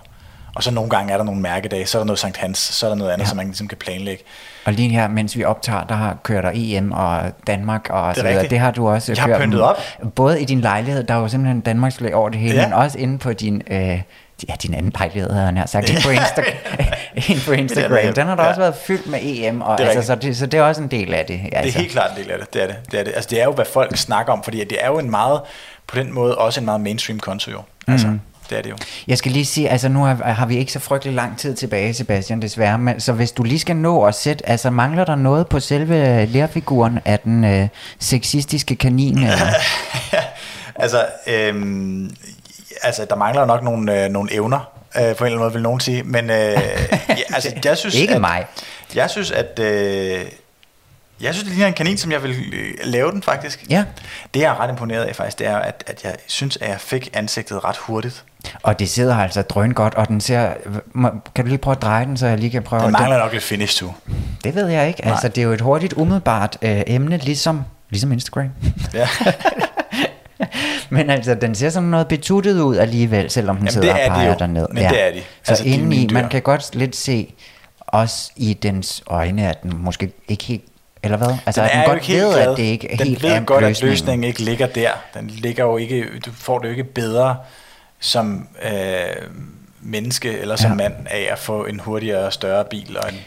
Og 0.56 0.64
så 0.64 0.72
nogle 0.72 0.89
gange 0.89 1.14
er 1.14 1.18
der 1.18 1.24
nogle 1.24 1.41
mærkedage, 1.41 1.86
så 1.86 1.97
er 1.97 1.99
der 1.99 2.06
noget 2.06 2.20
Sankt 2.20 2.38
Hans, 2.38 2.58
så 2.60 2.86
er 2.86 2.89
der 2.89 2.95
noget 2.97 3.12
andet, 3.12 3.26
ja. 3.26 3.30
som 3.30 3.38
man 3.38 3.45
ligesom 3.45 3.68
kan 3.68 3.78
planlægge. 3.78 4.24
Og 4.66 4.74
lige 4.74 4.89
her, 4.89 5.07
mens 5.07 5.38
vi 5.38 5.43
optager, 5.43 5.84
der 5.84 5.95
har 5.95 6.18
kørt 6.24 6.43
der 6.43 6.51
EM 6.53 6.91
og 6.91 7.22
Danmark 7.47 7.88
og 7.89 8.16
så 8.16 8.24
videre. 8.24 8.47
Det 8.47 8.59
har 8.59 8.72
du 8.72 8.88
også 8.89 9.12
Jeg 9.12 9.22
har 9.22 9.28
kørt. 9.28 9.41
pyntet 9.41 9.62
op. 9.62 9.78
Både 10.16 10.41
i 10.41 10.45
din 10.45 10.62
lejlighed, 10.62 11.03
der 11.03 11.14
er 11.14 11.20
jo 11.20 11.28
simpelthen 11.28 11.62
Danmarks 11.62 11.97
flag 11.97 12.16
over 12.16 12.30
det 12.30 12.39
hele, 12.39 12.55
Ja. 12.55 12.66
men 12.68 12.74
også 12.74 12.97
inde 12.97 13.18
på 13.18 13.34
din... 13.34 13.62
Øh, 13.68 14.01
Ja, 14.49 14.53
din 14.64 14.74
anden 14.74 14.91
lejlighed, 14.99 15.32
havde 15.34 15.51
nær 15.51 15.66
sagt, 15.66 15.86
på, 16.05 16.09
Insta- 16.09 16.53
inde 17.32 17.41
på 17.45 17.51
Instagram. 17.51 18.14
Den 18.14 18.28
har 18.28 18.36
der 18.36 18.43
ja. 18.43 18.49
også 18.49 18.62
været 18.62 18.76
fyldt 18.76 19.07
med 19.07 19.20
EM, 19.24 19.62
og 19.62 19.78
Det 19.78 19.84
altså, 19.84 20.01
så, 20.01 20.16
det, 20.16 20.38
så 20.38 20.45
det 20.45 20.57
er 20.57 20.62
også 20.64 20.82
en 20.82 20.88
del 20.88 21.14
af 21.14 21.26
det. 21.26 21.39
Det 21.45 21.49
er 21.53 21.57
Altså. 21.59 21.80
helt 21.80 21.91
klart 21.91 22.12
en 22.18 22.24
del 22.24 22.32
af 22.32 22.38
det. 22.39 22.53
Det 22.53 22.64
er 22.64 22.68
det. 22.68 22.76
det, 22.91 22.99
er 22.99 23.03
det. 23.03 23.12
Altså, 23.16 23.28
det 23.30 23.41
er 23.41 23.45
jo, 23.45 23.51
hvad 23.51 23.66
folk 23.74 23.97
snakker 23.97 24.34
om, 24.34 24.43
fordi 24.43 24.59
det 24.64 24.78
er 24.82 24.88
jo 24.88 24.99
en 24.99 25.12
meget, 25.12 25.41
på 25.88 25.95
den 25.99 26.14
måde 26.14 26.38
også 26.38 26.59
en 26.59 26.66
meget 26.66 26.82
mainstream 26.82 27.20
konto 27.20 27.51
jo. 27.51 27.59
Altså, 27.88 28.07
Mhm. 28.07 28.22
Det 28.52 28.58
er 28.58 28.62
det 28.62 28.70
jo. 28.70 28.78
Jeg 29.08 29.18
skal 29.18 29.32
lige 29.32 29.45
sige, 29.45 29.70
altså 29.70 29.89
nu 29.89 30.04
har, 30.04 30.16
har 30.24 30.45
vi 30.45 30.58
ikke 30.58 30.72
så 30.72 30.80
frygtelig 30.80 31.14
lang 31.14 31.38
tid 31.38 31.56
tilbage, 31.56 31.93
Sebastian, 31.93 32.41
desværre, 32.41 32.78
men 32.78 32.99
så 32.99 33.14
hvis 33.14 33.32
du 33.32 33.43
lige 33.43 33.60
skal 33.60 33.76
nå 33.76 34.04
at 34.04 34.16
sætte, 34.16 34.49
altså 34.49 34.70
mangler 34.70 35.06
der 35.06 35.16
noget 35.16 35.47
på 35.47 35.60
selve 35.60 36.26
lærfiguren 36.26 36.99
af 37.06 37.20
den 37.20 37.43
øh, 37.43 37.68
sexistiske 37.99 38.76
kanin? 38.76 39.18
Eller? 39.24 39.54
altså, 40.76 41.06
øhm, 41.28 42.16
altså, 42.84 43.06
der 43.10 43.16
mangler 43.16 43.45
nok 43.45 43.64
nogle, 43.64 44.04
øh, 44.04 44.10
nogle 44.10 44.34
evner, 44.34 44.72
øh, 44.97 45.02
på 45.02 45.02
en 45.02 45.08
eller 45.08 45.26
anden 45.26 45.39
måde, 45.39 45.54
vil 45.54 45.62
nogen 45.62 45.80
sige. 45.80 46.04
Men 46.04 46.30
øh, 46.30 46.36
ja, 47.10 47.16
altså, 47.34 47.56
jeg 47.66 47.78
synes, 47.78 47.95
Ikke 47.95 48.16
at, 48.16 48.22
mig. 48.22 48.45
Jeg 48.95 49.10
synes, 49.10 49.32
at... 49.32 49.60
Øh, 49.60 50.26
jeg 51.22 51.34
synes, 51.34 51.43
det 51.43 51.51
ligner 51.51 51.67
en 51.67 51.74
kanin, 51.74 51.97
som 51.97 52.11
jeg 52.11 52.24
vil 52.24 52.32
øh, 52.53 52.74
lave 52.84 53.11
den 53.11 53.24
faktisk. 53.24 53.65
Ja. 53.69 53.86
Det, 54.34 54.39
jeg 54.39 54.51
er 54.51 54.59
ret 54.59 54.69
imponeret 54.69 55.03
af 55.03 55.15
faktisk, 55.15 55.39
det 55.39 55.47
er, 55.47 55.57
at, 55.57 55.84
at 55.88 56.03
jeg 56.03 56.15
synes, 56.28 56.57
at 56.57 56.69
jeg 56.69 56.80
fik 56.80 57.09
ansigtet 57.13 57.63
ret 57.63 57.78
hurtigt. 57.78 58.24
Og 58.63 58.80
det 58.80 58.89
sidder 58.89 59.15
altså 59.17 59.41
drøn 59.41 59.72
godt, 59.72 59.95
og 59.95 60.07
den 60.07 60.22
ser... 60.22 60.53
Kan 61.36 61.45
du 61.45 61.49
lige 61.49 61.57
prøve 61.57 61.76
at 61.76 61.82
dreje 61.82 62.05
den, 62.05 62.17
så 62.17 62.28
jeg 62.28 62.38
lige 62.38 62.49
kan 62.49 62.63
prøve... 62.63 62.84
Den 62.84 62.91
mangler 62.91 63.17
nok 63.17 63.32
lidt 63.32 63.43
finish 63.43 63.80
to. 63.80 63.93
det 64.43 64.55
ved 64.55 64.67
jeg 64.67 64.88
ikke. 64.88 65.05
Altså, 65.05 65.28
Nej. 65.28 65.34
det 65.34 65.41
er 65.41 65.45
jo 65.45 65.51
et 65.51 65.61
hurtigt, 65.61 65.93
umiddelbart 65.93 66.57
øh, 66.61 66.82
emne, 66.88 67.17
ligesom, 67.17 67.63
ligesom 67.89 68.11
Instagram. 68.11 68.49
Ja. 68.93 69.07
Men 70.89 71.09
altså, 71.09 71.36
den 71.36 71.55
ser 71.55 71.69
sådan 71.69 71.89
noget 71.89 72.07
betuttet 72.07 72.61
ud 72.61 72.78
alligevel, 72.78 73.30
selvom 73.30 73.55
den 73.55 73.65
Jamen, 73.65 73.72
sidder 73.72 73.93
det 73.93 74.03
er 74.05 74.11
og 74.11 74.15
de 74.15 74.22
peger 74.22 74.38
derned. 74.38 74.67
Men 74.69 74.84
det 74.84 75.07
er 75.07 75.11
de. 75.11 75.19
Så 75.43 75.51
Altså, 75.51 75.63
de 75.63 75.69
indeni, 75.69 76.09
man 76.13 76.30
kan 76.30 76.41
godt 76.41 76.76
lidt 76.76 76.95
se, 76.95 77.34
også 77.88 78.32
i 78.36 78.53
dens 78.53 79.03
øjne, 79.07 79.49
at 79.49 79.63
den 79.63 79.74
måske 79.78 80.11
ikke 80.28 80.43
helt... 80.43 80.63
Eller 81.04 81.18
hvad? 81.18 81.36
Altså, 81.45 81.62
den 81.62 81.70
den 81.70 81.78
er 81.80 81.84
jo 81.84 81.89
godt 81.89 82.10
ikke 82.10 82.22
ved, 82.24 82.34
glad. 82.34 82.52
at 82.52 82.58
det 82.58 82.64
ikke 82.64 82.91
er 82.91 82.97
den 82.97 83.08
helt 83.08 83.24
ved 83.24 83.45
godt, 83.45 83.64
løsningen. 83.64 83.88
at 83.88 83.91
løsningen 83.99 84.24
ikke 84.24 84.41
ligger 84.41 84.68
der. 84.68 84.89
Den 85.14 85.28
ligger 85.28 85.64
jo 85.64 85.78
ikke, 85.78 86.06
du 86.26 86.32
får 86.34 86.60
det 86.60 86.66
jo 86.66 86.72
ikke 86.72 86.84
bedre 86.84 87.38
som 87.99 88.47
øh, 88.64 88.72
menneske 89.82 90.39
eller 90.39 90.56
som 90.56 90.70
Ja. 90.72 90.76
mand 90.76 90.93
af 91.10 91.28
at 91.32 91.39
få 91.39 91.66
en 91.66 91.80
hurtigere 91.80 92.26
og 92.26 92.34
større 92.34 92.66
bil 92.70 92.97
og 92.97 93.10
en 93.14 93.20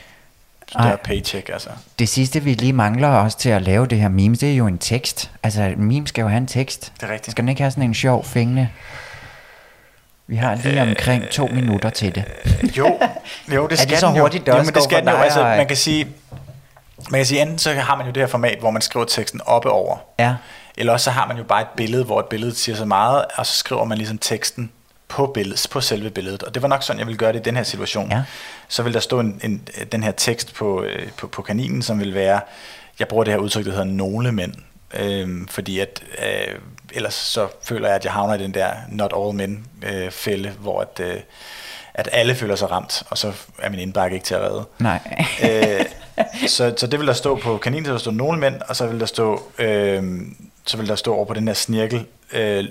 større 0.69 0.89
Ej. 0.91 0.97
paycheck. 0.97 1.49
Altså. 1.53 1.69
Det 1.99 2.09
sidste, 2.09 2.43
vi 2.43 2.55
lige 2.55 2.73
mangler 2.73 3.09
også 3.09 3.39
til 3.39 3.49
at 3.51 3.63
lave 3.63 3.87
det 3.87 3.99
her 4.01 4.09
meme, 4.09 4.35
det 4.37 4.53
er 4.53 4.57
jo 4.57 4.67
en 4.67 4.79
tekst. 4.79 5.31
Altså, 5.43 5.73
meme 5.77 6.07
skal 6.07 6.23
jo 6.23 6.29
have 6.29 6.39
en 6.39 6.47
tekst. 6.47 6.93
Det 7.01 7.09
er 7.09 7.13
rigtigt. 7.13 7.31
Skal 7.31 7.43
den 7.43 7.49
ikke 7.49 7.63
have 7.63 7.71
sådan 7.71 7.85
en 7.85 7.95
sjov 7.95 8.25
fængende? 8.25 8.69
Vi 10.27 10.37
har 10.37 10.55
lige 10.55 10.83
omkring 10.83 11.29
to 11.31 11.47
minutter 11.47 11.91
til 11.91 12.15
det. 12.15 12.25
Øh, 12.45 12.79
jo, 12.79 12.99
jo, 13.55 13.63
det 13.63 13.63
Er 13.63 13.67
det 13.69 13.79
skal 13.79 13.99
så 13.99 14.07
den 14.07 14.17
jo. 14.17 14.21
hurtigt, 14.23 14.47
det 14.47 14.53
jo, 14.53 14.57
også 14.59 14.67
men 14.67 14.73
går 14.75 14.81
det 14.81 14.91
skal 14.91 15.01
den 15.01 15.09
jo. 15.09 15.17
Altså, 15.17 15.43
man 15.45 15.67
kan 15.67 15.77
sige, 15.77 16.07
man 17.11 17.19
kan 17.19 17.27
sige, 17.27 17.43
enten 17.43 17.59
så 17.59 17.73
har 17.73 17.97
man 17.97 18.07
jo 18.07 18.13
det 18.13 18.21
her 18.23 18.27
format, 18.27 18.59
hvor 18.59 18.71
man 18.71 18.83
skriver 18.83 19.07
teksten 19.07 19.41
oppe 19.47 19.71
over, 19.71 19.97
Ja. 20.19 20.35
eller 20.77 20.93
også 20.93 21.05
så 21.05 21.11
har 21.11 21.27
man 21.27 21.37
jo 21.37 21.43
bare 21.45 21.63
et 21.63 21.69
billede, 21.77 22.05
hvor 22.05 22.21
et 22.21 22.27
billede 22.27 22.55
siger 22.55 22.77
så 22.77 22.85
meget, 22.85 23.25
og 23.35 23.47
så 23.47 23.53
skriver 23.55 23.85
man 23.85 23.99
ligesom 23.99 24.19
teksten 24.19 24.73
på, 25.09 25.27
billedet, 25.27 25.67
på 25.71 25.81
selve 25.81 26.11
billedet. 26.11 26.43
Og 26.43 26.55
det 26.55 26.63
var 26.63 26.69
nok 26.69 26.83
sådan, 26.83 26.99
jeg 26.99 27.07
ville 27.07 27.19
gøre 27.19 27.33
det 27.33 27.39
i 27.39 27.43
den 27.43 27.57
her 27.57 27.63
situation. 27.63 28.11
Ja. 28.11 28.23
Så 28.69 28.83
vil 28.83 28.95
der 28.95 29.01
stå 29.01 29.21
en, 29.21 29.41
en, 29.45 29.69
den 29.93 30.03
her 30.03 30.13
tekst 30.13 30.55
på, 30.55 30.83
øh, 30.83 31.09
på, 31.17 31.27
på 31.27 31.43
kaninen, 31.43 31.83
som 31.83 32.01
vil 32.01 32.15
være, 32.15 32.41
jeg 32.99 33.09
bruger 33.09 33.25
det 33.25 33.33
her 33.33 33.39
udtryk, 33.41 33.65
der 33.65 33.71
hedder 33.71 33.85
nogle 33.85 34.33
mænd. 34.33 34.55
Øhm, 34.95 35.49
fordi 35.49 35.79
at 35.79 36.03
øh, 36.19 36.55
ellers 36.93 37.15
så 37.15 37.49
føler 37.63 37.87
jeg, 37.89 37.97
at 37.97 38.05
jeg 38.05 38.13
havner 38.13 38.35
i 38.35 38.39
den 38.39 38.55
der 38.55 38.71
not 38.89 39.13
all 39.17 39.35
men 39.35 39.67
øh, 39.83 40.11
fælde, 40.11 40.51
hvor 40.51 40.81
at, 40.81 41.01
øh, 41.01 41.21
at 41.95 42.09
alle 42.13 42.35
føler 42.35 42.57
sig 42.57 42.71
ramt, 42.71 43.03
og 43.11 43.19
så 43.19 43.33
er 43.59 43.69
min 43.71 43.81
indbakke 43.81 44.15
ikke 44.15 44.27
til 44.27 44.35
at 44.35 44.41
redde. 44.41 44.65
Nej. 44.79 45.01
øh, 45.45 45.85
så, 46.49 46.75
så 46.77 46.87
det 46.87 46.99
vil 46.99 47.07
der 47.07 47.13
stå 47.13 47.37
på 47.37 47.59
kaninen, 47.59 47.85
så 47.85 47.91
vil 47.91 47.95
der 47.95 48.01
stå 48.01 48.11
nogle 48.11 48.41
mænd, 48.41 48.61
og 48.69 48.77
så 48.77 48.87
vil 48.87 49.01
der 49.01 49.07
stå, 49.07 49.43
øh, 49.59 50.23
så 50.67 50.77
vil 50.77 50.89
der 50.89 50.97
stå 50.97 51.15
over 51.15 51.25
på 51.25 51.35
den 51.35 51.47
her 51.49 51.55
snirkel, 51.55 52.07
øh, 52.33 52.65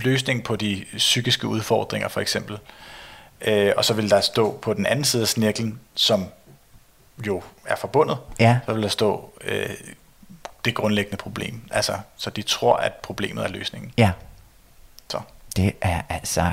løsning 0.00 0.44
på 0.44 0.56
de 0.56 0.84
psykiske 0.96 1.46
udfordringer 1.46 2.08
for 2.08 2.20
eksempel. 2.20 2.58
Øh, 3.40 3.72
og 3.76 3.84
så 3.84 3.94
vil 3.94 4.10
der 4.10 4.20
stå 4.20 4.58
på 4.62 4.74
den 4.74 4.86
anden 4.86 5.04
side 5.04 5.22
af 5.22 5.28
snirklen, 5.28 5.80
som 5.94 6.24
jo 7.26 7.42
er 7.66 7.76
forbundet, 7.76 8.18
Ja. 8.40 8.58
så 8.66 8.72
vil 8.72 8.82
der 8.82 8.88
stå 8.88 9.30
øh, 9.44 9.68
det 10.64 10.74
grundlæggende 10.74 11.16
problem. 11.16 11.60
Altså, 11.70 11.92
så 12.16 12.30
de 12.30 12.42
tror, 12.42 12.76
at 12.76 12.92
problemet 12.92 13.44
er 13.44 13.48
løsningen. 13.48 13.92
Ja, 13.98 14.10
Så. 15.10 15.18
det 15.56 15.72
er 15.80 16.02
altså... 16.08 16.52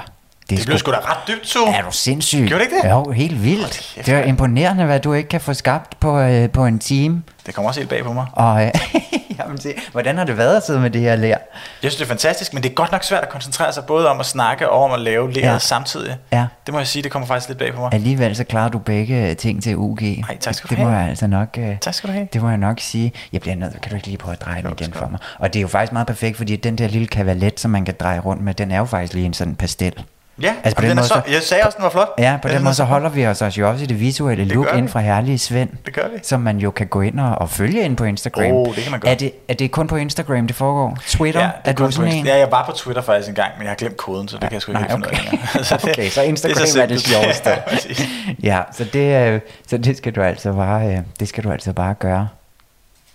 Det 0.49 0.59
sgu- 0.59 0.65
blev 0.65 0.77
sgu 0.77 0.91
da 0.91 0.97
ret 0.97 1.17
dybt, 1.27 1.47
så. 1.47 1.59
Er 1.65 1.81
du 1.81 1.91
sindssyg? 1.91 2.47
Gjorde 2.47 2.63
det 2.63 2.71
ikke 2.71 2.81
det? 2.83 2.89
Jo, 2.91 3.11
helt 3.11 3.43
vildt. 3.43 3.91
kæft, 3.95 4.05
det 4.07 4.13
er 4.13 4.23
imponerende, 4.23 4.85
hvad 4.85 4.99
du 4.99 5.13
ikke 5.13 5.29
kan 5.29 5.41
få 5.41 5.53
skabt 5.53 5.99
på, 5.99 6.19
øh, 6.19 6.49
på 6.49 6.65
en 6.65 6.79
time. 6.79 7.23
Det 7.45 7.53
kommer 7.53 7.69
også 7.69 7.79
helt 7.79 7.89
bag 7.89 8.03
på 8.03 8.13
mig. 8.13 8.25
Og, 8.33 8.65
øh, 8.65 8.71
jamen, 9.39 9.57
det, 9.57 9.73
hvordan 9.91 10.17
har 10.17 10.25
det 10.25 10.37
været 10.37 10.57
at 10.57 10.65
sidde 10.65 10.79
med 10.79 10.89
det 10.89 11.01
her 11.01 11.15
lær? 11.15 11.27
Jeg 11.29 11.37
synes, 11.81 11.95
det 11.95 12.01
er 12.03 12.07
fantastisk, 12.07 12.53
men 12.53 12.63
det 12.63 12.69
er 12.69 12.73
godt 12.73 12.91
nok 12.91 13.03
svært 13.03 13.23
at 13.23 13.29
koncentrere 13.29 13.73
sig 13.73 13.83
både 13.85 14.09
om 14.09 14.19
at 14.19 14.25
snakke 14.25 14.69
og 14.69 14.83
om 14.83 14.91
at 14.91 14.99
lave 14.99 15.31
læret 15.31 15.53
Ja. 15.53 15.59
samtidig. 15.59 16.15
Ja. 16.31 16.45
Det 16.65 16.73
må 16.73 16.79
jeg 16.79 16.87
sige, 16.87 17.03
det 17.03 17.11
kommer 17.11 17.27
faktisk 17.27 17.47
lidt 17.49 17.59
bag 17.59 17.73
på 17.73 17.81
mig. 17.81 17.93
Alligevel 17.93 18.35
så 18.35 18.43
klarer 18.43 18.69
du 18.69 18.77
begge 18.79 19.33
ting 19.33 19.63
til 19.63 19.77
UG. 19.77 20.01
Ej, 20.01 20.37
tak 20.39 20.53
skal 20.53 20.69
du 20.69 20.75
det 20.75 20.83
må 20.83 20.89
have. 20.89 20.99
jeg 21.01 21.09
altså 21.09 21.27
nok... 21.27 21.57
Øh, 21.57 21.77
Tak 21.81 21.93
skal 21.93 22.07
du 22.07 22.13
have. 22.13 22.27
Det 22.33 22.41
må 22.41 22.49
jeg 22.49 22.57
nok 22.57 22.79
sige. 22.79 23.11
Jeg 23.33 23.41
bliver 23.41 23.55
nødt. 23.55 23.81
Kan 23.81 23.89
du 23.89 23.95
ikke 23.95 24.07
lige 24.07 24.17
prøve 24.17 24.33
at 24.33 24.41
dreje 24.41 24.61
den 24.61 24.71
igen 24.79 24.93
for 24.93 25.07
mig? 25.07 25.19
Og 25.39 25.53
det 25.53 25.59
er 25.59 25.61
jo 25.61 25.67
faktisk 25.67 25.93
meget 25.93 26.07
perfekt, 26.07 26.37
fordi 26.37 26.55
den 26.55 26.77
der 26.77 26.87
lille 26.87 27.07
kavalet, 27.07 27.59
som 27.59 27.71
man 27.71 27.85
kan 27.85 27.95
dreje 27.99 28.19
rundt 28.19 28.43
med, 28.43 28.53
den 28.53 28.71
er 28.71 28.77
jo 28.77 28.85
faktisk 28.85 29.13
lige 29.13 29.25
en 29.25 29.33
sådan 29.33 29.55
pastel. 29.55 29.93
Ja, 30.41 30.53
Altså, 30.63 30.75
på 30.75 30.81
den 30.81 30.89
den 30.89 30.97
er 30.97 31.01
måde 31.01 31.07
så, 31.07 31.21
så- 31.25 31.31
jeg 31.33 31.41
sagde 31.41 31.63
også, 31.63 31.75
den 31.75 31.83
var 31.83 31.89
flot. 31.89 32.09
Ja, 32.19 32.37
på 32.41 32.47
Ja, 32.47 32.53
den 32.53 32.63
måde 32.63 32.71
er 32.71 32.73
så 32.75 32.83
holder 32.83 33.09
vi 33.09 33.27
os 33.27 33.41
også 33.41 33.59
jo 33.59 33.69
også 33.69 33.83
i 33.83 33.87
det 33.87 33.99
visuelle 33.99 34.45
look 34.45 34.65
gør 34.65 34.71
vi. 34.73 34.77
ind 34.77 34.89
fra 34.89 34.99
Herlige 34.99 35.37
Svend. 35.37 35.69
Det 35.85 35.93
gør 35.93 36.01
vi. 36.01 36.19
Som 36.23 36.41
man 36.41 36.57
jo 36.57 36.71
kan 36.71 36.87
gå 36.87 37.01
ind 37.01 37.19
og, 37.19 37.35
og 37.35 37.49
følge 37.49 37.81
ind 37.85 37.97
på 37.97 38.03
Instagram. 38.03 38.51
Oh, 38.51 38.75
det 38.75 38.83
kan 38.83 38.91
man 38.91 38.99
godt. 38.99 39.11
Er 39.11 39.15
det, 39.15 39.31
er 39.47 39.53
det 39.53 39.71
kun 39.71 39.87
på 39.87 39.95
Instagram, 39.95 40.47
det 40.47 40.55
foregår? 40.55 40.97
Twitter? 41.07 41.41
Ja, 41.41 41.49
er 41.65 41.73
du 41.73 41.83
kun 41.83 41.91
sådan 41.91 42.11
på 42.11 42.15
en? 42.15 42.25
Ja, 42.25 42.37
jeg 42.37 42.51
var 42.51 42.65
på 42.65 42.71
Twitter 42.71 43.01
faktisk 43.01 43.29
en 43.29 43.35
gang, 43.35 43.51
men 43.57 43.63
jeg 43.63 43.69
har 43.71 43.75
glemt 43.75 43.97
koden, 43.97 44.27
så 44.27 44.35
det 44.37 44.41
kan 44.43 44.53
jeg 44.53 44.61
sgu 44.61 44.71
ikke 44.71 44.81
Nej, 44.81 44.89
helt 44.89 45.05
finde 45.05 45.07
okay. 45.07 45.17
ud 45.21 45.25
af 45.25 45.31
længere. 45.31 45.63
Så 45.83 45.89
Okay, 45.89 46.09
så 46.09 46.21
Instagram 46.23 46.81
er 46.81 46.85
det 46.85 47.01
sjoveste. 47.01 47.49
Ja. 48.43 48.57
Ja, 48.57 48.61
så 48.73 48.83
det, 48.93 49.33
øh, 49.33 49.39
så 49.67 49.77
det 49.77 49.97
skal 49.97 50.15
du 50.15 50.21
altså 50.21 50.53
bare, 50.53 50.87
øh, 50.87 50.99
det 51.19 51.27
skal 51.27 51.43
du 51.43 51.51
altså 51.51 51.73
bare 51.73 51.93
gøre. 51.93 52.27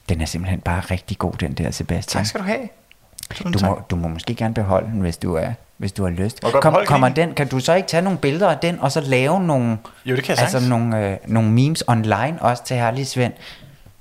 Den 0.09 0.21
er 0.21 0.27
simpelthen 0.27 0.61
bare 0.61 0.81
rigtig 0.81 1.19
god, 1.19 1.33
den 1.33 1.53
der, 1.53 1.71
Sebastian. 1.71 2.21
tak 2.21 2.27
skal 2.27 2.41
du 2.41 2.47
have. 2.47 2.69
Du 3.45 3.67
må, 3.67 3.81
du 3.91 3.97
må 3.97 4.09
måske 4.09 4.35
gerne 4.35 4.55
beholde 4.55 4.89
den, 4.93 5.01
hvis 5.01 5.17
du, 5.17 5.35
er, 5.35 5.53
hvis 5.77 5.93
du 5.93 6.03
har 6.05 6.11
lyst. 6.11 6.41
Kom, 6.63 6.77
kommer 6.87 7.09
den, 7.09 7.35
kan 7.35 7.49
du 7.49 7.61
så 7.61 7.75
ikke 7.75 7.89
tage 7.89 8.03
nogle 8.03 8.19
billeder 8.19 8.51
af 8.51 8.59
den, 8.59 8.81
og 8.81 8.93
så 8.93 9.01
lave 9.01 9.41
nogle, 9.43 9.79
Jo, 10.05 10.17
det 10.17 10.25
kan 10.25 10.37
jeg 10.37 10.43
altså 10.43 10.69
nogle, 10.69 11.07
øh, 11.11 11.17
nogle 11.27 11.51
memes 11.51 11.85
online 11.87 12.37
også 12.41 12.65
til 12.65 12.77
Herlig 12.77 13.07
Svend? 13.07 13.33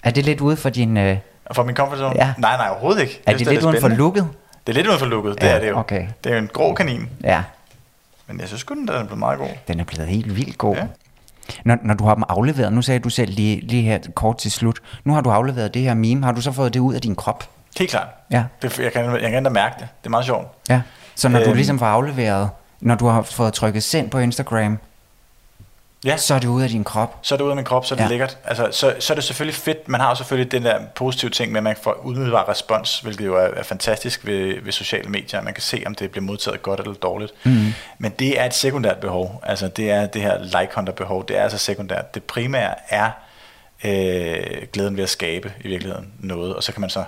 Er 0.03 0.11
det 0.11 0.25
lidt 0.25 0.41
ude 0.41 0.57
for 0.57 0.69
din... 0.69 0.97
Øh, 0.97 1.17
For 1.51 1.63
min 1.63 1.75
comfort 1.75 1.97
zone? 1.99 2.13
Ja. 2.15 2.33
Nej, 2.37 2.57
nej, 2.57 2.67
overhovedet 2.69 3.01
ikke. 3.01 3.21
er 3.25 3.31
det 3.31 3.39
synes, 3.39 3.51
lidt 3.53 3.63
uden 3.65 3.81
for 3.81 3.87
looket? 3.87 4.27
Det 4.67 4.73
er 4.73 4.75
lidt 4.75 4.87
uden 4.87 4.99
for 4.99 5.05
det 5.05 5.43
Ja, 5.43 5.47
er 5.55 5.59
det 5.59 5.69
jo. 5.69 5.77
okay. 5.77 6.07
Det 6.23 6.29
er 6.31 6.35
jo 6.35 6.41
en 6.41 6.49
grå 6.53 6.73
kanin, 6.73 7.09
Ja, 7.23 7.43
men 8.27 8.39
jeg 8.39 8.47
synes 8.47 8.61
sgu, 8.61 8.73
den 8.75 8.89
er 8.89 9.03
blevet 9.03 9.19
meget 9.19 9.39
god. 9.39 9.47
den 9.67 9.79
er 9.79 9.83
blevet 9.83 10.07
helt 10.07 10.35
vildt 10.35 10.57
god. 10.57 10.75
Ja. 10.75 10.83
Når, 11.65 11.77
når 11.83 11.93
du 11.93 12.03
har 12.05 12.13
dem 12.15 12.23
afleveret, 12.29 12.73
nu 12.73 12.81
sagde 12.81 12.99
du 12.99 13.09
selv 13.09 13.31
lige, 13.33 13.59
lige 13.67 13.83
her 13.83 13.99
kort 14.15 14.37
til 14.37 14.51
slut, 14.51 14.79
nu 15.03 15.13
har 15.13 15.21
du 15.21 15.29
afleveret 15.29 15.73
det 15.73 15.81
her 15.81 15.93
meme, 15.93 16.23
har 16.25 16.31
du 16.31 16.41
så 16.41 16.51
fået 16.51 16.73
det 16.73 16.79
ud 16.79 16.93
af 16.93 17.01
din 17.01 17.15
krop? 17.15 17.49
Helt 17.77 17.91
klart. 17.91 18.07
Ja. 18.31 18.43
Det, 18.61 18.79
jeg, 18.79 18.93
kan, 18.93 19.05
jeg 19.11 19.21
kan 19.21 19.35
endda 19.35 19.49
mærke 19.49 19.75
det. 19.79 19.87
Det 20.01 20.05
er 20.05 20.09
meget 20.09 20.25
sjovt. 20.25 20.47
Ja. 20.69 20.81
Så 21.15 21.29
når 21.29 21.39
du 21.39 21.45
Øhm. 21.45 21.55
ligesom 21.55 21.79
får 21.79 21.85
afleveret, 21.85 22.49
når 22.79 22.95
du 22.95 23.07
har 23.07 23.21
fået 23.21 23.53
trykket 23.53 23.83
send 23.83 24.09
på 24.09 24.19
Instagram, 24.19 24.79
Ja. 26.05 26.17
så 26.17 26.35
er 26.35 26.39
det 26.39 26.47
ude 26.47 26.63
af 26.63 26.69
din 26.69 26.83
krop. 26.83 27.19
så 27.21 27.35
er 27.35 27.37
det 27.37 27.45
ud 27.45 27.49
af 27.49 27.55
min 27.55 27.65
krop, 27.65 27.85
så 27.85 27.95
er 27.95 27.97
det 27.97 28.03
ja. 28.03 28.09
lækkert. 28.09 28.37
Altså, 28.45 28.67
så, 28.71 28.95
så 28.99 29.13
er 29.13 29.15
det 29.15 29.23
selvfølgelig 29.23 29.55
fedt. 29.55 29.87
Man 29.87 30.01
har 30.01 30.09
jo 30.09 30.15
selvfølgelig 30.15 30.51
den 30.51 30.65
der 30.65 30.79
positive 30.95 31.31
ting 31.31 31.51
med, 31.51 31.57
at 31.59 31.63
man 31.63 31.75
får 31.83 32.05
umiddelbar 32.05 32.49
respons, 32.49 32.99
hvilket 32.99 33.25
jo 33.25 33.35
er, 33.35 33.47
er 33.47 33.63
fantastisk 33.63 34.25
ved, 34.25 34.61
ved 34.63 34.71
sociale 34.71 35.09
medier. 35.09 35.41
Man 35.41 35.53
kan 35.53 35.63
se, 35.63 35.83
om 35.85 35.95
det 35.95 36.11
bliver 36.11 36.23
modtaget 36.23 36.61
godt 36.61 36.79
eller 36.79 36.93
dårligt. 36.93 37.31
Mm. 37.43 37.73
Men 37.97 38.11
det 38.11 38.39
er 38.39 38.45
et 38.45 38.53
sekundært 38.53 38.97
behov. 38.97 39.39
Altså, 39.43 39.67
det 39.67 39.91
er 39.91 40.05
det 40.05 40.21
her 40.21 40.37
like 40.43 40.69
hunter 40.75 40.93
behov. 40.93 41.27
Det 41.27 41.37
er 41.37 41.43
altså 41.43 41.57
sekundært. 41.57 42.13
Det 42.15 42.23
primære 42.23 42.73
er 42.89 43.09
øh, 43.85 44.67
glæden 44.73 44.97
ved 44.97 45.03
at 45.03 45.09
skabe 45.09 45.53
i 45.61 45.67
virkeligheden 45.67 46.13
noget. 46.19 46.55
Og 46.55 46.63
så 46.63 46.71
kan 46.71 46.81
man 46.81 46.89
så 46.89 47.03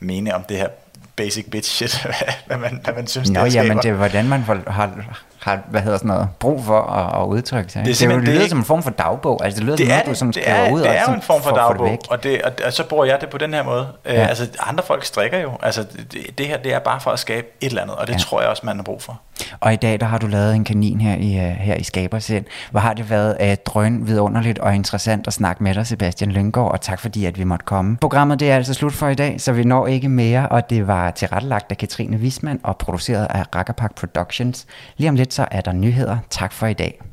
mene 0.00 0.34
om 0.34 0.42
det 0.48 0.56
her 0.56 0.68
basic 1.16 1.50
bitch 1.50 1.70
shit, 1.70 2.06
hvad 2.46 2.56
man, 2.56 2.80
hvad 2.84 2.94
man 2.94 3.06
synes, 3.06 3.30
Nå, 3.30 3.44
det 3.44 3.54
jamen 3.54 3.66
skaber. 3.68 3.80
det 3.80 3.90
er, 3.90 3.94
hvordan 3.94 4.28
man 4.28 4.42
har, 4.66 5.18
har 5.48 5.60
hvad 5.70 5.80
hedder 5.80 5.98
sådan 5.98 6.08
noget, 6.08 6.28
brug 6.38 6.64
for 6.64 6.80
at, 6.80 7.22
at 7.22 7.26
udtrykke 7.26 7.72
sig. 7.72 7.84
Det 7.84 7.86
Det, 7.88 7.98
det, 8.00 8.06
er 8.06 8.10
jo- 8.14 8.18
det 8.18 8.20
simpelthen- 8.22 8.34
lyder 8.34 8.44
er 8.44 8.48
som 8.48 8.58
en 8.58 8.64
form 8.64 8.82
for 8.82 8.90
dagbog. 8.90 9.44
Altså, 9.44 9.56
det 9.60 9.64
lyder 9.66 9.76
Det 9.76 9.86
som 9.86 9.92
er, 9.92 9.96
noget, 9.96 10.06
du 10.06 10.14
sådan 10.14 10.32
skriver 10.32 10.48
er, 10.48 10.72
ud 10.72 10.80
det 10.80 10.98
er 10.98 11.02
jo 11.08 11.14
en 11.14 11.22
form 11.22 11.42
for 11.42 11.50
det 11.50 11.58
dagbog, 11.58 11.86
væk. 11.90 11.98
og, 12.10 12.22
det, 12.22 12.42
og, 12.42 12.52
og 12.66 12.72
så 12.72 12.84
bruger 12.84 13.04
jeg 13.04 13.18
det 13.20 13.28
på 13.28 13.38
den 13.38 13.54
her 13.54 13.64
måde. 13.64 13.86
Ja. 14.06 14.14
Ja. 14.14 14.26
Altså, 14.26 14.48
andre 14.66 14.84
folk 14.86 15.04
strikker 15.04 15.38
jo. 15.38 15.50
Altså, 15.62 15.82
det, 16.12 16.38
det 16.38 16.46
her 16.46 16.56
det 16.58 16.74
er 16.74 16.78
bare 16.78 17.00
for 17.00 17.10
at 17.10 17.18
skabe 17.18 17.46
et 17.60 17.66
eller 17.68 17.82
andet, 17.82 17.96
og 17.96 18.06
det 18.06 18.12
ja. 18.12 18.18
Tror 18.18 18.40
jeg 18.40 18.50
også, 18.50 18.62
man 18.66 18.76
har 18.76 18.82
brug 18.82 19.02
for. 19.02 19.20
Og 19.60 19.72
i 19.72 19.76
dag, 19.76 20.00
der 20.00 20.06
har 20.06 20.18
du 20.18 20.26
lavet 20.26 20.54
en 20.54 20.64
kanin 20.64 21.00
her 21.00 21.14
i, 21.16 21.36
uh, 21.36 21.56
her 21.56 21.74
i 21.74 21.82
Skabersind. 21.82 22.44
Hvor 22.70 22.80
har 22.80 22.94
det 22.94 23.10
været 23.10 23.36
uh, 23.40 23.54
drøn 23.66 24.06
vidunderligt 24.06 24.58
og 24.58 24.74
interessant 24.74 25.26
at 25.26 25.32
snakke 25.32 25.62
med 25.62 25.74
dig, 25.74 25.86
Sebastian 25.86 26.30
Lyngård, 26.30 26.72
og 26.72 26.80
tak 26.80 27.00
fordi, 27.00 27.24
at 27.24 27.38
vi 27.38 27.44
måtte 27.44 27.64
komme. 27.64 27.96
Programmet 27.96 28.40
det 28.40 28.50
er 28.50 28.56
altså 28.56 28.74
slut 28.74 28.92
for 28.92 29.08
i 29.08 29.14
dag, 29.14 29.40
så 29.40 29.52
vi 29.52 29.64
når 29.64 29.86
ikke 29.86 30.08
mere, 30.08 30.48
og 30.48 30.70
det 30.70 30.86
var 30.86 31.10
tilrettelagt 31.10 31.66
af 31.70 31.76
Katrine 31.78 32.16
Wisman 32.16 32.60
og 32.62 32.76
produceret 32.76 33.26
af 33.30 33.42
Rakkerpak 33.54 33.94
Productions. 33.94 34.66
Lige 34.96 35.08
om 35.10 35.16
lidt, 35.16 35.34
så 35.38 35.48
er 35.50 35.60
der 35.60 35.72
nyheder. 35.72 36.18
Tak 36.30 36.52
for 36.52 36.66
i 36.66 36.74
dag. 36.74 37.07